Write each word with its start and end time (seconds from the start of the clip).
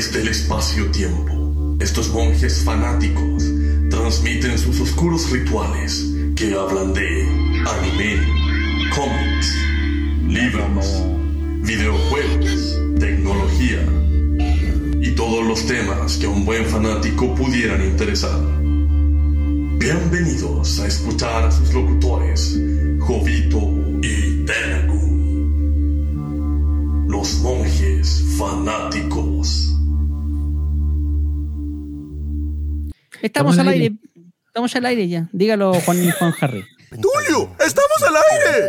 Desde 0.00 0.22
el 0.22 0.28
espacio-tiempo, 0.28 1.76
estos 1.78 2.08
monjes 2.08 2.64
fanáticos 2.64 3.44
transmiten 3.90 4.58
sus 4.58 4.80
oscuros 4.80 5.30
rituales 5.30 6.06
que 6.34 6.54
hablan 6.54 6.94
de 6.94 7.22
anime, 7.68 8.16
cómics, 8.96 9.54
libros, 10.26 10.86
videojuegos, 11.60 12.80
tecnología 12.98 13.86
y 15.02 15.10
todos 15.14 15.46
los 15.46 15.66
temas 15.66 16.16
que 16.16 16.24
a 16.24 16.30
un 16.30 16.46
buen 16.46 16.64
fanático 16.64 17.34
pudieran 17.34 17.84
interesar. 17.84 18.40
Bienvenidos 19.76 20.80
a 20.80 20.86
escuchar 20.86 21.44
a 21.44 21.50
sus 21.50 21.74
locutores, 21.74 22.58
Jovito 23.00 23.60
y 24.00 24.46
Tenagu. 24.46 24.98
Los 27.06 27.34
monjes 27.40 28.24
fanáticos. 28.38 29.69
Estamos 33.22 33.58
al 33.58 33.68
aire. 33.68 33.92
Estamos 34.46 34.74
al 34.76 34.86
aire 34.86 35.08
ya. 35.08 35.28
Dígalo, 35.32 35.74
Juan, 35.74 36.10
Juan 36.18 36.34
Harry. 36.40 36.64
¡Tulio! 36.90 37.54
¡Estamos 37.60 38.02
al 38.08 38.14
aire! 38.16 38.66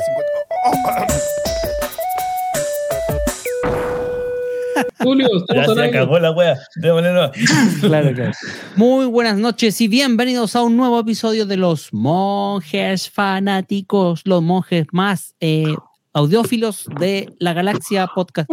Julio, 5.00 5.28
Ya 5.50 5.62
estamos 5.62 5.70
al 5.70 5.76
se 5.76 5.82
aire. 5.82 5.98
acabó 6.00 6.20
la 6.20 6.32
wea. 6.32 6.58
Démosle 6.76 7.10
Claro, 7.82 8.14
claro. 8.14 8.32
Muy 8.76 9.06
buenas 9.08 9.38
noches 9.38 9.80
y 9.82 9.88
bienvenidos 9.88 10.56
a 10.56 10.62
un 10.62 10.78
nuevo 10.78 11.00
episodio 11.00 11.46
de 11.46 11.58
Los 11.58 11.94
Monjes 11.94 13.10
Fanáticos, 13.10 14.22
los 14.26 14.44
monjes 14.44 14.86
más 14.92 15.36
eh, 15.40 15.74
audiófilos 16.14 16.88
de 17.00 17.34
la 17.40 17.54
galaxia 17.54 18.08
podcast. 18.08 18.50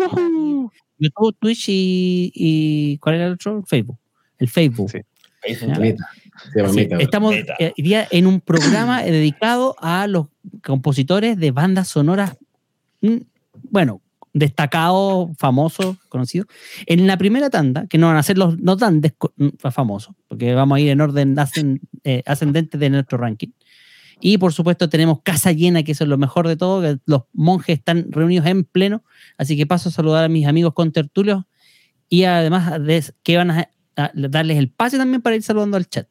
YouTube, 0.99 1.37
Twitch 1.39 1.69
y, 1.69 2.33
y 2.35 2.99
¿cuál 2.99 3.17
era 3.17 3.27
el 3.27 3.33
otro? 3.35 3.63
Facebook. 3.67 3.99
El 4.39 4.49
Facebook. 4.49 4.91
Sí. 4.91 4.99
¿Ya? 5.47 5.79
Meta. 5.79 6.09
Se 6.53 6.59
llama 6.59 6.71
Así, 6.71 6.77
Meta. 6.81 6.97
estamos 6.99 7.35
Meta. 7.35 7.55
eh, 7.59 7.73
hoy 7.77 7.85
día 7.85 8.07
en 8.11 8.27
un 8.27 8.41
programa 8.41 9.03
dedicado 9.05 9.77
a 9.81 10.07
los 10.07 10.29
compositores 10.63 11.37
de 11.37 11.51
bandas 11.51 11.89
sonoras, 11.89 12.37
mm, 13.01 13.17
bueno, 13.71 14.03
destacados, 14.33 15.31
famosos, 15.39 15.97
conocidos. 16.09 16.47
En 16.87 17.07
la 17.07 17.17
primera 17.17 17.51
tanda, 17.51 17.87
que 17.87 17.99
no 17.99 18.07
van 18.09 18.17
a 18.17 18.23
ser 18.23 18.39
los 18.39 18.59
no 18.59 18.77
tan 18.77 19.01
mm, 19.01 19.49
famosos, 19.71 20.15
porque 20.29 20.55
vamos 20.55 20.77
a 20.77 20.81
ir 20.81 20.91
en 20.91 21.01
orden 21.01 21.37
eh, 22.05 22.23
ascendente 22.27 22.79
de 22.79 22.91
nuestro 22.91 23.19
ranking. 23.19 23.49
Y 24.21 24.39
por 24.39 24.53
supuesto 24.53 24.89
tenemos 24.89 25.23
casa 25.23 25.53
llena, 25.53 25.83
que 25.83 25.93
eso 25.93 26.05
es 26.05 26.11
lo 26.11 26.19
mejor 26.19 26.49
de 26.49 26.57
todo, 26.57 26.83
que 26.83 26.99
los 27.07 27.23
monjes 27.33 27.79
están 27.79 28.11
reunidos 28.11 28.47
en 28.47 28.65
pleno, 28.65 29.05
así 29.37 29.57
que 29.57 29.67
paso 29.67 29.89
a 29.89 29.93
saludar 29.93 30.25
a 30.25 30.29
mis 30.29 30.47
amigos 30.47 30.75
con 30.75 30.93
tertulios 30.93 31.45
y 32.09 32.25
además 32.25 32.83
de 32.83 33.05
que 33.23 33.37
van 33.37 33.51
a, 33.51 33.71
darles 34.15 34.59
el 34.59 34.71
pase 34.71 34.97
también 34.97 35.23
para 35.23 35.37
ir 35.37 35.43
saludando 35.43 35.77
al 35.77 35.89
chat. 35.89 36.09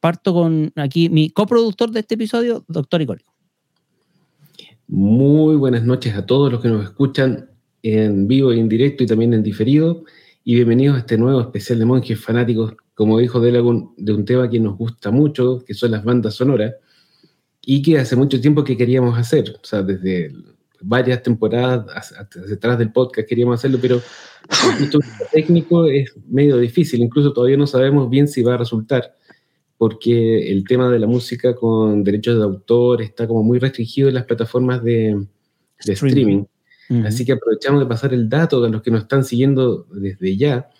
Parto 0.00 0.32
con 0.32 0.72
aquí 0.76 1.08
mi 1.08 1.30
coproductor 1.30 1.90
de 1.90 2.00
este 2.00 2.14
episodio, 2.14 2.64
doctor 2.68 3.02
Icónico. 3.02 3.34
Muy 4.88 5.56
buenas 5.56 5.84
noches 5.84 6.14
a 6.16 6.26
todos 6.26 6.50
los 6.50 6.60
que 6.60 6.68
nos 6.68 6.82
escuchan 6.82 7.50
en 7.82 8.26
vivo 8.26 8.52
y 8.52 8.60
en 8.60 8.68
directo 8.68 9.04
y 9.04 9.06
también 9.06 9.34
en 9.34 9.42
diferido. 9.42 10.04
Y 10.42 10.54
bienvenidos 10.54 10.96
a 10.96 11.00
este 11.00 11.18
nuevo 11.18 11.40
especial 11.40 11.78
de 11.78 11.84
monjes 11.84 12.18
fanáticos, 12.18 12.74
como 12.94 13.18
dijo 13.18 13.40
Delagun, 13.40 13.94
de 13.96 14.12
un 14.12 14.24
tema 14.24 14.48
que 14.48 14.58
nos 14.58 14.76
gusta 14.76 15.10
mucho, 15.10 15.62
que 15.64 15.74
son 15.74 15.92
las 15.92 16.02
bandas 16.02 16.34
sonoras, 16.34 16.74
y 17.64 17.82
que 17.82 17.98
hace 17.98 18.16
mucho 18.16 18.40
tiempo 18.40 18.64
que 18.64 18.76
queríamos 18.76 19.18
hacer. 19.18 19.54
O 19.62 19.64
sea, 19.64 19.82
desde 19.82 20.32
varias 20.80 21.22
temporadas 21.22 22.14
atrás 22.50 22.78
del 22.78 22.92
podcast 22.92 23.28
queríamos 23.28 23.58
hacerlo, 23.58 23.78
pero 23.80 24.00
el 24.80 24.90
técnico 25.32 25.86
es 25.86 26.14
medio 26.28 26.56
difícil. 26.56 27.02
Incluso 27.02 27.32
todavía 27.32 27.56
no 27.56 27.66
sabemos 27.66 28.08
bien 28.08 28.28
si 28.28 28.42
va 28.42 28.54
a 28.54 28.58
resultar, 28.58 29.14
porque 29.78 30.50
el 30.50 30.64
tema 30.64 30.90
de 30.90 30.98
la 30.98 31.06
música 31.06 31.54
con 31.54 32.04
derechos 32.04 32.36
de 32.36 32.44
autor 32.44 33.02
está 33.02 33.26
como 33.26 33.42
muy 33.42 33.58
restringido 33.58 34.08
en 34.08 34.14
las 34.14 34.24
plataformas 34.24 34.82
de, 34.82 35.26
de 35.84 35.92
streaming. 35.92 36.44
Así 37.04 37.24
que 37.24 37.32
aprovechamos 37.32 37.80
de 37.80 37.86
pasar 37.86 38.12
el 38.12 38.28
dato 38.28 38.64
a 38.64 38.68
los 38.68 38.82
que 38.82 38.90
nos 38.90 39.02
están 39.02 39.22
siguiendo 39.22 39.86
desde 39.92 40.36
ya, 40.36 40.70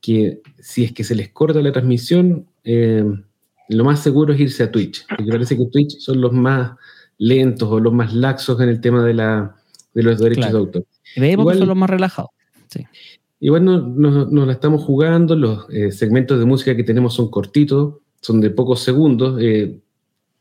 que 0.00 0.40
si 0.58 0.84
es 0.84 0.92
que 0.92 1.04
se 1.04 1.14
les 1.14 1.28
corta 1.28 1.60
la 1.60 1.72
transmisión, 1.72 2.46
eh, 2.64 3.04
lo 3.68 3.84
más 3.84 4.02
seguro 4.02 4.32
es 4.32 4.40
irse 4.40 4.62
a 4.62 4.70
Twitch, 4.70 5.06
porque 5.06 5.30
parece 5.30 5.58
que 5.58 5.66
Twitch 5.66 5.98
son 5.98 6.22
los 6.22 6.32
más 6.32 6.72
lentos 7.18 7.68
o 7.70 7.80
los 7.80 7.92
más 7.92 8.14
laxos 8.14 8.60
en 8.60 8.68
el 8.68 8.80
tema 8.80 9.04
de, 9.04 9.14
la, 9.14 9.56
de 9.94 10.02
los 10.02 10.18
derechos 10.18 10.44
Claro. 10.46 10.58
de 10.58 10.64
autor. 10.64 10.84
Veamos 11.16 11.36
que 11.36 11.40
igual- 11.42 11.58
son 11.58 11.68
los 11.68 11.76
más 11.76 11.90
relajados. 11.90 12.30
Sí. 12.68 12.86
Igual 13.40 13.64
no- 13.64 13.80
no- 13.80 14.26
nos 14.26 14.46
la 14.46 14.52
estamos 14.52 14.82
jugando, 14.84 15.36
los 15.36 15.66
eh, 15.70 15.90
segmentos 15.92 16.38
de 16.38 16.44
música 16.44 16.74
que 16.76 16.84
tenemos 16.84 17.14
son 17.14 17.30
cortitos, 17.30 17.96
son 18.20 18.40
de 18.40 18.50
pocos 18.50 18.80
segundos, 18.80 19.38
eh, 19.40 19.80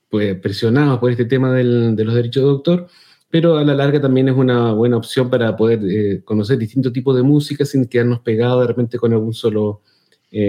pues 0.10 0.36
presionados 0.40 1.00
por 1.00 1.12
este 1.12 1.26
tema 1.26 1.52
del- 1.54 1.96
de 1.96 2.04
los 2.06 2.14
derechos 2.16 2.44
de 2.44 2.50
autor, 2.50 2.88
pero 3.30 3.58
a 3.58 3.64
la 3.64 3.76
larga 3.76 4.00
también 4.02 4.30
es 4.30 4.36
una 4.36 4.72
buena 4.74 4.98
opción 4.98 5.30
para 5.30 5.56
poder 5.58 5.80
eh, 5.84 6.22
conocer 6.24 6.58
distintos 6.58 6.94
tipos 6.94 7.16
de 7.16 7.24
música 7.24 7.66
sin 7.66 7.86
quedarnos 7.88 8.22
pegados 8.22 8.62
de 8.62 8.68
repente 8.68 8.98
con 8.98 9.12
algún 9.14 9.34
solo 9.34 9.82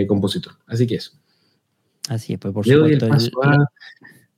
compositor. 0.07 0.53
Así 0.67 0.87
que 0.87 0.97
eso. 0.97 1.13
Así 2.09 2.33
es, 2.35 2.39
pues 2.41 2.53
por 2.53 2.67
Le 2.67 2.75
doy 2.75 2.93
el 2.93 3.01
supuesto. 3.01 3.31
paso 3.41 3.51
a- 3.63 3.69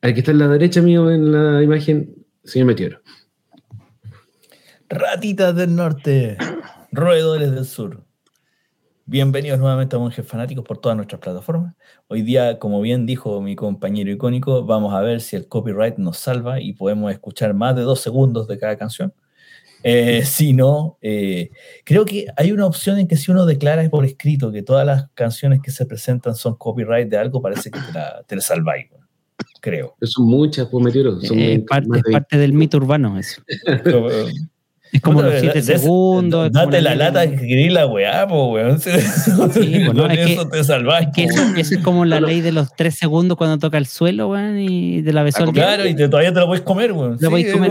al 0.02 0.14
que 0.14 0.20
está 0.20 0.32
en 0.32 0.38
la 0.38 0.48
derecha 0.48 0.80
mío 0.80 1.10
en 1.10 1.32
la 1.32 1.62
imagen, 1.62 2.14
señor 2.44 2.68
Meteoro. 2.68 3.00
Ratitas 4.88 5.54
del 5.54 5.76
norte, 5.76 6.36
roedores 6.92 7.52
del 7.52 7.66
sur. 7.66 8.04
Bienvenidos 9.04 9.58
nuevamente 9.58 9.96
a 9.96 9.98
Monjes 9.98 10.26
Fanáticos 10.26 10.64
por 10.64 10.78
todas 10.78 10.96
nuestras 10.96 11.20
plataformas. 11.20 11.74
Hoy 12.08 12.22
día, 12.22 12.58
como 12.58 12.80
bien 12.80 13.06
dijo 13.06 13.42
mi 13.42 13.56
compañero 13.56 14.10
icónico, 14.10 14.64
vamos 14.64 14.94
a 14.94 15.00
ver 15.00 15.20
si 15.20 15.36
el 15.36 15.48
copyright 15.48 15.96
nos 15.98 16.18
salva 16.18 16.60
y 16.60 16.72
podemos 16.72 17.12
escuchar 17.12 17.52
más 17.52 17.76
de 17.76 17.82
dos 17.82 18.00
segundos 18.00 18.48
de 18.48 18.58
cada 18.58 18.76
canción. 18.76 19.12
Eh, 19.82 20.22
si 20.24 20.52
no, 20.54 20.96
eh, 21.02 21.50
creo 21.84 22.04
que 22.04 22.26
hay 22.36 22.52
una 22.52 22.66
opción 22.66 22.98
en 22.98 23.08
que 23.08 23.16
si 23.16 23.30
uno 23.30 23.44
declara 23.44 23.88
por 23.90 24.06
escrito 24.06 24.50
que 24.50 24.62
todas 24.62 24.86
las 24.86 25.10
canciones 25.12 25.60
que 25.60 25.72
se 25.72 25.84
presentan 25.84 26.36
son 26.36 26.56
copyright 26.56 27.08
de 27.08 27.18
algo, 27.18 27.42
parece 27.42 27.70
que 27.70 27.80
te 27.80 27.92
la, 27.92 28.22
te 28.26 28.36
la 28.36 28.42
salváis. 28.42 28.86
Creo. 29.60 29.94
Pero 29.98 30.10
son 30.10 30.26
muchas, 30.26 30.68
pues 30.68 30.84
Meteoro. 30.84 31.20
Son 31.20 31.38
Eh, 31.38 31.58
más 31.58 31.66
parte, 31.68 31.88
de 31.92 31.98
es 31.98 32.12
parte 32.12 32.38
del 32.38 32.52
mito 32.52 32.76
urbano 32.78 33.18
eso. 33.18 33.42
Es 34.92 35.00
como 35.02 35.22
los 35.22 35.30
Puta, 35.34 35.40
7 35.52 35.62
de- 35.62 35.72
de- 35.72 35.78
segundos. 35.78 36.50
Date 36.50 36.82
la 36.82 36.96
lata 36.96 37.30
que 37.30 37.36
querés 37.46 37.72
la 37.72 37.86
weá, 37.86 38.26
po, 38.26 38.50
weón. 38.54 38.80
Sí, 38.80 38.90
pues, 38.90 39.94
no, 39.94 40.02
Con 40.02 40.10
es 40.10 40.26
que- 40.26 40.32
eso 40.32 40.48
te 40.48 40.64
salvás. 40.64 41.02
Es 41.02 41.08
que 41.14 41.24
eso, 41.26 41.42
eso 41.56 41.74
es 41.76 41.80
como 41.80 42.04
la 42.04 42.20
ley 42.20 42.40
de 42.40 42.50
los 42.50 42.74
3 42.74 42.92
segundos 42.92 43.38
cuando 43.38 43.56
toca 43.58 43.78
el 43.78 43.86
suelo, 43.86 44.30
weón, 44.30 44.58
y 44.58 45.00
de 45.02 45.12
la 45.12 45.22
besó 45.22 45.44
Claro, 45.52 45.86
y 45.86 45.94
te- 45.94 46.08
todavía 46.08 46.34
te 46.34 46.40
lo 46.40 46.46
puedes 46.48 46.64
comer, 46.64 46.90
weón. 46.90 47.16
Lo 47.20 47.30
podéis 47.30 47.52
comer. 47.52 47.70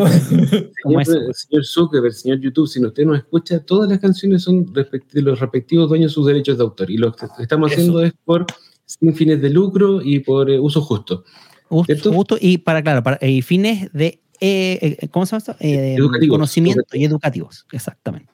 como 0.81 1.01
eso. 1.01 1.11
Señor, 1.11 1.35
señor 1.35 1.65
Zuckerberg, 1.65 2.13
señor 2.13 2.39
YouTube, 2.39 2.69
si 2.69 2.81
usted 2.85 3.03
nos 3.03 3.17
escucha, 3.17 3.59
todas 3.65 3.89
las 3.89 3.99
canciones 3.99 4.43
son 4.43 4.65
respect- 4.67 5.11
de 5.11 5.21
los 5.21 5.41
respectivos 5.41 5.89
dueños 5.89 6.11
de 6.11 6.13
sus 6.13 6.25
derechos 6.25 6.57
de 6.57 6.63
autor. 6.63 6.89
Y 6.89 6.95
lo 6.95 7.11
que 7.11 7.25
estamos 7.39 7.69
Eso. 7.73 7.81
haciendo 7.81 8.01
es 8.01 8.13
por 8.23 8.45
sin 8.85 9.13
fines 9.13 9.41
de 9.41 9.49
lucro 9.49 10.01
y 10.01 10.19
por 10.19 10.49
eh, 10.49 10.57
uso 10.57 10.79
justo. 10.81 11.25
Justo, 11.69 12.37
y 12.39 12.57
para, 12.59 12.81
claro, 12.81 13.03
para 13.03 13.17
y 13.25 13.41
fines 13.41 13.91
de, 13.93 14.19
eh, 14.41 14.97
eh, 15.01 15.07
¿cómo 15.09 15.25
se 15.25 15.31
llama 15.31 15.37
esto? 15.39 15.55
Eh, 15.59 15.95
Educativos. 15.97 16.35
conocimiento 16.35 16.83
y 16.93 17.05
educativos, 17.05 17.65
exactamente. 17.71 18.31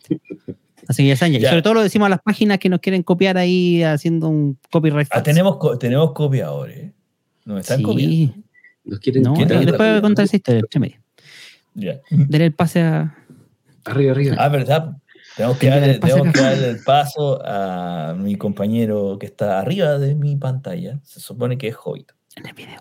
Así 0.87 1.03
que 1.03 1.09
ya 1.09 1.15
saben, 1.17 1.39
ya. 1.39 1.49
Sobre 1.49 1.61
todo 1.63 1.73
lo 1.73 1.81
decimos 1.83 2.05
a 2.05 2.09
las 2.09 2.21
páginas 2.21 2.59
que 2.59 2.69
nos 2.69 2.79
quieren 2.79 3.01
copiar 3.03 3.37
ahí 3.37 3.81
haciendo 3.83 4.29
un 4.29 4.57
copyright. 4.71 5.07
Ah, 5.11 5.23
tenemos, 5.23 5.57
co- 5.57 5.77
tenemos 5.77 6.13
copiadores. 6.13 6.91
Nos 7.43 7.61
están 7.61 7.81
copiando. 7.81 8.15
Sí, 8.15 8.33
Nos 8.85 8.99
quieren 8.99 9.23
no, 9.23 9.33
después 9.33 9.77
voy 9.77 9.87
a 9.97 10.01
contar 10.01 10.25
esa 10.25 10.35
historia. 10.35 10.61
Ya. 11.73 11.99
Daré 12.11 12.45
el 12.45 12.53
pase 12.53 12.81
a. 12.81 13.17
Arriba, 13.85 14.11
arriba. 14.11 14.35
Ah, 14.39 14.47
¿verdad? 14.49 14.97
Tenemos 15.35 15.57
que, 15.57 15.67
darle, 15.67 15.99
tenemos 15.99 16.33
que 16.33 16.39
darle 16.41 16.69
el 16.69 16.83
paso 16.83 17.41
a 17.43 18.15
mi 18.17 18.35
compañero 18.37 19.17
que 19.19 19.25
está 19.25 19.59
arriba 19.59 19.97
de 19.97 20.15
mi 20.15 20.35
pantalla. 20.37 20.99
Se 21.03 21.19
supone 21.19 21.57
que 21.57 21.67
es 21.67 21.75
Hobbit. 21.83 22.11
En 22.37 22.45
el 22.45 22.53
video. 22.53 22.79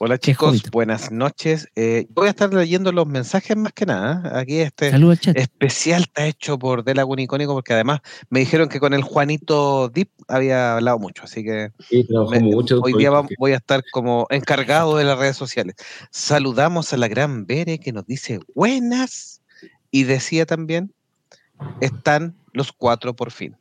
Hola 0.00 0.16
chicos, 0.16 0.62
buenas 0.70 1.10
noches. 1.10 1.66
Eh, 1.74 2.06
voy 2.10 2.28
a 2.28 2.30
estar 2.30 2.54
leyendo 2.54 2.92
los 2.92 3.04
mensajes 3.08 3.56
más 3.56 3.72
que 3.72 3.84
nada. 3.84 4.38
Aquí 4.38 4.60
este 4.60 4.90
especial 5.36 6.02
está 6.02 6.24
hecho 6.26 6.56
por 6.56 6.84
Delagun 6.84 7.18
Icónico 7.18 7.52
porque 7.52 7.72
además 7.72 8.00
me 8.30 8.38
dijeron 8.40 8.68
que 8.68 8.78
con 8.78 8.94
el 8.94 9.02
Juanito 9.02 9.88
Deep 9.88 10.08
había 10.28 10.74
hablado 10.76 11.00
mucho, 11.00 11.24
así 11.24 11.42
que 11.42 11.72
Sí, 11.88 12.06
me- 12.30 12.40
mucho. 12.40 12.80
hoy 12.80 12.92
día 12.94 13.10
voy 13.40 13.52
a 13.52 13.56
estar 13.56 13.82
como 13.90 14.28
encargado 14.30 14.96
de 14.96 15.02
las 15.04 15.18
redes 15.18 15.36
sociales. 15.36 15.74
Saludamos 16.12 16.92
a 16.92 16.96
la 16.96 17.08
gran 17.08 17.44
Bere 17.46 17.80
que 17.80 17.92
nos 17.92 18.06
dice 18.06 18.38
buenas 18.54 19.42
y 19.90 20.04
decía 20.04 20.46
también 20.46 20.92
están 21.80 22.36
los 22.52 22.70
cuatro 22.70 23.16
por 23.16 23.32
fin. 23.32 23.56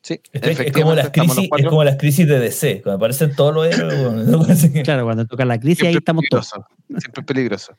Sí, 0.00 0.20
es, 0.32 0.60
es 0.60 0.72
como 0.72 0.94
las 0.94 1.10
crisis, 1.10 1.38
es 1.38 1.48
cuatro. 1.48 1.70
como 1.70 1.84
las 1.84 1.96
crisis 1.96 2.26
de 2.26 2.38
DC, 2.38 2.82
cuando 2.82 2.96
aparecen 2.96 3.34
todos 3.34 3.52
los 3.54 3.66
héroes. 3.66 3.98
weón, 3.98 4.42
parece 4.46 4.72
que- 4.72 4.82
Claro, 4.82 5.04
cuando 5.04 5.26
toca 5.26 5.44
la 5.44 5.58
crisis, 5.58 5.84
ahí 5.84 5.96
estamos 5.96 6.24
todos. 6.30 6.50
peligroso, 6.52 7.00
Siempre 7.00 7.22
peligroso. 7.24 7.72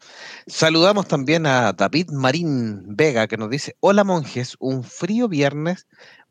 Saludamos 0.46 1.08
también 1.08 1.46
a 1.46 1.74
David 1.74 2.10
Marín 2.12 2.84
Vega 2.96 3.28
que 3.28 3.38
nos 3.38 3.50
dice, 3.50 3.76
hola 3.80 4.04
monjes, 4.04 4.56
un 4.60 4.84
frío 4.84 5.28
viernes 5.28 5.88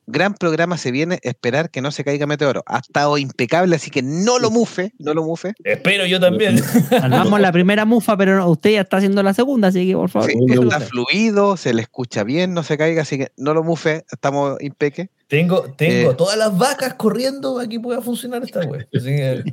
gran 0.09 0.35
programa 0.35 0.79
se 0.79 0.91
viene, 0.91 1.19
esperar 1.23 1.71
que 1.71 1.83
no 1.83 1.91
se 1.91 2.03
caiga 2.03 2.27
meteoro. 2.27 2.63
Ha 2.67 2.79
estado 2.79 3.19
impecable, 3.19 3.77
así 3.77 3.91
que 3.91 4.03
no 4.03 4.39
lo 4.39 4.51
mufe, 4.51 4.93
no 4.99 5.13
lo 5.13 5.23
mufe. 5.23 5.53
Espero 5.63 6.07
yo 6.07 6.19
también. 6.19 6.59
Salvamos 6.91 7.39
la 7.41 7.53
primera 7.53 7.85
mufa, 7.85 8.17
pero 8.17 8.49
usted 8.49 8.71
ya 8.71 8.81
está 8.81 8.97
haciendo 8.97 9.23
la 9.23 9.35
segunda, 9.35 9.69
así 9.69 9.87
que 9.87 9.95
por 9.95 10.09
favor. 10.09 10.31
Sí, 10.31 10.39
está 10.51 10.81
fluido, 10.81 11.57
se 11.59 11.75
le 11.75 11.83
escucha 11.83 12.25
bien, 12.25 12.55
no 12.55 12.63
se 12.63 12.79
caiga, 12.79 13.03
así 13.03 13.19
que 13.19 13.33
no 13.37 13.53
lo 13.53 13.63
mufe, 13.63 14.07
estamos 14.11 14.57
impeque. 14.63 15.11
Tengo, 15.29 15.63
tengo 15.77 16.11
Eh. 16.13 16.15
todas 16.17 16.39
las 16.39 16.57
vacas 16.57 16.95
corriendo 16.95 17.59
aquí 17.61 17.79
pueda 17.79 18.01
funcionar 18.01 18.43
esta 18.43 18.61
web. 18.65 18.89
Que, 18.93 19.45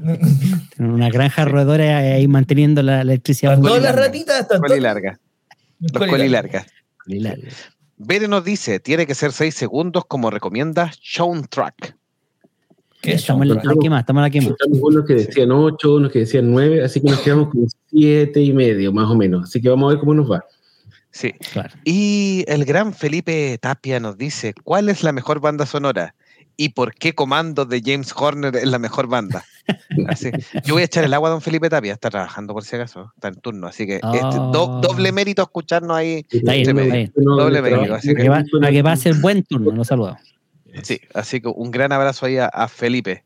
Una 0.80 1.10
granja 1.10 1.46
roedora 1.46 1.98
ahí 1.98 2.28
manteniendo 2.28 2.82
la 2.82 3.02
electricidad. 3.02 3.60
todas 3.60 3.82
las 3.84 3.96
ratitas 3.96 4.42
están 4.42 4.62
Coli 4.62 4.80
larga, 4.80 5.20
los 5.80 5.92
coli 5.92 6.12
coli 6.12 6.30
larga. 6.30 6.66
larga. 7.08 7.48
Bere 7.98 8.28
nos 8.28 8.44
dice, 8.44 8.80
tiene 8.80 9.06
que 9.06 9.16
ser 9.16 9.32
6 9.32 9.54
segundos 9.54 10.04
como 10.06 10.30
recomienda 10.30 10.92
Soundtrack. 11.02 11.96
¿Qué 13.02 13.12
es 13.14 13.22
Estamos 13.22 13.44
en 13.44 13.50
la, 13.56 13.62
la 13.64 13.74
quema, 13.80 14.00
estamos 14.00 14.20
en 14.20 14.24
la 14.24 14.30
quema. 14.30 14.50
Estamos 14.50 14.80
unos 14.82 15.06
que 15.06 15.14
decían 15.14 15.52
8, 15.52 15.96
unos 15.96 16.12
que 16.12 16.20
decían 16.20 16.52
9, 16.52 16.84
así 16.84 17.00
que 17.02 17.08
nos 17.10 17.20
quedamos 17.20 17.50
con 17.50 17.68
7 17.92 18.42
y 18.42 18.52
medio, 18.54 18.92
más 18.92 19.10
o 19.10 19.16
menos. 19.16 19.44
Así 19.44 19.62
que 19.62 19.70
vamos 19.70 19.88
a 19.88 19.94
ver 19.94 20.00
cómo 20.00 20.14
nos 20.14 20.30
va. 20.32 20.44
Sí. 21.16 21.32
Claro. 21.54 21.74
Y 21.86 22.44
el 22.50 22.66
gran 22.66 22.94
Felipe 22.94 23.58
Tapia 23.62 24.02
nos 24.02 24.18
dice, 24.18 24.54
¿cuál 24.66 24.90
es 24.90 25.02
la 25.02 25.14
mejor 25.14 25.40
banda 25.40 25.66
sonora? 25.66 26.14
¿Y 26.58 26.70
por 26.70 26.94
qué 26.94 27.16
Comando 27.16 27.64
de 27.64 27.82
James 27.86 28.14
Horner 28.14 28.54
es 28.58 28.66
la 28.68 28.80
mejor 28.80 29.08
banda? 29.08 29.46
Así, 30.10 30.30
yo 30.66 30.74
voy 30.74 30.82
a 30.82 30.86
echar 30.86 31.06
el 31.06 31.14
agua 31.14 31.30
a 31.30 31.32
don 31.32 31.42
Felipe 31.42 31.70
Tapia, 31.70 31.94
está 31.94 32.10
trabajando 32.10 32.54
por 32.54 32.66
si 32.66 32.76
acaso, 32.76 33.14
está 33.16 33.30
en 33.30 33.36
turno, 33.36 33.68
así 33.68 33.88
que 33.88 33.96
este, 33.96 34.38
do- 34.52 34.78
Ah. 34.78 34.82
doble 34.84 35.14
mérito 35.14 35.42
escucharnos 35.42 35.96
ahí. 35.96 36.26
Está 36.30 36.52
bien, 36.52 37.12
Doble 37.16 37.62
mérito, 37.62 37.94
así 37.94 38.14
que, 38.14 38.28
va, 38.28 38.44
para 38.60 38.72
que 38.74 38.84
pase 38.84 39.08
el 39.10 39.22
buen 39.22 39.44
turno, 39.44 39.72
lo 39.72 39.86
saludo. 39.86 40.18
Sí, 40.84 41.00
así 41.14 41.40
que 41.40 41.48
un 41.48 41.72
gran 41.72 41.94
abrazo 41.94 42.26
ahí 42.26 42.38
a, 42.40 42.48
a 42.48 42.68
Felipe. 42.68 43.24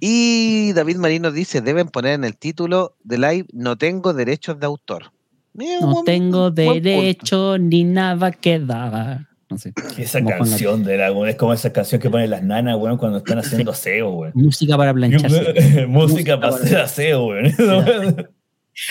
Y 0.00 0.72
David 0.72 0.96
Marín 0.96 1.22
nos 1.22 1.34
dice, 1.34 1.60
deben 1.60 1.88
poner 1.88 2.14
en 2.14 2.24
el 2.24 2.36
título 2.38 2.96
de 3.04 3.18
live, 3.18 3.46
no 3.52 3.76
tengo 3.76 4.14
derechos 4.14 4.58
de 4.58 4.64
autor. 4.66 5.12
No 5.54 6.02
tengo 6.04 6.50
derecho 6.50 7.58
ni 7.58 7.84
nada 7.84 8.32
que 8.32 8.58
dar. 8.58 9.26
No 9.50 9.58
sé. 9.58 9.72
Esa 9.98 10.24
canción 10.24 10.82
de 10.82 10.96
la, 10.96 11.08
es 11.28 11.36
como 11.36 11.52
esa 11.52 11.70
canción 11.72 12.00
que 12.00 12.08
ponen 12.08 12.30
las 12.30 12.42
nanas, 12.42 12.76
weón, 12.78 12.96
cuando 12.96 13.18
están 13.18 13.38
haciendo 13.38 13.72
aseo, 13.72 14.10
weón. 14.10 14.32
Música 14.34 14.76
para 14.78 14.94
plancharse. 14.94 15.86
Música 15.86 15.86
Música 15.86 16.40
para 16.40 16.54
hacer 16.56 16.78
aseo, 16.78 17.26
weón. 17.26 17.52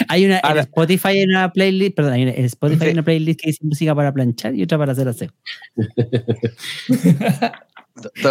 Hay 0.08 0.26
una, 0.26 0.40
en 0.48 0.58
Spotify 0.60 1.08
hay 1.08 1.24
una 1.24 1.52
playlist, 1.52 1.96
perdón, 1.96 2.14
hay 2.14 2.22
una- 2.22 2.34
en 2.34 2.46
Spotify 2.46 2.86
hay 2.86 2.92
una 2.92 3.02
playlist 3.02 3.40
que 3.42 3.48
dice 3.48 3.66
música 3.66 3.96
para 3.96 4.14
planchar 4.14 4.54
y 4.54 4.62
otra 4.62 4.78
para 4.78 4.92
hacer 4.92 5.08
aseo. 5.08 5.32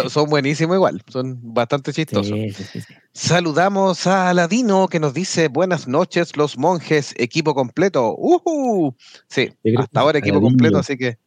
Son 0.09 0.29
buenísimos 0.29 0.75
igual, 0.75 1.03
son 1.07 1.39
bastante 1.41 1.93
chistosos. 1.93 2.27
Sí, 2.27 2.51
sí, 2.51 2.63
sí, 2.63 2.81
sí. 2.81 2.93
Saludamos 3.13 4.07
a 4.07 4.29
Aladino 4.29 4.87
que 4.87 4.99
nos 4.99 5.13
dice 5.13 5.49
buenas 5.49 5.87
noches 5.87 6.35
los 6.37 6.57
monjes, 6.57 7.13
equipo 7.17 7.53
completo. 7.53 8.15
¡Ujú! 8.17 8.95
Sí, 9.27 9.49
hasta 9.77 9.99
ahora 9.99 10.19
equipo 10.19 10.37
Aladino. 10.37 10.49
completo, 10.51 10.79
así 10.79 10.97
que 10.97 11.17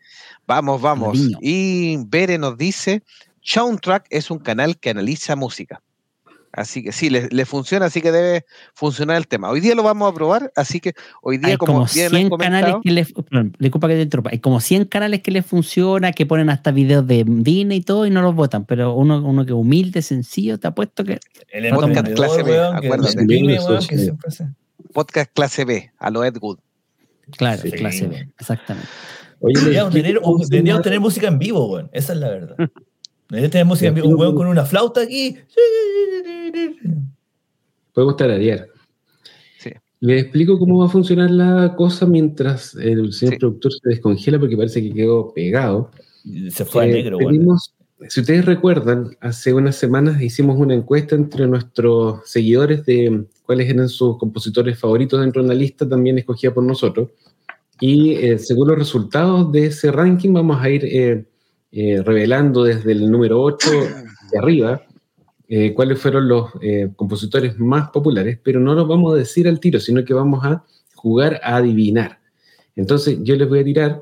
vamos, 0.47 0.81
vamos. 0.81 1.19
Aladino. 1.19 1.39
Y 1.43 1.99
Bere 2.07 2.39
nos 2.39 2.57
dice, 2.57 3.03
Soundtrack 3.43 4.07
es 4.11 4.31
un 4.31 4.39
canal 4.39 4.79
que 4.79 4.91
analiza 4.91 5.37
música. 5.37 5.83
Así 6.57 6.85
que 6.85 6.93
sí, 6.93 7.11
le, 7.11 7.29
le 7.31 7.45
funciona, 7.47 7.87
así 7.87 8.01
que 8.01 8.13
debe 8.13 8.45
funcionar 8.75 9.17
el 9.17 9.27
tema. 9.27 9.51
Hoy 9.51 9.59
día 9.59 9.75
lo 9.75 9.83
vamos 9.83 10.09
a 10.09 10.15
probar, 10.15 10.53
así 10.55 10.79
que 10.79 10.93
hoy 11.21 11.39
día, 11.39 11.49
Hay 11.49 11.57
como, 11.57 11.73
como 11.73 11.87
bien 11.93 12.11
100 12.11 12.33
han 12.33 12.39
canales 12.39 12.75
que 12.85 12.91
le, 12.93 13.05
perdón, 13.05 13.57
disculpa 13.59 13.89
que 13.89 13.95
te 13.97 14.03
interrumpa, 14.03 14.31
hay 14.31 14.39
como 14.39 14.61
100 14.61 14.85
canales 14.85 15.21
que 15.23 15.33
les 15.33 15.45
funciona, 15.45 16.13
que 16.13 16.27
ponen 16.27 16.51
hasta 16.51 16.71
videos 16.71 17.05
de 17.09 17.25
Disney 17.27 17.79
y 17.79 17.83
todo 17.83 18.07
y 18.07 18.11
no 18.11 18.23
los 18.23 18.37
votan, 18.37 18.67
pero 18.67 18.95
uno, 18.95 19.21
uno 19.25 19.45
que 19.45 19.53
humilde, 19.53 20.01
sencillo, 20.03 20.59
te 20.61 20.69
apuesto 20.69 21.03
que 21.03 21.19
El 21.49 21.75
Podcast 21.75 22.09
clase 22.13 22.43
B, 22.45 22.53
weón, 22.53 22.77
acuérdate. 22.77 23.25
weón, 23.27 23.87
que 23.89 24.13
podcast 24.93 25.31
clase 25.35 25.65
B, 25.65 25.91
a 25.99 26.11
lo 26.11 26.25
Ed 26.25 26.37
Wood. 26.41 26.59
claro, 27.37 27.63
Sí. 27.63 27.73
clase 27.73 28.07
B, 28.07 28.29
exactamente. 28.39 28.89
Oye, 29.41 29.59
Deberíamos 29.59 29.93
les- 29.93 30.03
tener, 30.05 30.21
deberíamos 30.49 30.83
tener 30.83 31.01
música 31.01 31.27
en 31.27 31.39
vivo, 31.41 31.67
weón. 31.73 31.91
Esa 31.93 32.13
es 32.13 32.19
la 32.21 32.29
verdad. 32.29 32.57
En 33.31 33.95
vivo. 33.95 34.09
Un 34.09 34.15
weón 34.21 34.35
con 34.35 34.47
una 34.47 34.65
flauta 34.65 35.01
aquí. 35.03 35.37
Podemos 37.93 38.17
tararear. 38.17 38.69
Sí. 39.59 39.71
Les 40.01 40.23
explico 40.23 40.59
cómo 40.59 40.79
va 40.79 40.87
a 40.87 40.89
funcionar 40.91 41.31
la 41.31 41.75
cosa 41.77 42.07
mientras 42.07 42.75
el 42.75 43.13
señor 43.13 43.35
Sí. 43.35 43.39
productor 43.41 43.73
se 43.73 43.89
descongela 43.89 44.39
porque 44.39 44.57
parece 44.57 44.83
que 44.83 44.93
quedó 44.93 45.33
pegado. 45.33 45.91
Se 46.51 46.65
fue 46.65 46.85
a 46.85 46.87
Eh, 46.89 46.93
negro, 46.93 47.19
weón. 47.19 47.33
pedimos- 47.33 47.75
si 48.09 48.21
ustedes 48.21 48.45
recuerdan, 48.45 49.17
hace 49.21 49.55
unas 49.55 49.77
semanas 49.77 50.21
hicimos 50.21 50.59
una 50.59 50.75
encuesta 50.75 51.15
entre 51.15 51.47
nuestros 51.47 52.29
seguidores 52.29 52.85
de 52.85 53.25
cuáles 53.47 53.71
eran 53.71 53.89
sus 53.89 54.19
compositores 54.19 54.79
favoritos 54.79 55.21
dentro 55.21 55.43
de 55.43 55.47
una 55.47 55.55
lista 55.55 55.89
también 55.89 56.19
escogida 56.19 56.53
por 56.53 56.65
nosotros. 56.65 57.11
Y 57.81 58.13
eh, 58.15 58.39
según 58.39 58.69
los 58.69 58.79
resultados 58.79 59.51
de 59.53 59.67
ese 59.67 59.91
ranking, 59.93 60.33
vamos 60.33 60.61
a 60.61 60.69
ir 60.71 60.85
eh, 60.85 61.25
eh, 61.77 62.01
revelando 62.05 62.63
desde 62.63 62.93
el 62.93 63.11
número 63.11 63.43
8 63.43 63.69
de 64.31 64.39
arriba 64.39 64.83
eh, 65.49 65.75
cuáles 65.75 65.99
fueron 65.99 66.29
los 66.29 66.53
eh, 66.63 66.91
compositores 66.95 67.59
más 67.59 67.91
populares, 67.91 68.39
pero 68.45 68.61
no 68.61 68.75
los 68.75 68.87
vamos 68.87 69.13
a 69.13 69.17
decir 69.17 69.49
al 69.49 69.59
tiro, 69.59 69.81
sino 69.81 70.05
que 70.05 70.15
vamos 70.15 70.45
a 70.45 70.65
jugar 70.95 71.41
a 71.43 71.57
adivinar. 71.57 72.21
Entonces 72.77 73.19
yo 73.25 73.35
les 73.35 73.49
voy 73.49 73.59
a 73.59 73.65
tirar 73.65 74.01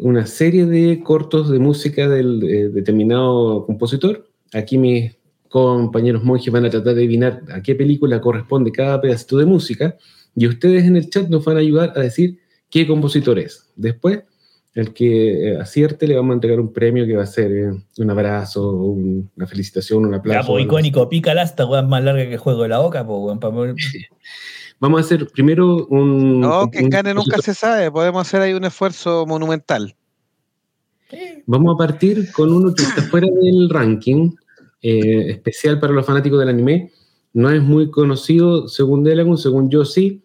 una 0.00 0.26
serie 0.26 0.66
de 0.66 1.02
cortos 1.02 1.50
de 1.50 1.58
música 1.58 2.08
del 2.08 2.72
determinado 2.72 3.66
compositor. 3.66 4.26
Aquí 4.52 4.78
mis 4.78 5.16
compañeros 5.48 6.22
monjes 6.22 6.52
van 6.52 6.66
a 6.66 6.70
tratar 6.70 6.94
de 6.94 7.00
adivinar 7.02 7.42
a 7.52 7.62
qué 7.62 7.74
película 7.74 8.20
corresponde 8.20 8.72
cada 8.72 9.00
pedacito 9.00 9.38
de 9.38 9.44
música 9.44 9.96
y 10.36 10.46
ustedes 10.46 10.84
en 10.84 10.96
el 10.96 11.10
chat 11.10 11.28
nos 11.28 11.44
van 11.44 11.56
a 11.56 11.60
ayudar 11.60 11.92
a 11.96 12.00
decir 12.00 12.38
qué 12.70 12.86
compositor 12.86 13.38
es. 13.38 13.68
Después, 13.76 14.20
el 14.74 14.92
que 14.92 15.52
eh, 15.52 15.58
acierte 15.60 16.06
le 16.06 16.14
vamos 16.16 16.30
a 16.30 16.34
entregar 16.34 16.60
un 16.60 16.72
premio 16.72 17.04
que 17.06 17.16
va 17.16 17.24
a 17.24 17.26
ser 17.26 17.50
eh, 17.50 17.70
un 17.98 18.10
abrazo, 18.10 18.70
un- 18.70 19.28
una 19.36 19.46
felicitación, 19.46 20.04
un 20.06 20.12
Ya, 20.12 20.18
aplauso. 20.18 20.48
po, 20.52 20.58
icónico, 20.60 21.08
pica 21.08 21.34
la 21.34 21.42
esta, 21.42 21.66
weón, 21.66 21.88
más 21.88 22.04
larga 22.04 22.24
que 22.24 22.34
el 22.34 22.38
juego 22.38 22.62
de 22.62 22.68
la 22.68 22.78
boca, 22.78 23.04
po, 23.06 23.18
weón. 23.18 23.40
Vamos 24.78 25.00
a 25.00 25.04
hacer 25.04 25.26
primero 25.28 25.86
un... 25.88 26.40
No, 26.40 26.70
que 26.70 26.82
un 26.82 26.88
gane 26.88 27.12
nunca 27.12 27.38
se 27.42 27.52
sabe, 27.52 27.90
podemos 27.90 28.26
hacer 28.26 28.40
ahí 28.40 28.54
un 28.54 28.64
esfuerzo 28.64 29.26
monumental. 29.26 29.94
Vamos 31.46 31.74
a 31.74 31.78
partir 31.78 32.30
con 32.32 32.52
uno 32.52 32.72
que 32.74 32.84
está 32.84 33.02
fuera 33.02 33.26
del 33.26 33.68
ranking, 33.68 34.30
eh, 34.82 35.30
especial 35.32 35.80
para 35.80 35.92
los 35.92 36.06
fanáticos 36.06 36.38
del 36.38 36.48
anime. 36.48 36.92
No 37.32 37.50
es 37.50 37.60
muy 37.62 37.90
conocido 37.90 38.68
según 38.68 39.02
Delagun, 39.04 39.36
según 39.36 39.68
yo 39.70 39.84
sí. 39.84 40.22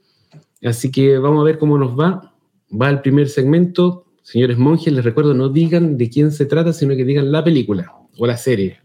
Así 0.63 0.91
que 0.91 1.17
vamos 1.17 1.41
a 1.41 1.45
ver 1.45 1.57
cómo 1.57 1.77
nos 1.77 1.99
va. 1.99 2.33
Va 2.79 2.89
el 2.89 3.01
primer 3.01 3.27
segmento. 3.29 4.04
Señores 4.25 4.57
monjes, 4.57 4.91
les 4.91 5.05
recuerdo, 5.05 5.35
no 5.35 5.49
digan 5.49 5.97
de 5.99 6.09
quién 6.09 6.31
se 6.31 6.47
trata, 6.47 6.73
sino 6.73 6.95
que 6.95 7.05
digan 7.05 7.31
la 7.31 7.43
película 7.43 7.93
o 8.17 8.25
la 8.25 8.35
serie. 8.37 8.79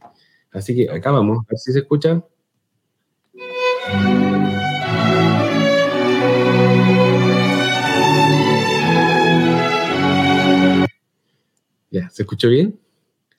Así 0.52 0.75
que 0.76 0.90
acá 0.90 1.12
vamos, 1.12 1.38
a 1.38 1.47
ver 1.49 1.59
si 1.59 1.73
se 1.73 1.78
escucha. 1.78 2.23
Ya, 11.90 12.09
¿se 12.11 12.23
escuchó 12.23 12.49
bien? 12.49 12.78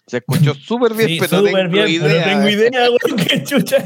Se 0.08 0.17
escuchó 0.17 0.53
súper 0.55 0.93
bien, 0.93 1.08
Sí, 1.10 1.17
pero 1.20 1.43
tengo 1.43 1.58
bien, 1.58 1.72
pero 1.72 1.88
idea. 1.88 2.25
no 2.25 2.31
tengo 2.43 2.50
idea, 2.50 2.89
weón, 2.89 3.17
qué 3.27 3.43
chucha. 3.43 3.77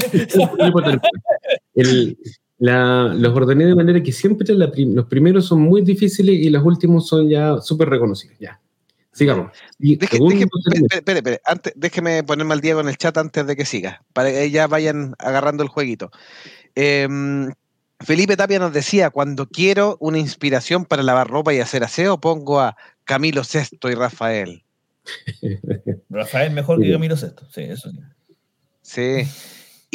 El- 1.75 2.17
la- 2.57 3.13
los 3.13 3.35
ordené 3.35 3.65
de 3.65 3.75
manera 3.75 4.01
que 4.01 4.11
siempre 4.11 4.53
la 4.55 4.71
prim- 4.71 4.93
los 4.95 5.05
primeros 5.07 5.45
son 5.45 5.61
muy 5.61 5.81
difíciles 5.81 6.35
y 6.35 6.49
los 6.49 6.63
últimos 6.63 7.07
son 7.07 7.29
ya 7.29 7.57
súper 7.61 7.89
reconocidos. 7.89 8.37
Ya, 8.39 8.59
sigamos. 9.11 9.51
Y 9.79 9.97
Deje- 9.97 10.11
segundo 10.17 10.35
deje- 10.35 10.47
segmento. 10.63 10.85
espere, 10.85 10.97
espere, 10.99 11.17
espere, 11.19 11.41
antes, 11.45 11.73
déjeme 11.75 12.23
ponerme 12.23 12.53
al 12.53 12.61
día 12.61 12.75
con 12.75 12.87
el 12.87 12.97
chat 12.97 13.17
antes 13.17 13.45
de 13.45 13.55
que 13.55 13.65
siga, 13.65 14.03
para 14.13 14.31
que 14.31 14.49
ya 14.51 14.67
vayan 14.67 15.15
agarrando 15.19 15.63
el 15.63 15.69
jueguito. 15.69 16.11
Em, 16.75 17.51
Felipe 17.99 18.35
Tapia 18.37 18.59
nos 18.59 18.73
decía, 18.73 19.09
cuando 19.09 19.47
quiero 19.47 19.97
una 20.01 20.17
inspiración 20.19 20.83
para 20.85 21.01
lavar 21.03 21.29
ropa 21.29 21.53
y 21.53 21.59
hacer 21.59 21.83
aseo, 21.83 22.19
pongo 22.19 22.59
a 22.59 22.75
Camilo 23.05 23.43
Sesto 23.45 23.89
y 23.89 23.95
Rafael. 23.95 24.63
Rafael 26.09 26.51
mejor 26.53 26.81
que. 26.81 26.91
Camilo 26.91 27.15
Sesto. 27.15 27.47
Sí, 27.51 27.61
eso 27.61 27.89
sí. 27.91 27.99
Sí. 28.81 29.27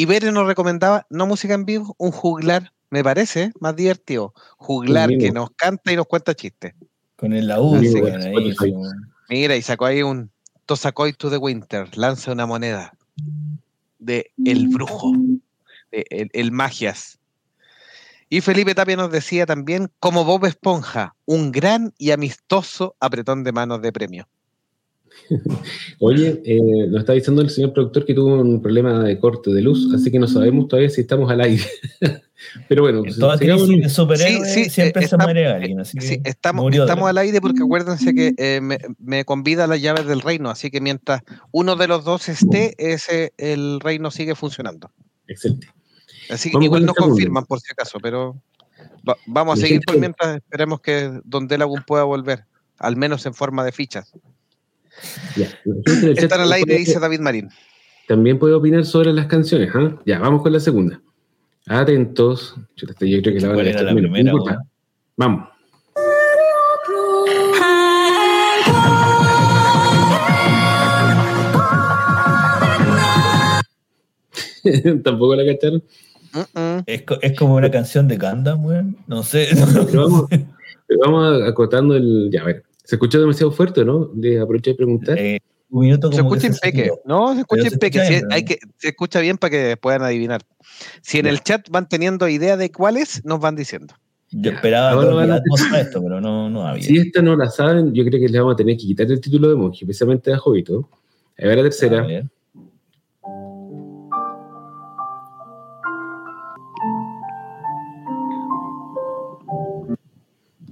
Y 0.01 0.07
Bere 0.07 0.33
nos 0.33 0.47
recomendaba, 0.47 1.07
no 1.11 1.27
música 1.27 1.53
en 1.53 1.67
vivo, 1.67 1.95
un 1.99 2.11
juglar, 2.11 2.73
me 2.89 3.05
parece 3.05 3.53
más 3.61 3.77
divertido. 3.77 4.33
Juglar 4.57 5.11
que 5.19 5.31
nos 5.31 5.51
canta 5.51 5.93
y 5.93 5.97
nos 5.97 6.07
cuenta 6.07 6.35
chistes. 6.35 6.73
Con 7.17 7.35
el 7.35 7.49
laúd. 7.49 7.85
Mira, 9.29 9.57
y 9.57 9.61
sacó 9.61 9.85
ahí 9.85 10.03
un 10.03 10.31
Tosacoy 10.65 11.13
to 11.13 11.29
the 11.29 11.37
Winter, 11.37 11.87
lanza 11.99 12.33
una 12.33 12.47
moneda 12.47 12.95
de 13.99 14.33
El 14.43 14.69
Brujo, 14.69 15.13
de 15.93 16.07
el, 16.09 16.31
el 16.33 16.51
Magias. 16.51 17.19
Y 18.31 18.41
Felipe 18.41 18.75
Tapia 18.75 18.97
nos 18.97 19.13
decía 19.13 19.45
también, 19.45 19.91
como 20.01 20.25
Bob 20.25 20.47
Esponja, 20.47 21.15
un 21.27 21.53
gran 21.53 21.93
y 21.99 22.13
amistoso 22.13 22.97
apretón 23.01 23.45
de 23.45 23.53
manos 23.53 23.83
de 23.83 23.93
premio. 23.93 24.27
Oye, 26.01 26.41
eh, 26.45 26.87
nos 26.89 27.01
está 27.01 27.13
diciendo 27.13 27.43
el 27.43 27.51
señor 27.51 27.73
productor 27.73 28.05
que 28.05 28.15
tuvo 28.15 28.41
un 28.41 28.61
problema 28.63 29.03
de 29.05 29.19
corte 29.19 29.51
de 29.51 29.63
luz, 29.63 29.93
así 29.95 30.11
que 30.11 30.19
no 30.19 30.27
sabemos 30.27 30.69
todavía 30.69 30.91
si 30.91 31.01
estamos 31.03 31.31
al 31.31 31.41
aire. 31.41 31.65
Pero 32.69 32.83
bueno, 32.83 33.03
En 33.05 33.19
toda 33.19 33.37
sigamos- 33.37 33.67
crisis 33.67 33.83
de 33.85 33.89
superhéroes 33.91 34.53
Sí, 34.55 34.65
sí, 34.65 34.71
siempre 34.71 35.05
eh, 35.05 35.09
se 35.09 35.15
está- 35.17 35.25
muere 35.25 35.47
alguien. 35.47 35.81
Así 35.81 35.99
Sí, 36.01 36.23
que 36.23 36.31
estamos, 36.31 36.73
estamos 36.75 37.09
al 37.09 37.19
aire 37.19 37.41
porque 37.41 37.63
acuérdense 37.63 38.15
que 38.15 38.33
eh, 38.39 38.61
me, 38.63 38.79
me 38.99 39.25
convida 39.25 39.65
a 39.65 39.67
las 39.67 39.81
llaves 39.83 40.07
del 40.07 40.23
reino, 40.23 40.49
así 40.51 40.71
que 40.71 40.81
mientras 40.81 41.23
uno 41.53 41.77
de 41.77 41.87
los 41.89 42.05
dos 42.05 42.29
esté, 42.29 42.75
ese 42.79 43.33
el 43.37 43.79
reino 43.81 44.11
sigue 44.11 44.35
funcionando. 44.35 44.91
Excelente. 45.29 45.69
Así 46.31 46.51
que 46.51 46.65
igual 46.65 46.87
no 46.87 46.95
confirman 46.95 47.45
por 47.45 47.61
si 47.61 47.73
acaso, 47.73 47.99
pero 48.01 48.41
va- 49.07 49.17
vamos 49.27 49.59
a 49.59 49.61
seguir 49.63 49.81
por 49.87 49.99
mientras 49.99 50.37
esperemos 50.37 50.81
que 50.81 51.21
Don 51.25 51.47
Delagun 51.47 51.83
pueda 51.87 52.05
volver, 52.05 52.45
al 52.79 52.97
menos 52.97 53.27
en 53.27 53.35
forma 53.35 53.65
de 53.65 53.73
fichas. 53.73 54.13
Ya. 55.37 55.49
La 55.65 55.75
gente 55.75 55.93
en 55.93 56.05
el 56.09 56.15
chat 56.15 56.25
Están 56.25 56.41
al 56.41 56.53
aire, 56.53 56.67
puede- 56.67 56.79
dice 56.81 56.99
David 57.01 57.21
Marín. 57.21 57.49
También 58.09 58.39
puede 58.39 58.55
opinar 58.55 58.85
sobre 58.85 59.13
las 59.13 59.27
canciones. 59.27 59.71
¿ah? 59.75 59.97
Ya, 60.05 60.19
vamos 60.19 60.43
con 60.43 60.53
la 60.53 60.61
segunda. 60.61 61.01
Atentos. 61.67 62.57
Esta 62.77 63.07
yo 63.07 63.23
creo 63.23 63.35
que 63.35 63.41
la 63.41 63.49
van 63.49 63.53
a 63.53 63.55
¿Cuál 63.59 63.67
era 63.69 63.73
cachar 63.75 63.87
la 63.87 63.95
menos. 63.95 64.11
primera, 64.11 64.33
No 64.33 64.39
importa. 64.39 64.59
weón? 64.59 64.71
Vamos. 65.17 65.49
Tampoco 75.05 75.35
la 75.37 75.45
cacharon. 75.53 75.83
Es, 76.87 77.03
es 77.23 77.39
como 77.39 77.55
una 77.57 77.71
canción 77.71 78.07
de 78.09 78.17
Gundam, 78.17 78.65
weón. 78.65 78.97
No 79.07 79.23
sé. 79.23 79.49
Pero 79.91 80.03
vamos, 80.09 80.27
pero 80.87 81.01
vamos 81.05 81.43
acotando 81.49 81.95
el. 81.97 82.31
Ya, 82.33 82.43
a 82.43 82.45
ver. 82.45 82.65
¿Se 82.91 82.97
escuchó 82.97 83.21
demasiado 83.21 83.53
fuerte, 83.53 83.85
no? 83.85 84.11
Le 84.17 84.41
aproveché 84.41 84.71
de 84.73 84.77
preguntar. 84.77 85.17
Eh, 85.17 85.39
un 85.71 85.83
minuto 85.85 86.11
Se 86.11 86.19
como 86.23 86.35
escucha 86.35 86.49
que 86.61 86.69
en 86.69 86.75
peque. 86.89 86.93
No, 87.05 87.33
se 87.35 87.41
escucha 87.43 87.63
en 87.63 87.71
se 87.71 87.79
peque. 87.79 87.99
escucha 87.99 88.11
bien, 88.19 88.33
hay 88.33 88.43
¿no? 88.43 88.49
que, 88.49 88.59
se 88.79 88.89
escucha 88.89 89.21
bien 89.21 89.39
para 89.39 89.51
que 89.53 89.77
puedan 89.77 90.03
adivinar. 90.03 90.41
Si 91.01 91.19
en 91.21 91.27
Ya. 91.27 91.31
el 91.31 91.41
chat 91.45 91.69
van 91.71 91.89
teniendo 91.89 92.29
idea 92.29 92.57
de 92.57 92.73
cuáles, 92.73 93.25
nos 93.25 93.39
van 93.39 93.55
diciendo. 93.55 93.95
Yo 94.33 94.51
Ya, 94.51 94.57
esperaba 94.57 94.89
a- 94.91 95.35
Atmos 95.37 95.63
para 95.71 95.83
esto, 95.83 96.03
pero 96.03 96.21
no, 96.21 96.51
no 96.51 96.67
había. 96.67 96.83
Si 96.83 96.99
esta 96.99 97.23
no 97.23 97.37
la 97.37 97.49
saben, 97.49 97.95
yo 97.95 98.05
creo 98.05 98.19
que 98.21 98.29
le 98.29 98.39
vamos 98.41 98.55
a 98.55 98.57
tener 98.57 98.75
que 98.77 98.83
quitar 98.87 99.07
el 99.09 99.21
título 99.21 99.49
de 99.51 99.55
monje, 99.55 99.85
especialmente 99.85 100.33
a 100.33 100.39
Jovito. 100.39 100.89
A 101.39 101.47
ver 101.47 101.59
la 101.59 101.63
tercera. 101.63 102.03
ver. 102.03 102.25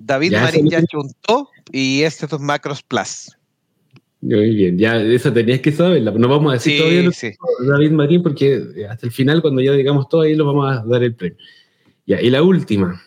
David 0.09 0.33
Ya, 0.33 0.41
Marín 0.41 0.71
ya 0.71 0.83
chuntó 0.87 1.51
y 1.71 2.03
este 2.03 2.25
es 2.25 2.41
Macros 2.41 2.83
Plus. 2.83 3.37
Muy 4.23 4.55
bien, 4.55 4.79
ya 4.79 4.97
esa 4.97 5.33
tenías 5.33 5.61
que 5.61 5.71
saberla. 5.71 6.11
No 6.13 6.29
vamos 6.29 6.51
a 6.51 6.55
decir 6.55 6.79
todavía 6.79 7.01
Sí, 7.01 7.07
lo 7.07 7.13
sí. 7.13 7.31
David 7.69 7.91
Marín, 7.93 8.23
porque 8.23 8.87
hasta 8.89 9.07
el 9.07 9.13
final, 9.13 9.43
cuando 9.43 9.61
ya 9.61 9.73
digamos 9.73 10.09
todo, 10.09 10.23
ahí 10.23 10.35
lo 10.35 10.47
vamos 10.47 10.73
a 10.75 10.83
dar 10.85 11.05
el 11.05 11.15
premio. 11.15 11.37
Ya, 12.07 12.21
y 12.23 12.31
la 12.31 12.43
última. 12.43 13.01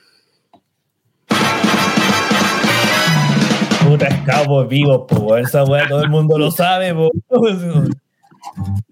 Puta, 3.84 4.08
es 4.08 4.22
Cowboy 4.22 4.68
Vivo, 4.68 5.08
po, 5.08 5.36
esa 5.38 5.64
weá 5.64 5.90
todo 5.90 6.04
el 6.04 6.10
mundo 6.10 6.38
lo 6.38 6.52
sabe, 6.52 6.94
po. 6.94 7.10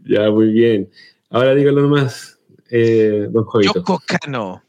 Ya, 0.03 0.31
muy 0.31 0.51
bien. 0.51 0.89
Ahora 1.29 1.53
dígalo 1.53 1.81
nomás, 1.81 2.39
eh, 2.71 3.27
don 3.29 3.45
Jovito. 3.45 3.73
Yoko 3.75 4.01
Kano. 4.03 4.63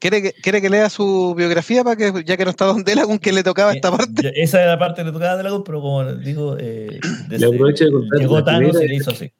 ¿Quiere 0.00 0.22
que, 0.22 0.32
¿Quiere 0.32 0.60
que 0.62 0.70
lea 0.70 0.88
su 0.90 1.34
biografía 1.36 1.82
para 1.82 1.96
que, 1.96 2.22
ya 2.24 2.36
que 2.36 2.44
no 2.44 2.50
está 2.50 2.66
Don 2.66 2.84
Delagun, 2.84 3.18
que 3.18 3.32
le 3.32 3.42
tocaba 3.42 3.72
esta 3.72 3.90
parte? 3.90 4.32
Esa 4.40 4.62
era 4.62 4.72
la 4.72 4.78
parte 4.78 5.00
que 5.02 5.06
le 5.06 5.12
tocaba 5.12 5.36
de 5.36 5.42
la 5.42 5.64
pero 5.64 5.80
como 5.80 6.04
digo, 6.14 6.56
eh, 6.58 7.00
Le 7.28 7.46
aprovecho 7.46 7.84
de 7.86 7.90
contar 7.90 8.18
llegó 8.20 8.38
la 8.38 8.44
Thanos 8.44 8.70
primera- 8.70 8.84
y 8.84 8.88
le 8.88 8.94
hizo 8.94 9.10
así. 9.10 9.32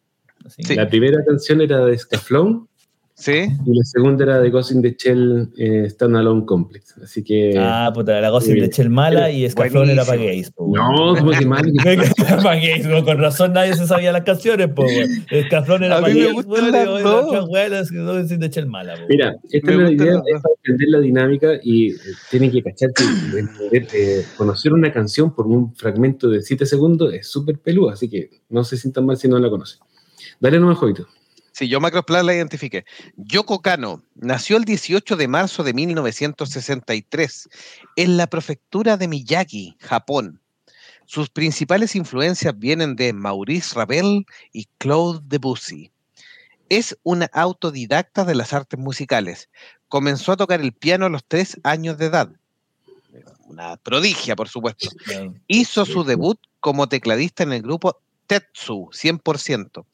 Así. 0.45 0.63
Sí. 0.65 0.75
La 0.75 0.89
primera 0.89 1.25
canción 1.25 1.61
era 1.61 1.85
de 1.85 1.97
Scaflón 1.99 2.69
Sí. 3.19 3.49
y 3.67 3.75
la 3.75 3.85
segunda 3.85 4.23
era 4.23 4.41
de 4.41 4.49
Ghost 4.49 4.71
in 4.71 4.81
the 4.81 4.95
Shell 4.97 5.51
eh, 5.57 5.91
Standalone 5.91 6.47
Complex. 6.47 6.97
Así 7.03 7.25
que. 7.25 7.53
Ah, 7.59 7.91
puta, 7.93 8.21
la 8.21 8.31
Gossip 8.31 8.51
Muy 8.51 8.61
de 8.61 8.69
bien. 8.69 8.71
Chel 8.71 9.35
y 9.35 9.45
Escaflón 9.45 9.91
era 9.91 10.05
para 10.05 10.19
gays, 10.19 10.53
po, 10.53 10.73
no, 10.73 11.17
como 11.17 11.33
que 11.33 11.45
mal. 11.45 11.73
Era 11.85 12.37
para 12.37 12.55
gays, 12.55 12.87
weón. 12.87 13.05
con 13.05 13.19
razón 13.19 13.53
nadie 13.55 13.75
se 13.75 13.89
sabía 13.89 14.13
las 14.13 14.23
canciones, 14.23 14.69
po. 14.69 14.87
Escaflón 15.31 15.83
era 15.83 15.99
A 15.99 16.01
para 16.01 16.15
mí 16.15 16.21
me 16.21 16.27
gays, 16.27 17.91
que 17.91 17.99
Gossip 17.99 18.39
de 18.39 18.51
Chel 18.51 18.67
mala, 18.67 18.95
po. 18.95 19.03
Mira, 19.09 19.35
esta 19.51 19.73
Me 19.73 19.75
es 19.75 19.81
la 19.81 19.93
idea, 19.93 20.23
es 20.27 20.43
para 20.43 20.55
entender 20.65 20.89
la 20.89 21.01
dinámica 21.01 21.49
y 21.63 21.91
eh, 21.91 21.97
tienen 22.31 22.53
que 22.53 22.63
cachar 22.63 22.91
que 22.93 23.05
eh, 23.73 24.25
conocer 24.37 24.73
una 24.73 24.93
canción 24.93 25.35
por 25.35 25.49
un 25.49 25.75
fragmento 25.75 26.29
de 26.29 26.41
7 26.43 26.67
segundos 26.67 27.13
es 27.13 27.27
súper 27.29 27.59
peludo, 27.59 27.91
así 27.91 28.09
que 28.09 28.31
no 28.49 28.63
se 28.63 28.77
sientan 28.77 29.07
mal 29.07 29.17
si 29.17 29.27
no 29.27 29.41
la 29.41 29.51
conocen. 29.51 29.81
Dale 30.41 30.61
nomás, 30.61 30.79
Jovito. 30.79 31.07
Sí, 31.59 31.67
yo 31.67 31.81
Macros 31.81 32.05
Plus 32.05 32.23
la 32.23 32.37
identifiqué. 32.37 32.85
Yoko 33.17 33.61
Kano 33.63 34.05
nació 34.15 34.59
el 34.59 34.65
18 34.65 35.17
de 35.17 35.27
marzo 35.27 35.65
de 35.65 35.75
1963 35.75 37.49
en 37.97 38.17
la 38.17 38.29
prefectura 38.29 38.97
de 38.97 39.09
Miyagi, 39.09 39.77
Japón. 39.81 40.41
Sus 41.05 41.29
principales 41.31 41.97
influencias 41.97 42.57
vienen 42.57 42.95
de 42.95 43.13
Maurice 43.13 43.75
Ravel 43.75 44.25
y 44.53 44.69
Claude 44.79 45.19
Debussy. 45.25 45.91
Es 46.69 46.97
una 47.03 47.29
autodidacta 47.33 48.25
de 48.25 48.37
las 48.37 48.53
artes 48.53 48.79
musicales. 48.79 49.49
Comenzó 49.89 50.31
a 50.31 50.37
tocar 50.37 50.61
el 50.61 50.73
piano 50.73 51.07
a 51.07 51.11
los 51.11 51.25
tres 51.27 51.59
años 51.65 51.99
de 51.99 52.07
edad. 52.07 52.31
Una 53.47 53.77
prodigia, 53.79 54.37
por 54.37 54.49
supuesto. 54.49 54.91
Hizo 55.49 55.85
su 55.85 56.05
debut 56.05 56.39
como 56.61 56.89
tecladista 56.89 57.43
en 57.43 57.53
el 57.53 57.63
grupo 57.63 57.99
Tetsu 58.29 58.91
100%. 58.93 59.87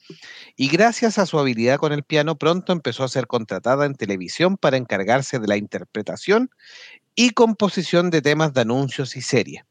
Y 0.56 0.68
gracias 0.68 1.18
a 1.18 1.24
su 1.24 1.38
habilidad 1.38 1.78
con 1.78 1.92
el 1.92 2.02
piano, 2.02 2.36
pronto 2.36 2.72
empezó 2.72 3.04
a 3.04 3.08
ser 3.08 3.26
contratada 3.26 3.86
en 3.86 3.94
televisión 3.94 4.58
para 4.58 4.76
encargarse 4.76 5.38
de 5.38 5.48
la 5.48 5.56
interpretación 5.56 6.50
y 7.14 7.30
composición 7.30 8.10
de 8.10 8.20
temas 8.20 8.52
de 8.52 8.60
anuncios 8.60 9.16
y 9.16 9.22
series. 9.22 9.64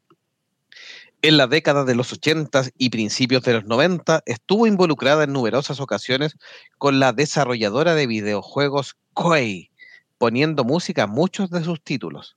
En 1.22 1.38
la 1.38 1.48
década 1.48 1.86
de 1.86 1.96
los 1.96 2.12
80 2.12 2.64
y 2.78 2.90
principios 2.90 3.44
de 3.44 3.54
los 3.54 3.66
90 3.66 4.24
estuvo 4.26 4.68
involucrada 4.68 5.24
en 5.24 5.34
numerosas 5.34 5.80
ocasiones 5.80 6.36
con 6.78 7.00
la 7.00 7.14
desarrolladora 7.14 7.96
de 7.96 8.08
videojuegos 8.08 8.98
Koei, 9.14 9.72
poniendo 10.18 10.64
música 10.64 11.04
a 11.04 11.08
muchos 11.08 11.50
de 11.50 11.64
sus 11.64 11.82
títulos. 11.82 12.36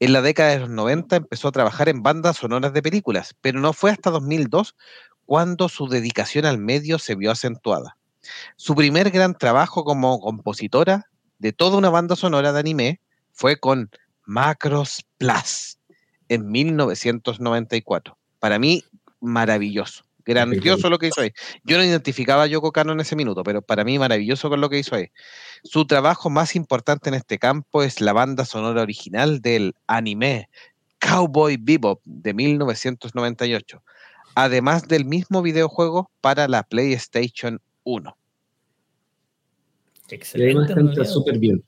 En 0.00 0.12
la 0.12 0.22
década 0.22 0.50
de 0.50 0.60
los 0.60 0.70
90 0.70 1.16
empezó 1.16 1.48
a 1.48 1.52
trabajar 1.52 1.88
en 1.88 2.02
bandas 2.02 2.38
sonoras 2.38 2.72
de 2.72 2.82
películas, 2.82 3.36
pero 3.42 3.60
no 3.60 3.72
fue 3.72 3.90
hasta 3.90 4.10
2002 4.10 4.74
cuando 5.30 5.68
su 5.68 5.86
dedicación 5.86 6.44
al 6.44 6.58
medio 6.58 6.98
se 6.98 7.14
vio 7.14 7.30
acentuada. 7.30 7.96
Su 8.56 8.74
primer 8.74 9.12
gran 9.12 9.38
trabajo 9.38 9.84
como 9.84 10.18
compositora 10.18 11.06
de 11.38 11.52
toda 11.52 11.78
una 11.78 11.88
banda 11.88 12.16
sonora 12.16 12.52
de 12.52 12.58
anime 12.58 13.00
fue 13.30 13.54
con 13.54 13.92
Macros 14.26 15.06
Plus 15.18 15.78
en 16.28 16.50
1994. 16.50 18.18
Para 18.40 18.58
mí, 18.58 18.82
maravilloso. 19.20 20.02
Grandioso 20.24 20.90
lo 20.90 20.98
que 20.98 21.06
hizo 21.06 21.20
ahí. 21.20 21.30
Yo 21.62 21.78
no 21.78 21.84
identificaba 21.84 22.42
a 22.42 22.46
Yoko 22.48 22.72
Kano 22.72 22.90
en 22.90 22.98
ese 22.98 23.14
minuto, 23.14 23.44
pero 23.44 23.62
para 23.62 23.84
mí 23.84 24.00
maravilloso 24.00 24.50
con 24.50 24.60
lo 24.60 24.68
que 24.68 24.80
hizo 24.80 24.96
ahí. 24.96 25.12
Su 25.62 25.86
trabajo 25.86 26.28
más 26.28 26.56
importante 26.56 27.08
en 27.08 27.14
este 27.14 27.38
campo 27.38 27.84
es 27.84 28.00
la 28.00 28.12
banda 28.12 28.44
sonora 28.44 28.82
original 28.82 29.40
del 29.40 29.76
anime 29.86 30.48
Cowboy 30.98 31.56
Bebop 31.56 32.00
de 32.04 32.34
1998, 32.34 33.80
además 34.34 34.88
del 34.88 35.04
mismo 35.04 35.42
videojuego 35.42 36.10
para 36.20 36.48
la 36.48 36.62
PlayStation 36.62 37.60
1. 37.84 38.16
Y 40.10 40.14
Excelente. 40.14 41.04
súper 41.04 41.38
bien. 41.38 41.62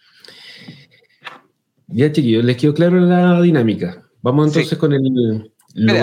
Ya, 1.89 2.11
chiquillos, 2.11 2.45
les 2.45 2.57
quedó 2.57 2.75
claro 2.75 2.99
la 3.01 3.41
dinámica. 3.41 4.03
Vamos 4.23 4.53
Sí. 4.53 4.59
entonces 4.61 4.79
con 4.79 4.93
el 4.93 5.01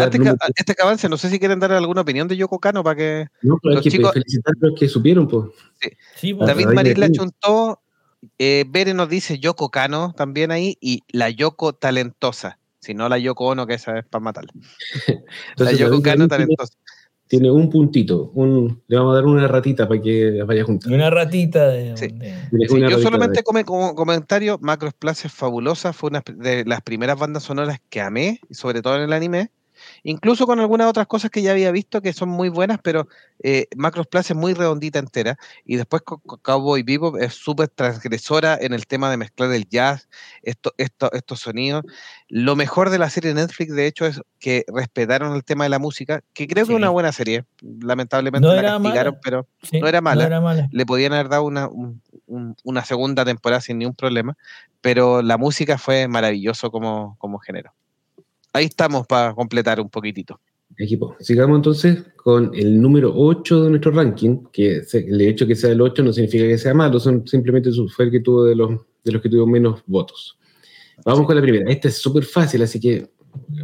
antes, 0.03 0.11
que, 0.11 0.17
número- 0.19 0.37
antes 0.41 0.75
que 0.75 0.81
avance, 0.81 1.09
no 1.09 1.17
sé 1.17 1.29
si 1.29 1.39
quieren 1.39 1.59
dar 1.59 1.71
alguna 1.71 2.01
opinión 2.01 2.27
de 2.27 2.37
Yoko 2.37 2.59
Kano 2.59 2.83
para 2.83 2.95
que 2.95 3.27
No, 3.41 3.57
pero 3.61 3.71
hay 3.71 3.75
los 3.75 3.83
que 3.83 3.91
chicos- 3.91 4.13
felicitar 4.13 4.53
a 4.61 4.65
los 4.67 4.79
que 4.79 4.87
supieron, 4.87 5.27
pues. 5.27 5.49
Sí. 6.15 6.33
David 6.33 6.67
Marín 6.67 6.99
la 6.99 7.07
ti. 7.07 7.13
chuntó, 7.17 7.81
eh, 8.37 8.65
Bere 8.67 8.93
nos 8.93 9.09
dice 9.09 9.39
Yoko 9.39 9.69
Kano 9.69 10.13
también 10.15 10.51
ahí 10.51 10.77
y 10.81 11.01
la 11.11 11.29
Yoko 11.29 11.73
talentosa, 11.73 12.58
si 12.81 12.93
no 12.93 13.09
la 13.09 13.17
Yoko 13.17 13.47
Ono 13.47 13.67
que 13.67 13.73
esa 13.75 13.99
es 13.99 14.05
para 14.05 14.21
matarla. 14.23 14.51
La 15.57 15.71
Yoko 15.71 16.01
Kano 16.01 16.27
talentosa. 16.27 16.73
tiene 17.27 17.51
un 17.51 17.69
puntito. 17.69 18.31
Un, 18.33 18.81
le 18.87 18.97
vamos 18.97 19.11
a 19.13 19.15
dar 19.15 19.25
una 19.25 19.47
ratita 19.47 19.87
para 19.87 20.01
que 20.01 20.41
vaya 20.43 20.63
juntas. 20.63 20.91
Una 20.91 21.09
ratita 21.09 21.67
de. 21.67 21.95
Sí. 21.97 22.07
de- 22.07 22.33
Tiene 22.49 22.67
Sí, 22.67 22.73
una 22.75 22.89
yo 22.89 22.95
ratita 22.97 23.01
solamente 23.03 23.39
de- 23.39 23.63
como 23.63 23.93
comentario, 23.95 24.57
Macros 24.61 24.93
Plus 24.93 25.25
es 25.25 25.31
fabulosa, 25.31 25.93
fue 25.93 26.09
una 26.09 26.23
de 26.35 26.65
las 26.65 26.81
primeras 26.81 27.19
bandas 27.19 27.43
sonoras 27.43 27.79
que 27.89 28.01
amé, 28.01 28.39
y 28.49 28.53
sobre 28.55 28.81
todo 28.81 28.95
en 28.95 29.03
el 29.03 29.13
anime. 29.13 29.51
Incluso 30.03 30.45
con 30.45 30.59
algunas 30.59 30.87
otras 30.87 31.07
cosas 31.07 31.31
que 31.31 31.41
ya 31.41 31.51
había 31.51 31.71
visto 31.71 32.01
que 32.01 32.13
son 32.13 32.29
muy 32.29 32.49
buenas, 32.49 32.79
pero 32.81 33.07
eh, 33.43 33.67
Macros 33.75 34.07
Plus 34.07 34.29
es 34.31 34.35
muy 34.35 34.53
redondita 34.53 34.99
entera. 34.99 35.37
Y 35.65 35.75
después 35.77 36.01
co- 36.03 36.19
co- 36.19 36.37
Cowboy 36.37 36.83
Bebop 36.83 37.17
es 37.17 37.33
súper 37.33 37.67
transgresora 37.69 38.57
en 38.59 38.73
el 38.73 38.87
tema 38.87 39.09
de 39.09 39.17
mezclar 39.17 39.51
el 39.51 39.67
jazz, 39.67 40.09
esto, 40.43 40.73
esto, 40.77 41.11
estos 41.13 41.39
sonidos. 41.39 41.83
Lo 42.27 42.55
mejor 42.55 42.89
de 42.89 42.99
la 42.99 43.09
serie 43.09 43.33
Netflix, 43.33 43.73
de 43.73 43.87
hecho, 43.87 44.05
es 44.05 44.21
que 44.39 44.65
respetaron 44.73 45.35
el 45.35 45.43
tema 45.43 45.63
de 45.65 45.69
la 45.69 45.79
música, 45.79 46.21
que 46.33 46.47
creo 46.47 46.65
que 46.65 46.73
es 46.73 46.77
una 46.77 46.89
buena 46.89 47.11
serie. 47.11 47.45
Lamentablemente 47.81 48.47
No 48.47 48.53
la 48.53 48.61
castigaron, 48.63 49.13
mala. 49.13 49.21
pero 49.23 49.47
Sí, 49.61 49.79
No 49.81 49.87
era 49.87 50.01
mala. 50.01 50.25
era 50.25 50.39
mala. 50.41 50.69
le 50.71 50.85
podían 50.85 51.13
haber 51.13 51.29
dado 51.29 51.43
una, 51.43 51.67
un- 51.67 52.01
un- 52.27 52.55
una 52.63 52.85
segunda 52.85 53.25
temporada 53.25 53.59
sin 53.61 53.77
ningún 53.79 53.95
problema, 53.95 54.37
pero 54.81 55.21
la 55.21 55.37
música 55.37 55.77
fue 55.77 56.07
maravilloso 56.07 56.71
como, 56.71 57.15
como 57.17 57.39
género. 57.39 57.73
Ahí 58.53 58.65
estamos 58.65 59.05
para 59.07 59.33
completar 59.33 59.79
un 59.79 59.89
poquitito. 59.89 60.39
Equipo. 60.77 61.15
Sigamos 61.19 61.57
entonces 61.57 62.03
con 62.15 62.51
el 62.53 62.81
número 62.81 63.11
8 63.15 63.63
de 63.63 63.69
nuestro 63.71 63.91
ranking, 63.91 64.43
que 64.51 64.81
el 64.93 65.21
hecho 65.21 65.47
que 65.47 65.55
sea 65.55 65.71
el 65.71 65.81
8 65.81 66.03
no 66.03 66.13
significa 66.13 66.45
que 66.45 66.57
sea 66.57 66.73
malo, 66.73 66.99
son 66.99 67.27
simplemente 67.27 67.69
fue 67.95 68.05
el 68.05 68.11
que 68.11 68.19
tuvo 68.19 68.45
de 68.45 68.55
los, 68.55 68.71
de 69.03 69.11
los 69.11 69.21
que 69.21 69.29
tuvo 69.29 69.47
menos 69.47 69.81
votos. 69.85 70.37
Vamos 71.05 71.25
con 71.25 71.35
la 71.35 71.41
primera. 71.41 71.69
Esta 71.71 71.87
es 71.87 71.97
súper 71.97 72.23
fácil, 72.23 72.61
así 72.61 72.79
que 72.79 73.09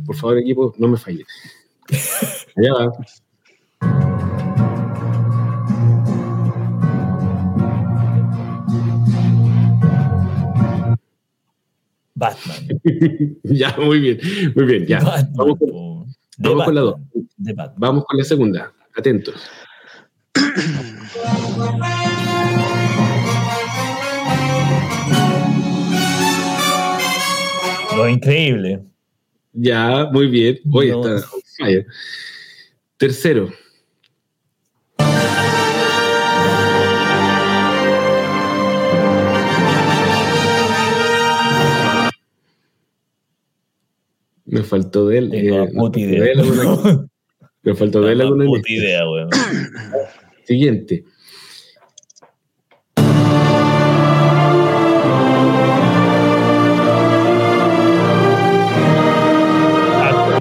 por 0.05 0.15
favor, 0.15 0.37
equipo, 0.37 0.73
no 0.77 0.87
me 0.87 0.97
falle. 0.97 1.25
Allá 2.55 2.73
va. 2.73 4.14
Batman. 12.15 12.67
ya, 13.43 13.75
muy 13.77 13.99
bien, 13.99 14.19
muy 14.55 14.65
bien, 14.65 14.85
ya. 14.87 14.99
Batman, 14.99 15.33
Vamos 15.35 15.59
con, 15.59 15.69
vamos 16.37 16.63
con 16.65 16.75
la 16.75 16.83
Batman. 17.37 17.73
vamos 17.77 18.05
con 18.05 18.17
la 18.17 18.23
segunda. 18.23 18.73
Atentos. 18.95 19.35
Lo 27.95 28.09
increíble. 28.09 28.81
Ya, 29.53 30.09
muy 30.11 30.27
bien. 30.27 30.59
Hoy 30.71 30.89
No. 30.91 31.15
está. 31.15 31.27
Tercero. 32.97 33.51
Me 44.55 44.63
faltó 44.63 45.07
de 45.09 45.17
él. 45.17 45.29
Tengo 45.31 45.63
eh, 45.65 45.71
puta 45.75 45.99
idea. 45.99 46.21
de 46.23 46.31
él 46.31 46.39
alguna- 46.39 47.07
me 47.63 47.75
faltó 47.75 48.01
de 48.01 48.13
él 48.13 48.21
alguna 48.21 48.45
puta 48.45 48.71
idea, 48.71 49.09
weón. 49.09 49.29
Siguiente. 50.45 51.03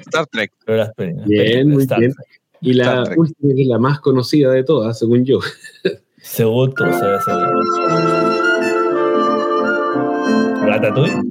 Star 0.06 0.26
Trek. 0.26 0.52
Bien, 1.26 1.68
muy 1.70 1.82
Star 1.82 2.00
bien. 2.00 2.12
Trek. 2.12 2.26
Y 2.60 2.72
la 2.74 3.04
última, 3.16 3.54
que 3.54 3.62
es 3.62 3.68
la 3.68 3.78
más 3.78 4.00
conocida 4.00 4.50
de 4.52 4.64
todas, 4.64 4.98
según 4.98 5.24
yo. 5.24 5.38
Según 6.18 6.72
tú, 6.74 6.84
se 6.84 6.90
va 6.90 7.14
a 7.14 7.18
hacer. 7.18 7.34
Ratatouille. 10.66 11.23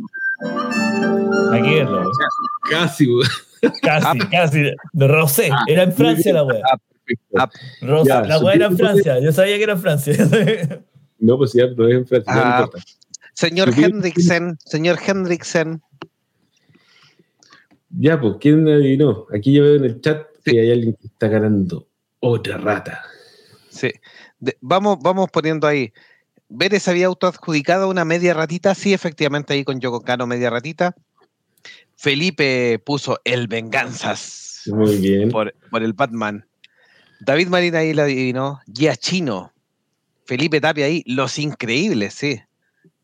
Que 1.52 1.62
verlo, 1.62 2.02
weón. 2.02 2.12
Casi. 2.70 3.08
Casi, 3.82 4.20
casi. 4.30 4.62
De 4.94 5.08
Rosé. 5.08 5.50
Era 5.68 5.84
en 5.84 5.94
Francia 5.94 6.34
la 6.34 6.44
wea. 6.44 6.62
Ah, 7.38 7.50
Rosé. 7.82 8.10
Ya, 8.10 8.22
La 8.22 8.40
wea 8.40 8.56
era 8.56 8.66
en 8.68 8.78
que- 8.78 8.84
Francia. 8.84 9.20
Yo 9.20 9.32
sabía 9.32 9.58
que 9.58 9.64
era 9.64 9.74
en 9.74 9.80
Francia. 9.82 10.16
No, 11.20 11.38
pues 11.38 11.54
ya, 11.54 11.68
no 11.68 11.88
es 11.88 11.96
en 11.96 12.06
Francia, 12.06 12.34
no 12.36 12.42
Ah, 12.44 12.60
importa. 12.66 12.86
Señor 13.34 13.70
Hendricksen, 13.80 14.58
señor 14.66 14.98
Hendricksen. 15.08 15.82
Ya, 17.92 18.20
pues, 18.20 18.36
¿quién 18.42 18.68
adivinó? 18.68 19.26
Aquí 19.34 19.54
yo 19.54 19.64
veo 19.64 19.76
en 19.76 19.86
el 19.86 20.02
chat 20.02 20.26
que 20.44 20.60
hay 20.60 20.72
alguien 20.72 20.96
que 21.00 21.08
está 21.08 21.28
ganando 21.30 21.88
otra 22.20 22.58
rata. 22.58 23.04
Sí. 23.70 23.90
De- 24.40 24.58
vamos, 24.60 24.98
vamos 25.02 25.30
poniendo 25.32 25.66
ahí. 25.66 25.94
Vélez 26.50 26.88
había 26.90 27.08
autoadjudicado 27.08 27.90
una 27.90 28.04
media 28.04 28.34
ratita, 28.34 28.76
sí, 28.76 28.94
efectivamente, 28.94 29.54
ahí 29.54 29.64
con 29.64 29.80
Yoko 29.80 30.02
Kano, 30.02 30.28
media 30.28 30.50
ratita. 30.50 30.94
Felipe 32.08 32.80
puso 32.84 33.18
el 33.24 33.48
Venganzas 33.48 34.64
Muy 34.66 34.98
bien. 34.98 35.30
por, 35.30 35.54
por 35.72 35.82
el 35.84 35.94
Batman. 35.94 36.46
David 37.22 37.48
Marina 37.48 37.78
ahí 37.80 37.94
la 37.94 38.04
adivinó. 38.04 38.60
Giachino. 38.68 39.54
Felipe 40.26 40.60
Tapia 40.60 40.86
ahí, 40.88 41.02
Los 41.08 41.40
Increíbles, 41.40 42.14
sí. 42.14 42.42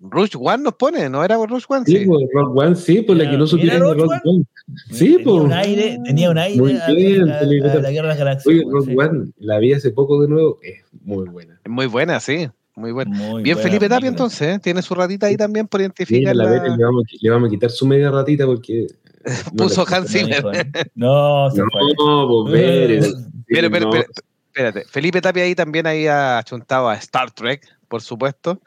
Rush 0.02 0.34
One 0.38 0.64
nos 0.64 0.74
pone, 0.74 1.10
¿no 1.10 1.24
era 1.24 1.38
Rush 1.38 1.64
One? 1.70 1.86
Sí, 1.86 2.00
Sí. 2.00 2.06
pues, 2.08 2.26
Rock 2.34 2.58
One, 2.58 2.76
sí, 2.76 3.02
pues 3.02 3.18
la 3.18 3.32
que 3.32 3.38
no 3.38 3.46
mira 3.54 3.74
de 3.76 3.80
Rock 3.80 4.00
One. 4.26 4.44
Sí, 4.92 5.12
tenía 5.16 5.24
pues. 5.24 5.44
un 5.46 5.54
aire, 5.54 5.98
tenía 6.04 6.30
un 6.32 6.38
aire 6.38 6.60
Muy 6.62 6.74
a, 6.78 6.88
bien, 6.92 7.30
a- 7.30 7.40
Felipe. 7.40 7.70
a 7.72 7.76
la 7.76 7.92
guerra 7.92 8.02
de 8.04 8.08
las 8.10 8.18
galaxias. 8.18 8.48
Oye, 8.48 8.66
weón, 8.66 8.74
Rock 8.74 8.86
sí. 8.86 8.96
One, 8.98 9.32
la 9.38 9.60
vi 9.60 9.72
hace 9.74 9.92
poco 9.92 10.22
de 10.22 10.28
nuevo, 10.28 10.60
es 10.62 10.84
muy 11.04 11.26
buena. 11.30 11.58
Muy 11.66 11.86
buena, 11.86 12.20
sí. 12.20 12.50
Muy 12.80 12.92
buena. 12.92 13.16
Muy 13.16 13.44
Bien, 13.44 13.56
buena 13.56 13.70
Felipe 13.70 13.90
Tapia, 13.90 14.08
entonces, 14.10 14.56
¿eh? 14.56 14.60
tiene 14.60 14.82
su 14.82 14.96
ratita 14.96 15.28
ahí 15.28 15.36
también 15.38 15.68
por 15.68 15.82
identificar. 15.82 16.36
la 16.36 16.46
le 16.50 16.84
vamos, 16.84 17.04
le 17.22 17.30
vamos 17.30 17.48
a 17.48 17.52
quitar 17.52 17.70
su 17.70 17.86
media 17.86 18.10
ratita 18.10 18.46
porque. 18.46 18.88
no 19.54 19.66
Puso 19.66 19.86
le- 19.88 19.96
Hans 19.96 20.04
No, 20.06 20.08
Zimmer. 20.10 20.92
No, 20.96 21.52
se 21.52 21.60
No, 21.62 21.66
fue. 21.72 22.50
pues 22.50 22.54
Bere. 22.54 23.00
Pero, 23.52 23.72
pero, 23.72 23.86
no. 23.88 23.92
pero, 23.92 24.06
espérate, 24.46 24.84
Felipe 24.88 25.22
Tapia 25.22 25.44
ahí 25.44 25.56
también 25.56 25.88
había 25.88 26.38
achuntado 26.38 26.88
a 26.88 26.94
Star 26.96 27.32
Trek, 27.32 27.66
por 27.88 28.02
supuesto. 28.04 28.62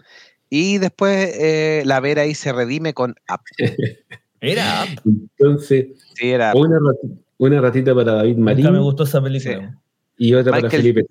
Y 0.51 0.79
después 0.79 1.35
eh, 1.41 1.83
la 1.87 2.01
Vera 2.01 2.23
ahí 2.23 2.35
se 2.35 2.53
redime 2.53 2.93
con 2.93 3.15
Up. 3.33 3.41
Era. 4.41 4.85
Entonces, 5.07 5.87
Sí, 6.15 6.31
era 6.31 6.53
una 6.55 6.79
ratita, 6.81 7.15
una 7.39 7.61
ratita 7.61 7.95
para 7.95 8.13
David 8.15 8.37
Nunca 8.37 8.55
me 8.55 8.63
Marín 8.63 8.83
gustó 8.83 9.05
esa 9.05 9.23
película. 9.23 9.79
y 10.19 10.35
otra 10.35 10.51
para 10.53 10.69
Felipe. 10.69 11.07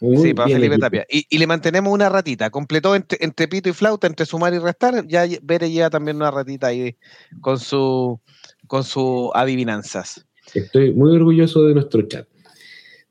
Muy 0.00 0.16
sí, 0.16 0.34
para 0.34 0.48
Felipe 0.48 0.74
equipo. 0.74 0.80
Tapia. 0.80 1.06
Y, 1.10 1.26
y 1.28 1.38
le 1.38 1.46
mantenemos 1.46 1.92
una 1.92 2.08
ratita. 2.08 2.50
Completó 2.50 2.94
entre, 2.94 3.18
entre 3.20 3.48
pito 3.48 3.68
y 3.68 3.72
flauta, 3.72 4.06
entre 4.06 4.26
sumar 4.26 4.54
y 4.54 4.58
restar. 4.58 5.06
Ya 5.06 5.26
Bere 5.42 5.70
lleva 5.70 5.90
también 5.90 6.16
una 6.16 6.30
ratita 6.30 6.68
ahí 6.68 6.96
con 7.40 7.58
su 7.58 8.18
con 8.66 8.84
sus 8.84 9.30
adivinanzas. 9.34 10.26
Estoy 10.54 10.92
muy 10.92 11.14
orgulloso 11.16 11.64
de 11.64 11.74
nuestro 11.74 12.02
chat. 12.02 12.26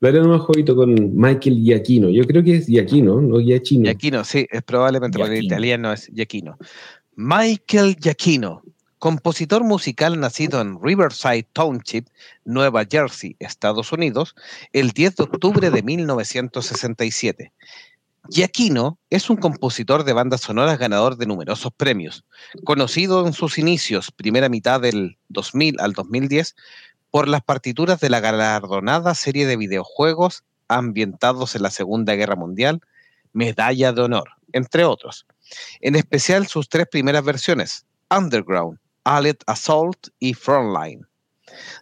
Dale 0.00 0.20
nomás, 0.20 0.40
Jovito, 0.40 0.74
con 0.74 0.94
Michael 1.14 1.60
Giacchino. 1.62 2.08
Yo 2.08 2.24
creo 2.24 2.42
que 2.42 2.56
es 2.56 2.66
Giacchino, 2.66 3.20
no 3.20 3.38
Giacchino. 3.38 3.84
Giacchino, 3.84 4.24
sí, 4.24 4.46
es 4.50 4.62
probablemente 4.62 5.18
porque 5.18 5.34
el 5.34 5.40
Giacchino. 5.42 5.54
italiano 5.54 5.92
es 5.92 6.06
Giacchino. 6.06 6.58
Michael 7.16 7.96
Giacchino, 7.96 8.62
compositor 9.00 9.64
musical 9.64 10.20
nacido 10.20 10.60
en 10.60 10.78
Riverside 10.80 11.48
Township, 11.54 12.06
Nueva 12.44 12.84
Jersey, 12.88 13.34
Estados 13.38 13.92
Unidos, 13.92 14.34
el 14.74 14.90
10 14.90 15.16
de 15.16 15.22
octubre 15.24 15.70
de 15.70 15.82
1967. 15.82 17.50
Giacchino 18.28 18.98
es 19.08 19.30
un 19.30 19.38
compositor 19.38 20.04
de 20.04 20.12
bandas 20.12 20.42
sonoras 20.42 20.78
ganador 20.78 21.16
de 21.16 21.24
numerosos 21.24 21.72
premios, 21.74 22.26
conocido 22.64 23.26
en 23.26 23.32
sus 23.32 23.56
inicios, 23.56 24.12
primera 24.12 24.50
mitad 24.50 24.82
del 24.82 25.16
2000 25.30 25.80
al 25.80 25.94
2010, 25.94 26.54
por 27.10 27.26
las 27.26 27.42
partituras 27.42 28.00
de 28.00 28.10
la 28.10 28.20
galardonada 28.20 29.14
serie 29.14 29.46
de 29.46 29.56
videojuegos 29.56 30.44
ambientados 30.68 31.56
en 31.56 31.62
la 31.62 31.70
Segunda 31.70 32.14
Guerra 32.16 32.36
Mundial, 32.36 32.82
Medalla 33.32 33.94
de 33.94 34.02
Honor, 34.02 34.28
entre 34.52 34.84
otros. 34.84 35.26
En 35.80 35.96
especial 35.96 36.46
sus 36.46 36.68
tres 36.68 36.86
primeras 36.86 37.24
versiones, 37.24 37.86
Underground, 38.10 38.78
Allied 39.04 39.36
Assault 39.46 40.08
y 40.18 40.34
Frontline. 40.34 41.06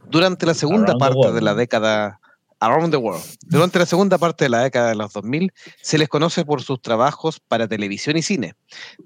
Durante 0.06 0.46
la 0.46 0.54
segunda 0.54 0.92
Around 0.92 1.00
parte 1.00 1.32
de 1.32 1.40
la 1.42 1.54
década 1.54 2.20
Around 2.60 2.90
the 2.90 2.96
World. 2.96 3.22
Durante 3.46 3.78
la 3.78 3.86
segunda 3.86 4.18
parte 4.18 4.44
de 4.44 4.48
la 4.50 4.62
década 4.62 4.88
de 4.88 4.96
los 4.96 5.12
2000 5.12 5.52
se 5.80 5.98
les 5.98 6.08
conoce 6.08 6.44
por 6.44 6.62
sus 6.62 6.82
trabajos 6.82 7.38
para 7.40 7.68
televisión 7.68 8.16
y 8.16 8.22
cine, 8.22 8.54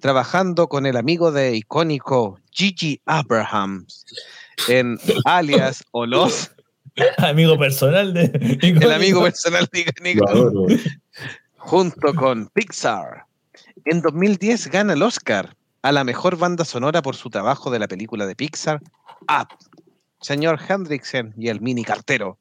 trabajando 0.01 0.69
con 0.69 0.87
el 0.87 0.97
amigo 0.97 1.33
de 1.33 1.55
icónico 1.55 2.39
Gigi 2.51 3.01
Abrahams 3.05 4.07
en 4.69 4.99
Alias 5.25 5.85
o 5.91 6.07
Los, 6.07 6.51
Amigo 7.19 7.59
personal 7.59 8.13
de. 8.13 8.25
el 8.61 8.93
amigo 8.93 9.23
personal 9.23 9.67
de 9.73 10.21
adoro. 10.29 10.67
junto 11.57 12.15
con 12.15 12.49
Pixar. 12.49 13.25
En 13.87 14.03
2010 14.03 14.69
gana 14.69 14.93
el 14.93 15.03
Oscar 15.03 15.57
a 15.83 15.93
la 15.93 16.05
mejor 16.05 16.37
banda 16.37 16.65
sonora 16.65 17.03
por 17.03 17.17
su 17.17 17.29
trabajo 17.29 17.71
de 17.71 17.81
la 17.81 17.89
película 17.89 18.27
de 18.27 18.37
Pixar, 18.37 18.81
Up, 19.23 19.49
señor 20.21 20.61
Hendrickson 20.67 21.35
y 21.37 21.49
el 21.49 21.61
mini 21.61 21.85
cartero. 21.85 22.39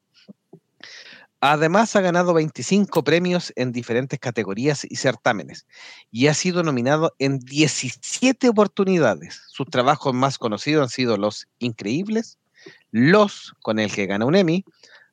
Además 1.40 1.96
ha 1.96 2.00
ganado 2.00 2.34
25 2.34 3.02
premios 3.02 3.52
en 3.56 3.72
diferentes 3.72 4.20
categorías 4.20 4.86
y 4.88 4.94
certámenes 4.94 5.66
y 6.12 6.28
ha 6.28 6.34
sido 6.34 6.62
nominado 6.62 7.16
en 7.18 7.40
17 7.40 8.48
oportunidades. 8.48 9.42
Sus 9.48 9.66
trabajos 9.66 10.14
más 10.14 10.38
conocidos 10.38 10.84
han 10.84 10.88
sido 10.88 11.16
Los 11.16 11.48
Increíbles, 11.58 12.38
Los, 12.92 13.54
con 13.60 13.80
el 13.80 13.92
que 13.92 14.06
gana 14.06 14.24
un 14.24 14.36
Emmy, 14.36 14.64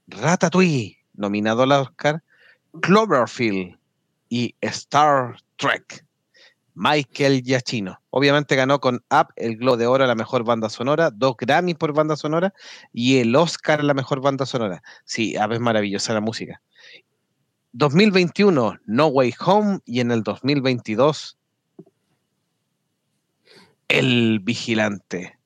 Ratatouille, 0.06 1.00
nominado 1.13 1.63
al 1.63 1.72
Oscar, 1.72 2.24
Cloverfield 2.80 3.80
y 4.30 4.54
Star 4.62 5.36
Trek. 5.58 6.06
Michael 6.80 7.44
Giacchino. 7.44 8.02
Obviamente 8.10 8.56
ganó 8.56 8.80
con 8.80 9.04
Up 9.12 9.34
el 9.36 9.58
Globo 9.58 9.76
de 9.76 9.86
Oro 9.86 10.06
a 10.06 10.08
la 10.08 10.15
mejor 10.15 10.46
banda 10.46 10.70
sonora, 10.70 11.12
dos 11.12 11.36
Grammy 11.38 11.74
por 11.74 11.94
banda 11.94 12.15
sonora 12.15 12.54
y 12.94 13.18
el 13.18 13.36
Oscar 13.36 13.82
a 13.82 13.84
la 13.84 13.94
mejor 13.94 14.22
banda 14.22 14.46
sonora. 14.46 14.82
Sí, 15.04 15.36
Up 15.38 15.52
es 15.52 15.60
maravillosa 15.60 16.13
la 16.13 16.22
música. 16.22 16.62
2021, 17.74 18.80
No 18.86 19.08
Way 19.08 19.34
Home 19.46 19.80
y 19.84 20.00
en 20.00 20.12
el 20.12 20.24
2022, 20.24 21.38
El 23.89 24.39
Vigilante. 24.39 25.38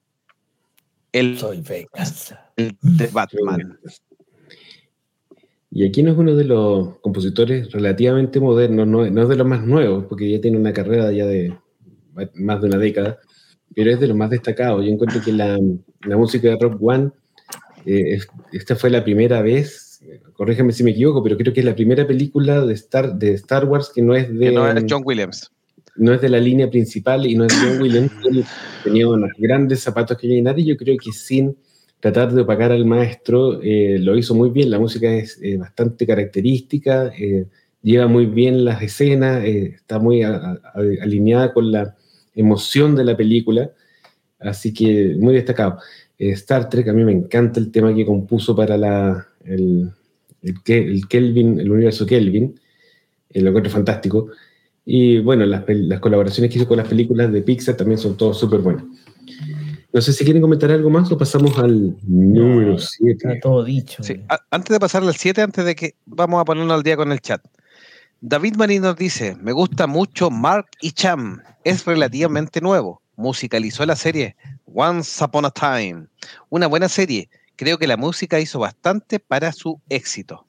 El, 1.13 1.39
Soy 1.39 1.62
venganza. 1.62 2.52
el 2.58 2.78
de 2.82 3.08
Batman. 3.08 3.80
Y 5.75 5.88
aquí 5.88 6.03
no 6.03 6.12
es 6.12 6.17
uno 6.17 6.36
de 6.36 6.43
los 6.43 6.99
compositores 6.99 7.71
relativamente 7.71 8.39
modernos, 8.39 8.86
no, 8.88 9.09
no 9.09 9.21
es 9.23 9.29
de 9.29 9.36
los 9.36 9.47
más 9.47 9.65
nuevos, 9.65 10.05
porque 10.07 10.29
ya 10.29 10.39
tiene 10.39 10.57
una 10.57 10.71
carrera 10.71 11.12
ya 11.12 11.25
de 11.25 11.53
más 12.36 12.62
de 12.62 12.67
una 12.67 12.77
década, 12.77 13.17
pero 13.75 13.89
es 13.89 13.99
de 13.99 14.07
los 14.07 14.15
más 14.15 14.29
destacados. 14.29 14.86
Yo 14.86 14.91
encuentro 14.91 15.19
que 15.21 15.31
la, 15.33 15.59
la 16.05 16.15
música 16.17 16.47
de 16.49 16.57
Rock 16.59 16.77
One, 16.79 17.09
eh, 17.86 18.15
es- 18.15 18.27
esta 18.51 18.75
fue 18.75 18.91
la 18.91 19.03
primera 19.03 19.41
vez, 19.41 19.99
corrígeme 20.33 20.71
si 20.73 20.83
me 20.83 20.91
equivoco, 20.91 21.23
pero 21.23 21.38
creo 21.38 21.53
que 21.53 21.62
es 21.62 21.65
la 21.65 21.73
primera 21.75 22.05
película 22.05 22.63
de 22.65 22.73
Star, 22.75 23.15
de 23.15 23.31
Star 23.33 23.65
Wars 23.65 23.91
que 23.93 24.01
no 24.03 24.13
es 24.15 24.29
de, 24.31 24.47
Que 24.49 24.51
no 24.51 24.67
es 24.69 24.83
John 24.88 25.01
Williams. 25.03 25.49
no 25.95 26.13
es 26.13 26.21
de 26.21 26.29
la 26.29 26.39
línea 26.39 26.69
principal 26.69 27.25
y 27.25 27.36
no 27.36 27.45
es 27.45 27.59
de 27.62 27.67
John 27.67 27.81
Williams. 27.81 28.12
Tenía 28.83 29.07
unos 29.07 29.31
grandes 29.39 29.79
zapatos 29.79 30.17
que 30.17 30.27
llenar 30.27 30.59
y 30.59 30.65
yo 30.65 30.77
creo 30.77 30.97
que 31.03 31.12
sin 31.12 31.57
tratar 32.03 32.33
de 32.33 32.41
opacar 32.41 32.73
al 32.73 32.85
maestro, 32.85 33.61
eh, 33.61 33.97
lo 33.97 34.17
hizo 34.17 34.35
muy 34.35 34.49
bien. 34.49 34.69
La 34.69 34.77
música 34.77 35.09
es 35.09 35.39
eh, 35.41 35.55
bastante 35.55 36.05
característica, 36.05 37.13
eh, 37.17 37.45
lleva 37.81 38.07
muy 38.07 38.25
bien 38.25 38.65
las 38.65 38.81
escenas, 38.81 39.41
está 39.45 39.99
muy 39.99 40.21
alineada 40.21 41.53
con 41.53 41.71
la 41.71 41.95
emoción 42.35 42.93
de 42.97 43.05
la 43.05 43.15
película, 43.15 43.71
así 44.37 44.73
que 44.73 45.15
muy 45.17 45.33
destacado. 45.33 45.77
Star 46.17 46.67
Trek, 46.67 46.89
a 46.89 46.93
mí 46.93 47.05
me 47.05 47.13
encanta 47.13 47.61
el 47.61 47.71
tema 47.71 47.95
que 47.95 48.05
compuso 48.05 48.53
para 48.53 48.75
el, 49.45 49.89
el, 50.41 50.55
Ke- 50.61 50.85
el 50.85 51.07
Kelvin, 51.07 51.57
el 51.61 51.71
universo 51.71 52.05
Kelvin, 52.05 52.53
lo 53.33 53.47
encuentro 53.47 53.71
fantástico. 53.71 54.27
Y 54.85 55.19
bueno, 55.19 55.45
las, 55.45 55.63
las 55.69 56.01
colaboraciones 56.01 56.51
que 56.51 56.59
hizo 56.59 56.67
con 56.67 56.79
las 56.79 56.87
películas 56.89 57.31
de 57.31 57.41
Pixar 57.41 57.77
también 57.77 57.97
son 57.97 58.17
todas 58.17 58.35
súper 58.35 58.59
buenas. 58.59 58.83
No 59.93 60.01
sé 60.01 60.12
si 60.12 60.23
quieren 60.23 60.41
comentar 60.41 60.71
algo 60.71 60.89
más 60.89 61.12
o 61.12 61.17
pasamos 61.19 61.56
al 61.60 61.95
número 62.01 62.77
Está 62.77 62.88
7. 62.97 63.39
todo 63.43 63.63
dicho. 63.63 64.01
Sí, 64.01 64.19
antes 64.49 64.69
de 64.73 64.79
pasar 64.79 65.03
al 65.03 65.15
7, 65.15 65.43
antes 65.43 65.63
de 65.63 65.75
que 65.75 65.95
vamos 66.08 66.41
a 66.41 66.45
ponernos 66.45 66.73
al 66.73 66.82
día 66.82 66.97
con 66.97 67.12
el 67.12 67.21
chat. 67.21 67.45
David 68.19 68.56
Marín 68.56 68.82
nos 68.82 68.95
dice, 68.95 69.36
me 69.36 69.51
gusta 69.51 69.86
mucho 69.86 70.32
Mark 70.32 70.65
y 70.82 70.93
Cham, 70.93 71.43
es 71.63 71.86
relativamente 71.86 72.60
nuevo, 72.60 73.03
musicalizó 73.17 73.86
la 73.86 73.95
serie 73.95 74.36
Once 74.65 75.23
Upon 75.23 75.45
a 75.45 75.51
Time, 75.51 76.08
una 76.49 76.65
buena 76.65 76.89
serie, 76.89 77.29
creo 77.56 77.77
que 77.77 77.86
la 77.86 77.97
música 77.97 78.39
hizo 78.39 78.60
bastante 78.60 79.19
para 79.19 79.51
su 79.51 79.79
éxito. 79.89 80.47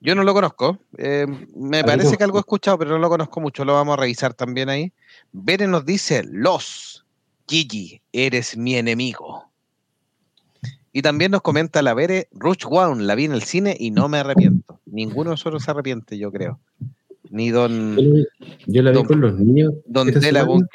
Yo 0.00 0.14
no 0.14 0.22
lo 0.22 0.34
conozco, 0.34 0.78
eh, 0.98 1.26
me 1.56 1.82
parece 1.82 2.16
que 2.16 2.24
algo 2.24 2.38
he 2.38 2.40
escuchado, 2.40 2.78
pero 2.78 2.90
no 2.90 2.98
lo 2.98 3.08
conozco 3.08 3.40
mucho, 3.40 3.64
lo 3.64 3.74
vamos 3.74 3.94
a 3.94 4.00
revisar 4.02 4.34
también 4.34 4.68
ahí. 4.68 4.92
Bere 5.32 5.66
nos 5.66 5.86
dice, 5.86 6.22
Los, 6.30 7.01
Gigi, 7.52 8.00
eres 8.14 8.56
mi 8.56 8.76
enemigo. 8.76 9.44
Y 10.90 11.02
también 11.02 11.32
nos 11.32 11.42
comenta 11.42 11.82
la 11.82 11.92
Bere, 11.92 12.28
Rush 12.32 12.64
One, 12.66 13.02
la 13.04 13.14
vi 13.14 13.26
en 13.26 13.32
el 13.32 13.42
cine 13.42 13.76
y 13.78 13.90
no 13.90 14.08
me 14.08 14.16
arrepiento. 14.16 14.80
Ninguno 14.86 15.24
de 15.24 15.34
nosotros 15.34 15.62
se 15.62 15.70
arrepiente, 15.70 16.16
yo 16.16 16.32
creo. 16.32 16.60
Ni 17.28 17.50
Don, 17.50 17.94
Yo 18.66 18.82
la 18.82 18.90
vi 18.90 18.96
Don- 18.96 19.06
con 19.06 19.20
los 19.20 19.38
niños 19.38 19.74
don 19.84 20.10
Delagun, 20.10 20.66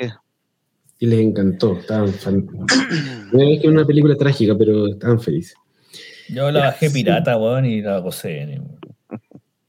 y 1.00 1.08
les 1.08 1.20
encantó. 1.20 1.80
Estaban 1.80 2.14
fan... 2.14 2.46
No 3.34 3.42
es 3.42 3.60
que 3.60 3.68
es 3.68 3.74
una 3.74 3.86
película 3.86 4.16
trágica, 4.16 4.56
pero 4.56 4.88
estaban 4.88 5.20
felices. 5.20 5.56
Yo 6.30 6.52
la 6.52 6.60
bajé 6.60 6.92
pirata, 6.92 7.38
weón, 7.38 7.66
y 7.66 7.82
la 7.82 7.98
gocé. 7.98 8.62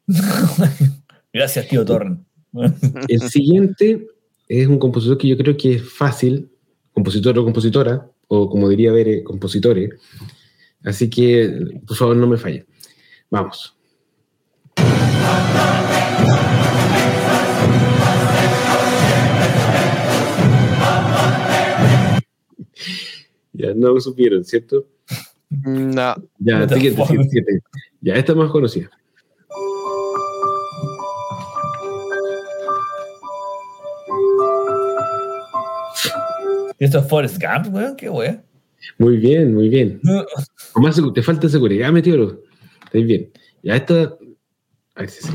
Gracias, 1.32 1.68
tío 1.68 1.86
Torren. 1.86 2.22
El 3.08 3.20
siguiente 3.22 4.06
es 4.46 4.66
un 4.66 4.78
compositor 4.78 5.16
que 5.16 5.28
yo 5.28 5.38
creo 5.38 5.56
que 5.56 5.76
es 5.76 5.90
fácil, 5.90 6.50
compositor 6.98 7.38
o 7.38 7.44
compositora, 7.44 8.10
o 8.26 8.50
como 8.50 8.68
diría 8.68 8.90
Bere, 8.90 9.22
compositores. 9.22 9.94
Así 10.82 11.08
que, 11.08 11.78
por 11.86 11.96
favor, 11.96 12.16
no 12.16 12.26
me 12.26 12.36
falle. 12.36 12.66
Vamos. 13.30 13.76
Ya 23.52 23.74
no 23.74 24.00
supieron, 24.00 24.44
¿cierto? 24.44 24.86
no, 25.50 26.14
Ya, 26.38 26.68
siguiente, 26.68 27.04
siguiente, 27.04 27.28
siguiente. 27.28 27.60
Ya, 28.00 28.14
esta 28.14 28.32
es 28.32 28.38
más 28.38 28.50
conocida. 28.50 28.90
¿Y 36.78 36.84
esto 36.84 36.98
es 37.00 37.08
Forrest 37.08 37.42
Gump, 37.42 37.74
weón? 37.74 37.96
¿Qué 37.96 38.08
weón? 38.08 38.42
Muy 38.98 39.16
bien, 39.16 39.54
muy 39.54 39.68
bien. 39.68 40.00
Con 40.72 40.82
más 40.82 40.96
segu- 40.98 41.12
te 41.12 41.22
falta 41.22 41.48
seguridad, 41.48 41.90
meteoro. 41.92 42.42
Estáis 42.84 43.06
bien. 43.06 43.30
Ya 43.62 43.76
esta. 43.76 44.14
Ay, 44.94 45.08
sí, 45.08 45.20
sí. 45.26 45.32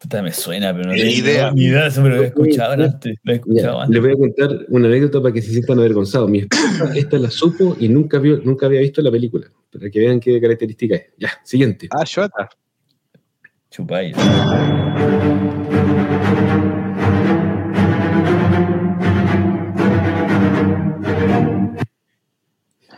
Puta, 0.00 0.20
me 0.22 0.32
suena, 0.32 0.72
pero 0.74 0.86
no 0.88 0.92
Ni 0.94 1.00
tengo 1.00 1.12
idea. 1.14 1.52
Ni 1.52 1.64
idea, 1.66 1.86
eso 1.86 2.02
me 2.02 2.08
lo 2.10 2.22
he 2.22 2.26
escuchado 2.26 2.76
Ya. 2.76 2.84
antes. 2.84 3.14
Lo 3.22 3.32
he 3.32 3.36
Ya, 3.36 3.40
escuchado 3.40 3.78
les 3.78 3.86
antes. 3.86 4.00
voy 4.02 4.10
a 4.10 4.16
contar 4.16 4.66
una 4.68 4.88
anécdota 4.88 5.22
para 5.22 5.34
que 5.34 5.42
se 5.42 5.50
sientan 5.52 5.78
avergonzados. 5.78 6.28
Mi 6.28 6.40
esposa 6.40 6.92
esta 6.96 7.18
la 7.18 7.30
supo 7.30 7.76
y 7.78 7.88
nunca, 7.88 8.18
vio, 8.18 8.38
nunca 8.44 8.66
había 8.66 8.80
visto 8.80 9.00
la 9.00 9.10
película. 9.12 9.46
Para 9.72 9.90
que 9.90 10.00
vean 10.00 10.20
qué 10.20 10.38
característica 10.40 10.96
es. 10.96 11.06
Ya, 11.16 11.30
siguiente. 11.44 11.88
ah, 11.90 12.04
Shota. 12.04 12.48
Chupay. 13.70 14.12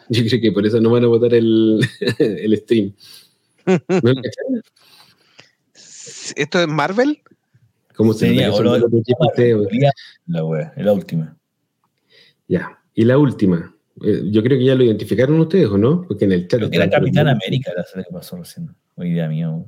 Yo 0.09 0.23
creo 0.27 0.41
que 0.41 0.53
por 0.53 0.67
eso 0.67 0.81
no 0.81 0.91
van 0.91 1.05
a 1.05 1.07
votar 1.07 1.33
el, 1.33 1.81
el 2.19 2.57
stream. 2.59 2.93
¿No 3.67 3.75
lo 3.79 4.15
cacharon? 4.15 4.63
¿Esto 6.37 6.61
es 6.61 6.69
Marvel? 6.69 7.23
¿Cómo 7.95 8.13
se 8.13 8.31
Sí? 8.31 9.79
La 10.27 10.45
wea, 10.45 10.73
la 10.77 10.93
última. 10.93 11.37
Ya. 12.49 12.81
Y 12.95 13.05
la 13.05 13.17
última. 13.17 13.74
Eh, 14.03 14.23
yo 14.31 14.43
creo 14.43 14.59
que 14.59 14.65
ya 14.65 14.75
lo 14.75 14.83
identificaron 14.85 15.39
ustedes, 15.41 15.69
¿o 15.69 15.79
no? 15.79 16.05
Porque 16.09 16.25
en 16.25 16.33
el 16.33 16.49
chat. 16.49 16.59
Creo 16.59 16.71
que 16.71 16.77
era 16.77 16.91
Capitán 16.91 17.29
América 17.29 17.73
la 17.77 17.85
serie 17.85 18.05
que 18.09 18.13
pasó 18.13 18.37
recién. 18.37 18.75
Hoy 18.97 19.11
día 19.13 19.29
mío. 19.29 19.67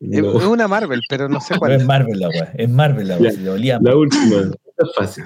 Es 0.00 0.22
No. 0.22 0.38
es 0.38 0.44
una 0.44 0.68
Marvel, 0.68 1.00
pero 1.08 1.28
no 1.28 1.40
sé 1.40 1.54
cuál. 1.58 1.72
es 1.72 1.84
Marvel 1.84 2.20
la 2.20 2.28
wea. 2.28 2.52
Es 2.54 2.68
Marvel 2.70 3.08
la 3.08 3.16
wea. 3.18 3.30
Ya, 3.30 3.36
Se 3.36 3.42
le 3.42 3.50
olía. 3.50 3.78
La 3.82 3.96
última. 3.96 4.36
Es 4.78 4.94
fácil. 4.94 5.24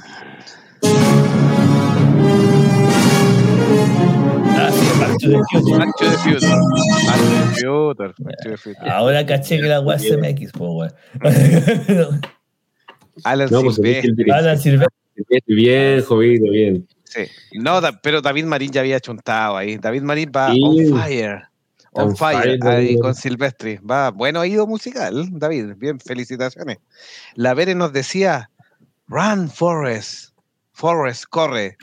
Ah, 4.53 4.71
sí, 4.73 4.87
Back 5.01 5.17
to 5.19 5.29
the 5.31 5.39
Future. 5.51 5.79
Back 5.79 5.97
to 5.97 6.05
the 6.05 6.17
Future. 6.19 6.49
Back 6.49 7.17
to 7.21 7.31
the 7.31 7.55
Future. 7.55 8.15
Back 8.19 8.37
to 8.43 8.51
the 8.51 8.57
Future. 8.57 8.91
Ahora 8.91 9.25
caché 9.27 9.57
que 9.61 9.67
la 9.69 9.81
wea 9.81 9.97
es 9.97 10.03
CMX, 10.09 10.53
po 10.53 10.73
wea. 10.77 10.95
Alan 13.25 13.49
No, 13.51 13.63
pues 13.63 13.77
Silvestre. 13.77 14.33
Alan 14.33 14.59
Silvestre. 14.59 14.97
Bien, 15.47 16.03
Jovito, 16.03 16.51
bien. 16.51 16.87
Sí. 17.11 17.27
No, 17.53 17.81
da- 17.81 18.01
pero 18.01 18.21
David 18.23 18.45
Marín 18.45 18.71
ya 18.71 18.81
había 18.83 19.01
chuntado 19.01 19.57
ahí. 19.57 19.77
David 19.77 20.03
Marín 20.03 20.31
va 20.35 20.53
Sí. 20.53 20.61
on 20.63 21.01
fire. 21.01 21.43
On 21.93 22.09
On 22.11 22.17
fire, 22.17 22.59
fire, 22.61 22.65
ahí 22.69 22.97
con 22.99 23.15
Silvestri. 23.17 23.79
Va, 23.79 24.11
buen 24.11 24.37
oído 24.37 24.65
musical, 24.67 25.27
David. 25.33 25.75
Bien, 25.77 25.99
felicitaciones. 25.99 26.79
La 27.35 27.53
Vere 27.53 27.75
nos 27.75 27.93
decía, 27.93 28.49
Run, 29.09 29.51
Forrest. 29.51 30.31
Forrest, 30.73 31.25
corre. 31.29 31.77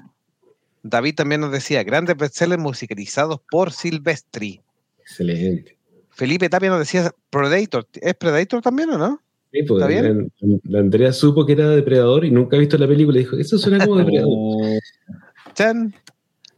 David 0.82 1.16
también 1.16 1.42
nos 1.42 1.52
decía, 1.52 1.84
grandes 1.84 2.16
bestsellers 2.16 2.62
musicalizados 2.62 3.42
por 3.52 3.74
Silvestri. 3.74 4.62
Excelente. 5.00 5.78
Felipe 6.10 6.48
Tapia 6.50 6.70
nos 6.70 6.80
decía, 6.80 7.12
Predator. 7.30 7.86
¿Es 7.96 8.14
Predator 8.16 8.62
también 8.62 8.90
o 8.92 8.98
no? 8.98 9.22
Sí, 9.52 9.64
pues, 9.64 9.82
¿Está 9.82 9.88
bien? 9.88 10.32
la, 10.40 10.58
la 10.64 10.80
Andrea 10.80 11.14
supo 11.14 11.46
que 11.46 11.54
era 11.54 11.70
depredador 11.70 12.26
y 12.26 12.32
nunca 12.32 12.58
ha 12.58 12.60
visto 12.60 12.78
la 12.78 12.88
película 12.88 13.18
y 13.18 13.22
dijo, 13.24 13.38
eso 13.38 13.58
suena 13.58 13.84
como 13.86 13.98
depredador. 14.04 14.30
Oh, 14.32 14.80
Chan. 15.54 15.94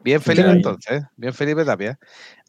Bien 0.04 0.22
Felipe 0.22 0.50
entonces, 0.50 1.04
bien 1.18 1.34
Felipe 1.34 1.66
Tapia. 1.66 2.00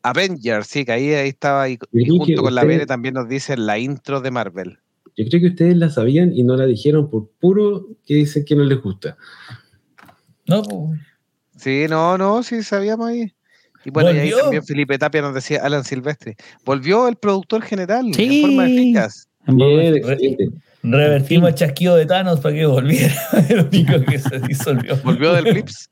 Avengers, 0.03 0.67
sí, 0.69 0.85
que 0.85 0.93
ahí, 0.93 1.13
ahí 1.13 1.29
estaba, 1.31 1.69
y, 1.69 1.79
junto 2.09 2.43
con 2.43 2.55
la 2.55 2.65
Vere 2.65 2.87
también 2.87 3.15
nos 3.15 3.29
dice 3.29 3.57
la 3.57 3.79
intro 3.79 4.21
de 4.21 4.31
Marvel. 4.31 4.79
Yo 5.17 5.27
creo 5.29 5.41
que 5.41 5.47
ustedes 5.49 5.77
la 5.77 5.91
sabían 5.91 6.33
y 6.33 6.45
no 6.45 6.57
la 6.57 6.65
dijeron 6.67 7.11
por 7.11 7.29
puro 7.41 7.89
que 8.07 8.15
dicen 8.15 8.45
que 8.45 8.55
no 8.55 8.63
les 8.65 8.81
gusta. 8.81 9.17
No, 10.47 10.63
pues, 10.63 11.01
Sí, 11.57 11.87
no, 11.91 12.17
no, 12.17 12.43
sí 12.43 12.63
sabíamos 12.63 13.09
ahí. 13.09 13.35
Y 13.85 13.91
bueno, 13.91 14.13
y 14.13 14.19
ahí 14.19 14.31
también 14.31 14.65
Felipe 14.65 14.97
Tapia 14.99 15.21
nos 15.21 15.35
decía 15.35 15.61
Alan 15.63 15.85
Silvestre. 15.85 16.37
Volvió 16.65 17.09
el 17.09 17.17
productor 17.17 17.63
general 17.63 18.07
Sí. 18.15 18.41
en 18.43 18.47
forma 18.47 18.67
eficaz. 18.69 19.27
En 19.27 19.30
Bien, 19.47 19.97
excelente. 19.97 20.51
revertimos 20.83 21.49
el 21.51 21.55
chasquido 21.55 21.97
de 21.97 22.07
Thanos 22.07 22.41
para 22.41 22.55
que 22.55 22.67
volviera. 22.67 23.15
El 23.49 23.61
único 23.67 24.05
que 24.05 24.19
se 24.19 24.39
disolvió. 24.41 24.97
Volvió 25.05 25.33
del 25.33 25.45
Blips. 25.53 25.91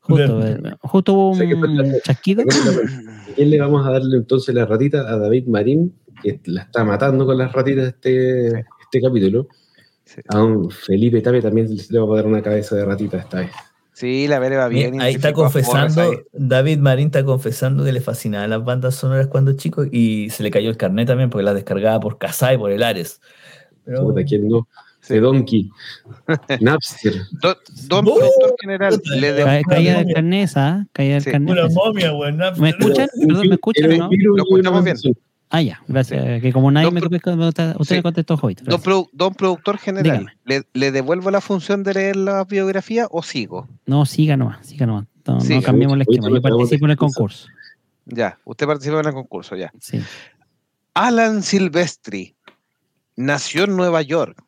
Justo, 0.00 0.46
eh, 0.46 0.58
justo 0.80 1.12
hubo 1.12 1.30
un 1.32 2.00
chasquido. 2.02 2.42
¿A 2.42 3.34
quién 3.34 3.50
le 3.50 3.60
vamos 3.60 3.86
a 3.86 3.90
darle 3.90 4.16
entonces 4.16 4.54
la 4.54 4.66
ratita? 4.66 5.00
A 5.00 5.18
David 5.18 5.46
Marín, 5.46 5.94
que 6.22 6.40
la 6.46 6.62
está 6.62 6.84
matando 6.84 7.26
con 7.26 7.38
las 7.38 7.52
ratitas 7.52 7.88
este, 7.88 8.48
este 8.48 9.00
capítulo. 9.00 9.48
Sí. 10.04 10.20
A 10.28 10.42
un 10.42 10.70
Felipe 10.70 11.20
Tapia 11.20 11.42
también 11.42 11.68
le 11.68 11.98
vamos 11.98 12.14
a 12.14 12.16
dar 12.16 12.26
una 12.26 12.42
cabeza 12.42 12.76
de 12.76 12.84
ratita 12.84 13.18
esta 13.18 13.40
vez. 13.40 13.50
Sí, 13.98 14.28
la 14.28 14.38
Vere 14.38 14.56
va 14.58 14.68
bien. 14.68 15.00
Ahí 15.00 15.14
está 15.14 15.32
confesando, 15.32 16.02
ahí. 16.02 16.18
David 16.34 16.80
Marín 16.80 17.06
está 17.06 17.24
confesando 17.24 17.82
que 17.82 17.92
le 17.92 18.02
fascinaban 18.02 18.50
las 18.50 18.62
bandas 18.62 18.94
sonoras 18.94 19.28
cuando 19.28 19.54
chico 19.54 19.86
y 19.90 20.28
se 20.28 20.42
le 20.42 20.50
cayó 20.50 20.68
el 20.68 20.76
carnet 20.76 21.06
también 21.08 21.30
porque 21.30 21.44
las 21.44 21.54
descargaba 21.54 21.98
por 21.98 22.18
Casai, 22.18 22.58
por 22.58 22.70
el 22.70 22.82
Ares. 22.82 23.22
Pero, 23.86 24.02
Puta, 24.02 24.22
¿quién 24.22 24.48
no? 24.48 24.68
Sí. 25.00 25.14
De 25.14 25.20
Donkey. 25.20 25.70
Napster. 26.60 27.14
Do- 27.40 27.56
Don 27.88 28.06
¡Oh! 28.06 28.16
productor 28.16 28.54
general, 28.60 29.00
le 29.18 29.32
de- 29.32 29.44
Ca- 29.44 29.60
Caída 29.66 29.92
momia. 29.94 30.04
del 30.04 30.14
carnet 30.14 30.44
esa, 30.44 30.86
caída 30.92 31.14
del 31.14 31.22
Sí. 31.22 31.30
carnet. 31.30 31.52
una 31.54 31.68
momia. 31.70 32.12
¿Me 32.58 32.68
escuchan? 32.68 33.08
Perdón, 33.26 33.48
¿me 33.48 33.54
escuchan 33.54 33.90
no? 33.96 34.10
Lo 34.10 34.42
escuchamos 34.42 34.84
bien. 34.84 34.96
Ah, 35.48 35.62
ya, 35.62 35.80
gracias. 35.86 36.42
Que 36.42 36.52
como 36.52 36.70
nadie 36.70 36.86
Don 36.86 36.94
me, 36.94 37.00
contestó- 37.02 37.34
usted 37.36 37.74
Sí. 37.84 37.94
me 37.94 38.02
contestó 38.02 38.38
hoy. 38.42 38.54
don, 38.62 38.80
produ- 38.82 39.08
don 39.12 39.34
productor 39.34 39.78
general. 39.78 40.32
¿le, 40.44 40.64
le 40.72 40.90
devuelvo 40.90 41.30
la 41.30 41.40
función 41.40 41.82
de 41.84 41.94
leer 41.94 42.16
la 42.16 42.44
biografía 42.44 43.06
o 43.10 43.22
sigo? 43.22 43.68
No, 43.86 44.04
siga 44.06 44.36
nomás, 44.36 44.66
siga 44.66 44.86
nomás. 44.86 45.06
No, 45.24 45.40
Sí. 45.40 45.54
no 45.54 45.62
cambiemos 45.62 45.94
el 45.96 46.02
esquema. 46.02 46.28
Yo 46.30 46.42
participo 46.42 46.84
en 46.86 46.90
el 46.92 46.96
concurso. 46.96 47.46
Ya, 48.06 48.38
usted 48.44 48.66
participó 48.66 49.00
en 49.00 49.06
el 49.06 49.12
concurso, 49.14 49.56
ya. 49.56 49.72
Sí. 49.80 50.00
Alan 50.94 51.42
Silvestri 51.42 52.34
nació 53.16 53.64
en 53.64 53.76
Nueva 53.76 54.02
York. 54.02 54.42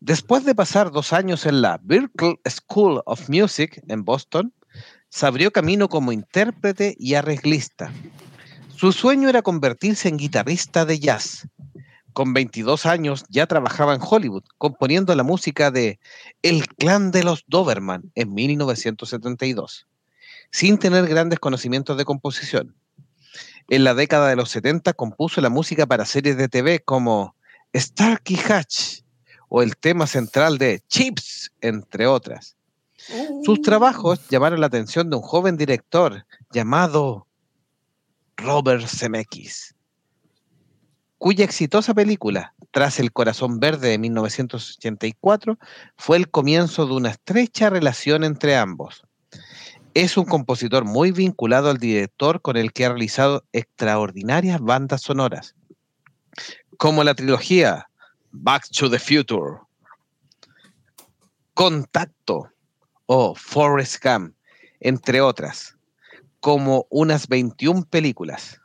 Después 0.00 0.44
de 0.44 0.54
pasar 0.54 0.92
dos 0.92 1.12
años 1.12 1.46
en 1.46 1.62
la 1.62 1.80
Berklee 1.82 2.38
School 2.48 3.02
of 3.06 3.28
Music 3.28 3.82
en 3.88 4.04
Boston, 4.04 4.52
se 5.08 5.26
abrió 5.26 5.50
camino 5.50 5.88
como 5.88 6.12
intérprete 6.12 6.94
y 6.98 7.14
arreglista. 7.14 7.90
Su 8.76 8.92
sueño 8.92 9.30
era 9.30 9.40
convertirse 9.40 10.08
en 10.08 10.18
guitarrista 10.18 10.84
de 10.84 10.98
jazz. 10.98 11.48
Con 12.12 12.34
22 12.34 12.84
años 12.84 13.24
ya 13.30 13.46
trabajaba 13.46 13.94
en 13.94 14.02
Hollywood, 14.02 14.44
componiendo 14.58 15.14
la 15.14 15.22
música 15.22 15.70
de 15.70 15.98
El 16.42 16.66
Clan 16.68 17.10
de 17.10 17.24
los 17.24 17.44
Doberman 17.46 18.12
en 18.14 18.34
1972, 18.34 19.86
sin 20.50 20.76
tener 20.76 21.06
grandes 21.06 21.38
conocimientos 21.38 21.96
de 21.96 22.04
composición. 22.04 22.76
En 23.68 23.82
la 23.82 23.94
década 23.94 24.28
de 24.28 24.36
los 24.36 24.50
70 24.50 24.92
compuso 24.92 25.40
la 25.40 25.48
música 25.48 25.86
para 25.86 26.04
series 26.04 26.36
de 26.36 26.48
TV 26.48 26.80
como 26.80 27.34
Starkey 27.74 28.38
Hatch 28.46 29.00
o 29.48 29.62
el 29.62 29.78
tema 29.78 30.06
central 30.06 30.58
de 30.58 30.82
Chips, 30.86 31.50
entre 31.62 32.06
otras. 32.06 32.56
Sus 33.42 33.62
trabajos 33.62 34.28
llamaron 34.28 34.60
la 34.60 34.66
atención 34.66 35.08
de 35.08 35.16
un 35.16 35.22
joven 35.22 35.56
director 35.56 36.26
llamado 36.52 37.25
Robert 38.36 38.86
Zemeckis, 38.86 39.74
cuya 41.18 41.44
exitosa 41.44 41.94
película, 41.94 42.54
Tras 42.70 43.00
el 43.00 43.10
Corazón 43.10 43.58
Verde 43.58 43.88
de 43.88 43.98
1984, 43.98 45.58
fue 45.96 46.18
el 46.18 46.30
comienzo 46.30 46.84
de 46.84 46.92
una 46.92 47.08
estrecha 47.08 47.70
relación 47.70 48.22
entre 48.22 48.54
ambos. 48.54 49.02
Es 49.94 50.18
un 50.18 50.26
compositor 50.26 50.84
muy 50.84 51.10
vinculado 51.10 51.70
al 51.70 51.78
director 51.78 52.42
con 52.42 52.58
el 52.58 52.74
que 52.74 52.84
ha 52.84 52.90
realizado 52.90 53.46
extraordinarias 53.52 54.60
bandas 54.60 55.00
sonoras, 55.00 55.54
como 56.76 57.02
la 57.02 57.14
trilogía 57.14 57.88
Back 58.30 58.68
to 58.68 58.90
the 58.90 58.98
Future, 58.98 59.60
Contacto 61.54 62.50
o 63.06 63.34
Forrest 63.34 64.04
Gump, 64.04 64.34
entre 64.80 65.22
otras, 65.22 65.75
como 66.46 66.86
unas 66.90 67.26
21 67.26 67.86
películas. 67.90 68.60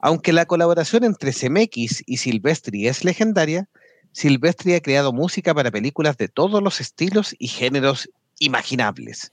Aunque 0.00 0.34
la 0.34 0.44
colaboración 0.44 1.02
entre 1.02 1.32
Zemeckis 1.32 2.02
y 2.04 2.18
Silvestri 2.18 2.88
es 2.88 3.04
legendaria, 3.06 3.70
Silvestri 4.12 4.74
ha 4.74 4.82
creado 4.82 5.14
música 5.14 5.54
para 5.54 5.70
películas 5.70 6.18
de 6.18 6.28
todos 6.28 6.62
los 6.62 6.78
estilos 6.82 7.34
y 7.38 7.48
géneros 7.48 8.10
imaginables. 8.38 9.32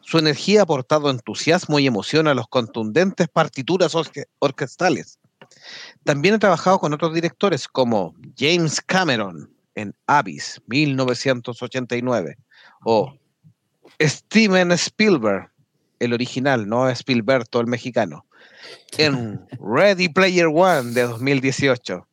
Su 0.00 0.18
energía 0.18 0.58
ha 0.58 0.62
aportado 0.64 1.08
entusiasmo 1.08 1.78
y 1.78 1.86
emoción 1.86 2.26
a 2.26 2.34
los 2.34 2.48
contundentes 2.48 3.28
partituras 3.28 3.94
orque- 3.94 4.26
orquestales. 4.40 5.20
También 6.02 6.34
ha 6.34 6.40
trabajado 6.40 6.80
con 6.80 6.92
otros 6.92 7.14
directores 7.14 7.68
como 7.68 8.12
James 8.36 8.80
Cameron 8.80 9.54
en 9.76 9.94
Abyss 10.08 10.60
1989 10.66 12.36
o 12.84 13.14
Steven 14.00 14.72
Spielberg, 14.72 15.52
el 15.98 16.12
original, 16.12 16.68
no 16.68 16.88
Spielberg, 16.88 17.48
todo 17.48 17.62
el 17.62 17.68
mexicano, 17.68 18.26
en 18.98 19.46
Ready 19.60 20.08
Player 20.08 20.46
One 20.46 20.92
de 20.92 21.02
2018. 21.02 22.06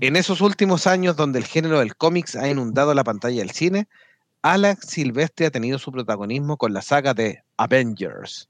En 0.00 0.16
esos 0.16 0.40
últimos 0.40 0.86
años 0.86 1.16
donde 1.16 1.38
el 1.38 1.44
género 1.44 1.78
del 1.78 1.96
cómics 1.96 2.36
ha 2.36 2.48
inundado 2.48 2.94
la 2.94 3.04
pantalla 3.04 3.38
del 3.38 3.50
cine, 3.50 3.88
Alex 4.42 4.86
Silvestre 4.88 5.46
ha 5.46 5.50
tenido 5.50 5.78
su 5.78 5.92
protagonismo 5.92 6.56
con 6.56 6.72
la 6.72 6.82
saga 6.82 7.14
de 7.14 7.44
Avengers. 7.56 8.48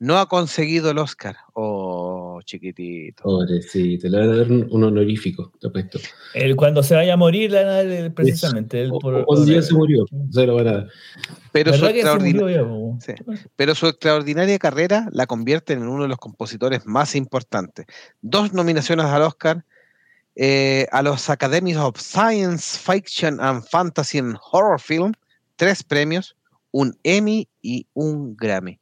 No 0.00 0.18
ha 0.18 0.28
conseguido 0.28 0.90
el 0.92 0.98
Oscar. 0.98 1.36
Oh, 1.54 2.40
chiquitito. 2.44 3.22
Pobrecito, 3.24 4.08
le 4.08 4.18
van 4.18 4.30
a 4.30 4.36
dar 4.36 4.50
un, 4.52 4.84
honorífico, 4.84 5.52
te 5.60 5.66
apuesto. 5.66 5.98
El, 6.34 6.54
cuando 6.54 6.82
se 6.84 6.94
vaya 6.94 7.14
a 7.14 7.16
morir, 7.16 7.50
le 7.50 7.58
van 7.64 7.66
a 7.66 7.72
dar 7.76 7.86
el- 7.86 8.12
precisamente. 8.12 8.80
el 8.80 8.92
O- 8.92 8.98
por- 9.00 9.14
o- 9.14 9.24
por- 9.24 9.38
un 9.40 9.46
día 9.46 9.60
se 9.60 9.74
murió, 9.74 10.04
se 10.30 10.46
lo 10.46 10.54
van 10.54 10.68
a 10.68 10.72
dar. 10.72 10.88
Pero 13.56 13.74
su 13.74 13.86
extraordinaria 13.88 14.58
carrera 14.58 15.08
la 15.10 15.26
convierte 15.26 15.72
en 15.72 15.82
uno 15.82 16.02
de 16.04 16.08
los 16.08 16.18
compositores 16.18 16.86
más 16.86 17.16
importantes. 17.16 17.86
Dos 18.22 18.52
nominaciones 18.52 19.06
al 19.06 19.22
Oscar, 19.22 19.64
eh, 20.36 20.86
a 20.92 21.02
los 21.02 21.28
Academies 21.28 21.76
of 21.78 21.98
Science 21.98 22.78
Fiction 22.78 23.40
and 23.40 23.64
Fantasy 23.64 24.18
and 24.18 24.36
Horror 24.52 24.80
Film, 24.80 25.12
tres 25.56 25.82
premios, 25.82 26.36
un 26.70 26.96
Emmy 27.02 27.48
y 27.60 27.86
un 27.94 28.36
Grammy. 28.36 28.78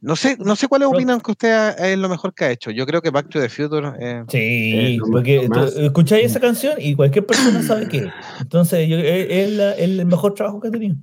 No 0.00 0.14
sé, 0.14 0.36
no 0.38 0.54
sé 0.56 0.68
cuáles 0.68 0.88
Pero- 0.88 0.96
opinan 0.98 1.20
que 1.20 1.30
usted 1.32 1.78
es 1.78 1.98
lo 1.98 2.08
mejor 2.08 2.34
que 2.34 2.44
ha 2.44 2.50
hecho. 2.50 2.70
Yo 2.70 2.86
creo 2.86 3.00
que 3.02 3.10
Back 3.10 3.28
to 3.30 3.40
the 3.40 3.48
Future. 3.48 3.92
eh, 3.98 4.24
Sí, 4.30 4.38
Eh, 4.38 4.98
porque 5.10 5.48
escucháis 5.78 6.26
esa 6.26 6.40
canción 6.40 6.74
y 6.78 6.94
cualquier 6.94 7.24
persona 7.26 7.62
sabe 7.62 7.88
que. 7.88 8.08
Entonces, 8.40 8.88
yo- 8.88 8.98
es, 8.98 9.26
es 9.30 9.52
la- 9.52 9.72
el 9.72 10.04
mejor 10.06 10.34
trabajo 10.34 10.60
que 10.60 10.68
ha 10.68 10.70
tenido. 10.70 10.96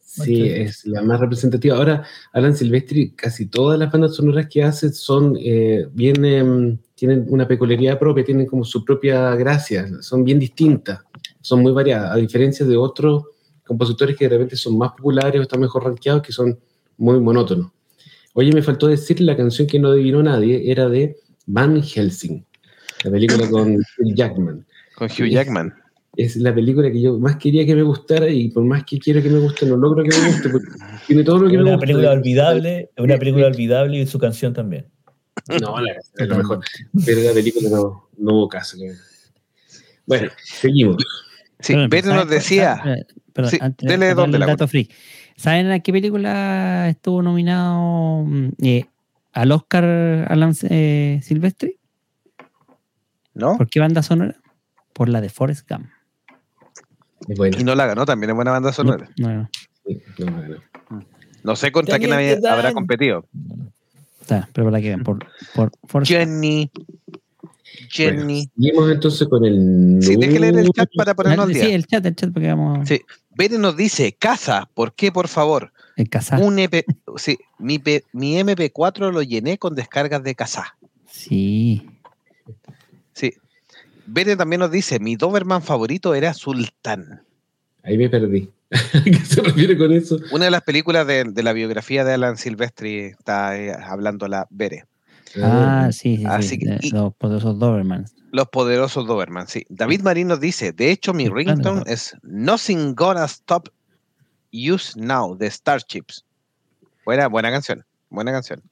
Sí, 0.00 0.48
es 0.48 0.86
la 0.86 1.02
más 1.02 1.20
representativa. 1.20 1.76
Ahora, 1.76 2.02
Alan 2.32 2.56
Silvestri, 2.56 3.10
casi 3.10 3.46
todas 3.46 3.78
las 3.78 3.92
bandas 3.92 4.14
sonoras 4.14 4.46
que 4.48 4.62
hace 4.62 4.90
son 4.92 5.36
eh, 5.38 5.86
bien, 5.92 6.80
tienen 6.94 7.26
una 7.28 7.46
peculiaridad 7.46 7.98
propia, 7.98 8.24
tienen 8.24 8.46
como 8.46 8.64
su 8.64 8.82
propia 8.82 9.34
gracia, 9.34 9.86
son 10.00 10.24
bien 10.24 10.38
distintas, 10.38 11.00
son 11.42 11.60
muy 11.60 11.72
variadas, 11.72 12.12
a 12.12 12.16
diferencia 12.16 12.64
de 12.64 12.76
otros 12.78 13.24
compositores 13.66 14.16
que 14.16 14.24
de 14.26 14.30
repente 14.30 14.56
son 14.56 14.78
más 14.78 14.92
populares 14.92 15.38
o 15.38 15.42
están 15.42 15.60
mejor 15.60 15.84
rankeados, 15.84 16.22
que 16.22 16.32
son 16.32 16.58
muy 16.96 17.20
monótonos. 17.20 17.70
Oye, 18.38 18.52
me 18.52 18.62
faltó 18.62 18.86
decir 18.88 19.20
la 19.22 19.34
canción 19.36 19.66
que 19.66 19.78
no 19.78 19.88
adivinó 19.88 20.22
nadie, 20.22 20.70
era 20.70 20.88
de 20.88 21.16
Van 21.46 21.82
Helsing, 21.82 22.44
la 23.04 23.10
película 23.10 23.48
con 23.48 23.74
Hugh 23.98 24.14
Jackman. 24.14 24.66
con 24.94 25.08
Hugh 25.10 25.28
Jackman. 25.30 25.72
es 26.16 26.36
la 26.36 26.54
película 26.54 26.90
que 26.92 27.00
yo 27.00 27.18
más 27.18 27.36
quería 27.36 27.64
que 27.64 27.74
me 27.74 27.82
gustara 27.82 28.28
y 28.28 28.48
por 28.50 28.62
más 28.64 28.84
que 28.84 28.98
quiero 28.98 29.22
que 29.22 29.30
me 29.30 29.38
guste, 29.38 29.64
no 29.66 29.76
logro 29.76 30.02
que 30.04 30.10
me 30.10 30.26
guste 30.28 30.50
tiene 31.06 31.24
todo 31.24 31.38
lo 31.38 31.48
que 31.48 31.54
Es 31.54 31.58
me 31.58 31.62
una 31.62 31.72
gusta. 31.72 31.86
película 31.86 32.10
olvidable, 32.12 32.90
es 32.94 33.04
una 33.04 33.16
película 33.18 33.46
olvidable 33.46 33.98
y 33.98 34.06
su 34.06 34.18
canción 34.18 34.52
también. 34.52 34.86
No, 35.60 35.80
la 35.80 35.94
canción 35.94 36.14
es 36.18 36.28
lo 36.28 36.36
mejor, 36.36 36.60
pero 37.06 37.20
la 37.22 37.32
película 37.32 37.70
no, 37.70 38.08
no 38.18 38.32
hubo 38.34 38.48
caso. 38.48 38.76
Bueno, 40.06 40.28
seguimos. 40.42 40.96
Sí, 41.60 41.72
¿saben 41.72 41.88
nos 42.16 42.28
decía. 42.28 42.82
Perdón, 43.36 43.50
Sí, 43.50 43.58
antes 43.60 43.86
dele 43.86 44.06
de 44.06 44.14
darle 44.14 44.36
el 44.36 44.40
la 44.40 44.46
dato 44.46 44.66
free. 44.66 44.90
¿Saben 45.36 45.70
a 45.70 45.80
qué 45.80 45.92
película 45.92 46.88
estuvo 46.88 47.20
nominado 47.20 48.24
mm, 48.24 48.48
eh, 48.62 48.86
al 49.34 49.52
Oscar 49.52 49.84
Alan 49.84 50.54
eh, 50.70 51.20
Silvestri? 51.22 51.78
¿No? 53.34 53.58
¿Por 53.58 53.68
qué 53.68 53.78
banda 53.78 54.02
sonora? 54.02 54.36
Por 54.94 55.10
la 55.10 55.20
de 55.20 55.28
Forrest 55.28 55.68
Gump. 55.70 55.88
Y 57.58 57.62
no 57.62 57.74
la 57.74 57.84
ganó, 57.84 58.06
también 58.06 58.30
es 58.30 58.36
buena 58.36 58.52
banda 58.52 58.72
sonora. 58.72 59.10
No, 59.18 59.34
no, 59.34 59.50
Sí, 59.86 60.00
no, 60.18 60.30
no, 60.30 60.48
no. 60.48 61.06
No 61.42 61.56
sé 61.56 61.70
contra 61.70 61.98
quién 61.98 62.12
habrá 62.12 62.72
competido. 62.72 63.26
está, 64.22 64.48
pero 64.54 64.66
para 64.68 64.80
que 64.80 64.88
vean, 64.88 65.04
por, 65.04 65.26
por 65.54 65.72
Forrest 65.86 66.12
Gump. 66.12 66.70
Jenny. 67.90 68.18
Jenny. 68.18 68.50
Seguimos 68.56 68.90
entonces 68.90 69.28
con 69.28 69.44
el. 69.44 69.98
Sí, 70.00 70.16
deje 70.16 70.38
leer 70.40 70.58
el 70.58 70.70
chat 70.70 70.88
para 70.96 71.14
ponernos 71.14 71.46
al 71.48 71.54
sí, 71.54 71.60
el 71.60 71.86
chat, 71.86 72.04
el 72.06 72.16
chat, 72.16 72.32
porque 72.32 72.48
vamos. 72.48 72.88
Sí. 72.88 73.00
Bere 73.34 73.58
nos 73.58 73.76
dice, 73.76 74.12
casa, 74.18 74.68
¿por 74.74 74.94
qué, 74.94 75.12
por 75.12 75.28
favor? 75.28 75.72
El 75.96 76.08
casar. 76.08 76.42
Un 76.42 76.58
EP, 76.58 76.84
sí, 77.16 77.38
mi, 77.58 77.78
P- 77.78 78.04
mi 78.12 78.36
MP4 78.40 79.12
lo 79.12 79.22
llené 79.22 79.58
con 79.58 79.74
descargas 79.74 80.22
de 80.22 80.34
casa. 80.34 80.76
Sí. 81.10 81.86
Sí. 83.12 83.34
Bere 84.06 84.36
también 84.36 84.60
nos 84.60 84.70
dice, 84.70 84.98
mi 85.00 85.16
Doberman 85.16 85.62
favorito 85.62 86.14
era 86.14 86.32
Sultán. 86.34 87.22
Ahí 87.82 87.96
me 87.98 88.08
perdí. 88.08 88.50
¿A 88.70 89.02
qué 89.04 89.14
se 89.24 89.40
refiere 89.42 89.76
con 89.78 89.92
eso? 89.92 90.18
Una 90.32 90.46
de 90.46 90.50
las 90.50 90.62
películas 90.62 91.06
de, 91.06 91.24
de 91.24 91.42
la 91.42 91.52
biografía 91.52 92.04
de 92.04 92.14
Alan 92.14 92.36
Silvestri 92.36 92.98
está 92.98 93.56
eh, 93.58 93.72
hablando 93.72 94.28
la 94.28 94.46
Bere. 94.50 94.84
Ah, 95.42 95.88
sí, 95.92 96.16
sí, 96.18 96.24
Así 96.26 96.48
sí. 96.48 96.58
que- 96.58 96.78
los 96.92 97.14
poderosos 97.14 97.58
Dobermans. 97.58 98.14
Los 98.32 98.48
poderosos 98.48 99.06
Doberman, 99.06 99.48
sí. 99.48 99.64
David 99.70 100.02
Marín 100.02 100.28
nos 100.28 100.40
dice, 100.40 100.72
de 100.72 100.90
hecho 100.90 101.14
mi 101.14 101.28
ringtone 101.28 101.82
es 101.86 102.14
Nothing 102.22 102.94
Gonna 102.94 103.24
Stop 103.24 103.68
Use 104.52 104.92
Now 105.00 105.36
de 105.38 105.50
Starships. 105.50 106.24
Buena, 107.06 107.28
buena 107.28 107.50
canción, 107.50 107.84
buena 108.10 108.32
canción. 108.32 108.62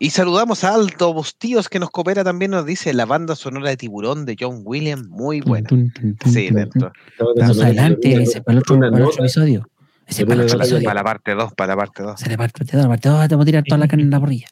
Y 0.00 0.10
saludamos 0.10 0.64
a 0.64 0.74
Aldo 0.74 1.12
Bustíos 1.12 1.68
que 1.68 1.78
nos 1.78 1.90
coopera 1.90 2.24
también, 2.24 2.50
nos 2.50 2.66
dice 2.66 2.92
la 2.94 3.04
banda 3.04 3.36
sonora 3.36 3.68
de 3.70 3.76
Tiburón 3.76 4.24
de 4.24 4.36
John 4.40 4.62
Williams, 4.64 5.06
muy 5.08 5.40
buena. 5.40 5.68
Tun, 5.68 5.92
tun, 5.92 6.16
tun, 6.16 6.32
Sí, 6.32 6.48
dentro. 6.50 6.90
Vamos 7.38 7.60
adelante, 7.60 8.22
ese 8.22 8.42
para 8.42 8.54
el 8.54 8.58
otro, 8.60 8.76
para 8.78 8.96
el 8.96 9.02
otro 9.04 9.24
episodio. 9.24 9.68
Ese 10.06 10.24
para 10.24 10.40
el 10.40 10.46
otro 10.46 10.58
episodio. 10.58 10.84
Para 10.84 10.94
la 11.00 11.04
parte 11.04 11.34
2, 11.34 11.52
para 11.54 11.74
la 11.74 11.76
parte 11.76 12.02
2. 12.02 12.18
Se 12.18 12.28
le 12.28 12.36
parte 12.38 12.64
la 12.76 12.88
parte 12.88 13.08
dos, 13.08 13.28
te 13.28 13.34
voy 13.34 13.42
a 13.42 13.46
tirar 13.46 13.64
toda 13.64 13.78
la 13.78 13.88
carne 13.88 14.04
en 14.04 14.10
la 14.10 14.18
borrilla. 14.18 14.48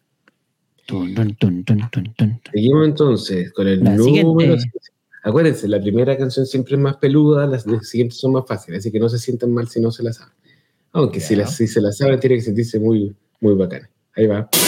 Tun, 0.86 1.14
tun, 1.14 1.34
tun, 1.36 1.64
tun, 1.64 1.90
tun, 1.90 2.14
tun. 2.14 2.40
Seguimos 2.52 2.86
entonces 2.86 3.52
con 3.52 3.66
el 3.66 3.82
La 3.82 3.96
número. 3.96 4.56
Acuérdense, 5.22 5.66
la 5.68 5.80
primera 5.80 6.16
canción 6.18 6.44
siempre 6.44 6.74
es 6.74 6.80
más 6.80 6.96
peluda, 6.96 7.46
las 7.46 7.66
las 7.66 7.88
siguientes 7.88 8.18
son 8.18 8.32
más 8.32 8.44
fáciles, 8.46 8.80
así 8.80 8.92
que 8.92 9.00
no 9.00 9.08
se 9.08 9.18
sientan 9.18 9.52
mal 9.52 9.68
si 9.68 9.80
no 9.80 9.90
se 9.90 10.02
la 10.02 10.12
saben. 10.12 10.34
Aunque 10.92 11.20
si, 11.20 11.34
Ya. 11.34 11.42
la- 11.42 11.46
si 11.46 11.66
se 11.66 11.80
la 11.80 11.92
saben, 11.92 12.20
tiene 12.20 12.36
que 12.36 12.42
sentirse 12.42 12.78
muy, 12.78 13.14
muy 13.40 13.54
bacana. 13.54 13.88
Ahí 14.14 14.26
va. 14.26 14.48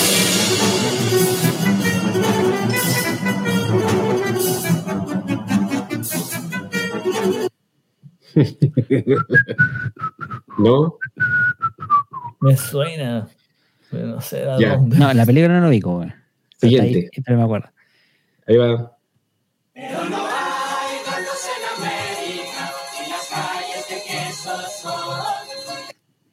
¿No? 10.59 10.99
Me 12.41 12.57
suena. 12.57 13.29
Pero 13.91 14.07
no 14.07 14.21
sé 14.21 14.43
a 14.49 14.59
Ya. 14.59 14.77
dónde. 14.77 14.97
No, 14.99 15.13
la 15.13 15.25
película 15.27 15.55
no 15.55 15.61
lo 15.67 15.71
vi, 15.71 15.81
güey. 15.81 16.13
Siguiente. 16.61 17.11
Pero 17.25 17.39
me 17.39 17.45
acuerdo. 17.45 17.69
Ahí 18.47 18.57
va. 18.57 18.93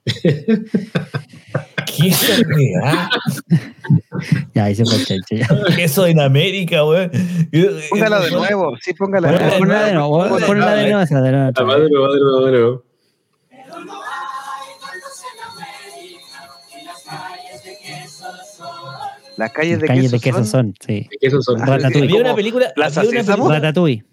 ¿Qué 1.86 2.08
es 2.08 2.39
real? 2.48 3.10
Ya, 4.54 4.63
ahí 4.66 4.76
se 4.76 4.86
fue 4.86 4.96
el 4.96 5.06
chancho. 5.06 5.36
ya. 5.36 5.76
Queso 5.76 6.08
en 6.08 6.20
América, 6.20 6.86
weón. 6.86 7.12
Póngala 7.89 8.20
de 8.22 8.32
nuevo, 8.32 8.76
sí, 8.82 8.94
póngala 8.94 9.32
de 9.32 9.38
nuevo. 9.38 9.52
de 9.52 9.58
Ponla 9.60 9.86
de 9.86 9.94
nuevo, 9.94 10.20
Ponla 10.46 10.76
de 10.76 10.84
de 10.84 10.92
nuevo, 10.92 11.00
nuevo, 11.00 11.02
esa 11.02 11.22
de 11.22 11.32
nuevo. 12.52 12.84
Las 19.38 19.52
calles 19.52 19.80
de 19.80 19.88
Calles 19.88 20.04
queso 20.12 20.15
de 20.17 20.22
queso 20.22 20.38
son- 20.38 20.46
son, 20.46 20.74
sí. 20.86 21.08
Esos 21.22 21.46
son. 21.46 21.60
Ratatouille. 21.60 22.04
Había 22.10 22.22
una 22.22 22.36
película. 22.36 22.72
Plaza 22.76 23.02
había 23.02 23.12
una 23.22 23.24
película- 23.36 23.56
Ratatouille. 23.56 24.04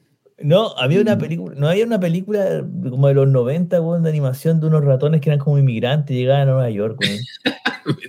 no, 0.42 0.74
había 0.78 1.00
una 1.00 1.18
película. 1.18 1.54
No 1.58 1.68
había 1.68 1.84
una 1.84 2.00
película 2.00 2.64
como 2.88 3.08
de 3.08 3.14
los 3.14 3.28
90, 3.28 3.80
weón, 3.80 4.02
de 4.02 4.08
animación 4.10 4.60
de 4.60 4.66
unos 4.68 4.84
ratones 4.84 5.20
que 5.20 5.28
eran 5.30 5.38
como 5.38 5.58
inmigrantes 5.58 6.16
y 6.16 6.20
llegaban 6.20 6.42
a 6.48 6.52
Nueva 6.52 6.70
York, 6.70 6.98
el- 7.00 7.20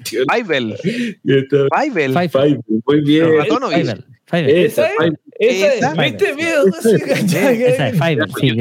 Fievel, 0.05 0.75
Fievel. 0.77 2.13
Muy 2.85 3.01
bien. 3.01 3.23
Los 3.23 3.37
ratones. 3.47 3.95
Fiverr, 4.31 4.71
Fiverr. 4.71 5.19
Esa, 5.39 5.73
¿Esa 7.37 7.87
es? 7.89 7.93
Fiverr, 7.99 8.29
sí. 8.39 8.55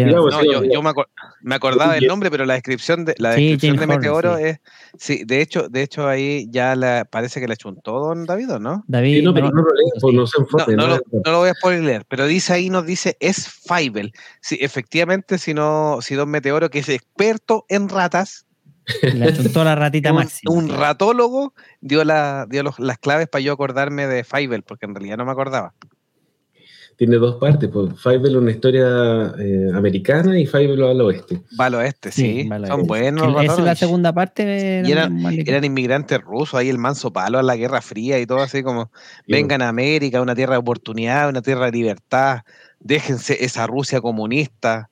Yo, 0.71 0.83
me, 0.83 0.91
acor- 0.91 1.09
me 1.43 1.55
acordaba 1.55 1.95
del 1.95 2.07
nombre, 2.07 2.31
pero 2.31 2.45
la 2.45 2.55
descripción 2.55 3.05
de 3.05 3.15
la 3.19 3.35
Sí, 3.35 3.41
descripción 3.51 3.77
de 3.77 3.87
Meteoro 3.87 4.37
es. 4.39 4.59
Sí, 4.99 5.23
de 5.25 5.41
hecho, 5.41 5.69
de 5.69 5.83
hecho 5.83 6.09
ahí 6.09 6.47
ya 6.51 6.75
la, 6.75 7.05
parece 7.05 7.41
que 7.41 7.47
la 7.49 7.57
chuntó 7.57 8.01
don 8.01 8.27
David, 8.27 8.53
¿o 8.55 8.59
no? 8.59 8.85
David, 8.89 9.19
Sí, 9.19 9.23
no, 9.23 9.33
pero 9.35 9.47
no, 9.51 9.53
no 9.53 9.63
lo 9.63 9.75
leas, 9.75 10.03
no 10.15 10.27
se 10.27 10.39
No, 10.39 10.45
enfoque. 10.45 10.77
no, 10.77 10.89
no, 10.89 10.89
lo, 10.89 11.03
no 11.25 11.33
lo 11.33 11.39
voy 11.39 11.51
a 11.51 11.55
spoiler, 11.55 12.05
pero 12.09 12.27
dice 12.27 12.53
ahí, 12.55 12.71
nos 12.71 12.85
dice, 12.87 13.17
es 13.21 13.49
Fievel. 13.49 14.13
Sí, 14.41 14.59
efectivamente, 14.61 15.39
si 15.39 15.55
no, 15.55 15.99
si 16.01 16.15
Don 16.15 16.31
Meteoro, 16.31 16.69
que 16.71 16.81
es 16.81 16.89
experto 16.89 17.65
en 17.69 17.89
ratas, 17.89 18.47
le 19.03 19.65
la 19.65 19.75
ratita 19.75 20.11
un, 20.11 20.17
máxima. 20.17 20.53
un 20.55 20.69
ratólogo, 20.69 21.55
dio, 21.81 22.05
la, 22.05 22.47
dio 22.49 22.63
los- 22.63 22.79
las 22.79 22.99
claves 22.99 23.29
para 23.29 23.43
yo 23.43 23.53
acordarme 23.53 24.07
de 24.07 24.25
Fievel, 24.25 24.63
porque 24.63 24.87
en 24.87 24.95
realidad 24.95 25.17
no 25.17 25.25
me 25.25 25.33
acordaba. 25.33 25.75
Tiene 26.97 27.17
dos 27.17 27.37
partes. 27.37 27.71
Pues. 27.73 27.99
Five 27.99 28.29
es 28.29 28.35
una 28.35 28.51
historia 28.51 29.33
eh, 29.39 29.71
americana 29.73 30.39
y 30.39 30.45
Five 30.45 30.75
al 30.75 31.01
oeste. 31.01 31.41
Va 31.59 31.65
al 31.67 31.77
oeste, 31.77 32.13
sí. 32.13 32.47
vale, 32.47 32.67
Son 32.67 32.87
buenos 32.87 33.43
Esa 33.43 33.55
es 33.55 33.59
la 33.61 33.75
segunda 33.75 34.13
parte. 34.13 34.83
Y 34.85 34.93
eran- 34.93 35.19
mal- 35.19 35.43
Eran 35.49 35.65
inmigrantes 35.65 36.21
rusos, 36.21 36.57
ahí 36.61 36.69
el 36.69 36.77
manso 36.77 37.11
palo 37.11 37.39
a 37.39 37.43
la 37.43 37.57
Guerra 37.57 37.81
Fría 37.81 38.19
y 38.21 38.27
todo 38.27 38.41
así 38.41 38.63
como, 38.63 38.91
vengan 39.27 39.63
a 39.63 39.69
América, 39.71 40.21
una 40.21 40.35
tierra 40.35 40.53
de 40.55 40.59
oportunidad, 40.59 41.31
una 41.31 41.41
tierra 41.41 41.67
de 41.67 41.73
libertad, 41.73 42.41
déjense 42.81 43.43
esa 43.47 43.67
Rusia 43.67 44.03
comunista, 44.03 44.90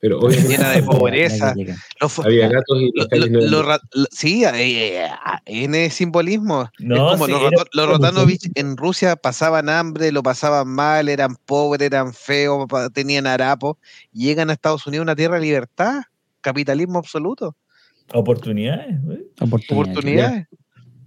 Pero 0.00 0.20
obviamente 0.20 0.56
llena 0.56 0.70
de 0.70 0.82
pobreza. 0.84 1.54
Los 2.00 2.18
había 2.20 2.48
gatos 2.48 2.78
y 2.80 2.86
lo- 2.94 3.02
las 3.02 3.08
calles 3.08 3.30
no 3.32 3.40
lo- 3.40 3.46
lo 3.48 3.62
ra- 3.62 3.80
lo- 3.92 4.06
sí, 4.12 4.44
eh, 4.44 5.04
eh, 5.04 5.08
en 5.46 5.74
el 5.74 5.90
simbolismo. 5.90 6.70
No, 6.78 7.08
es 7.08 7.12
como 7.14 7.26
sí, 7.26 7.32
los, 7.32 7.42
era- 7.52 7.64
los 7.72 7.88
Rotanovich 7.88 8.48
en 8.54 8.76
Rusia 8.76 9.16
pasaban 9.16 9.68
hambre, 9.68 10.12
lo 10.12 10.22
pasaban 10.22 10.68
mal, 10.68 11.08
eran 11.08 11.34
pobres, 11.34 11.84
eran 11.86 12.14
feos, 12.14 12.64
tenían 12.94 13.26
harapo. 13.26 13.76
Llegan 14.12 14.50
a 14.50 14.52
Estados 14.52 14.86
Unidos, 14.86 15.02
una 15.02 15.16
tierra 15.16 15.34
de 15.36 15.42
libertad, 15.42 16.02
capitalismo 16.40 17.00
absoluto, 17.00 17.56
Oportunidades, 18.14 19.02
güey. 19.02 19.26
Oportunidad. 19.40 19.90
oportunidades. 19.90 20.46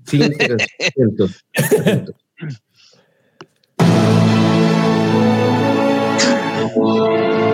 Atentos, 0.06 1.46
atentos. 1.54 1.54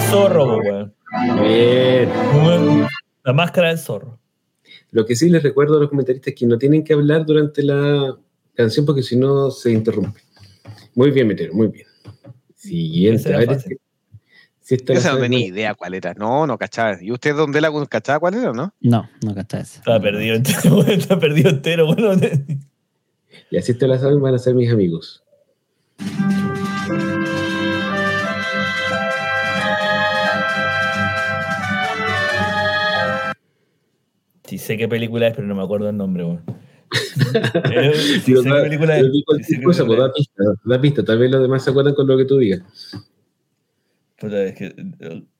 El 0.00 0.06
zorro, 0.08 0.58
weón. 0.58 0.94
Bien. 1.42 2.08
La 3.24 3.32
máscara 3.32 3.68
del 3.68 3.78
zorro. 3.78 4.18
Lo 4.92 5.04
que 5.04 5.14
sí 5.14 5.28
les 5.28 5.42
recuerdo 5.42 5.76
a 5.76 5.80
los 5.80 5.88
comentaristas 5.88 6.32
es 6.32 6.38
que 6.38 6.46
no 6.46 6.58
tienen 6.58 6.82
que 6.82 6.94
hablar 6.94 7.26
durante 7.26 7.62
la 7.62 8.16
canción 8.54 8.86
porque 8.86 9.02
si 9.02 9.16
no 9.16 9.50
se 9.50 9.72
interrumpe. 9.72 10.20
Muy 10.94 11.10
bien, 11.10 11.28
Meteoro, 11.28 11.54
muy 11.54 11.68
bien. 11.68 11.86
Siguiente. 12.56 13.32
A 13.34 13.38
ver, 13.38 13.60
si 14.60 14.74
esta 14.74 14.92
la 14.94 14.98
Esa 14.98 15.12
no 15.12 15.18
tenía 15.18 15.46
idea 15.46 15.74
cuál 15.74 15.94
era. 15.94 16.14
No, 16.14 16.46
no 16.46 16.58
cachaba. 16.58 16.98
¿Y 17.00 17.12
usted 17.12 17.36
dónde 17.36 17.60
la 17.60 17.70
cachaba 17.86 18.18
cuál 18.18 18.34
era, 18.34 18.52
no? 18.52 18.74
No, 18.80 19.08
no 19.24 19.34
cachai 19.34 19.62
eso. 19.62 19.78
Estaba 19.78 20.00
perdido 20.00 20.34
entero. 20.36 20.82
Estaba 20.86 21.20
perdido 21.20 21.50
entero. 21.50 21.94
Y 23.50 23.56
así 23.56 23.74
te 23.74 23.86
la 23.86 23.98
saben, 23.98 24.20
van 24.20 24.34
a 24.34 24.38
ser 24.38 24.54
mis 24.54 24.72
amigos. 24.72 25.22
Sí 34.50 34.58
sé 34.58 34.76
qué 34.76 34.88
película 34.88 35.28
es, 35.28 35.36
pero 35.36 35.46
no 35.46 35.54
me 35.54 35.62
acuerdo 35.62 35.88
el 35.88 35.96
nombre, 35.96 36.24
weón. 36.24 36.42
Sí 38.24 38.34
sé 38.34 38.48
da- 38.48 38.56
qué 38.56 38.62
película 38.62 38.98
es. 38.98 39.06
sé 39.46 39.58
qué 39.58 39.62
pues 39.62 39.78
da 39.78 40.12
pista, 40.12 40.42
da 40.64 40.80
pista. 40.80 41.04
Tal 41.04 41.18
vez 41.20 41.30
los 41.30 41.40
demás 41.40 41.62
se 41.62 41.70
acuerdan 41.70 41.94
con 41.94 42.08
lo 42.08 42.16
que 42.18 42.24
tú 42.24 42.38
digas. 42.38 42.60
Puta, 44.18 44.42
es, 44.42 44.56
que, 44.56 44.74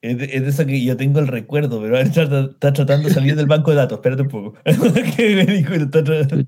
es, 0.01 0.17
de, 0.19 0.25
es 0.27 0.43
de 0.43 0.49
eso 0.49 0.65
que 0.65 0.85
yo 0.85 0.97
tengo 0.97 1.19
el 1.19 1.27
recuerdo, 1.27 1.83
pero 1.83 1.97
ahora 1.97 2.09
está, 2.09 2.23
está 2.23 2.73
tratando 2.73 3.09
de 3.09 3.15
salir 3.15 3.35
del 3.35 3.47
banco 3.47 3.73
de 3.73 3.79
datos. 3.79 3.99
Espérate 3.99 4.23
un 4.23 4.29
poco. 4.29 4.57
¿Qué 4.65 5.45
película 5.45 5.77
está 5.79 6.05
tratando? 6.05 6.45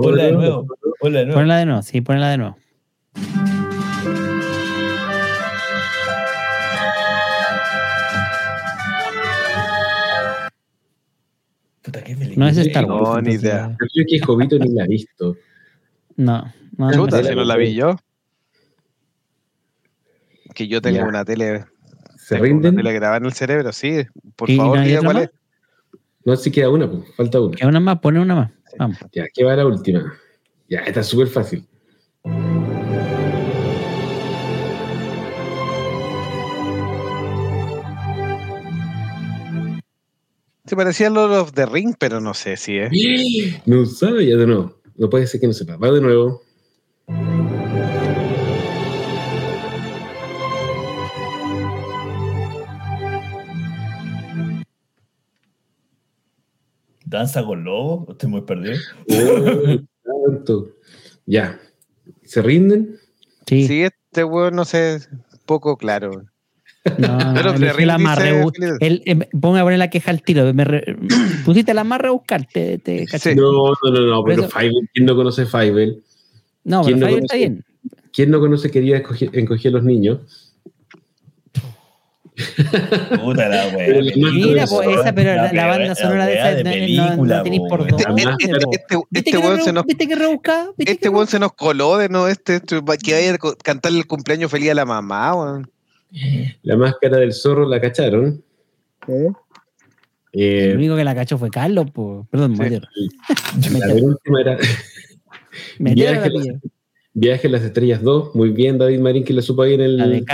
Ponla 0.00 0.24
de 0.24 0.32
nuevo. 0.32 0.66
Ponla 0.98 1.58
de 1.58 1.66
nuevo, 1.66 1.82
sí, 1.82 2.00
ponla 2.00 2.30
de 2.30 2.38
nuevo. 2.38 2.56
Puta, 11.88 12.04
¿qué 12.04 12.14
película? 12.14 12.44
No 12.44 12.50
es 12.50 12.58
Star 12.58 12.86
No, 12.86 12.96
Wars. 13.00 13.22
ni 13.24 13.30
entonces, 13.32 13.42
idea. 13.42 13.68
Yo 13.70 13.86
creo 13.94 14.04
que 14.06 14.20
Jovito 14.20 14.58
ni 14.58 14.74
la 14.74 14.84
ha 14.84 14.86
visto. 14.86 15.36
No, 16.16 16.52
no. 16.76 16.90
no 16.90 16.92
Chuta, 16.92 17.22
si 17.24 17.34
no 17.34 17.44
la 17.44 17.56
vi 17.56 17.74
yo. 17.74 17.96
Que 20.54 20.68
yo 20.68 20.82
tengo 20.82 20.98
Ya. 20.98 21.04
una 21.06 21.24
tele, 21.24 21.64
¿Se 22.16 22.34
tengo 22.34 22.42
una 22.44 22.48
rinden? 22.52 22.76
tele 22.76 22.92
grabada 22.92 23.16
en 23.18 23.24
el 23.24 23.32
cerebro, 23.32 23.72
sí. 23.72 24.04
Por 24.36 24.50
¿Y 24.50 24.56
favor, 24.58 24.78
no 24.78 24.84
diga 24.84 25.00
cuál 25.02 25.14
más? 25.14 25.22
es. 25.24 25.30
No, 26.26 26.36
sí 26.36 26.50
queda 26.50 26.68
una, 26.68 26.90
pues, 26.90 27.04
falta 27.16 27.40
una. 27.40 27.56
Que 27.56 27.66
una 27.66 27.80
más, 27.80 27.98
pone 28.00 28.20
una 28.20 28.34
más. 28.34 28.50
Vamos. 28.78 28.98
Ya, 29.12 29.24
¿qué 29.32 29.44
va 29.44 29.56
la 29.56 29.64
última? 29.64 30.12
Ya, 30.68 30.80
esta 30.80 31.00
es 31.00 31.06
súper 31.06 31.28
fácil. 31.28 31.66
Se 40.68 40.76
parecía 40.76 41.06
a 41.06 41.10
Lord 41.10 41.32
of 41.32 41.52
the 41.52 41.64
Ring, 41.64 41.94
pero 41.98 42.20
no 42.20 42.34
sé 42.34 42.58
si 42.58 42.76
es. 42.76 42.92
No 43.64 43.86
sabe 43.86 44.26
ya 44.26 44.36
de 44.36 44.46
nuevo. 44.46 44.74
No 44.96 45.08
puede 45.08 45.26
ser 45.26 45.40
que 45.40 45.46
no 45.46 45.54
sepa. 45.54 45.78
Va 45.78 45.90
de 45.90 46.02
nuevo. 46.02 46.42
¿Danza 57.06 57.42
con 57.46 57.64
lobo? 57.64 58.06
Estoy 58.10 58.28
muy 58.28 58.42
perdido. 58.42 58.76
Oh, 60.10 60.30
tanto. 60.30 60.68
Ya. 61.24 61.58
¿Se 62.24 62.42
rinden? 62.42 62.98
Sí. 63.46 63.66
Sí, 63.66 63.82
este 63.82 64.24
weón 64.24 64.56
no 64.56 64.64
sé, 64.64 65.00
poco 65.46 65.76
claro. 65.76 66.26
No, 66.98 67.18
no, 67.34 67.54
Pero 67.54 67.78
la 67.86 67.98
más 67.98 68.18
él, 68.80 69.02
eh, 69.04 69.16
ponga 69.40 69.60
a 69.60 69.64
poner 69.64 69.78
la 69.78 69.90
queja 69.90 70.10
al 70.10 70.22
tiro. 70.22 70.52
me 70.54 70.64
re- 70.64 70.96
pusiste 71.44 71.74
la 71.74 71.84
más 71.84 72.00
rebuscar. 72.00 72.46
Te, 72.46 72.78
te. 72.78 73.06
Sí. 73.06 73.34
No, 73.34 73.52
no, 73.52 73.90
no, 73.90 74.00
no. 74.00 74.24
Pero 74.24 74.42
eso- 74.46 74.50
Fievel, 74.58 74.88
¿quién 74.94 75.06
no 75.06 75.14
conoce 75.16 75.46
Fievel? 75.46 76.02
No, 76.64 76.82
¿Quién 76.82 76.98
pero 76.98 77.10
no 77.12 77.16
está 77.18 77.34
conoce? 77.34 77.36
bien. 77.38 77.64
¿Quién 78.12 78.30
no 78.30 78.40
conoce 78.40 78.70
quería 78.70 79.02
escoger- 79.02 79.30
encoger 79.32 79.70
a 79.70 79.76
los 79.76 79.84
niños? 79.84 80.54
Puta 83.20 83.48
la 83.48 83.66
wea. 83.76 83.86
Pero 83.86 84.00
Mira, 84.32 84.62
Eso, 84.64 84.76
pues 84.76 85.00
esa, 85.00 85.12
pero 85.12 85.34
la, 85.34 85.52
la 85.52 85.66
banda 85.66 85.94
sonora 85.94 86.26
de 86.26 86.34
esa 86.34 86.50
no, 86.52 86.56
no- 86.58 86.70
película, 86.70 87.36
no 87.38 87.42
tenéis 87.42 87.62
po, 87.62 87.68
por 87.68 87.86
dónde. 87.88 88.22
Este, 88.38 88.52
este, 88.70 88.96
¿Viste 89.10 89.30
este 89.30 89.38
weón 89.38 89.56
re- 89.58 89.62
se 89.64 89.72
nos 89.72 89.84
¿Viste 89.84 90.06
que 90.08 90.14
rebuscaba? 90.16 90.70
¿Viste 90.76 90.92
Este 90.92 91.08
weón 91.08 91.26
se 91.26 91.38
nos 91.38 91.52
coló 91.54 91.96
de 91.96 92.08
no 92.08 92.28
este, 92.28 92.56
este, 92.56 92.76
que 93.02 93.12
vaya 93.14 93.34
a 93.34 93.38
cantarle 93.62 93.98
el 93.98 94.06
cumpleaños 94.06 94.50
feliz 94.50 94.70
a 94.70 94.74
la 94.74 94.84
mamá, 94.84 95.34
weón. 95.34 95.70
La 96.62 96.76
máscara 96.76 97.18
del 97.18 97.32
zorro 97.32 97.68
la 97.68 97.80
cacharon. 97.80 98.42
El 99.06 99.34
Eh, 100.32 100.74
único 100.74 100.94
que 100.96 101.04
la 101.04 101.14
cachó 101.14 101.38
fue 101.38 101.50
Carlos, 101.50 101.90
po. 101.90 102.26
perdón, 102.30 102.54
Sí. 102.56 102.62
Mario. 102.62 102.80
la 102.80 103.94
última 104.04 104.40
era 104.40 104.58
Viaje 105.78 106.14
la 106.14 106.24
a 106.24 106.28
las- 106.28 106.42
pilla. 106.46 106.60
Viaje 107.14 107.48
a 107.48 107.50
las 107.50 107.62
Estrellas 107.62 108.02
2. 108.02 108.34
Muy 108.34 108.50
bien, 108.50 108.78
David 108.78 109.00
Marín, 109.00 109.24
que 109.24 109.32
la 109.32 109.42
supo 109.42 109.62
ahí 109.62 109.74
en 109.74 109.80
el 109.80 109.96
La 109.96 110.06
de 110.06 110.24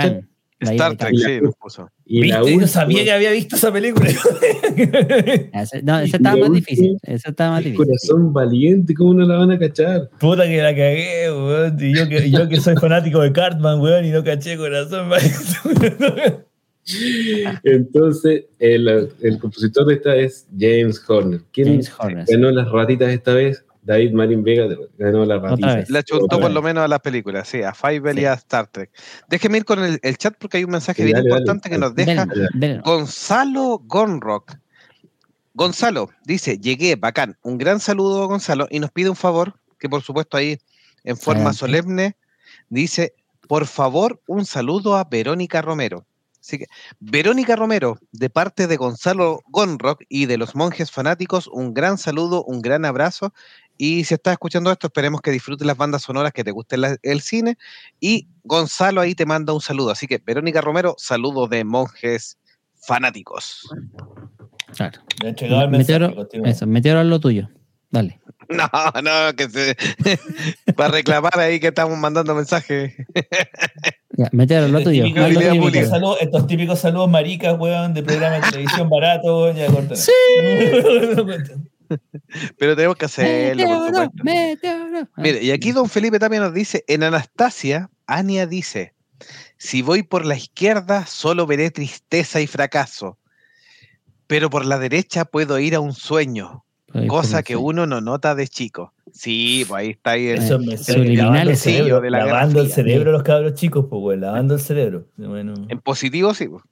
Star 0.59 0.95
Trek, 0.97 1.15
sí, 1.17 1.41
nos 1.41 1.55
puso. 1.55 1.89
Y 2.07 2.27
la 2.27 2.37
¿Viste? 2.37 2.51
Yo 2.51 2.55
última 2.57 2.67
sabía 2.67 3.03
que 3.03 3.11
había 3.11 3.31
visto 3.31 3.55
esa 3.55 3.71
película. 3.73 4.07
No, 5.83 5.99
esa 5.99 6.17
estaba 6.17 6.35
más 6.35 6.49
última- 6.49 6.55
difícil. 6.55 6.97
Esa 7.01 7.29
estaba 7.29 7.51
más 7.51 7.59
el 7.65 7.71
difícil. 7.71 7.85
corazón 7.87 8.33
valiente, 8.33 8.93
¿cómo 8.93 9.13
no 9.15 9.25
la 9.25 9.37
van 9.37 9.51
a 9.51 9.57
cachar? 9.59 10.09
Puta 10.19 10.43
que 10.45 10.57
la 10.61 10.69
cagué, 10.75 11.31
weón. 11.31 11.77
Y 11.79 11.95
yo 11.97 12.07
que, 12.07 12.29
yo 12.29 12.47
que 12.49 12.59
soy 12.61 12.75
fanático 12.75 13.21
de 13.21 13.31
Cartman, 13.31 13.79
weón, 13.79 14.05
y 14.05 14.09
no 14.11 14.23
caché 14.23 14.55
corazón. 14.57 15.09
Entonces, 17.63 18.45
el, 18.59 19.09
el 19.21 19.39
compositor 19.39 19.87
de 19.87 19.95
esta 19.95 20.15
es 20.15 20.47
James 20.57 21.01
Horner. 21.07 21.41
¿Quién 21.51 21.67
James 21.69 21.91
Horner. 21.97 22.25
ganó 22.27 22.51
las 22.51 22.69
ratitas 22.71 23.09
esta 23.09 23.33
vez? 23.33 23.63
David 23.85 24.13
Marín 24.13 24.43
Vega 24.43 24.67
ganó. 24.97 25.25
La 25.25 26.03
chuntó 26.03 26.25
Otra 26.25 26.37
por 26.39 26.47
vez. 26.47 26.53
lo 26.53 26.61
menos 26.61 26.83
a 26.83 26.87
las 26.87 26.99
películas, 26.99 27.47
sí, 27.47 27.61
a 27.61 27.73
Fievel 27.73 28.15
Sí. 28.15 28.21
y 28.23 28.25
a 28.25 28.33
Star 28.33 28.67
Trek. 28.67 28.89
Déjeme 29.29 29.59
ir 29.59 29.65
con 29.65 29.83
el, 29.83 29.99
el 30.01 30.17
chat 30.17 30.35
porque 30.39 30.57
hay 30.57 30.63
un 30.63 30.71
mensaje 30.71 31.03
Sí, 31.03 31.05
bien 31.05 31.17
dale, 31.17 31.29
dale. 31.29 31.41
importante 31.41 31.69
que 31.69 31.77
nos 31.77 31.95
deja. 31.95 32.27
Gonzalo 32.83 33.79
Gonrock. 33.85 34.57
Gonzalo 35.53 36.09
dice, 36.25 36.57
llegué, 36.57 36.95
bacán. 36.95 37.37
Un 37.43 37.57
gran 37.57 37.79
saludo, 37.79 38.27
Gonzalo, 38.27 38.67
y 38.69 38.79
nos 38.79 38.91
pide 38.91 39.09
un 39.09 39.15
favor, 39.15 39.53
que 39.79 39.87
por 39.87 40.01
supuesto 40.01 40.35
ahí 40.35 40.57
en 41.03 41.15
forma 41.15 41.53
solemne 41.53 42.17
dice, 42.69 43.13
por 43.47 43.67
favor, 43.67 44.19
un 44.27 44.45
saludo 44.45 44.97
a 44.97 45.03
Verónica 45.05 45.61
Romero. 45.61 46.05
Así 46.41 46.59
que, 46.59 46.65
Verónica 46.99 47.55
Romero, 47.55 47.97
de 48.11 48.29
parte 48.29 48.67
de 48.67 48.75
Gonzalo 48.77 49.41
Gonrock 49.47 50.03
y 50.09 50.25
de 50.27 50.37
los 50.37 50.55
monjes 50.55 50.91
fanáticos, 50.91 51.47
un 51.47 51.73
gran 51.73 51.97
saludo, 51.97 52.43
un 52.43 52.61
gran 52.61 52.85
abrazo. 52.85 53.33
Y 53.77 54.03
si 54.05 54.13
estás 54.13 54.33
escuchando 54.33 54.71
esto, 54.71 54.87
esperemos 54.87 55.21
que 55.21 55.31
disfrutes 55.31 55.65
las 55.67 55.75
bandas 55.77 56.01
sonoras, 56.03 56.31
que 56.33 56.43
te 56.43 56.51
guste 56.51 56.77
la- 56.77 56.97
el 57.03 57.21
cine. 57.21 57.57
Y 57.99 58.27
Gonzalo 58.43 59.01
ahí 59.01 59.15
te 59.15 59.25
manda 59.25 59.53
un 59.53 59.61
saludo. 59.61 59.91
Así 59.91 60.07
que, 60.07 60.17
Verónica 60.25 60.61
Romero, 60.61 60.95
saludo 60.97 61.47
de 61.47 61.63
monjes 61.63 62.37
fanáticos. 62.85 63.67
Claro. 64.75 65.01
Le 65.21 65.27
he 65.27 65.29
entregado 65.29 65.63
el 65.63 65.69
mensaje. 65.71 65.99
Meteoro, 65.99 66.27
eso, 66.45 66.67
Meteoro 66.67 67.01
es 67.01 67.07
lo 67.07 67.19
tuyo. 67.19 67.49
Dale. 67.91 68.19
No, 68.47 68.69
no, 69.01 69.35
que 69.35 69.49
se. 69.49 69.75
para 70.75 70.91
reclamar 70.91 71.39
ahí 71.39 71.59
que 71.59 71.69
estamos 71.69 71.97
mandando 71.97 72.35
mensajes. 72.35 72.93
Ya, 74.17 74.29
Meteoro 74.31 74.69
lo 74.69 74.81
tuyo. 74.81 75.03
lo 75.07 75.71
saludos- 75.89 76.17
estos 76.21 76.47
típicos 76.47 76.79
saludos 76.79 77.09
maricas, 77.09 77.57
weón, 77.59 77.93
de 77.93 78.01
programa 78.01 78.35
de 78.39 78.49
televisión 78.49 78.89
barato, 78.89 79.41
weón, 79.43 79.57
ya 79.57 79.65
corten. 79.67 79.97
Sí. 79.97 80.11
Pero 82.57 82.75
tenemos 82.75 82.95
que 82.97 83.05
hacerlo, 83.05 83.65
Meteoro. 83.67 84.11
Meteoro. 84.23 84.99
Ah, 85.15 85.21
Mire, 85.21 85.43
y 85.43 85.51
aquí 85.51 85.71
don 85.71 85.89
Felipe 85.89 86.19
también 86.19 86.43
nos 86.43 86.53
dice: 86.53 86.83
en 86.87 87.03
Anastasia, 87.03 87.89
Ania 88.07 88.47
dice: 88.47 88.93
si 89.57 89.81
voy 89.81 90.03
por 90.03 90.25
la 90.25 90.35
izquierda, 90.35 91.05
solo 91.05 91.45
veré 91.47 91.71
tristeza 91.71 92.41
y 92.41 92.47
fracaso. 92.47 93.17
Pero 94.27 94.49
por 94.49 94.65
la 94.65 94.79
derecha 94.79 95.25
puedo 95.25 95.59
ir 95.59 95.75
a 95.75 95.79
un 95.79 95.93
sueño, 95.93 96.65
cosa 97.07 97.43
que 97.43 97.53
sí. 97.53 97.59
uno 97.61 97.85
no 97.85 98.01
nota 98.01 98.33
de 98.33 98.47
chico. 98.47 98.93
Sí, 99.13 99.63
pues 99.67 99.79
ahí 99.81 99.89
está 99.91 100.11
ahí 100.11 100.27
el- 100.27 100.39
Eso 100.39 100.57
me 100.59 100.77
Subliminales, 100.77 101.17
lavando 101.17 101.51
el 101.51 101.57
cerebro, 101.57 102.01
de 102.01 102.09
la 102.09 102.25
lavando 102.25 102.61
el 102.61 102.71
cerebro 102.71 103.09
a 103.11 103.13
los 103.13 103.23
cabros 103.23 103.53
chicos, 103.53 103.85
pues, 103.89 104.19
lavando 104.19 104.55
el 104.55 104.59
cerebro. 104.59 105.07
Bueno, 105.15 105.53
En 105.69 105.79
positivo, 105.79 106.33
sí. 106.33 106.47
pues. 106.47 106.63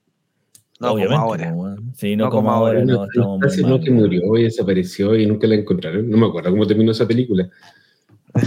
No, 0.80 0.92
obviamente, 0.92 1.14
como 1.14 1.22
ahora. 1.22 1.52
weón. 1.52 1.92
Sí, 1.96 2.16
no, 2.16 2.24
No 2.24 2.30
como, 2.30 2.42
como 2.48 2.52
ahora, 2.52 2.80
ahora. 2.80 2.84
no, 2.84 3.04
estamos 3.04 3.38
muy 3.40 3.48
Anastasia 3.48 3.62
mal. 3.62 3.70
no 3.70 3.80
que 3.84 3.90
murió 3.90 4.36
y 4.38 4.42
desapareció 4.44 5.16
y 5.16 5.26
nunca 5.26 5.46
la 5.46 5.54
encontraron. 5.56 6.10
No 6.10 6.16
me 6.16 6.26
acuerdo 6.26 6.50
cómo 6.50 6.66
terminó 6.66 6.92
esa 6.92 7.06
película. 7.06 7.48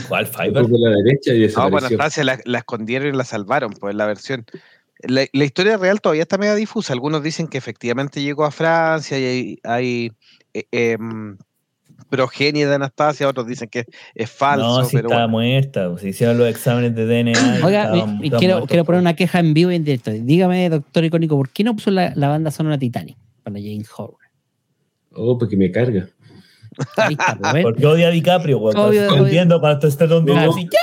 ¿Cuál 0.07 0.27
Fue 0.27 0.45
Fiverr? 0.47 0.69
por 0.69 0.79
la 0.79 0.89
derecha 1.03 1.33
y 1.33 1.47
No, 1.55 1.69
pues 1.69 1.83
desapareció. 1.83 1.97
Anastasia 1.97 2.23
la, 2.23 2.39
la 2.45 2.57
escondieron 2.59 3.13
y 3.13 3.17
la 3.17 3.23
salvaron, 3.23 3.71
pues 3.73 3.95
la 3.95 4.05
versión. 4.05 4.45
La, 5.03 5.25
la 5.31 5.43
historia 5.45 5.77
real 5.77 6.01
todavía 6.01 6.23
está 6.23 6.37
medio 6.37 6.55
difusa. 6.55 6.93
Algunos 6.93 7.23
dicen 7.23 7.47
que 7.47 7.57
efectivamente 7.57 8.21
llegó 8.21 8.45
a 8.45 8.51
Francia 8.51 9.17
y 9.19 9.23
hay, 9.23 9.59
hay 9.63 10.11
eh, 10.53 10.65
em, 10.71 11.37
progenie 12.09 12.65
de 12.65 12.75
Anastasia, 12.75 13.27
otros 13.27 13.47
dicen 13.47 13.67
que 13.69 13.85
es 14.15 14.29
falso, 14.31 14.79
No, 14.81 14.85
si 14.85 14.95
pero 14.95 15.09
estaba 15.09 15.27
bueno. 15.27 15.37
muerta, 15.51 15.89
pues, 15.89 16.01
se 16.01 16.09
hicieron 16.09 16.37
los 16.37 16.47
exámenes 16.47 16.95
de 16.95 17.05
DNA. 17.05 17.31
Oiga, 17.65 17.83
estaba- 17.95 18.19
y- 18.23 18.29
quiero, 18.31 18.65
quiero 18.65 18.85
poner 18.85 19.01
una 19.01 19.15
queja 19.15 19.39
en 19.39 19.53
vivo 19.53 19.71
y 19.71 19.75
en 19.75 19.83
directo. 19.83 20.11
Dígame, 20.11 20.69
doctor 20.69 21.03
Icónico, 21.05 21.35
¿por 21.37 21.49
qué 21.49 21.63
no 21.63 21.73
puso 21.75 21.91
la, 21.91 22.13
la 22.15 22.27
banda 22.29 22.51
sonora 22.51 22.77
Titanic 22.77 23.17
para 23.43 23.55
James 23.59 23.89
Horner? 23.95 24.17
Oh, 25.13 25.37
porque 25.37 25.57
me 25.57 25.71
carga. 25.71 26.07
Ahí 26.97 27.13
está, 27.13 27.33
Rubén. 27.41 27.63
Porque 27.63 27.85
odia 27.85 28.07
a 28.07 28.11
DiCaprio. 28.11 28.59
Obvio, 28.59 28.83
obvio. 29.13 29.23
viendo 29.25 29.59
cuando 29.59 29.87
está 29.87 30.07
donde 30.07 30.31
Claro. 30.31 30.51
así, 30.51 30.67
¿qué? 30.67 30.77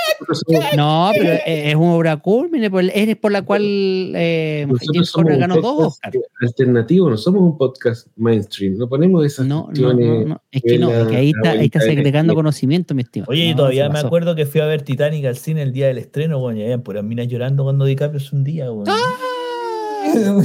No, 0.77 1.11
pero 1.13 1.33
es 1.33 1.41
es 1.45 1.75
una 1.75 1.93
obra 1.93 2.17
culmine, 2.17 2.69
por- 2.71 2.83
es 2.83 3.15
por 3.17 3.31
la 3.31 3.41
cual 3.43 3.61
eh, 3.63 4.65
James 4.93 5.11
ganó 5.37 5.55
dos 5.61 5.87
Oscars. 5.87 6.17
alternativo, 6.41 7.09
no 7.09 7.17
somos 7.17 7.41
un 7.41 7.57
podcast 7.57 8.07
mainstream. 8.15 8.77
No 8.77 8.87
ponemos 8.87 9.25
esas 9.25 9.45
No, 9.45 9.69
no, 9.77 9.93
no, 9.93 10.25
no. 10.25 10.41
Es 10.51 10.61
que 10.61 10.77
no, 10.79 10.89
es 10.91 11.07
que 11.07 11.15
ahí 11.17 11.31
está, 11.35 11.51
ahí 11.51 11.65
está 11.65 11.81
segregando 11.81 12.33
conocimiento, 12.33 12.95
mi 12.95 13.01
estimado. 13.03 13.31
Oye, 13.31 13.45
y 13.47 13.55
todavía 13.55 13.89
me 13.89 13.99
acuerdo 13.99 14.35
que 14.35 14.45
fui 14.45 14.61
a 14.61 14.65
ver 14.65 14.81
Titanic 14.83 15.25
al 15.25 15.35
cine 15.37 15.61
el 15.61 15.73
día 15.73 15.87
del 15.87 15.97
estreno, 15.97 16.39
weón. 16.39 16.57
Y 16.59 16.77
puras 16.77 17.03
minas 17.03 17.27
llorando 17.27 17.63
cuando 17.63 17.85
DiCaprio 17.85 18.17
es 18.19 18.31
un 18.33 18.43
día, 18.43 18.71
weón. 18.71 18.85
No, 20.15 20.41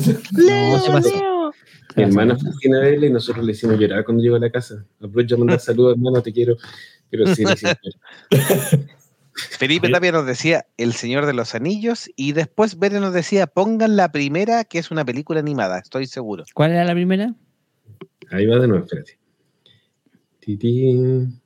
se 0.79 0.91
pasó. 0.91 1.09
Mi 1.97 2.03
hermana 2.05 2.37
cine 2.61 2.79
a 2.79 2.81
verla 2.81 3.07
y 3.07 3.11
nosotros 3.11 3.45
le 3.45 3.53
hicimos 3.53 3.79
llorar 3.79 4.05
cuando 4.05 4.23
llegó 4.23 4.37
a 4.37 4.41
la 4.41 4.51
casa. 4.51 4.85
Aprovecho 5.01 5.35
a 5.35 5.39
mandar 5.39 5.61
saludos, 5.61 5.97
hermano, 5.97 6.23
te 6.23 6.33
quiero. 6.33 6.57
Pero 7.11 7.27
sí, 7.35 7.45
le 7.45 7.53
hicimos 7.53 7.77
llorar. 7.83 8.89
Felipe 9.33 9.89
también 9.89 10.15
nos 10.15 10.27
decía 10.27 10.67
El 10.77 10.93
Señor 10.93 11.25
de 11.25 11.33
los 11.33 11.55
Anillos 11.55 12.11
y 12.17 12.33
después 12.33 12.79
Bere 12.79 13.01
nos 13.01 13.15
decía 13.15 13.47
pongan 13.47 13.97
la 13.97 14.13
primera 14.13 14.65
que 14.65 14.79
es 14.79 14.91
una 14.91 15.05
película 15.05 15.41
animada, 15.41 15.79
estoy 15.79 16.07
seguro. 16.07 16.45
¿Cuál 16.53 16.73
era 16.73 16.85
la 16.85 16.93
primera? 16.93 17.35
Ahí 18.31 18.47
va 18.47 18.59
de 18.59 18.69
nuevo, 18.69 18.85
espérate. 18.85 19.19
Titín. 20.41 21.41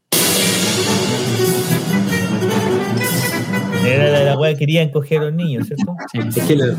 Era 3.86 4.10
la 4.10 4.18
de 4.20 4.24
la 4.24 4.48
que 4.52 4.56
querían 4.56 4.90
coger 4.90 5.20
a 5.20 5.24
los 5.24 5.34
niños, 5.34 5.66
¿cierto? 5.66 5.94
Sí. 6.10 6.18
Es 6.40 6.46
que 6.46 6.56
la, 6.56 6.76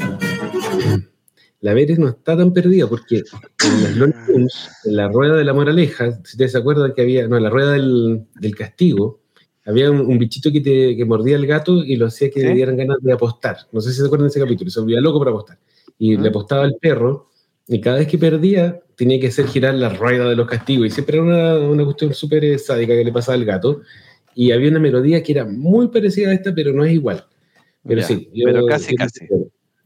la 1.66 1.74
Veres 1.74 1.98
no 1.98 2.10
está 2.10 2.38
tan 2.38 2.54
perdida 2.54 2.88
porque 2.88 3.18
en 3.18 3.84
las 3.84 3.96
Looney 3.96 4.16
Tunes, 4.28 4.70
en 4.86 4.96
la 4.96 5.08
rueda 5.10 5.36
de 5.36 5.44
la 5.44 5.54
moraleja, 5.54 6.12
si 6.24 6.34
ustedes 6.34 6.52
se 6.52 6.58
acuerdan 6.60 6.94
que 6.94 7.02
había, 7.02 7.28
no, 7.28 7.38
en 7.38 7.44
la 7.44 7.50
rueda 7.50 7.72
del, 7.72 8.24
del 8.40 8.56
castigo, 8.56 9.22
había 9.66 9.90
un, 9.90 10.02
un 10.02 10.20
bichito 10.20 10.52
que, 10.52 10.62
te, 10.62 10.96
que 10.96 11.06
mordía 11.06 11.38
al 11.38 11.48
gato 11.48 11.84
y 11.84 11.96
lo 11.96 12.06
hacía 12.06 12.30
que 12.30 12.40
¿Sí? 12.42 12.46
le 12.46 12.54
dieran 12.54 12.78
ganas 12.78 12.98
de 13.02 13.12
apostar. 13.12 13.58
No 13.72 13.82
sé 13.82 13.92
si 13.92 14.00
se 14.00 14.06
acuerdan 14.06 14.28
de 14.28 14.30
ese 14.30 14.40
capítulo, 14.40 14.70
se 14.70 14.80
volvía 14.80 15.02
loco 15.02 15.18
para 15.18 15.32
apostar. 15.32 15.58
Y 15.98 16.16
Ah. 16.16 16.22
le 16.22 16.30
apostaba 16.30 16.64
al 16.66 16.76
perro 16.80 17.30
y 17.68 17.82
cada 17.82 17.98
vez 17.98 18.08
que 18.08 18.20
perdía 18.20 18.80
tenía 18.96 19.20
que 19.20 19.28
hacer 19.28 19.48
girar 19.48 19.74
la 19.74 19.90
rueda 19.90 20.30
de 20.30 20.36
los 20.36 20.48
castigos 20.48 20.86
y 20.88 20.92
siempre 20.92 21.18
era 21.18 21.26
una, 21.26 21.58
una 21.68 21.84
cuestión 21.84 22.14
súper 22.14 22.46
eh, 22.46 22.60
sádica 22.60 22.94
que 22.94 23.04
le 23.04 23.12
pasaba 23.12 23.36
al 23.36 23.46
gato. 23.46 23.82
Y 24.36 24.52
había 24.52 24.70
una 24.70 24.80
melodía 24.80 25.24
que 25.24 25.32
era 25.32 25.46
muy 25.46 25.88
parecida 25.88 26.30
a 26.30 26.34
esta, 26.34 26.54
pero 26.54 26.74
no 26.74 26.86
es 26.86 26.94
igual. 26.94 27.26
Pero 27.88 28.02
Ya, 28.02 28.08
sí, 28.08 28.30
pero 28.44 28.66
casi, 28.68 28.96
casi. 28.96 29.26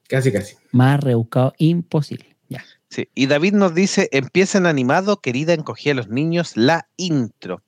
Casi, 0.09 0.31
casi. 0.31 0.55
Más 0.71 0.99
rebuscado, 0.99 1.53
imposible. 1.59 2.35
Ya. 2.49 2.65
Sí, 2.89 3.07
y 3.13 3.27
David 3.27 3.53
nos 3.53 3.75
dice, 3.75 4.09
empiecen 4.11 4.65
animado, 4.65 5.21
querida, 5.21 5.53
encogí 5.53 5.91
a 5.91 5.93
los 5.93 6.09
niños, 6.09 6.57
la 6.57 6.89
intro. 6.97 7.61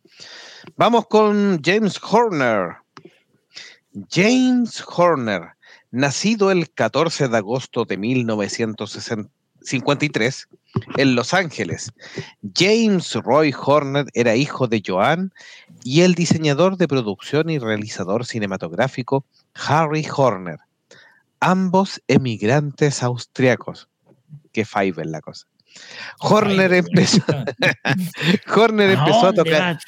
Vamos 0.75 1.05
con 1.07 1.61
James 1.63 1.99
Horner. 2.01 2.77
James 4.09 4.83
Horner, 4.87 5.49
nacido 5.91 6.49
el 6.49 6.71
14 6.71 7.27
de 7.27 7.37
agosto 7.37 7.85
de 7.85 7.97
1953 7.97 10.47
en 10.97 11.15
Los 11.15 11.35
Ángeles. 11.35 11.93
James 12.55 13.13
Roy 13.13 13.53
Horner 13.55 14.07
era 14.13 14.35
hijo 14.35 14.67
de 14.67 14.81
Joan 14.83 15.31
y 15.83 16.01
el 16.01 16.15
diseñador 16.15 16.77
de 16.77 16.87
producción 16.87 17.51
y 17.51 17.59
realizador 17.59 18.25
cinematográfico 18.25 19.27
Harry 19.53 20.07
Horner, 20.11 20.57
ambos 21.41 22.01
emigrantes 22.07 23.03
austriacos. 23.03 23.89
Qué 24.53 24.63
five 24.63 25.01
es 25.01 25.07
la 25.07 25.21
cosa. 25.21 25.47
Horner 26.19 26.73
empezó, 26.73 27.23
Horner 28.55 28.91
empezó 28.91 29.27
a 29.27 29.33
tocar. 29.33 29.79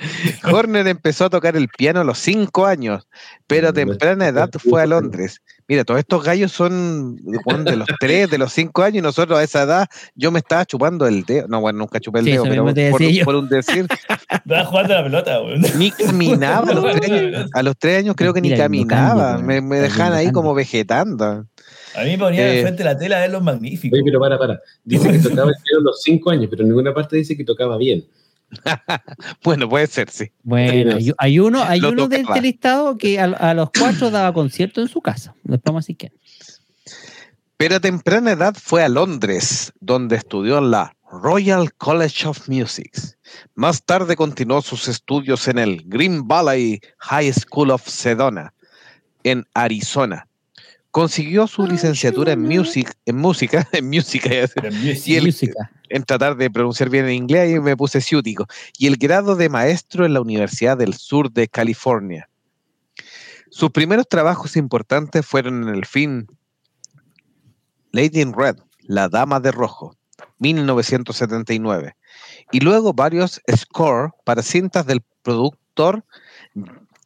Horner 0.44 0.86
empezó 0.86 1.26
a 1.26 1.30
tocar 1.30 1.56
el 1.56 1.68
piano 1.68 2.00
a 2.00 2.04
los 2.04 2.18
cinco 2.18 2.66
años, 2.66 3.06
pero 3.46 3.68
a 3.68 3.72
temprana 3.72 4.28
edad 4.28 4.50
fue 4.58 4.82
a 4.82 4.86
Londres. 4.86 5.42
Mira, 5.68 5.84
todos 5.84 6.00
estos 6.00 6.24
gallos 6.24 6.50
son 6.50 7.16
bueno, 7.44 7.62
de 7.62 7.76
los 7.76 7.88
tres, 8.00 8.28
de 8.28 8.38
los 8.38 8.52
cinco 8.52 8.82
años, 8.82 8.96
y 8.98 9.02
nosotros 9.02 9.38
a 9.38 9.42
esa 9.44 9.62
edad, 9.62 9.88
yo 10.16 10.32
me 10.32 10.40
estaba 10.40 10.64
chupando 10.64 11.06
el 11.06 11.22
dedo. 11.24 11.46
No, 11.48 11.60
bueno, 11.60 11.78
nunca 11.78 12.00
chupé 12.00 12.20
el 12.20 12.24
Sí, 12.24 12.30
dedo, 12.32 12.42
pero 12.44 12.64
por, 13.24 13.34
un 13.36 13.48
decir, 13.48 13.86
Estaba 14.30 14.64
jugando 14.64 14.94
a 14.94 14.96
la 14.98 15.04
pelota, 15.04 15.38
ni 15.76 15.90
caminaba 15.92 16.70
a 16.70 16.74
los 16.74 16.96
tres 16.96 17.10
años. 17.10 17.50
A 17.54 17.62
los 17.62 17.76
tres 17.78 17.98
años 17.98 18.14
creo 18.16 18.34
que 18.34 18.40
ni 18.40 18.48
Mira, 18.48 18.64
caminaba. 18.64 19.36
cambio, 19.36 19.62
me, 19.62 19.76
dejaban 19.78 20.14
ahí 20.14 20.32
como 20.32 20.54
vegetando. 20.54 21.46
A 21.94 22.02
mí 22.04 22.10
me 22.10 22.18
ponían 22.18 22.46
Eh. 22.46 22.56
al 22.58 22.62
frente 22.62 22.78
de 22.78 22.84
la 22.84 22.98
tela 22.98 23.20
ver 23.20 23.30
los 23.30 23.42
magníficos. 23.42 23.96
Oye, 23.96 24.02
pero 24.04 24.20
para, 24.20 24.38
para. 24.38 24.60
Dice 24.84 25.10
que 25.10 25.18
tocaba 25.18 25.50
el 25.50 25.56
piano 25.62 25.80
a 25.80 25.82
los 25.84 26.02
cinco 26.02 26.30
años, 26.30 26.46
pero 26.50 26.62
en 26.62 26.68
ninguna 26.68 26.92
parte 26.94 27.16
dice 27.16 27.36
que 27.36 27.44
tocaba 27.44 27.76
bien. 27.76 28.04
Bueno, 29.44 29.68
puede 29.68 29.86
ser, 29.86 30.10
sí. 30.10 30.30
Bueno, 30.42 30.96
hay, 30.96 31.12
hay 31.18 31.38
uno, 31.38 31.62
hay 31.62 31.80
Lo 31.80 31.90
uno 31.90 32.08
de 32.08 32.18
este 32.18 32.40
listado 32.40 32.98
que 32.98 33.18
a, 33.18 33.24
a 33.24 33.54
los 33.54 33.70
cuatro 33.70 34.10
daba 34.10 34.32
concierto 34.32 34.80
en 34.80 34.88
su 34.88 35.00
casa. 35.00 35.34
Después 35.44 35.62
vamos 35.64 35.86
que. 35.96 36.12
Pero 37.56 37.76
a 37.76 37.80
temprana 37.80 38.32
edad 38.32 38.54
fue 38.58 38.82
a 38.82 38.88
Londres, 38.88 39.72
donde 39.80 40.16
estudió 40.16 40.58
en 40.58 40.70
la 40.70 40.96
Royal 41.10 41.72
College 41.74 42.26
of 42.28 42.48
Music. 42.48 42.90
Más 43.54 43.84
tarde 43.84 44.16
continuó 44.16 44.62
sus 44.62 44.88
estudios 44.88 45.48
en 45.48 45.58
el 45.58 45.82
Green 45.86 46.26
Valley 46.26 46.80
High 46.98 47.32
School 47.32 47.70
of 47.70 47.86
Sedona, 47.86 48.54
en 49.24 49.44
Arizona. 49.54 50.26
Consiguió 50.90 51.46
su 51.46 51.66
licenciatura 51.66 52.32
en, 52.32 52.42
music, 52.42 52.92
en 53.06 53.16
música, 53.16 53.66
en 53.72 53.90
música. 53.90 54.28
Y 55.12 55.16
el- 55.16 55.24
en 55.88 56.04
tratar 56.04 56.36
de 56.36 56.50
pronunciar 56.50 56.88
bien 56.88 57.06
en 57.06 57.12
inglés 57.12 57.50
y 57.56 57.60
me 57.60 57.76
puse 57.76 58.00
ciútico. 58.00 58.46
Y 58.78 58.86
el 58.86 58.96
grado 58.96 59.34
de 59.36 59.48
maestro 59.48 60.06
en 60.06 60.14
la 60.14 60.20
Universidad 60.20 60.76
del 60.78 60.94
Sur 60.94 61.32
de 61.32 61.48
California. 61.48 62.28
Sus 63.50 63.70
primeros 63.70 64.08
trabajos 64.08 64.56
importantes 64.56 65.26
fueron 65.26 65.68
en 65.68 65.74
el 65.74 65.84
film 65.84 66.26
Lady 67.90 68.20
in 68.20 68.32
Red, 68.32 68.56
La 68.82 69.08
Dama 69.08 69.40
de 69.40 69.50
Rojo, 69.50 69.96
1979. 70.38 71.96
Y 72.52 72.60
luego 72.60 72.92
varios 72.92 73.40
score 73.52 74.12
para 74.24 74.42
cintas 74.42 74.86
del 74.86 75.02
productor 75.22 76.04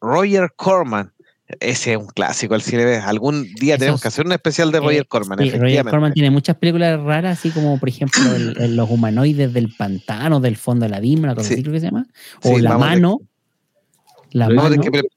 Roger 0.03 0.53
Corman. 0.55 1.14
Ese 1.61 1.93
es 1.93 1.99
un 1.99 2.07
clásico, 2.07 2.55
el 2.55 2.63
cine. 2.63 2.85
B. 2.85 2.97
Algún 2.97 3.45
día 3.55 3.75
Esos- 3.75 3.79
tenemos 3.81 4.01
que 4.03 4.09
hacer 4.09 4.27
un 4.27 4.33
especial 4.33 4.71
de 4.73 4.81
Roger 4.81 5.03
Eh, 5.03 5.05
Corman, 5.07 5.39
sí, 5.39 5.51
Roger. 5.51 5.85
Corman 5.85 6.13
tiene 6.13 6.31
muchas 6.31 6.57
películas 6.57 7.01
raras, 7.03 7.39
así 7.39 7.51
como, 7.51 7.79
por 7.79 7.89
ejemplo, 7.89 8.23
el- 8.35 8.57
el- 8.61 8.77
Los 8.77 8.91
humanoides 8.91 9.53
del 9.53 9.75
pantano, 9.77 10.41
del 10.41 10.57
fondo 10.57 10.85
de 10.85 10.91
la 10.91 11.01
Bimba, 11.01 11.29
una 11.29 11.35
cosa 11.35 11.49
Sí. 11.49 11.55
así 11.55 11.63
que 11.63 11.81
se 11.81 11.87
llama. 11.87 12.07
O 12.43 12.57
Sí, 12.57 12.63
La 12.63 12.79
mano. 12.79 13.19
La 14.33 14.49
Vamos 14.49 14.65
a 14.65 14.69
Vamos 14.69 14.77
a 14.79 14.81
mano. 14.81 14.83
que 14.83 14.91
pre- 14.91 15.09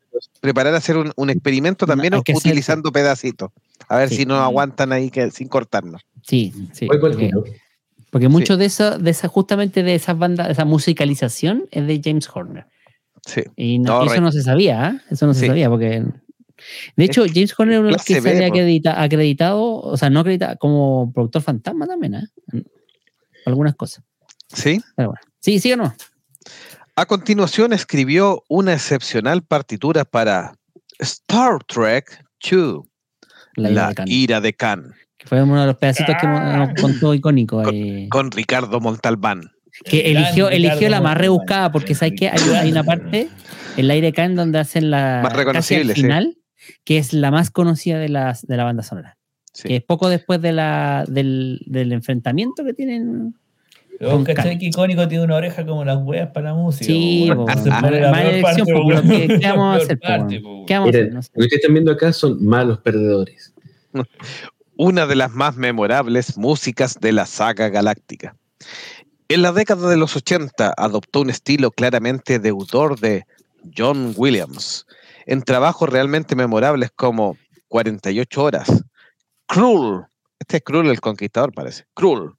preparar 0.42 0.74
a 0.74 0.78
hacer 0.78 0.98
un, 0.98 1.12
un 1.16 1.30
experimento 1.30 1.86
No, 1.86 1.94
también 1.94 2.14
utilizando 2.16 2.92
pedacitos. 2.92 3.50
A 3.90 3.98
ver 3.98 4.10
Sí. 4.10 4.16
si 4.18 4.26
nos 4.26 4.40
aguantan 4.40 4.92
ahí 4.92 5.10
que, 5.10 5.30
sin 5.32 5.48
cortarnos. 5.48 6.02
Sí, 6.24 6.54
sí. 6.74 6.88
Voy 6.88 7.00
por 7.00 7.12
porque-. 7.12 7.32
Porque 8.10 8.30
mucho 8.30 8.56
de 8.58 8.66
eso, 8.66 8.98
de 8.98 9.12
esa, 9.12 9.28
justamente 9.28 9.84
de 9.84 9.94
esas 9.96 10.18
bandas, 10.18 10.48
de 10.48 10.54
esa 10.54 10.66
musicalización 10.66 11.66
es 11.72 11.86
de 11.88 12.02
James 12.04 12.28
Horner. 12.34 12.66
Sí. 13.26 13.42
Y 13.58 13.80
no- 13.80 14.06
No, 14.06 14.12
eso 14.12 14.22
no 14.22 14.32
se 14.32 14.42
sabía, 14.42 14.86
¿ah? 14.86 15.02
Eso 15.12 15.28
no 15.28 15.34
se 15.34 15.42
Sí. 15.42 15.48
sabía, 15.48 15.70
porque. 15.70 16.04
De 16.96 17.06
hecho, 17.06 17.26
James 17.32 17.54
Horner 17.58 17.76
es 17.76 17.80
uno 17.80 17.88
de 17.88 17.94
los 17.94 18.04
que 18.06 18.22
sale 18.22 18.46
acredita- 18.46 19.02
acreditado, 19.02 19.62
o 19.82 19.96
sea, 19.98 20.10
no 20.10 20.22
acreditado, 20.22 20.58
como 20.58 21.12
productor 21.14 21.42
fantasma 21.42 21.86
también, 21.88 22.16
¿ah? 22.16 22.30
Algunas 23.46 23.76
cosas. 23.76 24.04
¿Sí? 24.54 24.82
Pero 24.96 25.10
bueno. 25.10 25.22
Sí, 25.40 25.60
sí 25.60 25.72
o 25.74 25.78
no. 25.78 25.94
A 26.96 27.06
continuación 27.06 27.74
escribió 27.74 28.44
una 28.50 28.74
excepcional 28.74 29.44
partitura 29.44 30.04
para 30.04 30.56
Star 31.00 31.64
Trek 31.66 32.26
II, 32.50 32.82
La, 33.56 33.70
La, 33.70 33.70
ira 33.70 33.88
de 33.90 33.96
Khan, 33.96 34.08
ira 34.08 34.42
de 34.42 34.54
Khan, 34.54 34.94
que 35.18 35.28
fue 35.28 35.44
uno 35.44 35.62
de 35.62 35.68
los 35.68 35.78
pedacitos 35.78 36.16
que 36.20 36.26
hemos- 36.26 36.42
nos 36.42 36.82
contó 36.82 37.14
icónico. 37.14 37.62
con 38.10 38.32
Ricardo 38.32 38.80
Montalbán. 38.80 39.52
que 39.86 40.10
El 40.10 40.18
eligió, 40.18 40.46
gran 40.46 40.56
eligió 40.58 40.90
la 40.90 41.02
más 41.02 41.16
rebuscada, 41.18 41.72
porque 41.72 41.94
¿sabes 41.94 42.16
qué? 42.18 42.30
Hay, 42.30 42.40
hay 42.56 42.72
una 42.72 42.84
parte, 42.84 43.30
el 43.78 43.92
aire 43.92 44.12
Khan, 44.12 44.34
donde 44.36 44.58
hacen 44.58 44.90
la. 44.90 45.20
Más 45.22 45.34
casi 45.34 45.40
al 45.40 45.46
reconocible, 45.86 45.94
sí. 45.94 46.02
Que 46.84 46.98
es 46.98 47.14
la 47.14 47.32
más 47.32 47.52
conocida 47.52 48.00
de, 48.00 48.10
las, 48.10 48.46
de 48.46 48.58
la 48.58 48.64
banda 48.64 48.84
sonora. 48.84 49.18
Sí. 49.54 49.68
que 49.70 49.76
es 49.78 49.84
poco 49.84 50.08
después 50.08 50.40
de 50.40 50.52
la, 50.52 51.04
del, 51.08 51.62
del 51.66 51.92
enfrentamiento 51.92 52.64
que 52.64 52.74
tienen. 52.74 53.34
Vos 54.00 54.24
cachai 54.24 54.60
que 54.60 54.68
icónico 54.68 55.08
tiene 55.08 55.24
una 55.24 55.36
oreja 55.38 55.66
como 55.66 55.84
las 55.84 55.98
weas 56.04 56.30
para 56.30 56.50
la 56.50 56.54
música. 56.54 56.86
Sí, 56.86 57.28
po, 57.34 57.46
¿qué- 57.48 57.56
vamos 59.42 59.74
a 59.74 59.78
hacer, 59.78 60.00
parte, 60.00 60.40
po. 60.40 60.64
¿Qué 60.68 60.74
vamos 60.76 60.88
a 60.88 60.90
hacer? 60.90 61.12
No 61.14 61.22
sé. 61.24 61.30
lo 61.34 61.40
que 61.40 61.46
ustedes 61.46 61.62
están 61.62 61.74
viendo 61.74 61.92
acá 61.92 62.14
son 62.14 62.46
malos 62.46 62.78
perdedores. 62.80 63.52
una 64.78 65.08
de 65.08 65.16
las 65.16 65.32
más 65.32 65.56
memorables 65.56 66.38
músicas 66.38 67.00
de 67.00 67.12
la 67.12 67.26
saga 67.26 67.70
galáctica. 67.70 68.36
En 69.28 69.42
la 69.42 69.52
década 69.52 69.90
de 69.90 69.98
los 69.98 70.16
80 70.16 70.74
adoptó 70.78 71.22
un 71.22 71.30
estilo 71.30 71.72
claramente 71.72 72.40
deudor 72.40 73.00
de 73.00 73.26
John 73.76 74.14
Williams, 74.16 74.86
en 75.28 75.44
trabajos 75.44 75.88
realmente 75.90 76.36
memorables 76.36 76.90
como 76.96 77.38
48 77.68 78.44
horas, 78.44 78.84
Cruel, 79.46 80.06
este 80.40 80.58
es 80.58 80.64
Cruel 80.64 80.88
el 80.90 81.00
Conquistador 81.02 81.54
parece, 81.54 81.84
Cruel, 81.94 82.32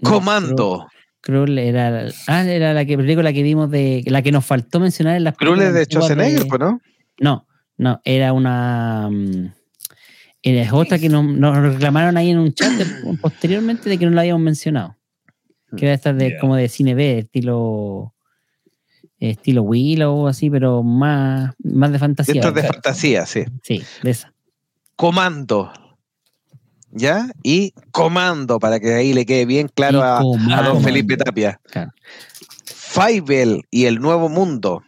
No, 0.00 0.10
Comando, 0.10 0.86
Cruel, 1.20 1.46
Cruel 1.54 1.58
era, 1.58 2.08
ah, 2.26 2.44
era 2.44 2.74
la 2.74 2.84
que 2.84 2.96
película 2.96 3.32
que 3.32 3.42
vimos 3.42 3.70
de 3.70 4.02
la 4.06 4.22
que 4.22 4.32
nos 4.32 4.44
faltó 4.44 4.80
mencionar 4.80 5.16
en 5.16 5.24
las 5.24 5.36
Cruel 5.36 5.60
es 5.62 5.72
de 5.72 5.84
Schwarzenegger, 5.84 6.44
de- 6.44 6.58
¿no? 6.58 6.80
No, 7.20 7.46
no, 7.78 8.00
era 8.04 8.32
una. 8.32 9.08
mm, 9.10 9.52
Era 10.44 10.74
otra 10.74 10.98
que 10.98 11.08
nos, 11.08 11.24
nos 11.24 11.56
reclamaron 11.56 12.16
ahí 12.16 12.30
en 12.30 12.38
un 12.40 12.52
chat 12.52 12.72
de- 12.72 13.16
posteriormente 13.18 13.88
de 13.88 13.96
que 13.96 14.04
no 14.06 14.10
la 14.10 14.22
habíamos 14.22 14.42
mencionado. 14.42 14.96
Que 15.76 15.86
era 15.86 15.94
esta 15.94 16.12
de 16.12 16.30
Ya. 16.30 16.38
como 16.40 16.56
de 16.56 16.68
cine 16.68 16.94
B, 16.96 17.18
estilo. 17.20 18.11
Estilo 19.30 19.62
Willow, 19.62 20.26
así, 20.26 20.50
pero 20.50 20.82
más, 20.82 21.54
más 21.62 21.92
de 21.92 21.98
fantasía. 22.00 22.34
Esto 22.34 22.48
es 22.48 22.54
de 22.54 22.60
claro. 22.60 22.74
fantasía, 22.74 23.24
sí. 23.24 23.44
Sí, 23.62 23.82
de 24.02 24.10
esa. 24.10 24.32
Comando. 24.96 25.72
¿Ya? 26.90 27.28
Y 27.44 27.72
Comando, 27.92 28.58
para 28.58 28.80
que 28.80 28.92
ahí 28.94 29.14
le 29.14 29.24
quede 29.24 29.46
bien 29.46 29.68
claro 29.68 29.98
Y 29.98 30.52
a, 30.52 30.62
don 30.62 30.82
Felipe 30.82 31.16
Tapia. 31.16 31.60
Claro. 31.70 31.92
Fievel 32.64 33.62
y 33.70 33.84
el 33.84 34.00
Nuevo 34.00 34.28
Mundo. 34.28 34.82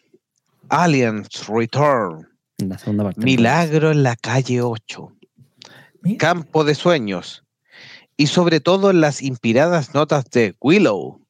Aliens 0.68 1.46
Return. 1.46 2.28
En 2.58 2.70
la 2.70 2.78
segunda 2.78 3.04
parte. 3.04 3.20
Milagro 3.20 3.92
en 3.92 4.02
la 4.02 4.16
calle 4.16 4.60
8. 4.60 5.12
Mira, 6.02 6.18
Campo 6.18 6.64
de 6.64 6.74
Sueños. 6.74 7.44
Y 8.16 8.26
sobre 8.26 8.58
todo 8.58 8.90
en 8.90 9.00
las 9.00 9.22
inspiradas 9.22 9.94
notas 9.94 10.24
de 10.30 10.56
Willow. 10.60 11.23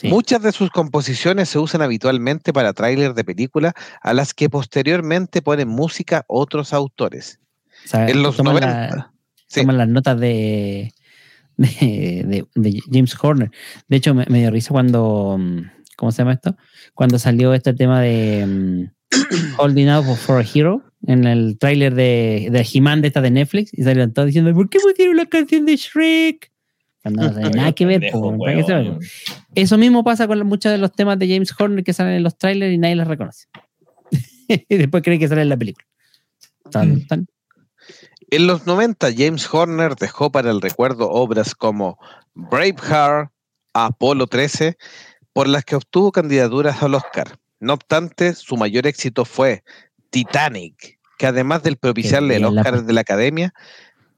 Sí. 0.00 0.08
Muchas 0.08 0.42
de 0.42 0.52
sus 0.52 0.70
composiciones 0.70 1.48
se 1.48 1.58
usan 1.58 1.82
habitualmente 1.82 2.52
para 2.52 2.72
tráiler 2.72 3.14
de 3.14 3.24
película 3.24 3.72
a 4.00 4.12
las 4.14 4.32
que 4.32 4.48
posteriormente 4.48 5.42
ponen 5.42 5.66
música 5.68 6.24
otros 6.28 6.72
autores. 6.72 7.40
O 7.84 7.88
sea, 7.88 8.08
En 8.08 8.22
los 8.22 8.36
toman 8.36 8.54
90. 8.54 8.96
la- 8.96 9.12
Sí. 9.48 9.60
toman 9.62 9.78
las 9.78 9.88
notas 9.88 10.20
de, 10.20 10.92
de, 11.56 12.24
de- 12.26 12.46
de 12.54 12.80
James 12.92 13.16
Horner. 13.20 13.50
De 13.88 13.96
hecho, 13.96 14.14
me, 14.14 14.24
me 14.28 14.38
dio 14.40 14.50
risa 14.50 14.70
cuando. 14.70 15.38
¿Cómo 15.96 16.12
se 16.12 16.18
llama 16.18 16.34
esto? 16.34 16.56
Cuando 16.94 17.18
salió 17.18 17.54
este 17.54 17.72
tema 17.74 18.00
de 18.00 18.46
mm, 18.46 19.58
Holding 19.58 19.88
Out 19.88 20.16
for 20.16 20.40
a 20.40 20.46
Hero 20.54 20.84
en 21.06 21.24
el 21.24 21.58
tráiler 21.58 21.94
de, 21.94 22.48
de 22.52 22.66
He-Man 22.72 23.00
de 23.02 23.08
esta 23.08 23.20
de 23.20 23.30
Netflix 23.32 23.72
y 23.72 23.82
salieron 23.82 24.12
todos 24.12 24.26
diciendo: 24.26 24.52
¿Por 24.54 24.68
qué 24.68 24.78
pusieron 24.78 25.16
la 25.16 25.26
canción 25.26 25.64
de 25.66 25.74
Shrek? 25.76 26.52
No 27.10 27.32
tiene 27.32 27.50
nada 27.56 27.72
que 27.72 27.86
ver. 27.86 28.10
Eso 29.54 29.78
mismo 29.78 30.04
pasa 30.04 30.26
con 30.26 30.46
muchos 30.46 30.72
de 30.72 30.78
los 30.78 30.92
temas 30.92 31.18
de 31.18 31.28
James 31.28 31.54
Horner 31.58 31.84
que 31.84 31.92
salen 31.92 32.14
en 32.14 32.22
los 32.22 32.36
trailers 32.36 32.72
y 32.72 32.78
nadie 32.78 32.96
los 32.96 33.06
reconoce. 33.06 33.46
y 34.48 34.76
después 34.76 35.02
creen 35.02 35.20
que 35.20 35.28
sale 35.28 35.42
en 35.42 35.48
la 35.48 35.56
película. 35.56 35.86
Tan, 36.70 37.06
tan. 37.06 37.26
En 38.30 38.46
los 38.46 38.66
90, 38.66 39.08
James 39.16 39.48
Horner 39.52 39.96
dejó 39.96 40.30
para 40.30 40.50
el 40.50 40.60
recuerdo 40.60 41.10
obras 41.10 41.54
como 41.54 41.98
Braveheart, 42.34 43.30
Apolo 43.72 44.26
13, 44.26 44.76
por 45.32 45.48
las 45.48 45.64
que 45.64 45.76
obtuvo 45.76 46.12
candidaturas 46.12 46.82
al 46.82 46.94
Oscar. 46.94 47.38
No 47.60 47.74
obstante, 47.74 48.34
su 48.34 48.56
mayor 48.56 48.86
éxito 48.86 49.24
fue 49.24 49.64
Titanic, 50.10 50.98
que 51.16 51.26
además 51.26 51.62
del 51.62 51.76
propiciarle 51.76 52.36
el 52.36 52.44
Oscar 52.44 52.84
de 52.84 52.92
la 52.92 53.00
Academia, 53.00 53.54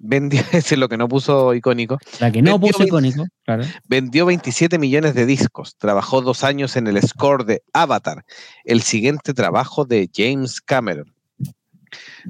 vendió, 0.00 0.40
ese 0.52 0.74
es 0.74 0.78
lo 0.78 0.88
que 0.88 0.96
no 0.96 1.08
puso 1.08 1.54
icónico, 1.54 1.98
La 2.18 2.32
que 2.32 2.42
no 2.42 2.52
Vendió 2.52 2.72
puso 2.72 2.84
icónico, 2.84 3.26
claro. 3.44 3.64
vendió 3.88 4.26
27 4.26 4.78
millones 4.78 5.14
de 5.14 5.26
discos, 5.26 5.76
trabajó 5.76 6.22
dos 6.22 6.42
años 6.42 6.76
en 6.76 6.86
el 6.88 7.00
score 7.02 7.44
de 7.44 7.62
Avatar, 7.72 8.24
el 8.64 8.82
siguiente 8.82 9.34
trabajo 9.34 9.84
de 9.84 10.10
James 10.12 10.60
Cameron. 10.60 11.14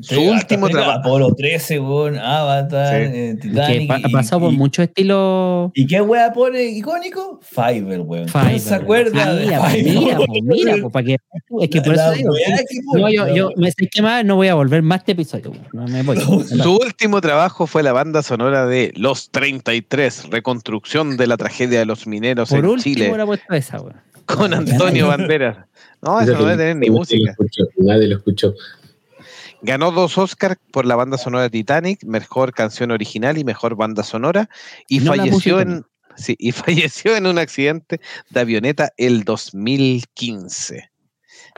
Su 0.01 0.15
Sí, 0.15 0.29
último 0.29 0.67
hasta 0.67 0.79
trabajo. 0.79 1.01
Apolo 1.01 1.35
13, 1.35 1.81
weón, 1.81 2.19
Avatar, 2.19 2.97
Sí. 2.97 3.11
eh, 3.13 3.37
Titanic. 3.41 3.91
ha 4.05 4.09
pasado 4.09 4.41
por 4.43 4.53
muchos 4.53 4.85
estilos. 4.85 5.71
¿Y 5.75 5.87
qué 5.87 6.01
wea 6.01 6.33
pone 6.33 6.63
icónico? 6.65 7.41
Fiverr, 7.43 8.01
weón. 8.01 8.27
¿Quién 8.29 8.45
Fiverr. 8.45 8.61
se 8.61 8.75
acuerda 8.75 9.33
Mira, 9.35 9.61
pues, 9.61 9.73
Fiverr? 9.75 9.95
mira, 9.99 10.17
pues, 10.17 10.29
mira, 10.43 10.77
pues, 10.81 10.93
para 10.93 11.05
que, 11.07 11.17
es 11.61 11.69
que 11.71 11.83
por 11.83 11.97
La 11.97 12.07
eso 12.07 12.13
digo, 12.19 12.33
que 12.35 12.99
no, 13.01 13.11
yo, 13.11 13.35
yo 13.35 13.51
me 13.57 13.71
sé 13.71 13.89
que 13.91 14.03
más 14.03 14.25
no 14.25 14.37
voy 14.37 14.49
a 14.49 14.55
volver 14.55 14.83
más 14.83 14.99
este 15.01 15.13
episodio. 15.13 15.53
No 15.73 15.87
me 15.87 16.03
voy. 16.03 16.17
Su 16.63 16.77
último 16.77 17.21
trabajo 17.21 17.67
fue 17.67 17.83
la 17.83 17.93
banda 17.93 18.23
sonora 18.23 18.67
de 18.67 18.93
Los 18.97 19.31
33, 19.31 20.31
reconstrucción 20.31 21.17
de 21.17 21.27
la 21.27 21.37
tragedia 21.37 21.79
de 21.81 21.87
los 21.87 22.07
mineros 22.07 22.49
Por 22.51 22.59
en 22.61 22.67
último 22.67 22.95
Chile, 22.95 23.11
era 23.13 23.27
puesto 23.27 23.53
esa, 23.55 23.81
weón. 23.81 23.97
con 24.27 24.55
Antonio 24.55 25.07
Banderas. 25.09 25.57
No, 26.03 26.19
eso 26.21 26.33
no 26.33 26.45
debe 26.47 26.57
tener 26.57 26.77
ni 26.77 26.87
Nadie 26.87 26.91
lo 26.93 26.99
música. 26.99 27.31
escuchó, 27.33 27.65
Nadie 27.77 28.07
lo 28.09 28.17
escuchó. 28.17 28.55
Ganó 29.63 29.91
dos 29.93 30.17
Oscars 30.19 30.57
por 30.73 30.87
la 30.87 30.97
banda 30.97 31.19
sonora 31.19 31.45
de 31.45 31.51
Titanic, 31.51 32.05
mejor 32.05 32.53
canción 32.55 32.91
original 32.91 33.37
y 33.39 33.45
mejor 33.45 33.77
banda 33.77 34.03
sonora, 34.03 34.49
y 34.89 35.01
No 35.01 35.13
falleció 35.15 35.61
en 35.61 35.85
sí, 36.17 36.35
y 36.39 36.53
falleció 36.53 37.17
en 37.17 37.27
un 37.27 37.39
accidente 37.39 38.01
de 38.31 38.41
avioneta 38.41 38.93
el 38.97 39.25
2015. 39.25 40.91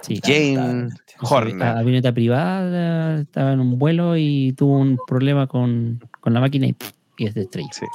Sí. 0.03 0.21
James 0.25 0.95
Horner. 1.21 1.63
avioneta 1.69 2.13
privada, 2.13 3.21
estaba 3.21 3.53
en 3.53 3.61
un 3.61 3.79
vuelo 3.79 4.17
y 4.17 4.53
tuvo 4.57 4.79
un 4.79 4.99
problema 5.07 5.47
con, 5.47 6.01
con 6.21 6.35
la 6.35 6.41
máquina 6.41 6.67
y, 6.67 6.77
y 7.19 7.27
es 7.27 7.35
de 7.35 7.43
estrella. 7.43 7.69
Sí. 7.73 7.87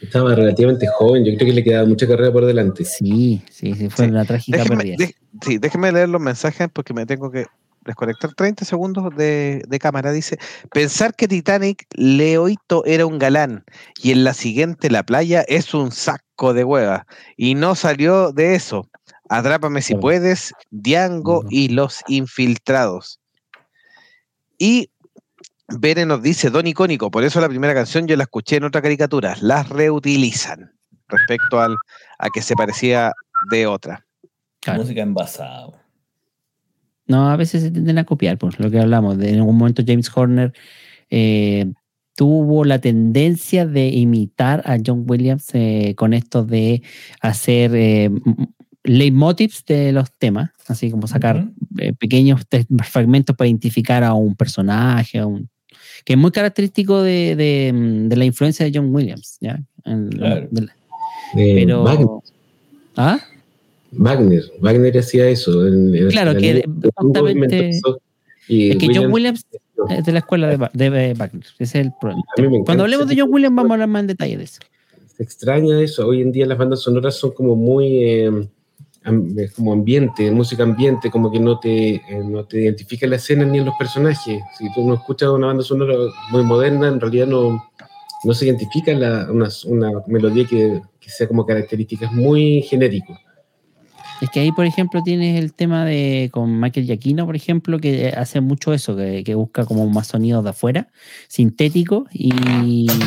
Estaba 0.00 0.34
relativamente 0.34 0.86
joven, 0.86 1.24
yo 1.24 1.34
creo 1.36 1.46
que 1.48 1.52
le 1.52 1.62
quedaba 1.62 1.86
mucha 1.86 2.06
carrera 2.08 2.32
por 2.32 2.46
delante. 2.46 2.84
Sí, 2.84 3.42
sí, 3.50 3.74
sí, 3.74 3.88
fue 3.90 4.06
Sí. 4.06 4.10
una 4.10 4.24
trágica 4.24 4.58
Déjeme, 4.58 4.76
pérdida. 4.78 4.96
de- 4.98 5.14
sí, 5.42 5.58
déjeme 5.58 5.92
leer 5.92 6.08
los 6.08 6.20
mensajes 6.20 6.68
porque 6.72 6.94
me 6.94 7.04
tengo 7.06 7.30
que 7.30 7.46
desconectar 7.84 8.34
30 8.34 8.64
segundos 8.64 9.14
de, 9.16 9.62
de 9.66 9.78
cámara. 9.78 10.12
Dice, 10.12 10.38
pensar 10.70 11.14
que 11.14 11.28
Titanic 11.28 11.86
Leoito 11.94 12.84
era 12.84 13.06
un 13.06 13.18
galán 13.18 13.64
y 14.02 14.12
en 14.12 14.24
la 14.24 14.34
siguiente 14.34 14.90
La 14.90 15.02
Playa 15.02 15.44
es 15.48 15.74
un 15.74 15.92
saco 15.92 16.54
de 16.54 16.64
hueva. 16.64 17.06
Y 17.36 17.54
no 17.54 17.74
salió 17.74 18.32
de 18.32 18.54
eso. 18.54 18.88
Atrápame 19.28 19.80
si 19.82 19.94
puedes, 19.94 20.52
Diango 20.70 21.44
y 21.48 21.68
los 21.68 22.02
infiltrados. 22.06 23.18
Y 24.58 24.90
Bere 25.68 26.04
nos 26.04 26.22
dice, 26.22 26.50
Don 26.50 26.66
Icónico, 26.66 27.10
por 27.10 27.24
eso 27.24 27.40
la 27.40 27.48
primera 27.48 27.74
canción 27.74 28.06
yo 28.06 28.16
la 28.16 28.24
escuché 28.24 28.56
en 28.56 28.64
otra 28.64 28.82
caricatura, 28.82 29.36
las 29.40 29.68
reutilizan 29.68 30.72
respecto 31.08 31.60
al, 31.60 31.76
a 32.18 32.28
que 32.28 32.42
se 32.42 32.54
parecía 32.54 33.12
de 33.50 33.66
otra. 33.66 34.06
Claro. 34.60 34.82
Música 34.82 35.02
envasada. 35.02 35.81
No, 37.06 37.28
a 37.30 37.36
veces 37.36 37.62
se 37.62 37.70
tienden 37.70 37.98
a 37.98 38.04
copiar, 38.04 38.38
pues 38.38 38.58
lo 38.60 38.70
que 38.70 38.78
hablamos. 38.80 39.18
De, 39.18 39.30
en 39.30 39.36
algún 39.36 39.56
momento 39.58 39.82
James 39.86 40.10
Horner 40.14 40.52
eh, 41.10 41.72
tuvo 42.16 42.64
la 42.64 42.78
tendencia 42.80 43.66
de 43.66 43.88
imitar 43.88 44.62
a 44.66 44.76
John 44.84 45.04
Williams 45.08 45.48
eh, 45.54 45.94
con 45.96 46.12
esto 46.14 46.44
de 46.44 46.82
hacer 47.20 47.72
eh, 47.74 48.10
leitmotivs 48.84 49.64
de 49.66 49.92
los 49.92 50.12
temas, 50.12 50.50
así 50.68 50.90
como 50.90 51.06
sacar 51.06 51.48
eh, 51.78 51.92
pequeños 51.94 52.42
fragmentos 52.84 53.36
para 53.36 53.48
identificar 53.48 54.04
a 54.04 54.14
un 54.14 54.34
personaje, 54.34 55.18
a 55.18 55.26
un, 55.26 55.48
que 56.04 56.14
es 56.14 56.18
muy 56.18 56.30
característico 56.30 57.02
de, 57.02 57.36
de, 57.36 57.72
mm, 57.72 58.08
de 58.08 58.16
la 58.16 58.24
influencia 58.24 58.64
de 58.66 58.72
John 58.74 58.94
Williams, 58.94 59.38
¿ya? 59.40 59.62
En- 59.84 60.08
Claro. 60.10 60.48
de 60.50 60.62
la- 60.62 60.74
pero... 61.34 62.22
¿Ah? 62.96 63.18
Wagner, 63.92 64.42
Wagner 64.60 64.98
hacía 64.98 65.28
eso. 65.28 65.66
en- 65.66 66.08
Claro, 66.08 66.32
en 66.32 66.38
que 66.38 66.64
Hugo 66.66 66.90
justamente- 66.96 67.70
y 68.48 68.70
Es 68.70 68.76
que 68.78 68.86
John 68.94 69.12
Williams- 69.12 69.46
es 69.90 70.04
de 70.04 70.12
la 70.12 70.18
escuela 70.20 70.48
de, 70.72 71.14
Wagner. 71.14 71.44
Ese 71.58 71.64
es 71.80 71.86
el 71.86 71.92
problema. 72.00 72.22
Cuando 72.64 72.84
hablemos 72.84 73.06
de 73.08 73.16
John 73.20 73.28
Williams, 73.32 73.54
vamos 73.54 73.70
a 73.70 73.74
hablar 73.74 73.88
más 73.88 74.00
en 74.00 74.06
detalle 74.08 74.36
de 74.36 74.44
eso. 74.44 74.60
Se 75.16 75.22
extraña 75.22 75.80
eso. 75.80 76.06
Hoy 76.06 76.22
en 76.22 76.32
día 76.32 76.46
las 76.46 76.56
bandas 76.58 76.80
sonoras 76.80 77.14
son 77.16 77.32
como 77.32 77.54
muy 77.54 78.02
eh, 78.04 78.30
como 79.56 79.72
ambiente, 79.72 80.30
música 80.30 80.62
ambiente, 80.62 81.10
como 81.10 81.30
que 81.30 81.40
no 81.40 81.58
te, 81.58 81.94
eh, 81.96 82.02
no 82.24 82.44
te 82.44 82.62
identifica 82.62 83.06
la 83.06 83.16
escena 83.16 83.44
ni 83.44 83.58
en 83.58 83.64
los 83.64 83.74
personajes. 83.76 84.40
Si 84.58 84.72
tú 84.74 84.86
no 84.86 84.94
escuchas 84.94 85.28
una 85.30 85.48
banda 85.48 85.62
sonora 85.64 85.94
muy 86.30 86.44
moderna, 86.44 86.88
en 86.88 87.00
realidad 87.00 87.26
no, 87.26 87.62
no 88.24 88.34
se 88.34 88.46
identifica 88.46 88.92
la- 88.94 89.28
una, 89.30 89.48
una 89.66 89.90
melodía 90.06 90.46
que, 90.46 90.80
que 91.00 91.10
sea 91.10 91.26
como 91.26 91.44
características 91.44 92.12
muy 92.12 92.62
genérico. 92.62 93.18
Es 94.22 94.30
que 94.30 94.38
ahí, 94.38 94.52
por 94.52 94.64
ejemplo, 94.66 95.02
tienes 95.02 95.36
el 95.36 95.52
tema 95.52 95.84
de 95.84 96.28
con 96.30 96.60
Michael 96.60 96.86
Giacchino, 96.86 97.26
por 97.26 97.34
ejemplo, 97.34 97.80
que 97.80 98.14
hace 98.16 98.40
mucho 98.40 98.72
eso, 98.72 98.94
que, 98.94 99.24
que 99.24 99.34
busca 99.34 99.64
como 99.64 99.88
más 99.88 100.06
sonidos 100.06 100.44
de 100.44 100.50
afuera, 100.50 100.86
sintéticos, 101.26 102.04
y, 102.12 102.32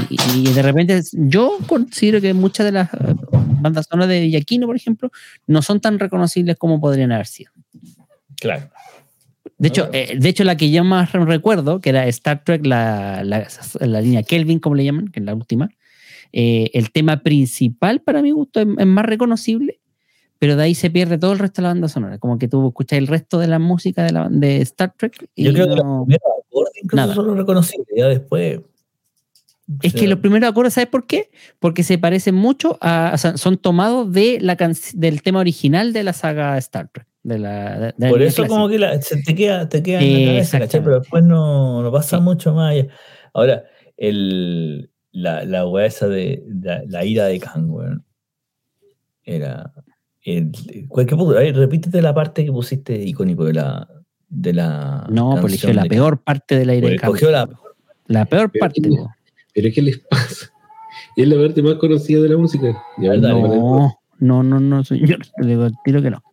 y 0.09 0.53
de 0.53 0.61
repente 0.61 1.01
yo 1.13 1.57
considero 1.67 2.19
que 2.19 2.33
muchas 2.33 2.65
de 2.65 2.73
las 2.73 2.93
eh, 2.93 3.15
bandas 3.61 3.87
sonoras 3.89 4.09
de 4.09 4.27
Giacchino, 4.27 4.67
por 4.67 4.75
ejemplo, 4.75 5.09
no 5.47 5.61
son 5.61 5.79
tan 5.79 5.99
reconocibles 5.99 6.57
como 6.57 6.81
podrían 6.81 7.13
haber 7.13 7.27
sido. 7.27 7.49
Claro. 8.37 8.69
De 9.57 9.69
hecho, 9.69 9.89
eh, 9.93 10.17
de 10.19 10.27
hecho, 10.27 10.43
la 10.43 10.57
que 10.57 10.69
yo 10.69 10.83
más 10.83 11.13
recuerdo, 11.13 11.79
que 11.79 11.91
era 11.91 12.05
Star 12.07 12.43
Trek, 12.43 12.65
la, 12.65 13.23
la, 13.23 13.47
la 13.79 14.01
línea 14.01 14.23
Kelvin, 14.23 14.59
como 14.59 14.75
le 14.75 14.83
llaman, 14.83 15.07
que 15.07 15.21
es 15.21 15.25
la 15.25 15.33
última, 15.33 15.69
eh, 16.33 16.71
el 16.73 16.91
tema 16.91 17.23
principal 17.23 18.01
para 18.01 18.21
mi 18.21 18.31
gusto 18.31 18.59
es, 18.59 18.67
es 18.77 18.85
más 18.85 19.05
reconocible, 19.05 19.79
pero 20.39 20.55
de 20.55 20.63
ahí 20.63 20.75
se 20.75 20.89
pierde 20.89 21.17
todo 21.17 21.33
el 21.33 21.39
resto 21.39 21.61
de 21.61 21.63
la 21.63 21.69
banda 21.69 21.87
sonora. 21.87 22.17
Como 22.17 22.37
que 22.37 22.47
tú 22.47 22.67
escuchas 22.67 22.97
el 22.99 23.07
resto 23.07 23.39
de 23.39 23.47
la 23.47 23.59
música 23.59 24.03
de, 24.03 24.11
la, 24.11 24.27
de 24.29 24.61
Star 24.61 24.93
Trek 24.97 25.29
y 25.35 25.43
Yo 25.45 25.53
creo 25.53 25.67
que 25.67 25.75
los 25.75 25.83
primeros 26.05 26.21
acordes 26.47 26.73
incluso 26.83 26.95
nada. 26.95 27.15
son 27.15 27.37
reconocibles. 27.37 27.87
Ya 27.95 28.07
después. 28.07 28.59
Es 29.81 29.93
que 29.95 30.07
los 30.07 30.19
primeros 30.19 30.47
acordes, 30.49 30.73
¿sabes 30.75 30.89
por 30.89 31.07
qué? 31.07 31.31
Porque 31.59 31.81
se 31.83 31.97
parecen 31.97 32.35
mucho 32.35 32.77
a. 32.81 33.11
o 33.15 33.17
sea, 33.17 33.35
son 33.37 33.57
tomados 33.57 34.11
de 34.11 34.37
la 34.39 34.55
can- 34.57 34.75
del 34.93 35.23
tema 35.23 35.39
original 35.39 35.91
de 35.91 36.03
la 36.03 36.13
saga 36.13 36.55
Star 36.59 36.89
Trek. 36.93 37.07
De 37.23 37.39
la, 37.39 37.79
de- 37.79 37.85
de 37.87 37.93
la 37.97 38.09
Por 38.09 38.21
eso 38.21 38.45
como 38.45 38.69
que 38.69 38.77
la- 38.77 39.01
se 39.01 39.23
te 39.23 39.33
queda, 39.33 39.67
te 39.67 39.81
queda 39.81 40.01
en 40.01 40.21
la 40.21 40.31
cabeza, 40.33 40.59
¿cachai? 40.59 40.83
Pero 40.83 40.99
después 40.99 41.23
no, 41.23 41.81
no 41.81 41.91
pasa 41.91 42.17
Sí. 42.17 42.23
mucho 42.23 42.53
más 42.53 42.73
allá. 42.73 42.87
Ahora, 43.33 43.63
el, 43.97 44.91
la, 45.11 45.43
la 45.45 45.65
weá 45.67 45.87
esa 45.87 46.07
de 46.07 46.43
la, 46.61 46.83
la 46.87 47.03
ira 47.03 47.25
de 47.25 47.39
Khan, 47.39 47.67
weón. 47.71 48.05
Era. 49.23 49.73
El, 50.25 50.51
¿cuál 50.89 51.05
que 51.05 51.15
puso? 51.15 51.37
A 51.37 51.41
ver, 51.41 51.55
repítete 51.55 52.01
la 52.01 52.13
parte 52.13 52.43
que 52.43 52.51
pusiste 52.51 52.95
icónico 53.01 53.45
de 53.45 53.53
la. 53.53 53.87
De 54.27 54.53
la 54.53 55.05
No, 55.09 55.37
pues 55.39 55.53
eligió 55.53 55.71
la 55.71 55.83
de 55.83 55.89
peor 55.89 56.17
parte 56.21 56.57
del 56.57 56.69
aire 56.71 56.89
de 56.89 56.95
Khan. 56.97 57.09
Escogió 57.09 57.31
la 57.31 57.47
La 58.07 58.25
peor 58.25 58.49
Pero 58.51 58.59
parte. 58.61 58.81
¿qué- 58.81 58.89
po. 58.89 59.11
Pero 59.53 59.69
¿qué 59.73 59.81
les 59.83 59.99
pasa? 59.99 60.51
Es 61.15 61.27
la 61.27 61.37
parte 61.41 61.61
más 61.61 61.75
conocida 61.75 62.21
de 62.21 62.29
la 62.29 62.37
música. 62.37 62.75
Ya. 62.97 63.15
No, 63.15 63.95
no, 64.19 64.43
no, 64.43 64.59
no, 64.59 64.83
señor. 64.83 65.19
Le 65.37 65.47
digo 65.47 65.63
al 65.63 65.73
tiro 65.85 66.01
que 66.01 66.09
no. 66.09 66.23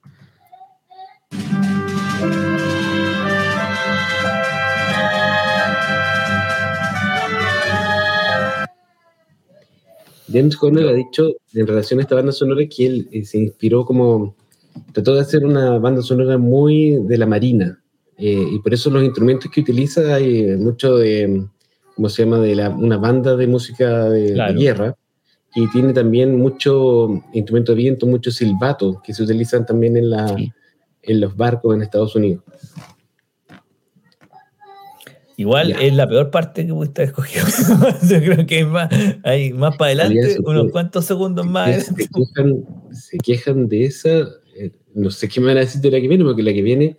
James 10.32 10.56
Horner 10.60 10.88
ha 10.88 10.92
dicho 10.92 11.32
en 11.54 11.66
relación 11.66 11.98
a 12.00 12.02
esta 12.02 12.14
banda 12.14 12.32
sonora 12.32 12.62
que 12.66 12.86
él 12.86 13.08
eh, 13.12 13.24
se 13.24 13.38
inspiró 13.38 13.84
como, 13.84 14.34
trató 14.92 15.14
de 15.14 15.20
hacer 15.20 15.44
una 15.44 15.78
banda 15.78 16.02
sonora 16.02 16.38
muy 16.38 16.96
de 17.04 17.18
la 17.18 17.26
marina, 17.26 17.80
eh, 18.18 18.44
y 18.52 18.58
por 18.60 18.72
eso 18.74 18.90
los 18.90 19.02
instrumentos 19.04 19.50
que 19.50 19.60
utiliza 19.60 20.14
hay 20.14 20.56
mucho 20.56 20.96
de, 20.96 21.44
¿cómo 21.96 22.08
se 22.08 22.24
llama?, 22.24 22.38
de 22.40 22.54
la- 22.56 22.70
una 22.70 22.96
banda 22.96 23.36
de 23.36 23.46
música 23.46 24.08
de, 24.10 24.22
de 24.28 24.34
Claro. 24.34 24.58
guerra, 24.58 24.96
y 25.54 25.68
tiene 25.70 25.92
también 25.92 26.36
mucho 26.38 27.22
instrumento 27.34 27.72
de 27.72 27.76
viento, 27.76 28.06
mucho 28.06 28.30
silbato, 28.30 29.00
que 29.04 29.12
se 29.12 29.22
utilizan 29.22 29.66
también 29.66 29.96
en, 29.98 30.08
la, 30.10 30.28
Sí. 30.36 30.50
en 31.02 31.20
los 31.20 31.36
barcos 31.36 31.74
en 31.74 31.82
Estados 31.82 32.14
Unidos. 32.16 32.42
Igual 35.42 35.70
Ya. 35.70 35.80
es 35.80 35.92
la 35.94 36.08
peor 36.08 36.30
parte 36.30 36.64
que 36.64 36.72
pudiste 36.72 37.02
escogido. 37.02 37.44
Yo 38.08 38.20
creo 38.22 38.46
que 38.46 38.58
hay 38.58 38.64
más, 38.64 38.88
hay 39.24 39.52
más 39.52 39.76
para 39.76 39.90
adelante, 39.90 40.36
unos 40.44 40.70
cuantos 40.70 41.04
segundos 41.04 41.44
más. 41.46 41.86
Se, 41.86 41.94
quejan, 41.94 42.64
se 42.92 43.18
quejan 43.18 43.68
de 43.68 43.84
esa, 43.86 44.20
eh, 44.56 44.70
no 44.94 45.10
sé 45.10 45.28
qué 45.28 45.40
me 45.40 45.48
van 45.48 45.56
a 45.56 45.60
decir 45.60 45.80
de 45.80 45.90
la 45.90 46.00
que 46.00 46.06
viene, 46.06 46.22
porque 46.22 46.44
la 46.44 46.52
que 46.52 46.62
viene, 46.62 46.96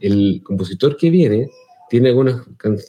el 0.00 0.42
compositor 0.44 0.98
que 0.98 1.08
viene, 1.08 1.48
tiene 1.88 2.10
algunos 2.10 2.42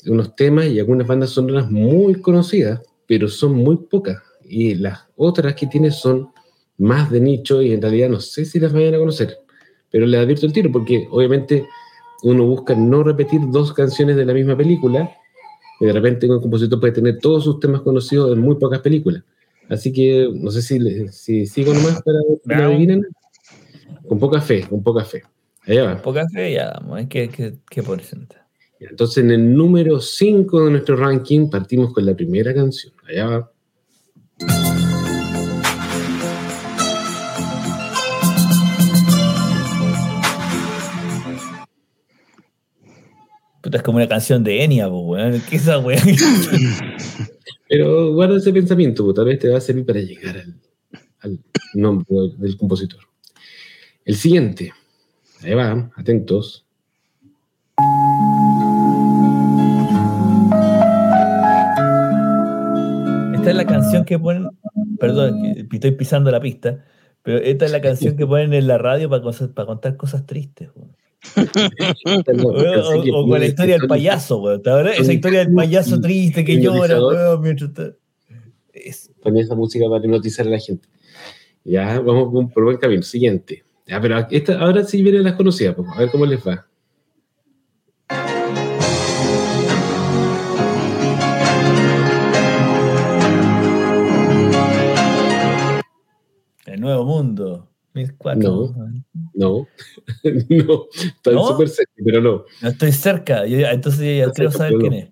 unos 0.08 0.36
temas 0.36 0.66
y 0.68 0.80
algunas 0.80 1.08
bandas 1.08 1.30
sonoras 1.30 1.72
muy 1.72 2.16
conocidas, 2.16 2.82
pero 3.08 3.30
son 3.30 3.54
muy 3.54 3.78
pocas. 3.90 4.22
Y 4.44 4.76
las 4.76 5.00
otras 5.16 5.56
que 5.56 5.68
tiene 5.68 5.92
son 5.92 6.28
más 6.78 7.10
de 7.10 7.22
nicho 7.22 7.62
y 7.62 7.72
en 7.72 7.82
realidad 7.82 8.10
no 8.10 8.20
sé 8.20 8.44
si 8.44 8.60
las 8.60 8.74
vayan 8.74 8.96
a 8.96 8.98
conocer. 8.98 9.38
Pero 9.90 10.06
les 10.08 10.20
advierto 10.20 10.46
el 10.46 10.52
tiro 10.52 10.72
porque 10.74 11.08
obviamente 11.10 11.66
uno 12.24 12.46
busca 12.46 12.74
no 12.74 13.04
repetir 13.04 13.42
dos 13.52 13.74
canciones 13.74 14.16
de 14.16 14.26
la 14.26 14.34
misma 14.34 14.56
película 14.58 15.12
y 15.80 15.86
de 15.86 15.94
repente 15.94 16.30
un 16.30 16.42
compositor 16.42 16.80
puede 16.80 16.94
tener 16.94 17.20
todos 17.20 17.44
sus 17.44 17.60
temas 17.60 17.82
conocidos 17.82 18.32
en 18.34 18.40
muy 18.40 18.56
pocas 18.56 18.80
películas. 18.80 19.24
Así 19.70 19.92
que 19.92 20.30
no 20.34 20.52
sé 20.52 20.62
si, 20.62 21.08
si 21.10 21.46
sigo 21.46 21.74
nomás 21.74 22.02
para 22.02 22.20
que 22.48 22.56
lo 22.56 22.70
adivinen. 22.70 23.06
Con 24.08 24.20
poca 24.20 24.42
fe, 24.42 24.66
con 24.68 24.84
poca 24.84 25.06
fe. 25.06 25.24
Allá 25.66 25.84
va. 25.84 26.02
Poca 26.02 26.28
fe, 26.28 26.54
ya 26.54 26.72
vamos. 26.74 27.02
¿eh? 27.02 27.08
¿Qué, 27.10 27.30
qué, 27.30 27.56
qué 27.70 27.84
porcentaje? 27.84 28.44
Entonces, 28.80 29.24
en 29.24 29.32
el 29.32 29.56
número 29.56 30.00
5 30.00 30.66
de 30.66 30.72
nuestro 30.72 30.98
ranking, 30.98 31.50
partimos 31.50 31.94
con 31.94 32.06
la 32.06 32.14
primera 32.14 32.54
canción. 32.54 32.94
Allá 33.08 33.28
va. 33.28 34.83
Puta, 43.64 43.78
es 43.78 43.84
como 43.84 43.96
una 43.98 44.10
canción 44.10 44.44
de 44.44 44.62
Enya, 44.62 44.90
weón. 44.90 45.42
¿Qué 45.50 45.56
es 45.56 45.62
esa 45.64 45.80
weón? 45.80 46.02
Pero 47.70 48.14
guarda 48.14 48.36
ese 48.38 48.52
pensamiento, 48.52 49.12
tal 49.14 49.24
vez 49.26 49.40
te 49.40 49.48
va 49.50 49.58
a 49.58 49.62
servir 49.62 49.86
para 49.86 50.02
llegar 50.02 50.36
al, 50.38 50.54
al 51.22 51.40
nombre 51.74 52.06
del 52.38 52.58
compositor. 52.58 53.00
El 54.04 54.16
siguiente. 54.16 54.74
Ahí 55.42 55.54
va, 55.54 55.90
atentos. 55.96 56.66
Esta 63.34 63.50
es 63.50 63.56
la 63.56 63.66
canción 63.66 64.06
que 64.06 64.18
ponen. 64.20 64.50
Perdón, 65.00 65.46
estoy 65.72 65.92
pisando 65.92 66.32
la 66.32 66.40
pista. 66.40 66.84
Pero 67.24 67.38
esta 67.40 67.66
es 67.66 67.72
la 67.72 67.82
canción 67.82 68.16
que 68.16 68.26
ponen 68.28 68.54
en 68.54 68.68
la 68.68 68.78
radio 68.78 69.10
para, 69.10 69.22
cosas- 69.24 69.50
para 69.50 69.66
contar 69.66 69.98
cosas 69.98 70.26
tristes. 70.26 70.70
O, 72.44 73.20
o 73.20 73.28
con 73.28 73.40
la 73.40 73.46
historia 73.46 73.78
del 73.78 73.88
payaso, 73.88 74.38
weón. 74.42 74.62
Esa 74.88 75.14
historia 75.14 75.40
del 75.40 75.54
payaso 75.54 76.00
triste 76.02 76.44
que 76.44 76.60
llora, 76.62 77.00
weón, 77.04 77.42
mientras 77.42 77.70
está- 77.70 77.94
Es- 78.74 79.10
Ponía 79.22 79.44
esa 79.44 79.56
música 79.56 79.86
para 79.90 80.04
hipnotizar 80.04 80.46
a 80.48 80.50
la 80.50 80.60
gente. 80.60 80.88
Ya, 81.64 82.00
vamos 82.02 82.52
por 82.52 82.64
buen 82.66 82.78
camino. 82.78 83.02
Siguiente. 83.04 83.64
Ya, 83.88 84.02
pero 84.02 84.26
esta, 84.30 84.60
ahora 84.60 84.84
sí 84.84 85.02
vienen 85.02 85.24
las 85.24 85.34
conocidas, 85.34 85.76
pues, 85.76 85.88
a 85.94 86.00
ver 86.00 86.10
cómo 86.12 86.26
les 86.26 86.40
va. 86.46 86.66
El 96.66 96.80
nuevo 96.82 97.06
mundo. 97.06 97.70
1004. 97.94 98.74
No. 98.76 99.04
No, 99.36 99.68
no, 100.24 100.86
están 100.94 101.34
¿No? 101.34 101.48
súper 101.48 101.70
cerca, 101.70 101.92
pero 102.06 102.22
no. 102.22 102.46
No 102.62 102.70
estoy 102.70 102.92
cerca. 102.92 103.46
Yo 103.48 103.58
entonces 103.68 104.00
yo 104.02 104.28
ya 104.28 104.32
quiero 104.32 104.52
saber 104.52 104.74
quién 104.80 104.92
no. 104.92 104.98
es. 105.00 105.06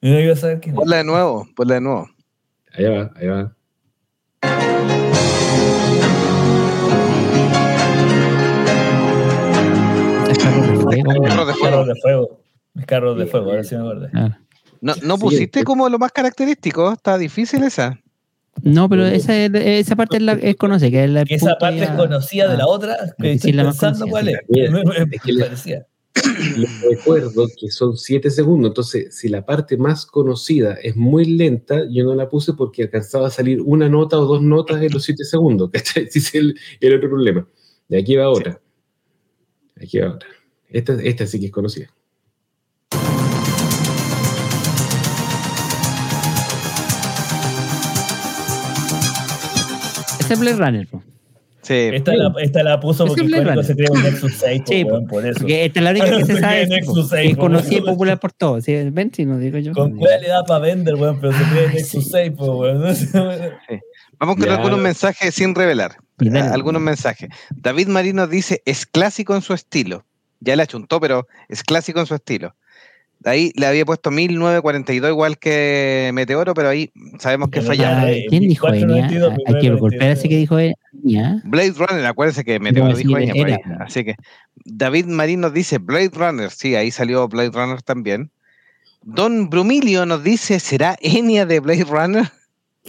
Yo 0.00 0.10
no 0.12 0.20
iba 0.20 0.32
a 0.32 0.36
saber 0.36 0.60
quién 0.60 0.74
es. 0.74 0.78
Ponla 0.78 0.96
de 0.96 1.04
nuevo, 1.04 1.46
ponla 1.54 1.74
de 1.74 1.80
nuevo. 1.80 2.08
Allá 2.72 2.90
va, 2.90 3.12
allá 3.16 3.32
va. 3.32 3.54
Es 10.30 10.38
Carlos 10.38 10.68
de 10.68 10.74
Fuego, 10.74 11.46
Carros 11.56 11.86
de 11.86 11.94
fuego. 11.96 12.40
carros 12.86 13.18
de 13.18 13.26
fuego, 13.26 13.50
ahora 13.50 13.64
sí 13.64 13.74
me 13.74 13.80
acordé. 13.82 14.10
Ah. 14.14 14.38
No, 14.80 14.94
no 15.02 15.18
pusiste 15.18 15.64
como 15.64 15.88
lo 15.88 15.98
más 15.98 16.12
característico, 16.12 16.92
está 16.92 17.18
difícil 17.18 17.62
esa. 17.64 17.98
No, 18.62 18.88
pero 18.88 19.06
esa, 19.06 19.36
es- 19.36 19.50
esa 19.54 19.96
parte 19.96 20.16
es, 20.16 20.22
la, 20.22 20.32
es 20.32 20.56
conocida, 20.56 20.90
que 20.90 21.04
es 21.04 21.10
la 21.10 21.22
esa 21.28 21.56
parte 21.58 21.82
es 21.84 21.90
conocida 21.90 22.50
de 22.50 22.56
la 22.56 22.66
otra, 22.66 22.96
que 23.18 23.28
Sí, 23.30 23.34
estoy 23.36 23.52
la 23.52 23.64
pensando 23.64 24.06
cuál 24.08 24.28
es. 24.28 24.38
Es 24.48 25.20
que 25.22 25.32
la- 25.32 25.44
parecía. 25.46 25.86
Les 26.56 26.80
recuerdo 26.82 27.46
que 27.60 27.70
son 27.70 27.96
7 27.96 28.30
segundos, 28.30 28.70
entonces 28.70 29.14
si 29.16 29.28
la 29.28 29.46
parte 29.46 29.76
más 29.76 30.04
conocida 30.04 30.74
es 30.82 30.96
muy 30.96 31.24
lenta, 31.24 31.82
yo 31.88 32.04
no 32.04 32.14
la 32.14 32.28
puse 32.28 32.54
porque 32.54 32.82
alcanzaba 32.84 33.28
a 33.28 33.30
salir 33.30 33.60
una 33.60 33.88
nota 33.88 34.18
o 34.18 34.24
dos 34.26 34.42
notas 34.42 34.82
en 34.82 34.92
los 34.92 35.04
7 35.04 35.24
segundos, 35.24 35.70
¿cachai? 35.72 36.04
Ese 36.04 36.18
es 36.18 36.34
el, 36.34 36.58
el 36.80 36.94
otro 36.96 37.08
problema. 37.10 37.46
De 37.88 37.98
aquí 37.98 38.16
va 38.16 38.28
otra. 38.30 38.60
Aquí 39.80 39.98
va 39.98 40.12
otra. 40.14 40.28
Esta, 40.70 40.94
esta 40.94 41.26
sí 41.26 41.38
que 41.38 41.46
es 41.46 41.52
conocida. 41.52 41.88
Ese 50.28 50.34
es 50.34 50.40
Blade 50.40 50.56
Runner, 50.56 50.86
po. 50.88 51.02
Sí. 51.62 51.74
Esta 51.74 52.14
la, 52.14 52.32
esta 52.40 52.62
la 52.62 52.80
puso 52.80 53.04
porque 53.06 53.22
Runner. 53.22 53.64
se 53.64 53.74
cree 53.74 53.88
un 53.90 54.02
Nexus 54.02 54.32
6, 54.38 54.60
po, 54.62 54.66
Sí, 54.72 54.84
weón, 54.84 55.06
por 55.06 55.26
eso. 55.26 55.40
Porque 55.40 55.64
esta 55.66 55.80
es 55.80 55.84
la 55.84 55.90
única 55.90 56.06
que 56.06 56.24
se 56.24 56.34
Se 56.34 56.40
sabe, 56.40 56.66
cree 56.66 56.80
sí, 56.80 56.86
po, 56.86 56.92
Nexus 56.94 57.10
que 57.10 57.16
6, 57.16 57.30
es 57.30 57.36
po. 57.36 57.42
conocida 57.42 57.78
y 57.78 57.80
popular 57.82 58.20
por 58.20 58.32
todos. 58.32 58.64
¿sí? 58.64 58.90
Ven, 58.90 59.12
si 59.12 59.26
no 59.26 59.38
digo 59.38 59.58
yo. 59.58 59.72
Con 59.72 59.96
cuál 59.96 60.20
le 60.20 60.28
da 60.28 60.44
para 60.44 60.60
vender, 60.60 60.94
weón, 60.94 61.20
pero 61.20 61.32
se 61.32 61.44
cree 61.50 61.66
Ay, 61.68 61.74
Nexus 61.74 62.04
sí. 62.04 62.10
6, 62.10 62.32
po, 62.36 62.56
weón. 62.58 62.82
Vamos 64.20 64.36
con 64.36 64.46
Ya. 64.46 64.54
algunos 64.56 64.78
mensajes 64.80 65.34
sin 65.34 65.54
revelar. 65.54 65.96
Dale. 66.18 66.40
Algunos 66.40 66.82
mensajes. 66.82 67.28
David 67.54 67.88
Marino 67.88 68.26
dice, 68.26 68.62
es 68.64 68.86
clásico 68.86 69.34
en 69.34 69.42
su 69.42 69.52
estilo. 69.54 70.04
Ya 70.40 70.56
le 70.56 70.62
achuntó, 70.62 71.00
pero 71.00 71.26
es 71.48 71.62
clásico 71.62 72.00
en 72.00 72.06
su 72.06 72.14
estilo. 72.14 72.54
Ahí 73.24 73.52
le 73.56 73.66
había 73.66 73.84
puesto 73.84 74.10
1942 74.10 75.10
igual 75.10 75.38
que 75.38 76.10
Meteoro, 76.14 76.54
pero 76.54 76.68
ahí 76.68 76.92
sabemos 77.18 77.48
que 77.50 77.60
fallaron. 77.60 78.10
¿Quién 78.28 78.48
dijo 78.48 78.66
492, 78.68 79.32
Enya? 79.32 79.44
Hay 79.46 79.60
que 79.60 79.70
golpear 79.70 80.10
a 80.10 80.12
ese 80.12 80.28
que 80.28 80.36
dijo 80.36 80.58
Enya. 80.58 81.42
Blade 81.44 81.72
Runner, 81.76 82.06
acuérdense 82.06 82.44
que 82.44 82.60
Meteoro 82.60 82.96
dijo 82.96 83.18
Enya 83.18 83.34
por 83.34 83.46
ahí. 83.48 83.56
Así 83.80 84.04
que 84.04 84.14
David 84.64 85.06
Marino 85.06 85.50
dice 85.50 85.78
Blade 85.78 86.10
Runner, 86.14 86.50
sí, 86.50 86.76
ahí 86.76 86.90
salió 86.90 87.26
Blade 87.28 87.50
Runner 87.50 87.82
también. 87.82 88.30
Don 89.02 89.48
Brumilio 89.50 90.06
nos 90.06 90.22
dice, 90.22 90.60
¿será 90.60 90.96
Enya 91.00 91.46
de 91.46 91.60
Blade 91.60 91.84
Runner? 91.84 92.30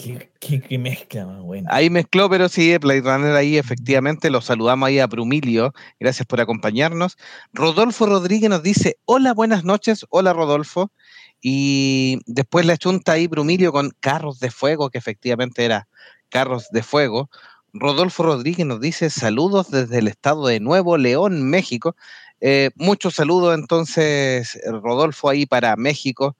¿Qué, 0.01 0.31
qué, 0.39 0.61
qué 0.61 0.77
mezcla 0.77 1.25
más 1.25 1.41
buena. 1.41 1.69
Ahí 1.73 1.89
mezcló, 1.89 2.29
pero 2.29 2.47
sí, 2.47 2.77
Blade 2.77 3.01
Runner 3.01 3.35
ahí 3.35 3.57
efectivamente. 3.57 4.29
Lo 4.29 4.39
saludamos 4.39 4.87
ahí 4.87 4.97
a 4.97 5.07
Brumilio. 5.07 5.73
Gracias 5.99 6.25
por 6.25 6.39
acompañarnos. 6.39 7.17
Rodolfo 7.51 8.05
Rodríguez 8.05 8.49
nos 8.49 8.63
dice, 8.63 8.97
hola, 9.03 9.33
buenas 9.33 9.65
noches. 9.65 10.05
Hola, 10.09 10.31
Rodolfo. 10.31 10.93
Y 11.41 12.19
después 12.27 12.65
le 12.65 12.73
achunta 12.73 13.11
ahí 13.11 13.27
Brumilio 13.27 13.73
con 13.73 13.91
Carros 13.99 14.39
de 14.39 14.51
Fuego, 14.51 14.89
que 14.89 14.97
efectivamente 14.97 15.65
era 15.65 15.89
Carros 16.29 16.69
de 16.71 16.81
Fuego. 16.81 17.29
Rodolfo 17.73 18.23
Rodríguez 18.23 18.65
nos 18.65 18.79
dice, 18.79 19.09
saludos 19.09 19.69
desde 19.69 19.99
el 19.99 20.07
estado 20.07 20.47
de 20.47 20.61
Nuevo 20.61 20.97
León, 20.97 21.43
México. 21.49 21.97
Eh, 22.39 22.69
muchos 22.75 23.15
saludos 23.15 23.53
entonces, 23.53 24.57
Rodolfo, 24.65 25.27
ahí 25.27 25.45
para 25.45 25.75
México, 25.75 26.37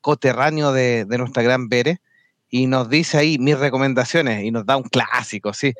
coterráneo 0.00 0.72
de, 0.72 1.04
de 1.04 1.18
nuestra 1.18 1.42
gran 1.42 1.68
Bere 1.68 2.00
y 2.54 2.66
nos 2.66 2.90
dice 2.90 3.16
ahí 3.16 3.38
mis 3.38 3.58
recomendaciones 3.58 4.44
y 4.44 4.50
nos 4.50 4.66
da 4.66 4.76
un 4.76 4.82
clásico, 4.82 5.54
sí. 5.54 5.72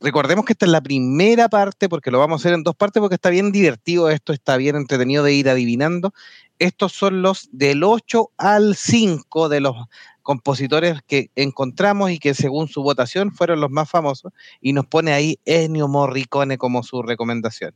Recordemos 0.00 0.44
que 0.44 0.52
esta 0.52 0.64
es 0.64 0.70
la 0.70 0.80
primera 0.80 1.48
parte, 1.48 1.88
porque 1.88 2.12
lo 2.12 2.20
vamos 2.20 2.40
a 2.40 2.42
hacer 2.42 2.54
en 2.54 2.62
dos 2.62 2.76
partes, 2.76 3.00
porque 3.00 3.16
está 3.16 3.30
bien 3.30 3.50
divertido 3.50 4.08
esto, 4.08 4.32
está 4.32 4.56
bien 4.56 4.76
entretenido 4.76 5.24
de 5.24 5.34
ir 5.34 5.48
adivinando. 5.48 6.14
Estos 6.60 6.92
son 6.92 7.20
los 7.20 7.48
del 7.50 7.82
8 7.82 8.30
al 8.38 8.76
5 8.76 9.48
de 9.48 9.60
los 9.60 9.74
compositores 10.22 11.00
que 11.04 11.30
encontramos 11.34 12.12
y 12.12 12.20
que 12.20 12.32
según 12.32 12.68
su 12.68 12.84
votación 12.84 13.32
fueron 13.32 13.60
los 13.60 13.70
más 13.72 13.90
famosos, 13.90 14.32
y 14.60 14.72
nos 14.72 14.86
pone 14.86 15.12
ahí 15.12 15.40
Ennio 15.44 15.88
Morricone 15.88 16.58
como 16.58 16.84
su 16.84 17.02
recomendación. 17.02 17.74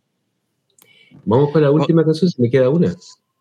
Vamos 1.25 1.51
para 1.53 1.65
la 1.67 1.71
última 1.73 2.05
canción, 2.05 2.31
si 2.31 2.41
me 2.41 2.49
queda 2.49 2.71
una. 2.71 2.95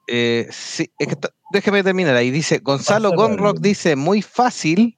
Eh, 0.08 0.48
sí, 0.50 0.90
es 0.98 1.08
que 1.08 1.14
está- 1.14 1.34
déjeme 1.54 1.84
terminar 1.84 2.16
ahí. 2.16 2.32
Dice 2.32 2.58
Gonzalo 2.60 3.12
Gonrock, 3.16 3.60
dice 3.60 3.96
muy 3.96 4.22
fácil 4.22 4.98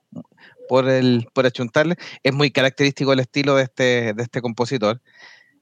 por 0.67 0.89
el 0.89 1.27
por 1.33 1.45
achuntarle. 1.45 1.95
Es 2.23 2.33
muy 2.33 2.49
característico 2.49 3.13
el 3.13 3.19
estilo 3.19 3.55
de 3.55 3.63
este, 3.63 4.13
de 4.13 4.23
este 4.23 4.41
compositor. 4.41 5.01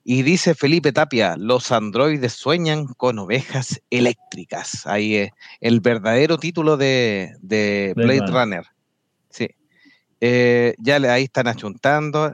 Y 0.05 0.21
dice 0.23 0.53
Felipe 0.53 0.91
Tapia, 0.91 1.35
los 1.37 1.71
androides 1.71 2.33
sueñan 2.33 2.87
con 2.87 3.19
ovejas 3.19 3.81
eléctricas. 3.89 4.85
Ahí 4.85 5.15
es 5.15 5.31
el 5.61 5.79
verdadero 5.81 6.37
título 6.37 6.77
de, 6.77 7.35
de 7.41 7.93
Blade 7.95 8.19
Blade, 8.19 8.31
Runner. 8.31 8.65
Sí. 9.29 9.49
Eh, 10.21 10.75
ya 10.77 10.99
le- 10.99 11.09
ahí 11.09 11.23
están 11.23 11.47
achuntando. 11.47 12.33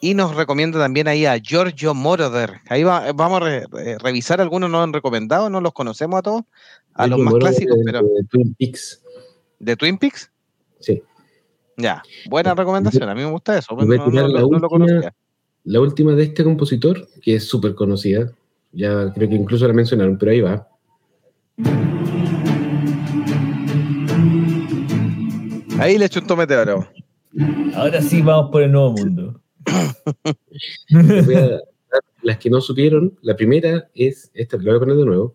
Y 0.00 0.14
nos 0.14 0.36
recomienda 0.36 0.78
también 0.78 1.08
ahí 1.08 1.26
a 1.26 1.38
Giorgio 1.38 1.94
Moroder. 1.94 2.60
Ahí 2.68 2.84
va- 2.84 3.10
vamos 3.12 3.40
a 3.40 3.44
re- 3.44 3.64
eh, 3.80 3.96
revisar 3.98 4.40
algunos 4.40 4.70
nos 4.70 4.84
han 4.84 4.92
recomendado, 4.92 5.50
no 5.50 5.60
los 5.60 5.72
conocemos 5.72 6.18
a 6.18 6.22
todos, 6.22 6.42
a 6.96 7.06
los 7.06 7.18
más 7.18 7.34
clásicos, 7.34 7.76
pero. 7.84 8.02
De, 8.02 8.24
Twin 8.30 8.54
Peaks. 8.54 9.02
¿De 9.58 9.76
Twin 9.76 9.98
Peaks? 9.98 10.30
Sí. 10.80 11.02
Ya, 11.76 12.02
buena 12.28 12.54
recomendación, 12.54 13.08
a 13.08 13.14
mí 13.14 13.22
me 13.22 13.30
gusta 13.30 13.58
eso. 13.58 13.74
Voy 13.74 13.86
no, 13.86 14.28
lo 14.28 14.68
conocía. 14.68 15.14
la 15.64 15.80
última 15.80 16.12
de 16.12 16.24
este 16.24 16.42
compositor, 16.42 17.06
que 17.20 17.34
es 17.34 17.44
súper 17.44 17.74
conocida, 17.74 18.32
ya 18.72 19.12
creo 19.12 19.28
que 19.28 19.34
incluso 19.34 19.66
la 19.66 19.74
mencionaron, 19.74 20.16
pero 20.16 20.32
ahí 20.32 20.40
va. 20.40 20.68
Ahí 25.78 25.98
le 25.98 26.08
chuntó 26.08 26.36
meteoro. 26.36 26.88
Ahora 27.38 27.76
Ahora 27.76 28.02
sí 28.02 28.22
vamos 28.22 28.50
por 28.50 28.62
el 28.62 28.72
nuevo 28.72 28.92
mundo. 28.92 29.40
Voy 30.90 31.34
a, 31.34 31.60
las 32.22 32.38
que 32.38 32.50
no 32.50 32.60
supieron, 32.60 33.16
la 33.22 33.36
primera 33.36 33.88
es 33.94 34.30
esta, 34.34 34.56
lo 34.56 34.64
voy 34.64 34.76
a 34.76 34.78
poner 34.80 34.96
de 34.96 35.04
nuevo. 35.04 35.34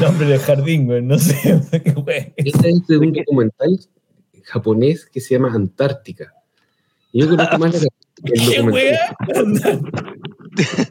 El 0.00 0.06
hombre 0.06 0.26
del 0.26 0.38
jardín, 0.40 0.86
güey. 0.86 1.02
No 1.02 1.18
sé. 1.18 1.60
qué 1.84 1.92
güey. 1.92 2.32
Esta 2.36 2.68
es 2.68 2.86
de 2.86 2.98
un 2.98 3.12
documental 3.12 3.78
japonés 4.44 5.06
que 5.06 5.20
se 5.20 5.34
llama 5.34 5.52
Antártica. 5.54 6.32
Y 7.12 7.20
yo 7.20 7.28
conozco 7.28 7.58
más 7.58 7.74
la- 7.74 7.88
el 8.24 8.72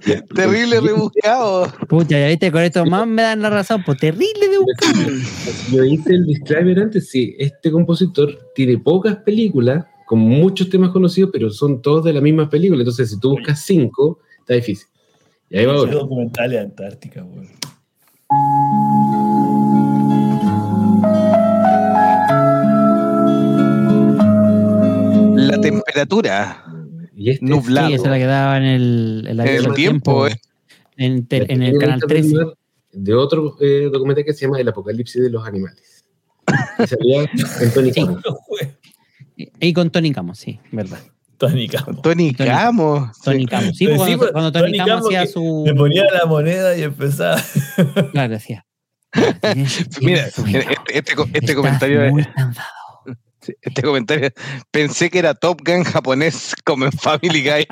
¿Qué? 0.04 0.22
Terrible 0.36 0.80
rebuscado. 0.80 1.68
Pucha, 1.88 2.20
ya 2.20 2.28
viste, 2.28 2.52
con 2.52 2.62
esto 2.64 2.86
más 2.86 3.06
me 3.06 3.22
dan 3.22 3.42
la 3.42 3.50
razón. 3.50 3.84
Pues 3.86 4.00
terrible 4.00 4.48
de 4.50 4.58
buscar. 4.58 4.96
Yo 5.72 5.84
hice 5.84 6.14
el 6.14 6.26
disclaimer 6.26 6.80
antes, 6.80 7.10
sí, 7.10 7.36
este 7.38 7.72
compositor 7.72 8.52
tiene 8.56 8.78
pocas 8.78 9.18
películas 9.18 9.86
con 10.08 10.20
muchos 10.20 10.70
temas 10.70 10.90
conocidos, 10.92 11.30
pero 11.32 11.50
son 11.52 11.82
todos 11.82 12.04
de 12.06 12.14
la 12.14 12.22
misma 12.22 12.50
película. 12.50 12.82
Entonces, 12.82 13.12
si 13.12 13.20
tú 13.20 13.32
buscas 13.32 13.62
cinco, 13.64 14.20
está 14.40 14.56
difícil. 14.56 14.88
Y 15.50 15.58
ahí 15.60 15.66
va 15.66 15.74
ahora. 15.74 15.92
documental 15.92 16.50
de 16.50 16.60
Antártica, 16.60 17.22
güey. 17.22 17.48
La 25.36 25.60
temperatura. 25.62 26.66
Y 27.16 27.32
este 27.32 27.46
Nublado. 27.46 27.88
Sí, 27.88 27.94
esa 27.96 28.04
es 28.06 28.10
la 28.10 28.18
que 28.18 28.26
daba 28.26 28.58
en 28.58 28.64
el, 28.64 29.26
en 29.28 29.38
la 29.38 29.46
En 29.46 29.66
el 29.66 29.74
tiempo, 29.74 30.28
eh. 30.28 30.40
en, 30.98 31.26
te- 31.26 31.44
es 31.44 31.50
en 31.50 31.64
el 31.64 31.78
canal 31.78 32.00
13. 32.02 32.36
De 32.92 33.14
otro 33.14 33.56
eh, 33.62 33.90
documental 33.92 34.24
que 34.26 34.34
se 34.34 34.46
llama 34.46 34.60
El 34.60 34.68
Apocalipsis 34.68 35.22
de 35.22 35.30
los 35.30 35.46
Animales. 35.46 36.06
Y 36.84 36.88
salía 36.88 37.24
en 37.62 37.74
Tony 37.74 37.92
Sí. 37.94 38.02
Camo. 38.06 38.20
Güey. 38.48 39.48
Y 39.60 39.74
con 39.74 39.90
Tony 39.90 40.12
Camo, 40.12 40.34
sí, 40.36 40.60
verdad. 40.72 41.00
Tony 41.40 41.68
Camo. 41.68 42.02
Tony 42.02 42.34
Camo. 42.34 43.12
Tony 43.24 43.46
Camo. 43.46 43.74
Sí, 43.74 43.88
cuando, 43.88 44.32
cuando 44.32 44.52
Tony, 44.52 44.66
Tony 44.66 44.78
Camo 44.78 44.90
Camo 44.90 45.08
hacía 45.08 45.26
su. 45.26 45.64
Le 45.66 45.74
ponía 45.74 46.04
la 46.12 46.26
moneda 46.26 46.78
y 46.78 46.84
empezaba. 46.84 47.42
Claro, 48.12 48.34
decía. 48.34 48.66
Mira, 50.02 50.28
este, 50.28 50.60
este, 50.90 51.14
este 51.14 51.14
Estás 51.34 51.56
comentario, 51.56 52.12
muy 52.12 52.28
este 53.62 53.82
comentario, 53.82 54.30
pensé 54.70 55.10
que 55.10 55.18
era 55.18 55.34
Top 55.34 55.62
Gun 55.66 55.84
japonés 55.84 56.54
como 56.64 56.86
en 56.86 56.92
Family 56.92 57.42
Guy. 57.42 57.68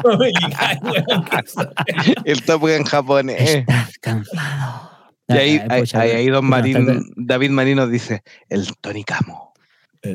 El 2.26 2.42
Top 2.44 2.62
Gun 2.62 2.86
japonés. 2.86 3.40
Estás 3.40 3.98
cansado. 4.00 4.92
Y 5.28 5.34
ahí, 5.34 5.62
Ah, 5.70 5.74
ahí, 5.76 5.84
ahí, 5.94 6.12
ahí 6.12 6.28
don 6.28 6.46
Marín, 6.46 7.12
David 7.18 7.50
Marín 7.50 7.76
nos 7.76 7.92
dice, 7.92 8.24
el 8.50 8.66
Tony 8.78 9.04
Camo. 9.04 9.47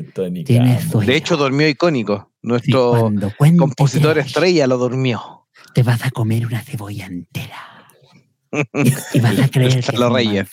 De 0.01 1.15
hecho, 1.15 1.37
durmió 1.37 1.67
icónico. 1.67 2.31
Sí, 2.33 2.47
Nuestro 2.47 2.91
cuando 2.91 3.31
compositor 3.57 4.17
estrella 4.17 4.67
lo 4.67 4.77
durmió. 4.77 5.47
Te 5.73 5.83
vas 5.83 6.05
a 6.05 6.11
comer 6.11 6.45
una 6.45 6.61
cebolla 6.61 7.05
entera. 7.05 7.87
Y 9.13 9.19
vas 9.19 9.39
a 9.39 9.47
creer 9.51 9.83
que 9.83 9.95
una 9.95 10.09
Reyes. 10.09 10.49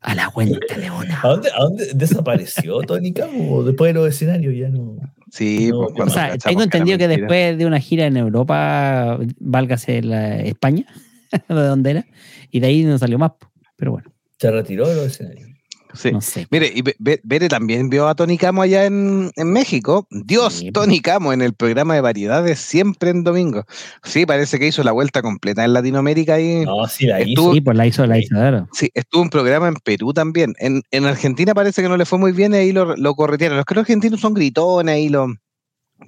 A 0.00 0.14
la 0.14 0.30
cuenta 0.30 0.76
de 0.76 0.90
una. 0.90 1.20
¿A 1.22 1.28
dónde, 1.28 1.50
a 1.50 1.62
dónde 1.62 1.90
desapareció 1.94 2.80
Tony 2.82 3.12
Camo? 3.12 3.56
¿O 3.56 3.64
Después 3.64 3.92
de 3.92 4.00
los 4.00 4.08
escenarios 4.08 4.54
ya 4.56 4.68
no. 4.68 4.96
Sí, 5.30 5.70
No, 5.70 5.88
pues, 5.94 6.08
o 6.08 6.12
sea, 6.12 6.36
tengo 6.36 6.62
entendido 6.62 6.98
que 6.98 7.08
después 7.08 7.56
de 7.56 7.64
una 7.64 7.80
gira 7.80 8.06
en 8.06 8.18
Europa, 8.18 9.18
válgase 9.40 10.02
la 10.02 10.36
España, 10.40 10.84
de 11.48 11.54
donde 11.54 11.90
era, 11.90 12.06
y 12.50 12.60
de 12.60 12.66
ahí 12.66 12.84
no 12.84 12.98
salió 12.98 13.18
más. 13.18 13.32
Pero 13.76 13.92
bueno, 13.92 14.12
Se 14.38 14.50
retiró 14.50 14.86
de 14.86 14.96
los 14.96 15.06
escenarios. 15.06 15.51
Sí. 15.94 16.10
no 16.12 16.20
sé. 16.20 16.46
Mire, 16.50 16.72
y 16.74 16.82
Be- 16.82 16.96
Be- 16.98 17.20
Bere 17.22 17.48
también 17.48 17.90
vio 17.90 18.08
a 18.08 18.14
Tony 18.14 18.38
Camo 18.38 18.62
allá 18.62 18.86
en, 18.86 19.30
en 19.36 19.52
México. 19.52 20.06
Dios, 20.10 20.54
Sí. 20.54 20.72
Tony 20.72 21.00
Camo 21.00 21.32
en 21.32 21.42
el 21.42 21.54
programa 21.54 21.94
de 21.94 22.00
variedades 22.00 22.58
siempre 22.60 23.10
en 23.10 23.24
domingo. 23.24 23.64
Sí, 24.02 24.24
parece 24.26 24.58
que 24.58 24.66
hizo 24.68 24.82
la 24.82 24.92
vuelta 24.92 25.20
completa 25.22 25.64
en 25.64 25.72
Latinoamérica 25.72 26.40
y 26.40 26.64
No, 26.64 26.86
sí, 26.88 27.06
la 27.06 27.20
Estuvo- 27.20 27.48
hizo. 27.50 27.54
Sí, 27.54 27.60
pues 27.60 27.76
la 27.76 27.86
hizo, 27.86 28.06
la 28.06 28.18
hizo, 28.18 28.34
claro. 28.34 28.68
sí, 28.72 28.90
estuvo 28.94 29.22
un 29.22 29.30
programa 29.30 29.68
en 29.68 29.74
Perú 29.74 30.12
también. 30.12 30.54
En, 30.58 30.82
en 30.90 31.04
Argentina 31.04 31.54
parece 31.54 31.82
que 31.82 31.88
no 31.88 31.96
le 31.96 32.04
fue 32.06 32.18
muy 32.18 32.32
bien 32.32 32.54
y 32.54 32.56
ahí 32.56 32.72
lo, 32.72 32.96
lo 32.96 33.14
corretearon. 33.14 33.56
Los 33.56 33.66
que 33.66 33.74
los 33.74 33.82
argentinos 33.82 34.20
son 34.20 34.34
gritones 34.34 34.94
ahí 34.94 35.08
lo, 35.08 35.26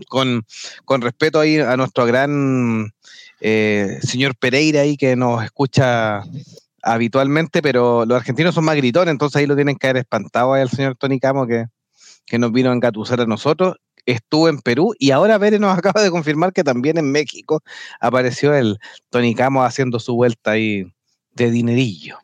con, 0.09 0.45
con 0.85 1.03
respeto 1.03 1.41
ahí 1.41 1.59
a 1.59 1.76
nuestro 1.76 2.07
gran 2.07 2.91
eh, 3.41 3.99
señor 4.03 4.35
Pereira 4.37 4.80
ahí 4.80 4.97
que 4.97 5.14
nos 5.16 5.45
escucha 5.45 6.22
habitualmente, 6.85 7.62
pero 7.62 8.05
los 8.05 8.16
argentinos 8.16 8.55
son 8.55 8.64
más 8.64 8.76
gritones, 8.76 9.11
entonces 9.11 9.37
ahí 9.37 9.47
lo 9.47 9.57
tienen 9.57 9.76
que 9.76 9.89
haber 9.89 10.03
espantado 10.03 10.53
ahí 10.53 10.62
al 10.62 10.70
señor 10.70 10.97
Tony 10.97 11.18
Camo 11.18 11.47
que, 11.47 11.66
que 12.26 12.39
nos 12.39 12.53
vino 12.53 12.70
a 12.70 12.74
engatusar 12.74 13.20
a 13.20 13.26
nosotros. 13.26 13.76
Estuvo 14.07 14.51
en 14.51 14.61
Perú 14.61 14.95
y 14.99 15.11
ahora 15.11 15.39
Pérez 15.39 15.61
nos 15.61 15.76
acaba 15.78 16.03
de 16.03 16.11
confirmar 16.11 16.53
que 16.53 16.62
también 16.62 16.99
en 16.99 17.11
México 17.11 17.62
apareció 18.01 18.55
el 18.55 18.78
Tony 19.11 19.35
Camo 19.35 19.64
haciendo 19.64 19.99
su 19.99 20.14
vuelta 20.14 20.53
ahí 20.53 20.85
de 21.32 21.51
dinerillo. 21.51 22.18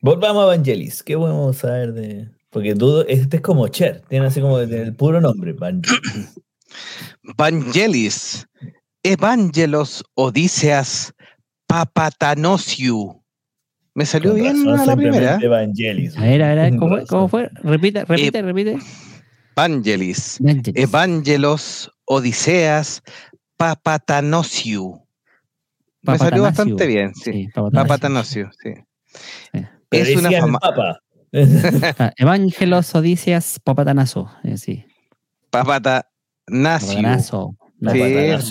Volvamos 0.00 0.44
a 0.44 0.46
Vangelis. 0.46 1.02
¿Qué 1.02 1.16
podemos 1.16 1.56
saber 1.56 1.92
de.? 1.94 2.28
Porque 2.50 2.74
dudo, 2.74 3.04
este 3.06 3.36
es 3.36 3.42
como 3.42 3.66
Cher, 3.68 4.02
tiene 4.08 4.26
así 4.26 4.40
como 4.40 4.58
el 4.58 4.94
puro 4.94 5.20
nombre, 5.20 5.52
Vangelis. 5.52 6.00
Vangelis, 7.36 8.46
Evangelos 9.02 10.04
Odiseas 10.14 11.12
Papatanosiu. 11.66 13.22
¿Me 13.94 14.04
salió 14.04 14.32
Con 14.32 14.40
bien 14.40 14.64
razón, 14.66 14.80
a 14.80 14.86
la 14.86 14.96
primera? 14.96 15.38
simplemente 15.38 15.48
Vangelis. 15.48 16.16
A 16.18 16.22
ver, 16.22 16.42
a 16.42 16.54
ver, 16.54 16.76
Con 16.76 17.06
¿cómo, 17.06 17.28
fue? 17.28 17.50
Repite, 17.62 18.04
repite, 18.04 18.42
repite. 18.42 18.78
Vangelis, 19.56 20.36
Vangelis. 20.40 20.82
Evangelos 20.82 21.90
Odiseas 22.04 23.02
Papatanosiu. 23.56 25.02
Me 26.02 26.18
salió 26.18 26.42
bastante 26.42 26.86
bien, 26.86 27.14
sí. 27.14 27.32
Sí. 27.32 27.48
Papatanosiu, 27.54 28.48
sí. 28.62 28.74
Pero 29.88 30.04
Es 30.04 30.16
una 30.16 30.30
fama. 30.30 30.58
Papa. 30.58 31.00
Ah, 31.98 32.12
Evangelos 32.16 32.94
Odicias 32.94 33.58
Papatanazo. 33.62 34.30
eh, 34.44 34.56
sí. 34.56 34.84
Papatanasiu. 35.50 36.96
Papatanazo. 37.02 37.56
Sí, 37.80 37.84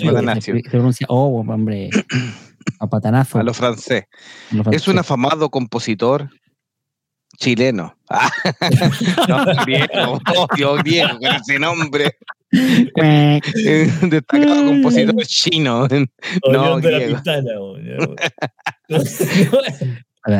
Papatanazo. 0.06 0.40
Se, 0.40 0.52
se 0.52 0.70
pronuncia, 0.70 1.06
oh, 1.08 1.40
hombre. 1.40 1.90
Papatanazo. 2.78 3.38
A 3.38 3.42
lo 3.42 3.54
francés. 3.54 4.04
Lo 4.50 4.60
Es 4.60 4.64
un 4.88 4.94
francés. 4.94 4.98
afamado 4.98 5.50
compositor 5.50 6.28
chileno. 7.38 7.96
Ah, 8.08 8.30
no, 9.28 9.44
griego, 9.64 10.20
obvio, 10.36 10.74
griego, 10.76 11.18
con 11.18 11.34
ese 11.34 11.58
nombre. 11.58 12.16
Destacado 12.50 14.66
compositor 14.66 15.26
chino. 15.26 15.86
No, 16.50 16.80
de 16.80 16.90
la 16.90 16.98
griego. 16.98 17.14
Pistana. 17.16 17.50
A 20.24 20.30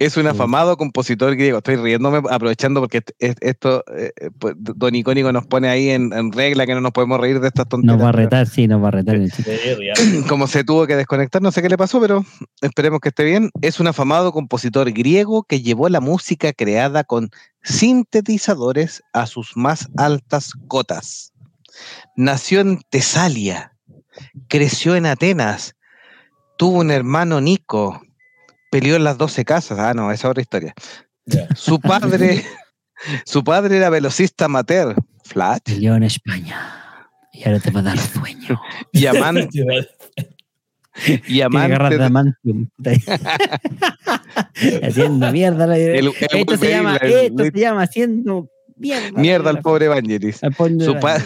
Es 0.00 0.16
un 0.16 0.26
afamado 0.26 0.76
compositor 0.76 1.36
griego. 1.36 1.58
Estoy 1.58 1.76
riéndome 1.76 2.20
aprovechando 2.28 2.80
porque 2.80 2.98
est- 2.98 3.10
est- 3.20 3.38
esto, 3.42 3.84
eh, 3.96 4.10
eh, 4.20 4.30
pues, 4.38 4.54
Don 4.58 4.92
Icónico 4.94 5.30
nos 5.32 5.46
pone 5.46 5.68
ahí 5.68 5.90
en, 5.90 6.12
en 6.12 6.32
regla 6.32 6.66
que 6.66 6.74
no 6.74 6.80
nos 6.80 6.90
podemos 6.92 7.20
reír 7.20 7.38
de 7.40 7.46
estas 7.48 7.68
tonterías. 7.68 7.96
nos 7.98 8.04
va 8.04 8.08
a 8.08 8.12
retar, 8.12 8.46
sí, 8.48 8.66
nos 8.66 8.82
va 8.82 8.88
a 8.88 8.90
retar. 8.90 9.14
como 10.28 10.46
se 10.48 10.64
tuvo 10.64 10.86
que 10.88 10.96
desconectar, 10.96 11.40
no 11.42 11.52
sé 11.52 11.62
qué 11.62 11.68
le 11.68 11.78
pasó, 11.78 12.00
pero 12.00 12.24
esperemos 12.60 12.98
que 13.00 13.10
esté 13.10 13.22
bien. 13.24 13.50
Es 13.62 13.78
un 13.78 13.86
afamado 13.86 14.32
compositor 14.32 14.90
griego 14.92 15.44
que 15.44 15.62
llevó 15.62 15.88
la 15.88 16.00
música 16.00 16.52
creada 16.52 17.04
con 17.04 17.30
sintetizadores 17.62 19.02
a 19.12 19.26
sus 19.26 19.56
más 19.56 19.88
altas 19.96 20.52
cotas. 20.66 21.32
Nació 22.16 22.60
en 22.60 22.80
Tesalia, 22.90 23.76
creció 24.48 24.96
en 24.96 25.06
Atenas, 25.06 25.76
tuvo 26.58 26.78
un 26.80 26.90
hermano 26.90 27.40
Nico, 27.40 28.02
peleó 28.74 28.96
en 28.96 29.04
las 29.04 29.16
doce 29.18 29.44
casas. 29.44 29.78
Ah, 29.78 29.94
no, 29.94 30.10
esa 30.10 30.26
es 30.26 30.30
otra 30.32 30.42
historia. 30.42 30.74
Ya. 31.26 31.46
Su 31.54 31.78
padre, 31.80 32.42
su 33.24 33.44
padre 33.44 33.76
era 33.76 33.88
velocista 33.88 34.46
amateur, 34.46 34.96
Flash, 35.22 35.60
Peleó 35.66 35.94
en 35.94 36.02
España. 36.02 36.58
Y 37.32 37.46
ahora 37.46 37.60
te 37.60 37.70
va 37.70 37.78
a 37.78 37.82
dar 37.84 37.98
sueño. 38.14 38.60
y 38.90 39.06
amante, 39.06 39.60
y 41.28 41.40
amante 41.40 41.98
de 41.98 42.04
haciendo 44.82 45.30
mierda. 45.30 45.66
la- 45.68 45.78
El- 45.78 46.06
el 46.06 46.12
esto 46.32 46.56
se 46.56 46.70
llama, 46.70 46.96
el- 46.96 47.12
esto 47.12 47.44
se 47.44 47.52
llama 47.60 47.82
haciendo 47.82 48.48
mierda. 48.76 49.10
mierda 49.20 49.50
al 49.50 49.56
la- 49.56 49.62
pobre 49.62 49.86
Evangelis. 49.86 50.40
Su 50.80 50.98
pa-. 50.98 51.22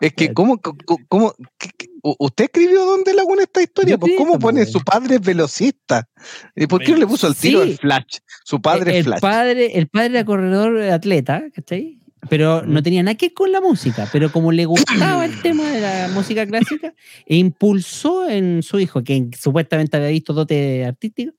Es 0.00 0.14
que. 0.14 0.32
¿cómo, 0.32 0.58
cómo, 0.58 0.78
cómo- 1.08 1.34
qué- 1.58 1.70
¿Usted 2.18 2.44
escribió 2.44 2.84
dónde 2.84 3.14
Laguna 3.14 3.42
esta 3.42 3.62
historia? 3.62 3.92
Yo 3.94 3.98
Pues, 3.98 4.12
¿Cómo 4.16 4.38
pone 4.38 4.64
su 4.66 4.80
padre 4.80 5.16
es 5.16 5.20
velocista? 5.20 6.08
¿Y 6.54 6.66
por 6.66 6.82
qué 6.82 6.92
no 6.92 6.98
le 6.98 7.06
puso 7.06 7.26
el 7.28 7.34
tiro 7.36 7.62
Sí. 7.64 7.70
al 7.72 7.78
Flash? 7.78 8.18
Su 8.44 8.60
padre 8.60 8.90
el, 8.92 8.96
es 8.98 9.04
Flash. 9.04 9.20
padre, 9.20 9.78
el 9.78 9.88
padre 9.88 10.06
era 10.08 10.24
corredor 10.24 10.80
atleta, 10.82 11.44
¿cachai? 11.54 11.98
pero 12.28 12.62
no 12.66 12.82
tenía 12.82 13.00
nada 13.04 13.14
que 13.16 13.26
ver 13.28 13.34
con 13.34 13.52
la 13.52 13.60
música, 13.60 14.08
pero 14.12 14.32
como 14.32 14.50
le 14.50 14.64
gustaba 14.66 15.24
el 15.24 15.40
tema 15.40 15.70
de 15.70 15.80
la 15.80 16.08
música 16.12 16.44
clásica, 16.46 16.92
e 17.24 17.36
impulsó 17.36 18.28
en 18.28 18.62
su 18.64 18.80
hijo, 18.80 19.04
que 19.04 19.28
supuestamente 19.38 19.96
había 19.96 20.08
visto 20.08 20.32
dote 20.32 20.84
artístico, 20.84 21.32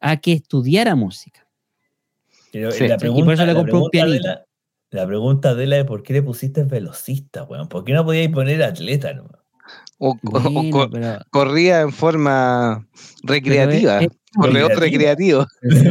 a 0.00 0.16
que 0.16 0.32
estudiara 0.32 0.94
música. 0.96 1.46
Pero 2.50 2.70
Sí. 2.72 2.88
la 2.88 2.94
Y 2.96 3.22
por 3.22 3.34
eso 3.34 3.44
le 3.46 3.54
compró 3.54 3.78
un 3.78 3.84
de 3.84 3.90
pianito. 3.90 4.26
la, 4.26 4.46
la 4.90 5.06
pregunta 5.06 5.54
de 5.54 5.66
la 5.66 5.78
es 5.80 5.84
¿por 5.84 6.02
qué 6.02 6.14
le 6.14 6.22
pusiste 6.22 6.64
velocista, 6.64 7.44
weón? 7.44 7.68
¿Por 7.68 7.84
qué 7.84 7.92
no 7.92 8.02
podíais 8.04 8.30
poner 8.30 8.62
atleta, 8.62 9.12
no? 9.12 9.28
O, 10.04 10.18
Bueno, 10.20 10.88
pero- 10.90 11.20
corría 11.30 11.82
en 11.82 11.92
forma 11.92 12.84
recreativa. 13.22 14.00
es- 14.00 14.08
recreativo. 14.76 15.46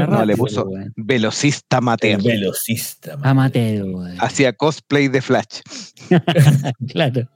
No, 0.09 0.26
le 0.26 0.36
puso 0.36 0.68
velocista 0.97 1.78
El 1.78 1.84
amateur. 1.84 2.22
velocista. 2.22 3.18
Amateur, 3.22 3.84
weón. 3.86 4.16
Hacía 4.20 4.51
cosplay 4.51 5.07
de 5.07 5.22
Flash. 5.22 5.62
Claro. 6.89 7.30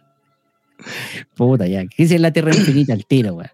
Puta, 1.36 1.66
ya. 1.68 1.86
¿Qué 1.88 2.04
es 2.04 2.20
la 2.20 2.32
tierra 2.32 2.54
infinita 2.54 2.92
al 2.92 3.06
tiro, 3.06 3.36
weón? 3.36 3.52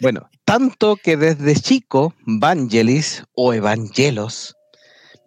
Bueno, 0.00 0.28
tanto 0.44 0.96
que 0.96 1.16
desde 1.16 1.54
chico, 1.54 2.14
Vangelis 2.26 3.22
o 3.36 3.54
Evangelos 3.54 4.55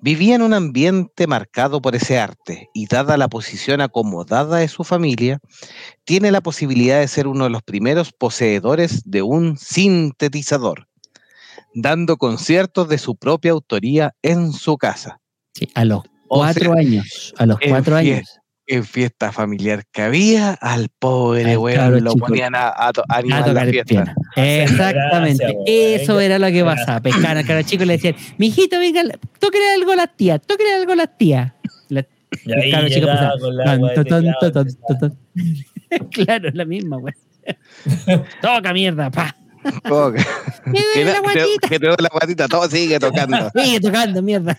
vivía 0.02 0.36
en 0.36 0.42
un 0.42 0.54
ambiente 0.54 1.28
marcado 1.28 1.82
por 1.82 1.96
ese 1.96 2.20
arte 2.20 2.70
y 2.74 2.88
dada 2.88 3.18
la 3.18 3.28
posición 3.28 3.82
acomodada 3.82 4.58
de 4.58 4.68
su 4.68 4.84
familia, 4.84 5.40
tiene 6.06 6.32
la 6.32 6.42
posibilidad 6.42 7.00
de 7.00 7.08
ser 7.08 7.28
uno 7.28 7.46
de 7.46 7.50
los 7.50 7.64
primeros 7.64 8.12
poseedores 8.12 9.02
de 9.06 9.22
un 9.22 9.58
sintetizador, 9.58 10.88
dando 11.74 12.18
conciertos 12.18 12.88
de 12.90 12.98
su 12.98 13.16
propia 13.16 13.52
autoría 13.52 14.16
en 14.22 14.54
su 14.54 14.78
casa. 14.78 15.20
Sí, 15.54 15.68
a 15.76 15.86
los 15.86 16.04
O 16.28 16.40
cuatro 16.40 16.74
sea, 16.74 16.82
años. 16.82 17.34
A 17.38 17.46
los 17.46 17.60
cuatro 17.60 17.96
años. 17.96 18.39
En 18.72 18.84
fiesta 18.86 19.32
familiar 19.32 19.84
que 19.92 20.04
había, 20.04 20.54
al 20.54 20.90
pobre 21.00 21.58
weón 21.58 22.04
lo 22.04 22.14
chico. 22.14 22.28
ponían 22.28 22.54
a, 22.54 22.72
a 22.76 22.94
to- 22.94 23.04
a 23.10 23.18
animar 23.18 23.40
la 23.42 23.46
tocar 23.48 23.66
el 23.68 23.72
fiesta. 23.74 23.90
piano. 23.90 24.14
Exactamente. 24.36 25.44
gracias, 25.44 25.52
weón. 25.56 25.64
Eso 25.68 26.14
Venga. 26.14 26.26
era 26.26 26.40
lo 26.40 26.48
que 26.48 26.64
pasaba. 26.64 27.00
Pescaban 27.02 27.38
al 27.38 27.46
cara 27.48 27.64
chico 27.64 27.84
y 27.84 27.88
le 27.88 27.94
decían, 27.94 28.16
mijito, 28.38 28.78
venga, 28.78 29.02
tóquele 29.40 29.72
algo 29.74 29.92
a 29.94 29.96
las 29.96 30.16
tías, 30.16 30.40
tóquele 30.46 30.74
algo 30.76 30.92
a 30.92 30.96
las 30.98 31.18
tías. 31.18 31.52
La- 31.90 32.06
el 32.46 32.94
chico 32.94 33.08
la. 33.08 33.34
Claro, 36.12 36.50
es 36.50 36.54
la 36.56 36.66
misma, 36.66 36.98
güey. 36.98 37.14
Toca 38.42 38.72
mierda, 38.74 39.10
pa. 39.10 39.36
Oh, 39.90 40.12
que, 40.94 41.04
la 41.06 41.20
guatita. 41.22 41.68
que 41.68 41.80
te 41.80 41.88
duele 41.88 42.04
la 42.04 42.10
guatita, 42.10 42.48
todo 42.48 42.70
sigue 42.70 43.00
tocando. 43.00 43.50
Sigue 43.56 43.80
tocando, 43.80 44.22
mierda. 44.22 44.56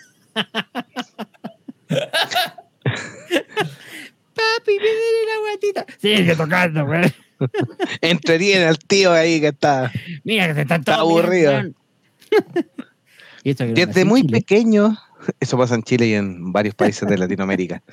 Papi, 4.40 4.78
duele 4.78 5.20
la 5.26 5.40
guatita. 5.40 5.86
Sigue 6.00 6.36
tocando, 6.36 6.86
güey. 6.86 7.12
Entretiene 8.00 8.66
al 8.66 8.78
tío 8.78 9.12
ahí 9.12 9.40
que 9.40 9.48
está. 9.48 9.92
Mira 10.24 10.48
que 10.48 10.54
se 10.54 10.62
está 10.62 10.94
aburrido. 10.96 11.72
Desde 13.44 14.04
muy 14.04 14.24
pequeño, 14.24 14.96
eso 15.40 15.58
pasa 15.58 15.74
en 15.74 15.82
Chile 15.82 16.08
y 16.08 16.14
en 16.14 16.52
varios 16.52 16.74
países 16.74 17.08
de 17.08 17.18
Latinoamérica. 17.18 17.82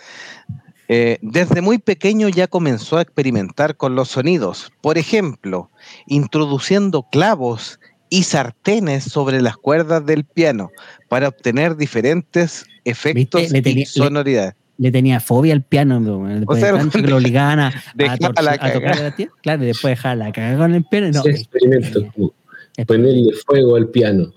Eh, 0.89 1.17
desde 1.21 1.61
muy 1.61 1.79
pequeño 1.79 2.29
ya 2.29 2.47
comenzó 2.47 2.95
a 2.95 3.01
experimentar 3.01 3.75
con 3.75 3.95
los 3.95 4.07
sonidos. 4.07 4.71
Por 4.79 4.97
ejemplo, 4.97 5.69
introduciendo 6.05 7.03
clavos 7.11 7.77
y 8.09 8.23
sartenes 8.23 9.03
sobre 9.03 9.41
las 9.41 9.57
cuerdas 9.57 10.05
del 10.05 10.23
piano 10.23 10.69
para 11.09 11.27
obtener 11.27 11.75
diferentes 11.75 12.65
efectos 12.85 13.51
y 13.53 13.85
sonoridades. 13.85 14.55
Le 14.77 14.91
tenía 14.91 15.19
fobia 15.19 15.53
al 15.53 15.63
piano, 15.63 15.99
después 16.27 16.59
sea, 16.59 16.71
de 16.73 16.77
tanto 16.79 16.99
que 17.01 17.07
lo 17.07 17.17
obligaban 17.17 17.59
a, 17.59 17.67
a, 17.67 18.41
la 18.41 18.51
a 18.59 18.73
tocar 18.73 18.99
la 18.99 19.15
tía. 19.15 19.29
Claro, 19.41 19.63
y 19.63 19.67
después 19.67 19.91
dejar 19.91 20.17
la 20.17 20.31
cagada 20.31 20.57
con 20.57 20.73
el 20.73 20.83
piano. 20.85 21.09
No, 21.11 21.19
Ese 21.21 21.29
experimento, 21.41 22.11
como 22.13 22.33
eh, 22.77 22.85
ponerle 22.85 23.31
fuego 23.45 23.75
al 23.75 23.89
piano. 23.89 24.31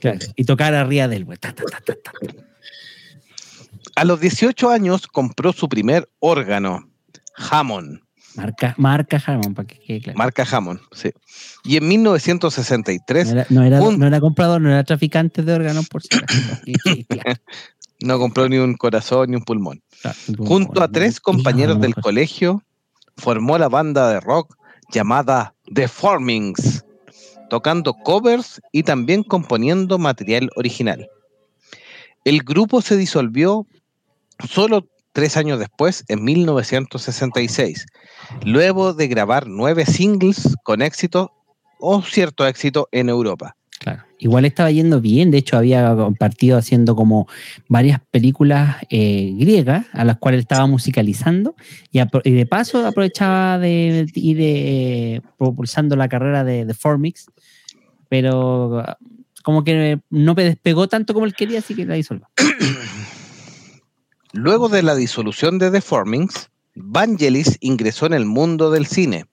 claro, 0.00 0.18
y 0.36 0.44
tocar 0.44 0.74
arriba 0.74 1.08
del 1.08 1.24
güey. 1.24 1.38
A 3.94 4.04
los 4.04 4.20
18 4.20 4.68
años 4.70 5.06
compró 5.06 5.52
su 5.52 5.68
primer 5.68 6.08
órgano, 6.18 6.88
Hammond. 7.36 8.00
Marca, 8.34 8.74
marca 8.76 9.22
Harmon, 9.24 9.54
para 9.54 9.66
que 9.66 9.78
quede 9.78 10.00
claro. 10.02 10.18
Marca 10.18 10.46
Hammond, 10.50 10.78
sí. 10.92 11.10
Y 11.64 11.78
en 11.78 11.88
1963 11.88 13.28
No 13.28 13.32
era, 13.32 13.46
no, 13.48 13.62
era, 13.64 13.80
un- 13.82 13.98
no 13.98 14.06
era 14.06 14.20
comprador, 14.20 14.60
no 14.60 14.68
era 14.68 14.84
traficante 14.84 15.40
de 15.42 15.54
órganos, 15.54 15.88
por 15.88 16.02
si 16.02 16.08
no 18.00 18.18
compró 18.18 18.48
ni 18.48 18.58
un 18.58 18.74
corazón 18.74 19.30
ni 19.30 19.36
un 19.36 19.42
pulmón. 19.42 19.82
claro. 20.00 20.16
Junto 20.38 20.82
a 20.82 20.88
tres 20.88 21.20
compañeros 21.20 21.80
del 21.80 21.94
colegio, 21.94 22.62
formó 23.16 23.58
la 23.58 23.68
banda 23.68 24.10
de 24.10 24.20
rock 24.20 24.56
llamada 24.92 25.54
The 25.74 25.88
Formings, 25.88 26.84
tocando 27.48 27.94
covers 27.94 28.60
y 28.72 28.82
también 28.82 29.22
componiendo 29.22 29.98
material 29.98 30.50
original. 30.56 31.08
El 32.24 32.42
grupo 32.42 32.82
se 32.82 32.96
disolvió 32.96 33.66
solo 34.48 34.86
tres 35.12 35.36
años 35.36 35.58
después, 35.58 36.04
en 36.08 36.24
1966, 36.24 37.86
luego 38.44 38.92
de 38.92 39.08
grabar 39.08 39.46
nueve 39.46 39.86
singles 39.86 40.54
con 40.62 40.82
éxito 40.82 41.32
o 41.78 42.02
cierto 42.02 42.46
éxito 42.46 42.88
en 42.92 43.08
Europa. 43.08 43.56
Claro. 43.78 44.02
Igual 44.18 44.46
estaba 44.46 44.70
yendo 44.70 45.00
bien, 45.00 45.30
de 45.30 45.38
hecho 45.38 45.56
había 45.58 45.94
partido 46.18 46.56
haciendo 46.56 46.96
como 46.96 47.28
varias 47.68 48.00
películas 48.10 48.76
eh, 48.88 49.34
griegas 49.36 49.86
a 49.92 50.04
las 50.04 50.16
cuales 50.16 50.40
estaba 50.40 50.66
musicalizando 50.66 51.54
y 51.90 52.30
de 52.32 52.46
paso 52.46 52.86
aprovechaba 52.86 53.58
de 53.58 54.06
ir 54.14 54.38
eh, 54.40 55.20
propulsando 55.36 55.96
la 55.96 56.08
carrera 56.08 56.44
de, 56.44 56.64
de 56.64 56.74
Formix, 56.74 57.26
pero 58.08 58.80
ah, 58.80 58.96
como 59.42 59.64
que 59.64 60.00
no 60.10 60.34
me 60.34 60.44
despegó 60.44 60.88
tanto 60.88 61.12
como 61.12 61.26
él 61.26 61.34
quería, 61.34 61.58
así 61.58 61.74
que 61.74 61.84
la 61.84 61.94
disolvió. 61.94 62.28
Luego 64.32 64.68
de 64.68 64.82
la 64.82 64.94
disolución 64.94 65.58
de 65.58 65.70
The 65.70 65.80
Formings, 65.80 66.50
Vangelis 66.74 67.56
ingresó 67.60 68.06
en 68.06 68.14
el 68.14 68.26
mundo 68.26 68.70
del 68.70 68.86
cine. 68.86 69.26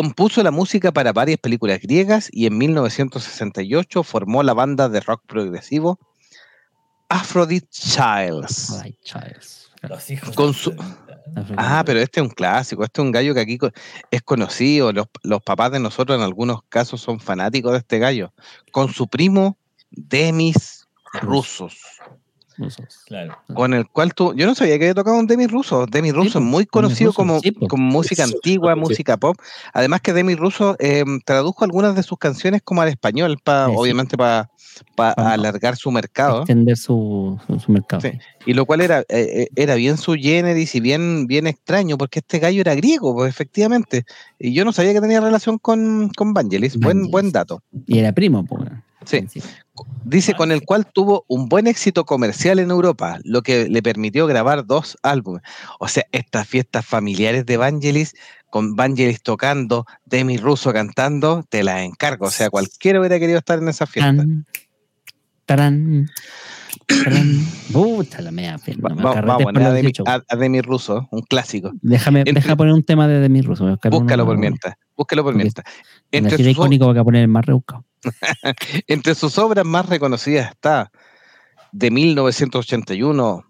Compuso 0.00 0.42
la 0.42 0.50
música 0.50 0.92
para 0.92 1.14
varias 1.14 1.38
películas 1.38 1.80
griegas 1.80 2.28
y 2.30 2.44
en 2.44 2.58
1968 2.58 4.02
formó 4.02 4.42
la 4.42 4.52
banda 4.52 4.90
de 4.90 5.00
rock 5.00 5.22
progresivo 5.26 5.98
Aphrodite 7.08 7.66
Childs. 7.70 8.72
Ay, 8.82 8.98
Childs. 9.02 9.70
Los 9.80 10.10
hijos. 10.10 10.34
Con 10.36 10.52
su- 10.52 10.76
Ah, 11.56 11.82
pero 11.86 11.98
este 12.00 12.20
es 12.20 12.26
un 12.26 12.34
clásico, 12.34 12.84
este 12.84 13.00
es 13.00 13.06
un 13.06 13.10
gallo 13.10 13.32
que 13.32 13.40
aquí 13.40 13.58
es 14.10 14.20
conocido, 14.20 14.92
los, 14.92 15.06
los 15.22 15.40
papás 15.40 15.72
de 15.72 15.80
nosotros 15.80 16.18
en 16.18 16.22
algunos 16.22 16.60
casos 16.68 17.00
son 17.00 17.18
fanáticos 17.18 17.72
de 17.72 17.78
este 17.78 17.98
gallo, 17.98 18.34
con 18.72 18.92
su 18.92 19.08
primo 19.08 19.56
Demis 19.90 20.86
Rusos. 21.22 21.78
Rusos. 22.58 23.02
Claro. 23.06 23.36
con 23.54 23.74
el 23.74 23.86
cual 23.88 24.14
tú, 24.14 24.34
yo 24.34 24.46
no 24.46 24.54
sabía 24.54 24.78
que 24.78 24.84
había 24.86 24.94
tocado 24.94 25.18
un 25.18 25.26
Demi 25.26 25.46
Russo. 25.46 25.86
Demi 25.86 26.10
Russo 26.12 26.38
es 26.38 26.44
muy 26.44 26.66
conocido 26.66 27.10
Russo, 27.10 27.16
como, 27.16 27.40
sí, 27.40 27.52
como 27.68 27.84
música 27.84 28.24
antigua, 28.24 28.74
sí. 28.74 28.80
música 28.80 29.16
pop. 29.16 29.36
Además 29.72 30.00
que 30.00 30.12
Demi 30.12 30.34
Russo 30.34 30.76
eh, 30.78 31.04
tradujo 31.24 31.64
algunas 31.64 31.94
de 31.96 32.02
sus 32.02 32.18
canciones 32.18 32.62
como 32.62 32.82
al 32.82 32.88
español, 32.88 33.38
pa, 33.42 33.66
Sí, 33.66 33.72
sí. 33.72 33.76
obviamente 33.78 34.16
para 34.16 34.50
Pa- 34.94 35.12
alargar 35.12 35.76
su 35.76 35.90
mercado. 35.90 36.38
Extender 36.40 36.76
su, 36.76 37.38
su, 37.64 37.72
mercado. 37.72 38.02
Sí. 38.02 38.10
Y 38.44 38.52
lo 38.52 38.66
cual 38.66 38.82
era, 38.82 39.00
eh, 39.00 39.04
eh, 39.08 39.48
era 39.56 39.74
bien 39.74 39.96
su 39.96 40.14
generis 40.14 40.74
y 40.74 40.80
bien, 40.80 41.26
bien 41.26 41.46
extraño, 41.46 41.96
porque 41.96 42.18
este 42.18 42.38
gallo 42.38 42.60
era 42.60 42.74
griego, 42.74 43.14
pues 43.14 43.30
efectivamente. 43.30 44.04
Y 44.38 44.52
yo 44.52 44.64
no 44.66 44.72
sabía 44.72 44.92
que 44.92 45.00
tenía 45.00 45.20
relación 45.20 45.58
con, 45.58 46.10
con 46.14 46.34
Vangelis. 46.34 46.74
Buen, 46.78 46.96
Vangelis. 46.98 47.10
buen 47.10 47.32
dato. 47.32 47.62
Y 47.86 47.98
era 47.98 48.12
primo, 48.12 48.44
pues. 48.44 48.68
Sí. 49.06 49.24
Dice 50.04 50.34
con 50.34 50.50
el 50.52 50.62
cual 50.62 50.86
tuvo 50.92 51.24
un 51.28 51.48
buen 51.48 51.66
éxito 51.66 52.04
comercial 52.04 52.58
en 52.58 52.70
Europa, 52.70 53.18
lo 53.24 53.42
que 53.42 53.68
le 53.68 53.82
permitió 53.82 54.26
grabar 54.26 54.66
dos 54.66 54.96
álbumes. 55.02 55.42
O 55.78 55.88
sea, 55.88 56.04
estas 56.12 56.46
fiestas 56.48 56.84
familiares 56.86 57.44
de 57.46 57.56
Vangelis, 57.56 58.14
con 58.50 58.74
Vangelis 58.74 59.22
tocando, 59.22 59.84
Demi 60.06 60.38
Russo 60.38 60.72
cantando, 60.72 61.44
te 61.48 61.62
las 61.62 61.82
encargo. 61.82 62.26
O 62.26 62.30
sea, 62.30 62.50
cualquiera 62.50 63.00
hubiera 63.00 63.18
querido 63.18 63.38
estar 63.38 63.58
en 63.58 63.68
esa 63.68 63.86
fiesta. 63.86 64.24
Tarán. 65.44 66.08
Puta 67.72 68.20
la 68.22 68.30
media 68.30 68.58
pena. 68.58 68.78
Va- 68.88 68.94
me 68.94 69.02
va- 69.02 69.10
acarreté 69.12 69.44
vamos 69.44 69.56
a 69.62 69.70
Demi, 69.72 69.80
18. 69.92 70.04
a- 70.06 70.22
a 70.28 70.36
Demi 70.36 70.60
Russo, 70.60 71.08
un 71.10 71.22
clásico. 71.22 71.72
Déjame, 71.82 72.20
entre- 72.20 72.34
deja 72.34 72.56
poner 72.56 72.72
un 72.74 72.82
tema 72.82 73.08
de 73.08 73.20
Demi 73.20 73.42
Russo. 73.42 73.64
buscar 73.66 73.90
Búscalo 73.90 74.24
por 74.26 74.38
mientras. 74.38 74.74
Búscalo 74.96 75.24
por 75.24 75.34
mientras. 75.34 75.66
En 76.16 76.24
Entre 76.24 76.38
sus, 76.38 76.46
icónico 76.48 76.86
voy 76.86 76.98
a 76.98 77.04
poner 77.04 77.22
el 77.22 77.28
más 77.28 77.44
entre 78.86 79.14
sus 79.14 79.36
obras 79.38 79.64
más 79.64 79.88
reconocidas 79.88 80.50
está 80.50 80.90
de 81.72 81.90
1981, 81.90 83.44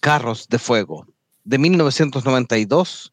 Carros 0.00 0.48
de 0.48 0.58
Fuego. 0.58 1.06
De 1.44 1.58
1992, 1.58 3.12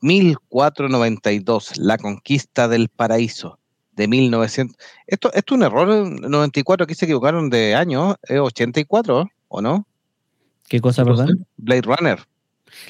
1492, 0.00 1.76
La 1.78 1.98
Conquista 1.98 2.68
del 2.68 2.88
Paraíso. 2.88 3.58
De 3.92 4.08
1900. 4.08 4.76
Esto, 5.06 5.32
esto 5.32 5.54
es 5.54 5.58
un 5.58 5.62
error. 5.64 5.90
en 5.90 6.16
94 6.16 6.84
aquí 6.84 6.94
se 6.94 7.06
equivocaron 7.06 7.48
de 7.48 7.74
año. 7.74 8.16
¿Es 8.22 8.38
84 8.38 9.26
o 9.48 9.60
no? 9.62 9.86
¿Qué 10.68 10.80
cosa, 10.80 11.02
¿Qué 11.02 11.10
cosa? 11.10 11.24
perdón? 11.24 11.46
Blade 11.56 11.82
Runner. 11.82 12.18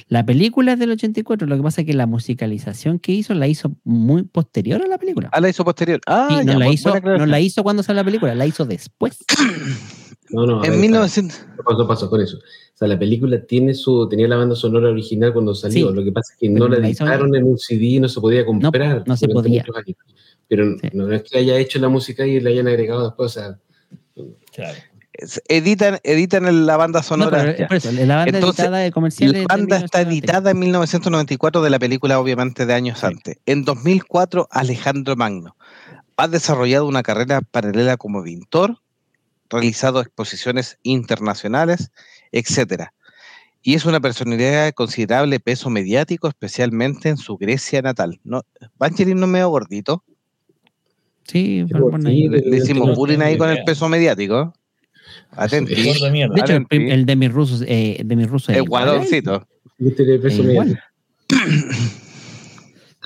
La 0.08 0.24
película 0.24 0.72
es 0.74 0.78
del 0.78 0.90
84, 0.92 1.46
lo 1.46 1.56
que 1.56 1.62
pasa 1.62 1.80
es 1.82 1.86
que 1.86 1.94
la 1.94 2.06
musicalización 2.06 2.98
que 2.98 3.12
hizo 3.12 3.34
la 3.34 3.48
hizo 3.48 3.72
muy 3.84 4.22
posterior 4.24 4.82
a 4.82 4.86
la 4.86 4.98
película. 4.98 5.28
Ah, 5.32 5.40
la 5.40 5.48
hizo 5.48 5.64
posterior. 5.64 6.00
Ah, 6.06 6.28
Sí, 6.30 6.36
ya, 6.46 6.52
no, 6.54 6.58
la 6.58 6.68
hizo, 6.68 7.00
no 7.00 7.26
la 7.26 7.40
hizo 7.40 7.62
cuando 7.62 7.82
salió 7.82 8.00
la 8.02 8.04
película, 8.04 8.34
la 8.34 8.46
hizo 8.46 8.64
después. 8.64 9.18
No, 10.28 10.44
no, 10.44 10.64
En 10.64 10.72
ver, 10.72 10.80
1900. 10.80 11.38
paso, 11.64 11.86
paso 11.86 12.10
con 12.10 12.20
eso. 12.20 12.36
O 12.38 12.40
sea, 12.76 12.88
la 12.88 12.98
película 12.98 13.40
tiene 13.46 13.74
su, 13.74 14.08
tenía 14.08 14.26
la 14.26 14.34
banda 14.34 14.56
sonora 14.56 14.88
original 14.90 15.32
cuando 15.32 15.54
salió. 15.54 15.88
Sí, 15.88 15.94
Lo 15.94 16.02
que 16.02 16.10
pasa 16.10 16.32
es 16.34 16.40
que 16.40 16.48
no 16.48 16.66
la 16.66 16.78
editaron 16.78 17.32
en 17.36 17.44
un 17.44 17.56
CD 17.56 17.84
y 17.84 18.00
no 18.00 18.08
se 18.08 18.20
podía 18.20 18.44
comprar. 18.44 19.04
no 19.06 19.16
se 19.16 19.28
podía. 19.28 19.64
Pero 20.48 20.76
Sí. 20.80 20.88
no 20.94 21.12
es 21.12 21.22
que 21.22 21.38
haya 21.38 21.56
hecho 21.58 21.78
la 21.78 21.88
música 21.88 22.26
y 22.26 22.40
la 22.40 22.50
hayan 22.50 22.66
agregado 22.66 23.04
después. 23.04 23.36
O 23.36 23.40
sea, 23.40 23.58
Claro. 24.52 24.78
Editan, 25.48 25.98
editan 26.02 26.66
la 26.66 26.76
banda 26.76 27.00
No, 27.00 27.02
sonora. 27.02 27.54
pero 27.56 27.74
eso, 27.76 27.92
la 27.92 28.16
banda 28.16 28.38
Entonces, 28.38 28.60
editada 28.64 28.78
de 28.78 28.90
comerciales. 28.92 29.34
La 29.34 29.40
de 29.40 29.46
banda 29.46 29.76
está 29.76 29.98
1990. 29.98 30.10
editada 30.10 30.50
en 30.50 30.58
1994 30.58 31.62
de 31.62 31.70
la 31.70 31.78
película, 31.78 32.18
obviamente, 32.20 32.66
de 32.66 32.74
años 32.74 33.00
Sí. 33.00 33.06
antes. 33.06 33.38
En 33.46 33.64
2004, 33.64 34.48
Alejandro 34.50 35.16
Magno 35.16 35.56
ha 36.16 36.28
desarrollado 36.28 36.86
una 36.86 37.02
carrera 37.02 37.40
paralela 37.42 37.96
como 37.96 38.22
pintor, 38.22 38.78
realizado 39.50 40.00
exposiciones 40.00 40.78
internacionales, 40.82 41.90
etcétera. 42.32 42.92
Y 43.62 43.74
es 43.74 43.84
una 43.84 44.00
personalidad 44.00 44.64
de 44.66 44.72
considerable 44.72 45.40
peso 45.40 45.70
mediático, 45.70 46.28
especialmente 46.28 47.08
en 47.08 47.16
su 47.16 47.36
Grecia 47.36 47.82
natal. 47.82 48.20
¿No? 48.24 48.42
Vangelis 48.78 49.14
no 49.16 49.26
medio 49.26 49.48
gordito. 49.48 50.04
Sí, 51.24 51.64
Sí, 51.66 51.74
por 51.74 52.00
sí, 52.00 52.06
ahí. 52.08 52.28
Le, 52.28 52.38
le 52.40 52.56
hicimos 52.58 52.94
bullying 52.96 53.18
ahí 53.20 53.36
con 53.36 53.48
el 53.48 53.54
idea. 53.56 53.64
peso 53.64 53.88
mediático. 53.88 54.52
Atenti. 55.32 55.74
Sí. 55.74 55.82
De 55.82 55.90
hecho, 55.90 56.06
el, 56.06 56.32
Atenti. 56.40 56.66
prim- 56.68 56.88
el 56.90 57.06
de 57.06 57.16
mis 57.16 57.32
rusos, 57.32 57.62
eh, 57.66 58.00
de 58.04 58.16
mis 58.16 58.28
rusos 58.28 58.54
El 58.54 58.64
guadoncito. 58.64 59.46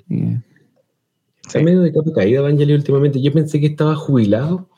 Sí. 0.09 0.37
Está 1.47 1.61
medio 1.61 1.81
de 1.83 1.93
capa 1.93 2.13
caída 2.15 2.41
Vangelis 2.43 2.77
últimamente. 2.77 3.21
Yo 3.21 3.33
pensé 3.33 3.61
que 3.61 3.67
estaba 3.67 3.95
jubilado 3.97 4.69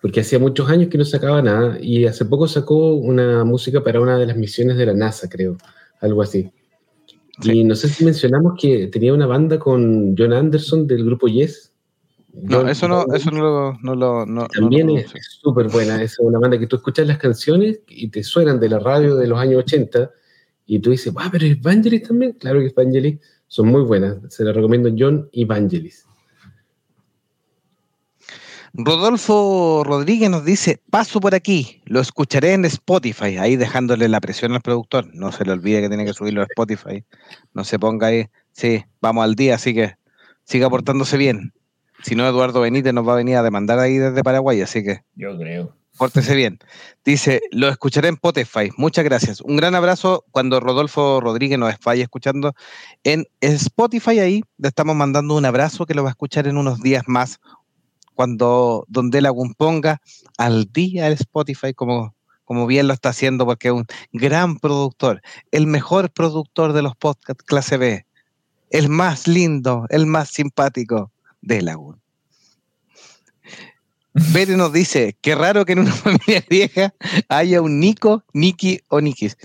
porque 0.00 0.20
hacía 0.20 0.38
muchos 0.38 0.68
años 0.68 0.88
que 0.88 0.98
no 0.98 1.04
sacaba 1.04 1.40
nada 1.42 1.78
y 1.80 2.06
hace 2.06 2.24
poco 2.24 2.48
sacó 2.48 2.94
una 2.94 3.44
música 3.44 3.82
para 3.82 4.00
una 4.00 4.18
de 4.18 4.26
las 4.26 4.36
misiones 4.36 4.76
de 4.76 4.86
la 4.86 4.94
NASA, 4.94 5.28
creo, 5.28 5.56
algo 6.00 6.22
así. 6.22 6.50
Sí. 7.40 7.52
Y 7.60 7.64
no 7.64 7.74
sé 7.74 7.88
si 7.88 8.04
mencionamos 8.04 8.54
que 8.60 8.88
tenía 8.88 9.14
una 9.14 9.26
banda 9.26 9.58
con 9.58 10.14
John 10.18 10.32
Anderson 10.32 10.86
del 10.86 11.04
grupo 11.04 11.28
Yes. 11.28 11.71
No, 12.34 12.66
eso 12.68 12.88
no, 12.88 13.04
eso 13.14 13.30
no 13.30 13.40
lo, 13.42 13.78
no 13.82 13.94
lo, 13.94 14.26
no- 14.26 14.42
no 14.42 14.46
También 14.48 14.86
lo 14.88 14.96
es 14.98 15.12
súper 15.40 15.68
buena. 15.68 16.02
Es 16.02 16.18
una 16.18 16.38
banda 16.38 16.58
que 16.58 16.66
tú 16.66 16.76
escuchas 16.76 17.06
las 17.06 17.18
canciones 17.18 17.80
y 17.88 18.08
te 18.08 18.22
suenan 18.22 18.58
de 18.58 18.68
la 18.70 18.78
radio 18.78 19.16
de 19.16 19.26
los 19.26 19.38
años 19.38 19.58
80 19.64 20.10
y 20.66 20.78
tú 20.78 20.90
dices, 20.90 21.12
ah, 21.18 21.28
pero 21.30 21.44
es 21.44 21.60
Vangelis 21.60 22.04
también. 22.04 22.32
Claro 22.32 22.60
que 22.60 22.66
es 22.66 22.74
Vangelis. 22.74 23.18
Son 23.48 23.66
muy 23.68 23.82
buenas. 23.82 24.16
Se 24.30 24.44
las 24.44 24.56
recomiendo 24.56 24.90
John 24.96 25.28
y 25.30 25.44
Vangelis. 25.44 26.06
Rodolfo 28.74 29.82
Rodríguez 29.84 30.30
nos 30.30 30.46
dice, 30.46 30.80
paso 30.90 31.20
por 31.20 31.34
aquí, 31.34 31.82
lo 31.84 32.00
escucharé 32.00 32.54
en 32.54 32.64
Spotify, 32.64 33.36
ahí 33.36 33.56
dejándole 33.56 34.08
la 34.08 34.20
presión 34.20 34.52
al 34.54 34.62
productor. 34.62 35.14
No 35.14 35.30
se 35.30 35.44
le 35.44 35.52
olvide 35.52 35.82
que 35.82 35.88
tiene 35.88 36.06
que 36.06 36.14
subirlo 36.14 36.40
a 36.40 36.44
Spotify. 36.44 37.04
No 37.52 37.64
se 37.64 37.78
ponga 37.78 38.06
ahí. 38.06 38.28
Sí, 38.52 38.82
vamos 39.02 39.24
al 39.24 39.34
día, 39.34 39.56
así 39.56 39.74
que 39.74 39.96
siga 40.44 40.70
portándose 40.70 41.18
bien. 41.18 41.52
Si 42.02 42.14
no, 42.14 42.26
Eduardo 42.26 42.60
Benítez 42.60 42.92
nos 42.92 43.06
va 43.06 43.12
a 43.14 43.16
venir 43.16 43.36
a 43.36 43.42
demandar 43.42 43.78
ahí 43.78 43.98
desde 43.98 44.22
Paraguay, 44.22 44.60
así 44.60 44.82
que 44.82 45.02
Yo 45.14 45.36
creo. 45.38 45.74
pórtese 45.96 46.34
bien. 46.34 46.58
Dice, 47.04 47.40
lo 47.52 47.68
escucharé 47.68 48.08
en 48.08 48.14
Spotify. 48.14 48.70
Muchas 48.76 49.04
gracias. 49.04 49.40
Un 49.40 49.56
gran 49.56 49.74
abrazo 49.74 50.24
cuando 50.30 50.58
Rodolfo 50.60 51.20
Rodríguez 51.20 51.58
nos 51.58 51.74
vaya 51.84 52.02
escuchando 52.02 52.54
en 53.04 53.26
Spotify. 53.40 54.18
Ahí 54.18 54.42
le 54.58 54.68
estamos 54.68 54.96
mandando 54.96 55.36
un 55.36 55.44
abrazo 55.44 55.86
que 55.86 55.94
lo 55.94 56.02
va 56.02 56.10
a 56.10 56.12
escuchar 56.12 56.46
en 56.48 56.56
unos 56.56 56.80
días 56.80 57.04
más 57.06 57.40
cuando 58.14 58.84
Donde 58.88 59.20
Lagún 59.20 59.54
ponga 59.54 60.00
al 60.38 60.70
día 60.72 61.06
el 61.06 61.14
Spotify 61.14 61.72
como, 61.74 62.14
como 62.44 62.66
bien 62.66 62.88
lo 62.88 62.94
está 62.94 63.10
haciendo 63.10 63.46
porque 63.46 63.68
es 63.68 63.74
un 63.74 63.86
gran 64.12 64.58
productor, 64.58 65.22
el 65.50 65.66
mejor 65.66 66.10
productor 66.10 66.72
de 66.72 66.82
los 66.82 66.96
podcasts 66.96 67.42
clase 67.42 67.76
B, 67.78 68.06
el 68.70 68.88
más 68.88 69.26
lindo, 69.26 69.86
el 69.88 70.06
más 70.06 70.28
simpático 70.30 71.10
de 71.42 71.62
Lagún. 71.62 72.00
Bere 74.32 74.56
nos 74.56 74.72
dice, 74.72 75.16
qué 75.22 75.34
raro 75.34 75.64
que 75.64 75.72
en 75.72 75.80
una 75.80 75.92
familia 75.92 76.42
griega 76.48 76.94
haya 77.28 77.60
un 77.62 77.80
Nico, 77.80 78.24
Niki 78.32 78.80
o 78.88 79.00
Nikis. 79.00 79.36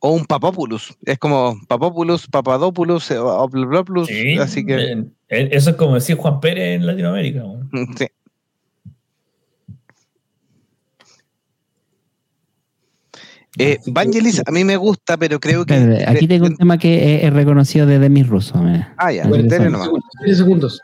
O 0.00 0.10
un 0.12 0.26
Papopoulos. 0.26 0.96
Es 1.06 1.18
como 1.18 1.58
Papopoulos, 1.66 2.26
Papadopoulos, 2.28 3.10
eh, 3.10 3.18
o 3.18 3.26
Oblopoulos, 3.26 4.06
Sí, 4.08 4.36
así 4.38 4.64
que... 4.66 4.74
eh, 4.76 5.04
eh, 5.30 5.48
Eso 5.52 5.70
es 5.70 5.76
como 5.76 5.94
decir 5.94 6.16
Juan 6.16 6.40
Pérez 6.40 6.76
en 6.76 6.86
Latinoamérica. 6.86 7.40
¿no? 7.40 7.68
Sí. 7.98 8.06
Eh, 13.56 13.78
Vangelis 13.86 14.42
a 14.44 14.50
mí 14.50 14.64
me 14.64 14.76
gusta, 14.76 15.16
pero 15.16 15.38
creo 15.38 15.64
que... 15.64 16.04
Aquí 16.08 16.26
tengo 16.26 16.46
un 16.46 16.56
tema 16.56 16.76
que 16.76 17.24
es, 17.24 17.32
reconocido 17.32 17.86
desde 17.86 18.08
mis 18.08 18.26
rusos. 18.26 18.60
mira. 18.60 18.92
Ah, 18.98 19.12
ya, 19.12 19.22
Bueno, 19.28 19.44
dele 19.44 19.56
interesante. 19.66 19.78
nomás. 19.88 20.02
10 20.24 20.38
segundos. 20.38 20.80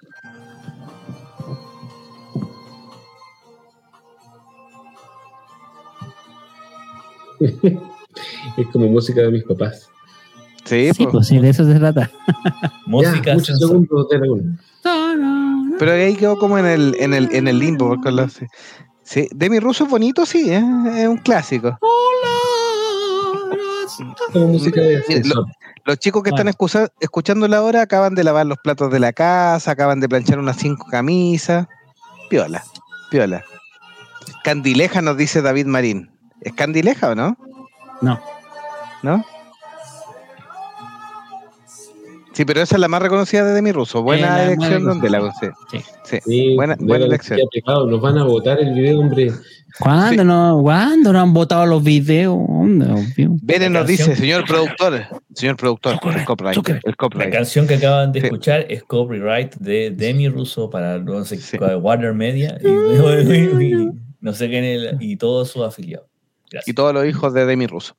es 8.56 8.66
como 8.72 8.86
música 8.88 9.22
de 9.22 9.30
mis 9.30 9.44
papás. 9.44 9.88
Sí, 10.64 10.90
Sí, 10.94 11.04
po. 11.06 11.12
pues 11.12 11.26
sí, 11.28 11.38
de 11.38 11.48
eso 11.50 11.64
se 11.64 11.78
trata. 11.78 12.10
Música 12.86 13.34
Ya, 13.36 13.56
segundos 13.56 14.08
de 14.10 14.20
pero 15.78 15.92
ahí 15.92 16.14
quedó 16.14 16.36
como 16.38 16.58
en 16.58 16.66
el, 16.66 16.96
en 17.00 17.14
el, 17.14 17.34
en 17.34 17.48
el 17.48 17.58
limbo. 17.58 17.88
Porque 17.88 18.10
lo- 18.10 18.28
sí. 18.28 18.44
Sí, 19.02 19.28
Demi 19.34 19.58
Russo 19.60 19.84
es 19.84 19.90
bonito, 19.90 20.26
sí, 20.26 20.50
eh, 20.50 20.62
es 20.98 21.08
un 21.08 21.16
clásico. 21.16 21.78
Como 24.32 24.48
música 24.48 24.80
de. 24.80 25.02
Los 25.86 25.98
chicos 25.98 26.22
que 26.22 26.28
están 26.30 26.44
Bueno. 26.44 26.50
excusa- 26.50 26.92
escuchándola 27.00 27.56
ahora 27.56 27.82
acaban 27.82 28.14
de 28.14 28.22
lavar 28.24 28.46
los 28.46 28.58
platos 28.58 28.92
de 28.92 29.00
la 29.00 29.12
casa, 29.14 29.70
acaban 29.72 30.00
de 30.00 30.08
planchar 30.08 30.38
unas 30.38 30.56
cinco 30.58 30.86
camisas. 30.90 31.66
Piola, 32.28 32.62
piola. 33.10 33.42
Candileja 34.44 35.00
nos 35.02 35.16
dice 35.16 35.40
David 35.42 35.66
Marín. 35.66 36.10
¿Es 36.40 36.52
Candileja 36.54 37.10
o 37.10 37.14
no? 37.14 37.36
No. 38.00 38.20
¿No? 39.02 39.24
Sí, 42.32 42.44
pero 42.44 42.62
esa 42.62 42.76
es 42.76 42.80
la 42.80 42.88
más 42.88 43.02
reconocida 43.02 43.44
de 43.44 43.52
Demi 43.52 43.72
Russo. 43.72 43.98
Eh, 43.98 44.02
Buena 44.02 44.44
elección 44.44 44.84
donde 44.84 45.10
la 45.10 45.20
sí. 46.04 46.18
Sí. 46.24 46.54
Buena- 46.56 46.76
buena 46.78 47.04
elección. 47.04 47.38
pegado, 47.52 47.86
Nos 47.86 48.00
van 48.00 48.18
a 48.18 48.24
votar 48.24 48.58
el 48.60 48.72
video, 48.72 49.00
hombre. 49.00 49.32
¿Cuándo, 49.78 50.22
Sí. 50.22 50.26
no, 50.28 50.60
¿Cuándo 50.62 51.12
no 51.12 51.20
han 51.20 51.32
votado 51.34 51.66
los 51.66 51.82
videos? 51.82 52.36
La 53.46 53.68
nos 53.68 53.86
dice, 53.86 54.16
señor 54.16 54.44
productor, 54.46 55.02
señor 55.34 55.56
productor, 55.56 55.98
el 56.16 56.24
copyright, 56.24 56.66
La 57.14 57.30
canción 57.30 57.66
que 57.66 57.74
acaban 57.74 58.12
de 58.12 58.20
Sí. 58.20 58.26
escuchar 58.26 58.66
es 58.68 58.82
copyright 58.84 59.54
de 59.56 59.90
Demi 59.90 60.28
Russo 60.28 60.70
para 60.70 60.98
no 60.98 61.24
sé 61.24 61.36
Sí. 61.36 61.58
cuál, 61.58 61.76
Warner 61.76 62.14
Media 62.14 62.58
y, 62.62 62.66
y- 62.68 62.68
y- 63.72 63.90
no 64.20 64.32
sé 64.34 64.48
quién 64.48 64.64
es 64.64 64.94
y 65.00 65.16
todos 65.16 65.50
sus 65.50 65.62
afiliados. 65.64 66.09
Y 66.66 66.72
todos 66.72 66.94
los 66.94 67.06
hijos 67.06 67.32
de 67.34 67.46
Demi 67.46 67.66
Russo. 67.66 67.96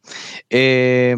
Eh, 0.49 1.15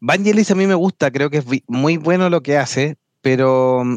Vangelis 0.00 0.50
a 0.50 0.54
mí 0.54 0.66
me 0.66 0.74
gusta, 0.74 1.10
creo 1.10 1.30
que 1.30 1.38
es 1.38 1.44
muy 1.66 1.96
bueno 1.96 2.30
lo 2.30 2.42
que 2.42 2.58
hace, 2.58 2.96
pero 3.20 3.82
mm, 3.84 3.96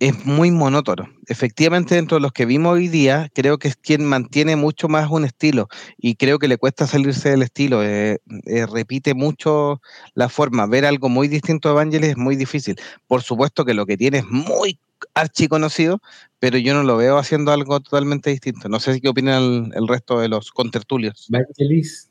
es 0.00 0.24
muy 0.24 0.50
monótono. 0.50 1.08
Efectivamente, 1.26 1.94
dentro 1.94 2.16
de 2.16 2.22
los 2.22 2.32
que 2.32 2.46
vimos 2.46 2.72
hoy 2.72 2.88
día, 2.88 3.30
creo 3.34 3.58
que 3.58 3.68
es 3.68 3.76
quien 3.76 4.04
mantiene 4.04 4.56
mucho 4.56 4.88
más 4.88 5.10
un 5.10 5.24
estilo 5.24 5.68
y 5.98 6.16
creo 6.16 6.38
que 6.38 6.48
le 6.48 6.56
cuesta 6.56 6.86
salirse 6.86 7.30
del 7.30 7.42
estilo. 7.42 7.84
eh, 7.84 8.18
eh, 8.46 8.66
repite 8.66 9.14
mucho 9.14 9.80
la 10.14 10.28
forma. 10.28 10.66
Ver 10.66 10.86
algo 10.86 11.08
muy 11.08 11.28
distinto 11.28 11.68
a 11.68 11.74
Vangelis 11.74 12.10
es 12.10 12.16
muy 12.16 12.36
difícil. 12.36 12.76
Por 13.06 13.22
supuesto 13.22 13.64
que 13.64 13.74
lo 13.74 13.86
que 13.86 13.96
tiene 13.96 14.18
es 14.18 14.26
muy 14.26 14.78
archiconocido, 15.14 16.00
pero 16.38 16.58
yo 16.58 16.74
no 16.74 16.82
lo 16.82 16.96
veo 16.96 17.18
haciendo 17.18 17.52
algo 17.52 17.80
totalmente 17.80 18.30
distinto. 18.30 18.68
No 18.68 18.80
sé 18.80 19.00
qué 19.00 19.08
opinan 19.08 19.42
el, 19.42 19.72
el 19.74 19.88
resto 19.88 20.20
de 20.20 20.28
los 20.28 20.50
contertulios. 20.50 21.26
Vangelis, 21.28 22.10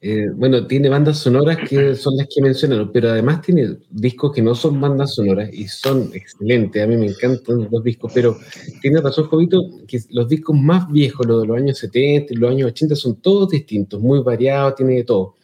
eh, 0.00 0.28
bueno, 0.32 0.66
tiene 0.66 0.88
bandas 0.88 1.18
sonoras 1.18 1.58
que 1.68 1.94
son 1.96 2.16
las 2.16 2.28
que 2.32 2.40
mencionaron, 2.40 2.92
pero 2.92 3.10
además 3.10 3.42
tiene 3.42 3.76
discos 3.90 4.32
que 4.32 4.40
no 4.42 4.54
son 4.54 4.80
bandas 4.80 5.14
sonoras 5.14 5.52
y 5.52 5.66
son 5.66 6.10
excelentes. 6.14 6.82
A 6.82 6.86
mí 6.86 6.96
me 6.96 7.06
encantan 7.06 7.68
los 7.70 7.82
discos, 7.82 8.12
pero 8.14 8.38
tiene 8.80 9.00
razón, 9.00 9.26
Jovito, 9.26 9.62
que 9.86 10.00
los 10.10 10.28
discos 10.28 10.56
más 10.56 10.90
viejos, 10.90 11.26
los 11.26 11.42
de 11.42 11.48
los 11.48 11.56
años 11.56 11.78
70 11.78 12.32
y 12.32 12.36
los 12.36 12.50
años 12.50 12.68
80, 12.68 12.94
son 12.94 13.16
todos 13.16 13.50
distintos, 13.50 14.00
muy 14.00 14.20
variados, 14.22 14.76
tiene 14.76 14.94
de 14.94 15.04
todo. 15.04 15.34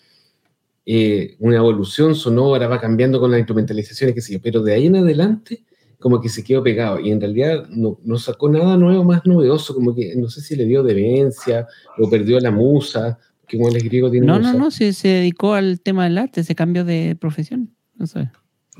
Eh, 0.87 1.37
una 1.41 1.57
evolución 1.57 2.15
sonora, 2.15 2.69
va 2.69 2.81
cambiando 2.81 3.21
con 3.21 3.31
las 3.31 3.39
instrumentalizaciones, 3.39 4.15
qué 4.15 4.21
sé 4.21 4.41
pero 4.41 4.63
de 4.63 4.75
ahí 4.75 4.87
en 4.87 4.97
adelante 4.97 5.65
como 6.03 6.21
que 6.21 6.29
se 6.29 6.43
quedó 6.45 6.63
pegado 6.63 6.99
y 7.01 7.11
en 7.13 7.21
realidad 7.21 7.67
no, 7.71 7.99
no 8.05 8.19
sacó 8.19 8.49
nada 8.51 8.77
nuevo, 8.77 9.05
más 9.05 9.25
novedoso, 9.25 9.75
como 9.75 9.95
que 9.95 10.15
no 10.17 10.29
sé 10.29 10.41
si 10.41 10.57
le 10.57 10.65
dio 10.67 10.83
demencia 10.83 11.67
o 11.99 12.11
perdió 12.11 12.39
la 12.41 12.51
musa, 12.51 13.19
que 13.47 13.57
como 13.57 13.71
es 13.71 13.83
griego 13.85 14.11
tiene 14.11 14.27
No, 14.27 14.39
no, 14.41 14.53
no, 14.55 14.71
se, 14.71 14.93
se 14.93 15.09
dedicó 15.09 15.55
al 15.55 15.81
tema 15.81 16.05
del 16.05 16.19
arte, 16.19 16.43
se 16.45 16.55
cambió 16.55 16.85
de 16.85 17.17
profesión. 17.19 17.75
No 17.95 18.07
sé. 18.07 18.29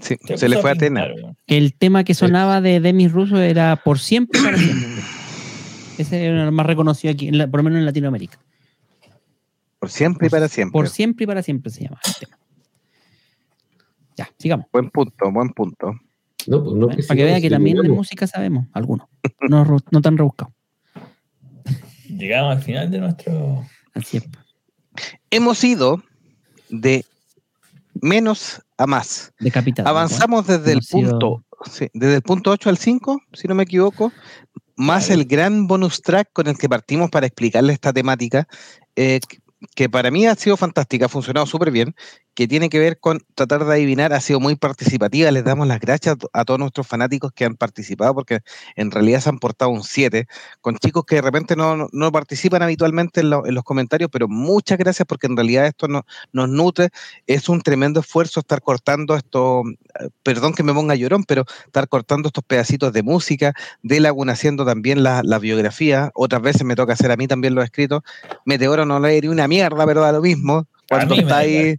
Sí, 0.01 0.17
se 0.37 0.49
le 0.49 0.59
fue 0.59 0.71
a 0.71 0.73
Atena. 0.73 1.07
El 1.47 1.75
tema 1.75 2.03
que 2.03 2.15
sonaba 2.15 2.61
de 2.61 2.81
Demis 2.81 3.13
Russo 3.13 3.39
era 3.39 3.77
por 3.77 3.99
siempre 3.99 4.41
y 4.41 4.45
para 4.45 4.57
siempre. 4.59 5.03
Ese 5.99 6.25
era 6.25 6.45
el 6.45 6.53
más 6.53 6.67
reconocido 6.67 7.13
aquí, 7.13 7.29
en 7.29 7.39
la- 7.39 7.47
por 7.47 7.61
lo 7.61 7.65
menos 7.65 7.79
en 7.79 7.85
Latinoamérica. 7.85 8.39
Por 9.79 9.91
siempre 9.91 10.27
y 10.27 10.31
para 10.31 10.49
siempre. 10.49 10.73
Por 10.73 10.89
siempre 10.89 11.25
y 11.25 11.27
para 11.27 11.43
siempre 11.43 11.71
se 11.71 11.85
llama 11.85 12.01
el 12.05 12.15
tema. 12.27 12.39
Ya, 14.17 14.29
sigamos. 14.39 14.67
Buen 14.73 14.91
punto, 14.91 15.31
buen 15.31 15.51
punto. 15.51 15.95
No, 16.47 16.63
pues 16.63 16.77
no 16.77 16.89
para 16.89 17.17
que 17.17 17.25
vea 17.25 17.41
que 17.41 17.51
también 17.51 17.79
de 17.79 17.89
música 17.89 18.27
sabemos, 18.27 18.67
algunos. 18.73 19.09
No, 19.49 20.01
tan 20.01 20.17
rebuscados. 20.17 20.55
Llegamos 22.09 22.57
al 22.57 22.63
final 22.63 22.91
de 22.91 22.99
nuestro. 22.99 23.67
Así 23.95 24.19
es. 24.19 24.25
Hemos 25.31 25.63
ido 25.65 26.03
de 26.69 27.05
menos 27.95 28.61
a 28.77 28.87
más. 28.87 29.33
Decapitado. 29.39 29.89
Avanzamos 29.89 30.47
desde 30.47 30.73
el 30.73 30.81
punto, 30.89 31.45
sí, 31.71 31.89
desde 31.95 32.17
el 32.17 32.23
punto 32.23 32.51
8 32.51 32.69
al 32.69 32.79
5, 32.79 33.21
si 33.33 33.49
no 33.49 33.55
me 33.55 33.63
equivoco, 33.63 34.13
más 34.77 35.11
el 35.11 35.25
gran 35.25 35.67
bonus 35.67 36.03
track 36.03 36.31
con 36.33 36.49
el 36.49 36.59
que 36.59 36.69
partimos 36.69 37.11
para 37.11 37.27
explicarle 37.27 37.73
esta 37.73 37.93
temática, 37.93 38.47
eh, 38.97 39.21
que 39.75 39.89
para 39.89 40.11
mí 40.11 40.27
ha 40.27 40.35
sido 40.35 40.57
fantástica, 40.57 41.07
ha 41.07 41.09
funcionado 41.09 41.47
súper 41.47 41.71
bien, 41.71 41.95
que 42.35 42.49
tiene 42.49 42.69
que 42.71 42.79
ver 42.79 42.99
con 42.99 43.21
tratar 43.35 43.65
de 43.65 43.73
adivinar, 43.75 44.13
ha 44.13 44.21
sido 44.21 44.41
muy 44.41 44.57
participativa, 44.57 45.31
les 45.31 45.45
damos 45.45 45.67
las 45.67 45.81
gracias 45.81 46.15
a 46.15 46.17
to- 46.17 46.31
a 46.33 46.45
todos 46.45 46.59
nuestros 46.61 46.87
fanáticos 46.87 47.33
que 47.33 47.45
han 47.45 47.57
participado, 47.57 48.15
porque 48.15 48.41
en 48.77 48.91
realidad 48.91 49.21
se 49.21 49.29
han 49.29 49.39
portado 49.39 49.71
un 49.71 49.83
7, 49.85 50.27
con 50.61 50.77
chicos 50.79 51.05
que 51.07 51.17
de 51.17 51.23
repente 51.23 51.57
no, 51.57 51.89
no- 51.93 52.13
participan 52.13 52.63
habitualmente 52.63 53.21
en, 53.21 53.33
en 53.33 53.55
los 53.55 53.65
comentarios, 53.65 54.11
pero 54.13 54.29
muchas 54.29 54.79
gracias 54.79 55.07
porque 55.07 55.27
en 55.27 55.37
realidad 55.37 55.67
esto 55.67 55.89
no- 55.89 56.05
nos 56.33 56.49
nutre, 56.49 56.89
es 57.27 57.49
un 57.49 57.61
tremendo 57.63 58.01
esfuerzo 58.01 58.41
estar 58.41 58.63
cortando 58.63 59.15
esto, 59.17 59.63
eh, 60.01 60.09
perdón 60.23 60.55
que 60.55 60.63
me 60.63 60.73
ponga 60.75 60.95
llorón, 60.95 61.25
pero 61.25 61.45
estar 61.67 61.89
cortando 61.89 62.29
estos 62.29 62.45
pedacitos 62.45 62.93
de 62.93 63.03
música, 63.03 63.53
de 63.83 64.01
Laguna 64.01 64.33
haciendo 64.33 64.65
también 64.65 65.03
la, 65.03 65.23
la 65.25 65.39
biografía, 65.39 66.11
otras 66.15 66.43
veces 66.43 66.65
me 66.65 66.75
toca 66.77 66.95
hacer 66.95 67.11
a 67.11 67.17
mí 67.17 67.27
también 67.27 67.55
los 67.55 67.65
escritos, 67.65 68.03
Meteoro 68.45 68.87
no 68.87 69.01
ni 69.01 69.29
una 69.29 69.49
mierda, 69.49 69.85
pero 69.87 70.01
da 70.01 70.13
lo 70.13 70.21
mismo, 70.23 70.67
cuando 70.97 71.15
está 71.15 71.39
ahí, 71.39 71.77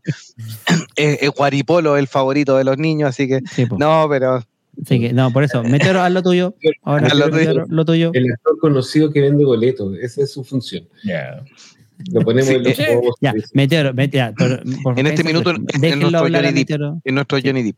eh, 0.98 1.30
Guaripolo, 1.38 1.98
el 1.98 2.07
favorito 2.07 2.57
de 2.57 2.64
los 2.64 2.77
niños, 2.77 3.10
así 3.10 3.27
que 3.27 3.40
Sí, 3.52 3.65
no, 3.77 4.07
pero 4.10 4.44
Así 4.84 4.99
que, 4.99 5.14
no, 5.14 5.31
por 5.31 5.44
eso, 5.44 5.61
Meteoro, 5.64 6.02
haz 6.02 6.11
lo 6.11 6.23
tuyo. 6.23 6.56
Ahora, 6.81 7.06
Haz 7.07 7.14
lo 7.15 7.27
Meteoro, 7.30 7.65
lo 7.69 7.85
tuyo. 7.85 8.10
El 8.14 8.31
actor 8.31 8.57
conocido 8.60 9.11
que 9.11 9.22
vende 9.22 9.45
boletos, 9.45 9.95
esa 10.02 10.23
es 10.23 10.31
su 10.31 10.44
función. 10.44 10.88
Ya. 11.03 11.44
Lo 12.11 12.22
ponemos 12.22 12.48
Sí, 12.49 12.56
en 12.56 12.64
los 12.64 12.80
eh, 12.80 12.85
juegos. 12.88 13.15
Ya, 13.22 13.34
Meteoro, 13.53 13.94
Meteoro. 13.94 14.34
por- 14.35 14.64
por- 14.81 14.99
En 14.99 15.06
este 15.06 15.23
minuto, 15.23 15.52
en- 15.52 15.68
en 15.84 15.99
nuestro 15.99 16.22
Johnny. 16.22 16.52
Meteoro. 16.52 16.99
es 17.03 17.14
nuestro 17.14 17.38
Johnny 17.44 17.61
Depp. 17.64 17.77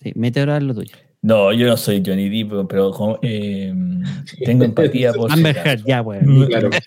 Sí, 0.00 0.12
Meteoro, 0.14 0.54
haz 0.54 0.62
lo 0.62 0.74
tuyo. 0.74 0.94
No, 1.20 1.52
yo 1.52 1.66
no 1.66 1.76
soy 1.76 2.02
Johnny 2.04 2.28
Depp, 2.28 2.68
pero- 2.68 3.18
eh, 3.22 3.74
tengo 4.44 4.64
empatía 4.64 5.12
por. 5.12 5.32
Amber 5.32 5.56
Heard, 5.56 5.84
ya, 5.84 6.02
weón. 6.02 6.26
Mm, 6.26 6.44
claro. 6.46 6.70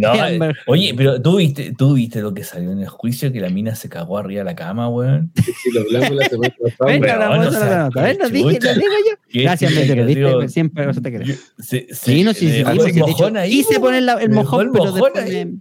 No, 0.00 0.14
eh, 0.28 0.38
oye, 0.66 0.92
pero 0.96 1.20
¿tú 1.20 1.36
viste, 1.38 1.72
tú 1.76 1.94
viste 1.94 2.20
lo 2.20 2.34
que 2.34 2.44
salió 2.44 2.70
en 2.72 2.80
el 2.80 2.88
juicio 2.88 3.32
que 3.32 3.40
la 3.40 3.48
mina 3.48 3.74
se 3.74 3.88
cagó 3.88 4.18
arriba 4.18 4.40
de 4.40 4.44
la 4.44 4.54
cama, 4.54 4.88
weón. 4.88 5.32
Si 5.34 5.70
lo 5.72 5.80
hablamos 5.80 6.10
la 6.16 6.28
semana 6.28 6.54
pasada, 6.62 6.92
Venga, 6.92 7.16
la 7.16 7.30
o 7.30 7.36
bolsa 7.36 7.58
sea, 7.58 7.70
la 7.70 7.82
nota. 7.84 8.02
Ven, 8.02 8.18
lo 8.20 8.28
dije, 8.28 8.44
lo 8.44 8.74
digo 8.74 8.92
yo. 9.10 9.16
¿Qué 9.28 9.42
Gracias, 9.42 9.72
que 9.72 10.04
viste, 10.04 10.48
siempre 10.48 10.90
eso 10.90 11.00
te 11.00 11.10
creo. 11.12 11.22
Yo- 11.22 11.34
se- 11.58 11.86
se- 11.88 11.94
Sí, 11.94 12.22
no, 12.22 12.32
sí, 12.34 12.50
sí, 12.50 12.62
weón. 12.62 13.80
poner 13.80 14.04
el 14.20 14.30
mojón, 14.30 14.70
pero 14.72 14.92
después 14.92 15.12
me, 15.14 15.58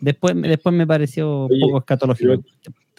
después, 0.00 0.34
después 0.42 0.74
me 0.74 0.86
pareció 0.86 1.46
un 1.46 1.60
poco 1.60 1.78
escatológico. 1.78 2.42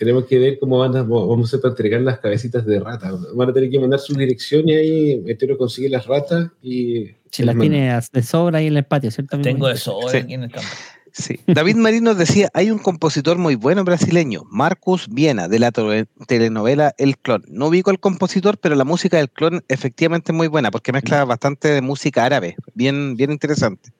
Tenemos 0.06 0.26
que 0.26 0.40
ver 0.40 0.57
cómo 0.60 0.80
van 0.80 0.95
a- 0.98 1.03
vamos 1.03 1.53
a 1.53 1.68
entregar 1.68 2.02
las 2.02 2.19
cabecitas 2.19 2.65
de 2.65 2.80
rata. 2.80 3.11
Van 3.36 3.49
a 3.49 3.53
tener 3.53 3.69
que 3.69 3.80
mandar 3.80 3.99
su 3.99 4.14
dirección 4.14 4.68
y 4.68 4.73
ahí 4.73 5.22
Meteoro 5.26 5.57
consigue 5.57 5.90
las 5.90 6.06
ratas 6.07 6.49
y. 6.61 7.06
Si 7.32 7.44
las 7.44 7.57
tiene 7.57 7.98
de 8.11 8.23
sobra 8.23 8.60
ahí 8.60 8.68
en 8.68 8.78
el 8.78 8.84
patio, 8.84 9.10
¿cierto? 9.11 9.36
amigo? 9.38 9.49
Tengo 9.49 9.65
hoy 9.68 10.11
Sí. 10.11 10.18
aquí 10.18 10.34
en 10.34 10.44
el 10.44 10.52
campo. 10.52 10.68
Sí. 11.14 11.40
David 11.45 11.76
Marín 11.76 12.06
nos 12.06 12.18
decía, 12.18 12.49
hay 12.53 12.72
un 12.72 12.80
compositor 12.80 13.38
muy 13.38 13.56
bueno 13.56 13.84
brasileño, 13.84 14.44
Marcus 14.49 15.07
Viena, 15.10 15.48
de 15.49 15.60
la 15.60 15.72
tele- 15.72 16.06
telenovela 16.26 16.94
El 16.98 17.18
Clon. 17.18 17.44
No 17.49 17.68
ubico 17.68 17.90
al 17.90 17.99
compositor, 17.99 18.57
pero 18.57 18.76
la 18.76 18.86
música 18.86 19.18
del 19.18 19.30
Clon 19.30 19.61
efectivamente 19.68 20.32
es 20.32 20.36
muy 20.38 20.48
buena, 20.48 20.72
porque 20.72 20.94
mezcla 20.94 21.26
bastante 21.26 21.68
de 21.68 21.82
música 21.82 22.23
árabe, 22.26 22.56
bien, 22.73 23.15
bien 23.18 23.32
interesante. 23.32 23.91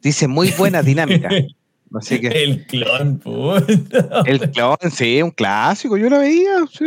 Dice, 0.00 0.28
muy 0.28 0.50
buena 0.56 0.82
dinámica. 0.82 1.28
Así 1.96 2.20
que 2.20 2.28
El 2.28 2.66
clon, 2.66 3.18
puta. 3.18 4.22
El 4.26 4.50
Clon, 4.50 4.76
sí, 4.90 5.22
un 5.22 5.30
clásico, 5.30 5.96
yo 5.96 6.08
la 6.10 6.18
veía, 6.18 6.56
sí, 6.76 6.84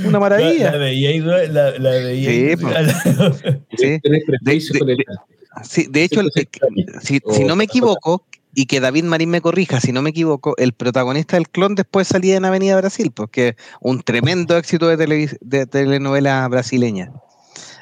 una 0.00 0.10
La, 0.12 0.18
maravilla. 0.20 0.72
la 0.72 0.78
veía 0.78 1.10
ahí, 1.10 1.20
güey, 1.20 1.48
la, 1.48 1.78
la 1.78 1.90
veía 1.90 2.30
ahí. 2.30 2.48
Sí, 2.50 2.56
pues. 2.60 2.76
Sí. 3.76 3.98
De- 4.42 4.60
Sí, 5.64 5.88
hecho, 5.94 6.20
el- 6.20 6.30
si, 7.02 7.18
si 7.32 7.44
no 7.44 7.56
me 7.56 7.64
equivoco, 7.64 8.24
y 8.54 8.66
que 8.66 8.80
David 8.80 9.04
Marín 9.04 9.30
me 9.30 9.40
corrija, 9.40 9.80
si 9.80 9.92
no 9.92 10.02
me 10.02 10.10
equivoco, 10.10 10.54
el 10.56 10.72
protagonista 10.72 11.36
del 11.36 11.48
clon 11.48 11.74
después 11.74 12.08
salía 12.08 12.36
en 12.36 12.44
Avenida 12.44 12.76
Brasil, 12.76 13.10
porque 13.14 13.56
un 13.80 14.02
tremendo 14.02 14.56
éxito 14.56 14.86
de, 14.88 14.96
televis- 14.98 15.36
de 15.40 15.66
telenovela 15.66 16.46
brasileña. 16.48 17.12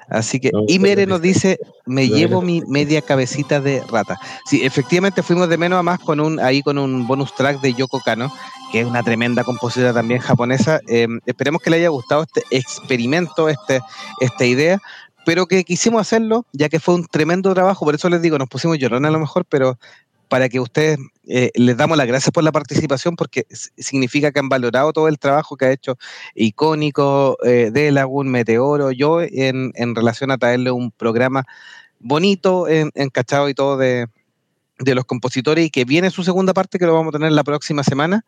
Así 0.08 0.38
que, 0.40 0.50
No, 0.52 0.64
y 0.68 0.78
Mere 0.78 1.02
pero 1.02 1.10
nos 1.10 1.22
dice, 1.22 1.58
me 1.84 2.08
llevo 2.08 2.40
mi 2.40 2.62
media 2.62 3.02
cabecita 3.02 3.60
de 3.60 3.82
rata. 3.90 4.18
Sí, 4.48 4.64
efectivamente 4.64 5.22
fuimos 5.22 5.48
de 5.48 5.58
menos 5.58 5.78
a 5.78 5.82
más 5.82 5.98
con 5.98 6.20
un, 6.20 6.38
ahí 6.40 6.62
con 6.62 6.78
un 6.78 7.06
bonus 7.06 7.34
track 7.34 7.60
de 7.60 7.74
Yoko 7.74 8.00
Kano, 8.00 8.32
que 8.70 8.80
es 8.80 8.86
una 8.86 9.02
tremenda 9.02 9.42
compositora 9.44 9.92
también 9.92 10.20
japonesa. 10.20 10.80
Eh, 10.88 11.08
esperemos 11.26 11.60
que 11.60 11.70
le 11.70 11.78
haya 11.78 11.88
gustado 11.88 12.22
este 12.22 12.42
experimento, 12.50 13.48
este, 13.48 13.80
esta 14.20 14.44
idea, 14.44 14.80
pero 15.24 15.46
que 15.46 15.64
quisimos 15.64 16.00
hacerlo, 16.00 16.46
ya 16.52 16.68
que 16.68 16.78
fue 16.78 16.94
un 16.94 17.04
tremendo 17.04 17.52
trabajo, 17.52 17.84
por 17.84 17.96
eso 17.96 18.08
les 18.08 18.22
digo, 18.22 18.38
nos 18.38 18.48
pusimos 18.48 18.78
llorones 18.78 19.08
a 19.08 19.12
lo 19.12 19.18
mejor, 19.18 19.44
pero 19.48 19.76
para 20.28 20.48
que 20.48 20.60
ustedes 20.60 20.98
eh, 21.28 21.50
les 21.54 21.76
damos 21.76 21.96
las 21.96 22.06
gracias 22.06 22.30
por 22.32 22.44
la 22.44 22.52
participación, 22.52 23.16
porque 23.16 23.46
significa 23.78 24.32
que 24.32 24.40
han 24.40 24.48
valorado 24.48 24.92
todo 24.92 25.08
el 25.08 25.18
trabajo 25.18 25.56
que 25.56 25.66
ha 25.66 25.72
hecho 25.72 25.98
icónico 26.34 27.36
eh, 27.44 27.70
de 27.72 27.92
Lagoon 27.92 28.28
Meteoro, 28.28 28.90
yo 28.92 29.22
en, 29.22 29.72
en 29.74 29.94
relación 29.94 30.30
a 30.30 30.38
traerle 30.38 30.70
un 30.70 30.90
programa 30.90 31.44
bonito, 31.98 32.68
en, 32.68 32.90
encachado 32.94 33.48
y 33.48 33.54
todo 33.54 33.76
de, 33.76 34.06
de 34.78 34.94
los 34.94 35.04
compositores, 35.04 35.66
y 35.66 35.70
que 35.70 35.84
viene 35.84 36.10
su 36.10 36.22
segunda 36.24 36.52
parte, 36.54 36.78
que 36.78 36.86
lo 36.86 36.94
vamos 36.94 37.14
a 37.14 37.18
tener 37.18 37.32
la 37.32 37.44
próxima 37.44 37.82
semana, 37.84 38.24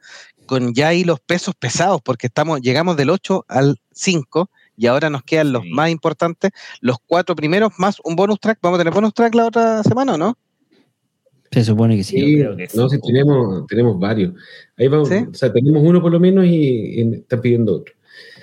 con 0.46 0.74
ya 0.74 0.88
ahí 0.88 1.04
los 1.04 1.20
pesos 1.20 1.54
pesados, 1.54 2.00
porque 2.02 2.28
estamos, 2.28 2.60
llegamos 2.60 2.96
del 2.96 3.10
8 3.10 3.44
al 3.48 3.80
5, 3.92 4.50
y 4.76 4.86
ahora 4.86 5.10
nos 5.10 5.24
quedan 5.24 5.52
los 5.52 5.62
Sí. 5.64 5.70
más 5.70 5.90
importantes, 5.90 6.52
los 6.80 6.98
cuatro 7.04 7.34
primeros, 7.34 7.72
más 7.78 7.96
un 8.04 8.14
bonus 8.14 8.38
track. 8.38 8.58
¿Vamos 8.62 8.78
a 8.78 8.80
tener 8.80 8.94
bonus 8.94 9.12
track 9.12 9.34
la 9.34 9.46
otra 9.46 9.82
semana 9.82 10.14
o 10.14 10.18
no? 10.18 10.38
Se 11.50 11.64
supone 11.64 11.96
que 11.96 12.04
sí. 12.04 12.18
Sí, 12.18 12.34
creo 12.36 12.56
que 12.56 12.68
no, 12.74 12.88
sí. 12.88 12.98
tenemos, 13.06 13.66
tenemos 13.66 13.98
varios. 13.98 14.34
Ahí 14.76 14.88
vamos, 14.88 15.08
¿Sí? 15.08 15.14
o 15.30 15.34
sea, 15.34 15.52
tenemos 15.52 15.82
uno 15.82 16.00
por 16.02 16.12
lo 16.12 16.20
menos 16.20 16.44
y, 16.44 17.00
y 17.00 17.14
están 17.14 17.40
pidiendo 17.40 17.76
otro. 17.76 17.94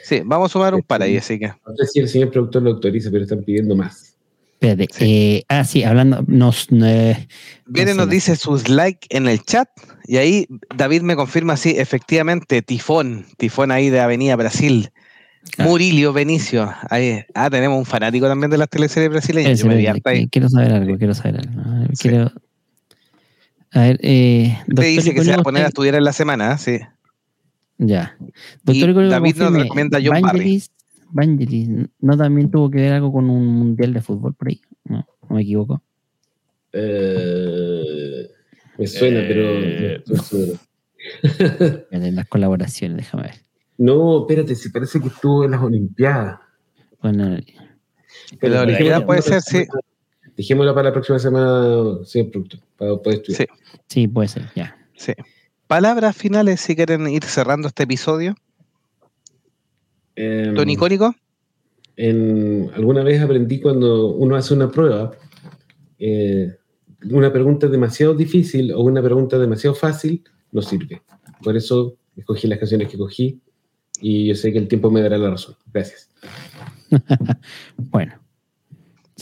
Sí, 0.04 0.22
vamos 0.24 0.52
a 0.52 0.54
sumar 0.54 0.76
un 0.76 0.84
par 0.84 1.02
ahí, 1.02 1.18
así 1.18 1.40
que. 1.40 1.48
No 1.48 1.76
sé 1.78 1.88
si 1.88 2.00
el 2.00 2.08
señor 2.08 2.32
productor 2.32 2.62
lo 2.62 2.72
autoriza, 2.72 3.10
pero 3.12 3.24
están 3.24 3.44
pidiendo 3.44 3.76
más. 3.76 4.16
Espérate. 4.60 4.88
eh, 5.00 5.44
ah, 5.50 5.64
sí, 5.64 5.84
hablando. 5.84 6.24
Nos, 6.28 6.68
eh, 6.72 7.28
Viene, 7.66 7.94
nos 7.94 8.06
no. 8.06 8.12
dice 8.12 8.36
sus 8.36 8.70
likes 8.70 9.08
en 9.10 9.28
el 9.28 9.42
chat 9.44 9.68
y 10.08 10.18
ahí 10.18 10.48
David 10.76 11.02
me 11.02 11.16
confirma, 11.16 11.58
sí, 11.58 11.76
efectivamente, 11.78 12.62
Tifón, 12.62 13.26
Tifón 13.38 13.72
ahí 13.72 13.90
de 13.90 14.00
Avenida 14.00 14.36
Brasil. 14.36 14.90
Claro. 15.52 15.72
Murilio 15.72 16.12
Benicio. 16.14 16.72
Ahí. 16.90 17.24
Ah, 17.36 17.50
tenemos 17.50 17.78
un 17.78 17.86
fanático 17.86 18.28
también 18.28 18.50
de 18.50 18.58
las 18.58 18.70
teleseries 18.70 19.12
brasileñas. 19.12 19.60
Yo 19.60 19.68
me 19.68 19.88
ahí. 20.06 20.28
quiero 20.28 20.50
saber 20.50 20.72
algo, 20.74 20.98
quiero 20.98 21.14
saber 21.14 21.42
algo. 21.42 21.88
Sí. 21.94 22.10
A 23.76 23.82
ver, 23.82 24.00
eh, 24.02 24.58
Te 24.74 24.84
dice 24.86 25.14
que 25.14 25.24
se 25.24 25.32
va 25.32 25.38
a 25.42 25.44
poner 25.44 25.66
a 25.66 25.68
estudiar 25.68 25.96
en 25.96 26.06
la 26.06 26.14
semana, 26.14 26.58
sí. 26.58 26.80
Ya. 27.78 28.18
Y 28.22 28.32
Doctor 28.64 28.90
Icónico, 28.90 29.12
David 29.12 29.36
nos 29.38 29.54
recomienda 29.54 30.00
John 30.02 30.22
Barry. 30.22 30.40
Vangelis, 30.40 30.72
Vangelis, 31.10 31.70
¿no 32.00 32.18
también 32.18 32.50
tuvo 32.50 32.72
que 32.72 32.78
ver 32.80 32.94
algo 32.94 33.12
con 33.12 33.30
un 33.30 33.46
mundial 33.46 33.94
de 33.94 34.02
fútbol 34.02 34.34
por 34.34 34.48
ahí? 34.48 34.62
No, 34.86 35.06
no 35.30 35.36
me 35.36 35.42
equivoco. 35.42 35.84
Eh, 36.72 38.30
me 38.78 38.88
suena, 38.88 39.20
Eh, 39.20 39.28
pero 39.28 40.16
no 40.16 40.24
seguro. 40.24 40.60
Espérate, 41.24 42.12
las 42.14 42.28
colaboraciones, 42.28 42.98
déjame 42.98 43.24
ver. 43.24 43.36
No, 43.78 44.22
espérate, 44.22 44.56
si 44.56 44.70
parece 44.70 45.02
que 45.02 45.08
estuvo 45.10 45.44
en 45.44 45.52
las 45.52 45.62
Olimpiadas. 45.62 46.40
Bueno, 47.02 47.38
En 48.42 48.54
la 48.54 48.62
Olimpiada 48.62 49.06
puede 49.06 49.22
ser, 49.22 49.42
sí. 49.42 49.66
Dejémosla 50.38 50.74
para 50.74 50.90
la 50.90 50.94
próxima 50.94 51.20
semana, 51.20 52.04
señor 52.04 52.32
productor, 52.32 52.60
para 52.78 52.96
poder 52.98 53.20
estudiar. 53.20 53.48
Sí. 53.48 53.82
sí, 53.88 54.08
puede 54.08 54.28
ser, 54.28 54.50
ya. 54.56 54.78
sí. 54.96 55.14
Palabras 55.68 56.16
finales 56.16 56.62
si 56.62 56.76
quieren 56.76 57.08
ir 57.08 57.24
cerrando 57.24 57.68
este 57.68 57.84
episodio. 57.84 58.36
Em, 60.16 60.54
Don 60.54 60.70
Icónico. 60.70 61.16
en, 61.98 62.70
alguna 62.76 63.04
vez 63.04 63.22
aprendí 63.22 63.60
cuando 63.60 64.14
uno 64.14 64.36
hace 64.36 64.54
una 64.54 64.70
prueba, 64.70 65.12
eh, 65.98 66.56
una 67.10 67.32
pregunta 67.32 67.68
demasiado 67.68 68.14
difícil 68.14 68.72
o 68.74 68.82
una 68.82 69.02
pregunta 69.02 69.40
demasiado 69.40 69.76
fácil 69.76 70.24
no 70.52 70.62
sirve. 70.62 71.02
Por 71.44 71.56
eso 71.56 71.96
escogí 72.16 72.48
las 72.48 72.60
canciones 72.60 72.90
que 72.90 72.98
cogí 72.98 73.42
y 74.02 74.28
yo 74.28 74.36
sé 74.36 74.52
que 74.52 74.60
el 74.60 74.68
tiempo 74.68 74.92
me 74.92 75.02
dará 75.02 75.18
la 75.18 75.32
razón. 75.32 75.56
Gracias. 75.72 76.10
Bueno. 77.78 78.25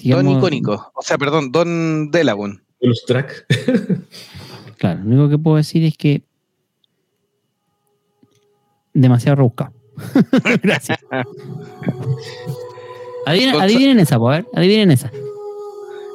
Don 0.04 0.30
Icónico. 0.30 0.92
O 0.96 1.02
sea, 1.02 1.18
perdón, 1.18 1.52
Don 1.52 2.12
Delagun. 2.12 2.64
Los 2.80 3.06
track. 3.06 3.46
Claro, 4.78 5.00
lo 5.06 5.12
único 5.12 5.30
que 5.30 5.38
puedo 5.38 5.56
decir 5.56 5.86
es 5.86 5.96
que. 5.96 6.24
Demasiado 8.94 9.38
rebuscado. 9.38 9.72
Gracias. 10.62 11.00
Adivinen, 13.26 14.00
esa, 14.00 14.20
pues, 14.20 14.34
a 14.34 14.42
ver, 14.42 14.46
adivinen 14.54 14.92
esa. 14.92 15.10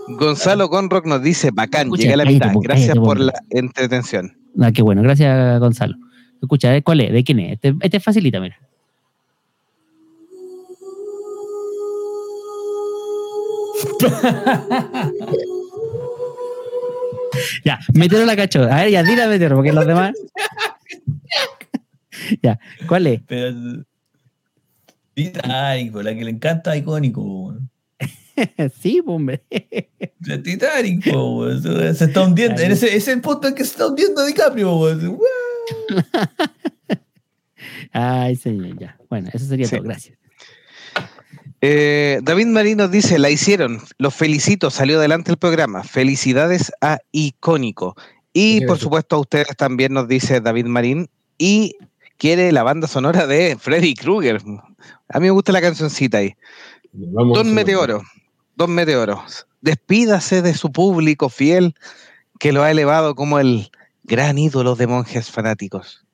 Gonzalo 0.09 0.69
Conrock 0.69 1.07
nos 1.07 1.23
dice, 1.23 1.51
bacán, 1.51 1.87
Escucha, 1.87 2.03
llegué 2.03 2.15
a 2.15 2.17
la 2.19 2.25
mitad. 2.27 2.53
Gracias 2.61 2.95
por 2.97 3.17
po. 3.17 3.25
la 3.25 3.33
entretención. 3.49 4.37
Ah, 4.61 4.71
qué 4.73 4.83
bueno, 4.83 5.01
gracias, 5.03 5.59
Gonzalo. 5.61 5.97
Escucha, 6.43 6.77
¿eh? 6.77 6.83
¿cuál 6.83 7.01
es? 7.01 7.13
¿De 7.13 7.25
quién 7.25 7.41
es? 7.41 7.55
Este, 7.55 7.75
este 7.81 8.01
facilita, 8.01 8.39
mira. 8.41 8.59
ya, 17.65 17.79
Meteoro 17.95 18.27
la 18.27 18.37
cachó. 18.37 18.63
A 18.63 18.77
ver, 18.77 18.91
ya, 18.91 19.03
dile 19.03 19.23
a 19.23 19.29
Meteoro, 19.29 19.57
porque 19.57 19.73
los 19.73 19.87
demás. 19.87 20.15
ya, 22.43 22.59
¿cuál 22.87 23.07
es? 23.07 23.21
Pero. 23.27 23.85
Titanic, 25.15 25.95
la 25.95 26.15
que 26.15 26.25
le 26.25 26.31
encanta 26.31 26.77
icónico. 26.77 27.57
sí, 28.81 29.03
pues, 29.05 29.15
hombre. 29.15 29.43
La 30.21 30.41
Titanic, 30.41 31.03
se 31.05 32.05
está 32.05 32.23
hundiendo. 32.23 32.63
En 32.63 32.73
ese, 32.73 32.87
ese 32.87 32.97
es 32.97 33.09
el 33.09 33.21
punto 33.21 33.49
en 33.49 33.55
que 33.55 33.65
se 33.65 33.73
está 33.73 33.89
hundiendo 33.89 34.25
DiCaprio. 34.25 34.77
weón. 34.77 35.19
Ay, 37.93 38.37
señor, 38.37 38.79
ya. 38.79 38.97
Bueno, 39.09 39.29
eso 39.33 39.45
sería 39.45 39.67
Sí. 39.67 39.77
todo. 39.77 39.85
Gracias. 39.85 40.17
Eh, 41.61 42.21
David 42.23 42.47
Marín 42.47 42.79
nos 42.79 42.91
dice, 42.91 43.19
la 43.19 43.31
hicieron, 43.31 43.81
los 43.99 44.15
felicito, 44.15 44.71
salió 44.71 44.99
adelante 44.99 45.31
el 45.31 45.37
programa. 45.37 45.83
Felicidades 45.83 46.73
a 46.81 46.99
Icónico. 47.13 47.97
Y 48.33 48.65
por 48.67 48.79
supuesto 48.79 49.17
a 49.17 49.21
ustedes 49.21 49.57
también 49.57 49.93
nos 49.93 50.07
dice 50.07 50.41
David 50.41 50.67
Marín. 50.67 51.09
Y 51.39 51.75
quiere 52.17 52.53
la 52.53 52.63
banda 52.63 52.87
sonora 52.87 53.27
de 53.27 53.57
Freddy 53.59 53.95
Krueger. 53.95 54.41
A 55.09 55.19
mí 55.19 55.27
me 55.27 55.31
gusta 55.31 55.53
la 55.53 55.61
cancioncita 55.61 56.19
ahí. 56.19 56.35
Vamos 56.93 57.37
Don. 57.37 57.55
Meteoro, 57.55 58.03
Don 58.57 58.75
Meteoro, 58.75 59.23
despídase 59.61 60.43
de 60.43 60.55
su 60.55 60.71
público 60.73 61.29
fiel 61.29 61.75
que 62.39 62.53
lo 62.53 62.63
ha 62.63 62.71
elevado 62.71 63.15
como 63.15 63.39
el 63.39 63.71
gran 64.05 64.39
ídolo 64.39 64.75
de 64.75 64.87
monjes 64.87 65.31
fanáticos. 65.31 66.05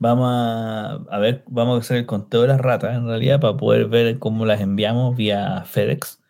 Vamos 0.00 0.28
a, 0.30 0.92
a 1.10 1.18
ver, 1.18 1.44
vamos 1.48 1.76
a 1.76 1.80
hacer 1.80 1.96
el 1.98 2.06
conteo 2.06 2.42
de 2.42 2.48
las 2.48 2.60
ratas 2.60 2.96
en 2.96 3.06
realidad 3.06 3.40
para 3.40 3.56
poder 3.56 3.86
ver 3.88 4.18
cómo 4.18 4.46
las 4.46 4.60
enviamos 4.60 5.16
vía 5.16 5.64
FedEx 5.64 6.20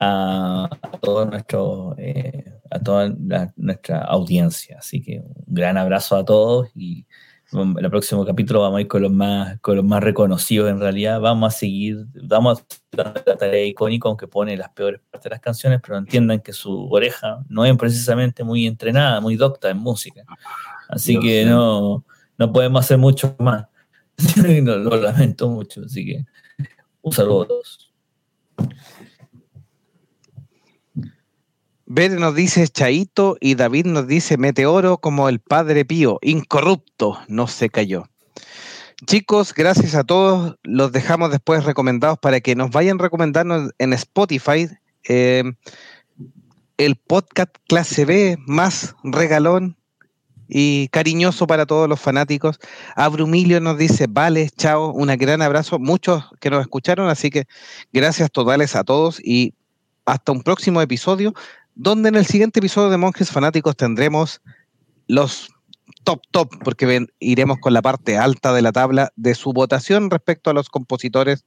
a, 0.00 0.68
a 0.82 0.90
todo 1.00 1.26
nuestro 1.26 1.94
eh, 1.98 2.44
a 2.70 2.80
toda 2.80 3.14
la- 3.26 3.52
nuestra 3.56 4.00
audiencia. 4.00 4.78
Así 4.78 5.02
que 5.02 5.20
un 5.20 5.34
gran 5.46 5.76
abrazo 5.76 6.16
a 6.16 6.24
todos 6.24 6.68
y 6.74 7.06
en 7.52 7.76
el 7.78 7.90
próximo 7.90 8.26
capítulo 8.26 8.60
vamos 8.60 8.78
a 8.78 8.80
ir 8.82 8.88
con 8.88 9.02
los 9.02 9.12
más 9.12 9.58
con 9.60 9.76
los 9.76 9.84
más 9.84 10.02
reconocidos 10.02 10.70
en 10.70 10.80
realidad. 10.80 11.20
Vamos 11.20 11.54
a 11.54 11.58
seguir, 11.58 12.06
vamos 12.24 12.64
a 12.98 13.14
la 13.26 13.36
tarea 13.36 13.64
icónica 13.64 14.08
aunque 14.08 14.26
pone 14.28 14.56
las 14.56 14.70
peores 14.70 15.00
partes 15.10 15.24
de 15.24 15.30
las 15.30 15.40
canciones, 15.40 15.80
pero 15.82 15.96
entiendan 15.98 16.40
que 16.40 16.52
su 16.52 16.88
oreja 16.90 17.44
no 17.48 17.64
es 17.64 17.76
precisamente 17.76 18.44
muy 18.44 18.66
entrenada, 18.66 19.20
muy 19.20 19.36
docta 19.36 19.70
en 19.70 19.78
música. 19.78 20.24
Así 20.88 21.14
Yo 21.14 21.20
que 21.20 21.44
no, 21.46 22.04
no 22.38 22.52
podemos 22.52 22.84
hacer 22.84 22.98
mucho 22.98 23.36
más. 23.38 23.66
No, 24.62 24.76
lo 24.76 24.96
lamento 24.96 25.48
mucho, 25.48 25.82
así 25.84 26.04
que 26.04 26.24
un 27.02 27.12
saludo 27.12 27.42
a 27.42 27.48
todos. 27.48 27.92
Bere 31.86 32.16
nos 32.16 32.34
dice 32.34 32.66
Chaito 32.68 33.36
y 33.40 33.54
David 33.54 33.86
nos 33.86 34.08
dice 34.08 34.36
Meteoro 34.36 34.98
como 34.98 35.28
el 35.28 35.38
padre 35.38 35.84
Pío, 35.84 36.18
incorrupto, 36.20 37.18
no 37.28 37.46
se 37.46 37.70
cayó. 37.70 38.04
Chicos, 39.06 39.54
gracias 39.54 39.94
a 39.94 40.02
todos. 40.04 40.56
Los 40.64 40.90
dejamos 40.90 41.30
después 41.30 41.64
recomendados 41.64 42.18
para 42.18 42.40
que 42.40 42.56
nos 42.56 42.70
vayan 42.70 42.98
recomendando 42.98 43.70
en 43.78 43.92
Spotify 43.92 44.68
eh, 45.08 45.44
el 46.76 46.96
podcast 46.96 47.54
clase 47.68 48.04
B 48.04 48.36
más 48.46 48.94
regalón 49.04 49.77
y 50.48 50.88
cariñoso 50.88 51.46
para 51.46 51.66
todos 51.66 51.88
los 51.88 52.00
fanáticos. 52.00 52.58
Abrumilio 52.96 53.60
nos 53.60 53.78
dice, 53.78 54.06
vale, 54.08 54.50
chao, 54.56 54.92
un 54.92 55.08
gran 55.16 55.42
abrazo. 55.42 55.78
Muchos 55.78 56.24
que 56.40 56.50
nos 56.50 56.62
escucharon, 56.62 57.08
así 57.08 57.30
que 57.30 57.46
gracias 57.92 58.30
totales 58.30 58.74
a 58.74 58.84
todos 58.84 59.20
y 59.22 59.54
hasta 60.06 60.32
un 60.32 60.42
próximo 60.42 60.80
episodio 60.80 61.34
donde 61.74 62.08
en 62.08 62.16
el 62.16 62.26
siguiente 62.26 62.58
episodio 62.58 62.90
de 62.90 62.96
Monjes 62.96 63.30
Fanáticos 63.30 63.76
tendremos 63.76 64.40
los 65.06 65.48
top 66.04 66.22
top, 66.30 66.50
porque 66.64 67.06
iremos 67.18 67.58
con 67.60 67.72
la 67.72 67.82
parte 67.82 68.16
alta 68.16 68.52
de 68.52 68.62
la 68.62 68.72
tabla 68.72 69.12
de 69.16 69.34
su 69.34 69.52
votación 69.52 70.10
respecto 70.10 70.50
a 70.50 70.54
los 70.54 70.70
compositores 70.70 71.44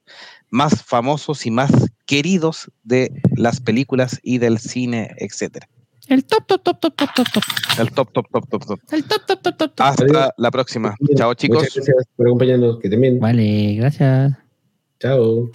más 0.49 0.83
famosos 0.83 1.45
y 1.45 1.51
más 1.51 1.71
queridos 2.05 2.71
de 2.83 3.11
las 3.35 3.59
películas 3.59 4.19
y 4.23 4.37
del 4.37 4.59
cine, 4.59 5.15
etcétera. 5.17 5.67
El 6.11 6.25
top, 6.25 6.45
top, 6.45 6.61
top, 6.61 6.77
top, 6.77 6.93
top, 6.93 7.09
top, 7.15 7.27
top. 7.31 7.43
El 7.79 7.91
top, 7.93 8.11
top, 8.11 8.27
top, 8.29 8.49
top, 8.49 8.65
top. 8.65 8.79
El 8.91 9.03
top, 9.05 9.25
top, 9.25 9.41
top, 9.41 9.55
top, 9.55 9.75
top. 9.75 9.85
Hasta 9.87 10.03
Adiós. 10.03 10.29
la 10.35 10.51
próxima. 10.51 10.93
Chao, 11.15 11.33
chicos. 11.35 11.59
Muchas 11.59 11.75
gracias 11.85 12.05
por 12.17 12.27
acompañarnos. 12.27 12.79
Que 12.79 12.89
también. 12.89 13.17
Vale, 13.21 13.75
gracias. 13.75 14.33
Chao. 14.99 15.49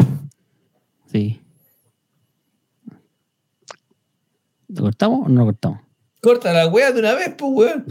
Sí. 1.13 1.43
¿Lo 4.69 4.85
cortamos 4.85 5.27
o 5.27 5.29
no 5.29 5.41
lo 5.41 5.45
cortamos? 5.45 5.81
Corta 6.23 6.55
la 6.55 6.69
wea 6.69 6.91
de 6.91 7.01
una 7.01 7.13
vez, 7.13 7.35
pues, 7.37 7.53
weón. 7.53 7.85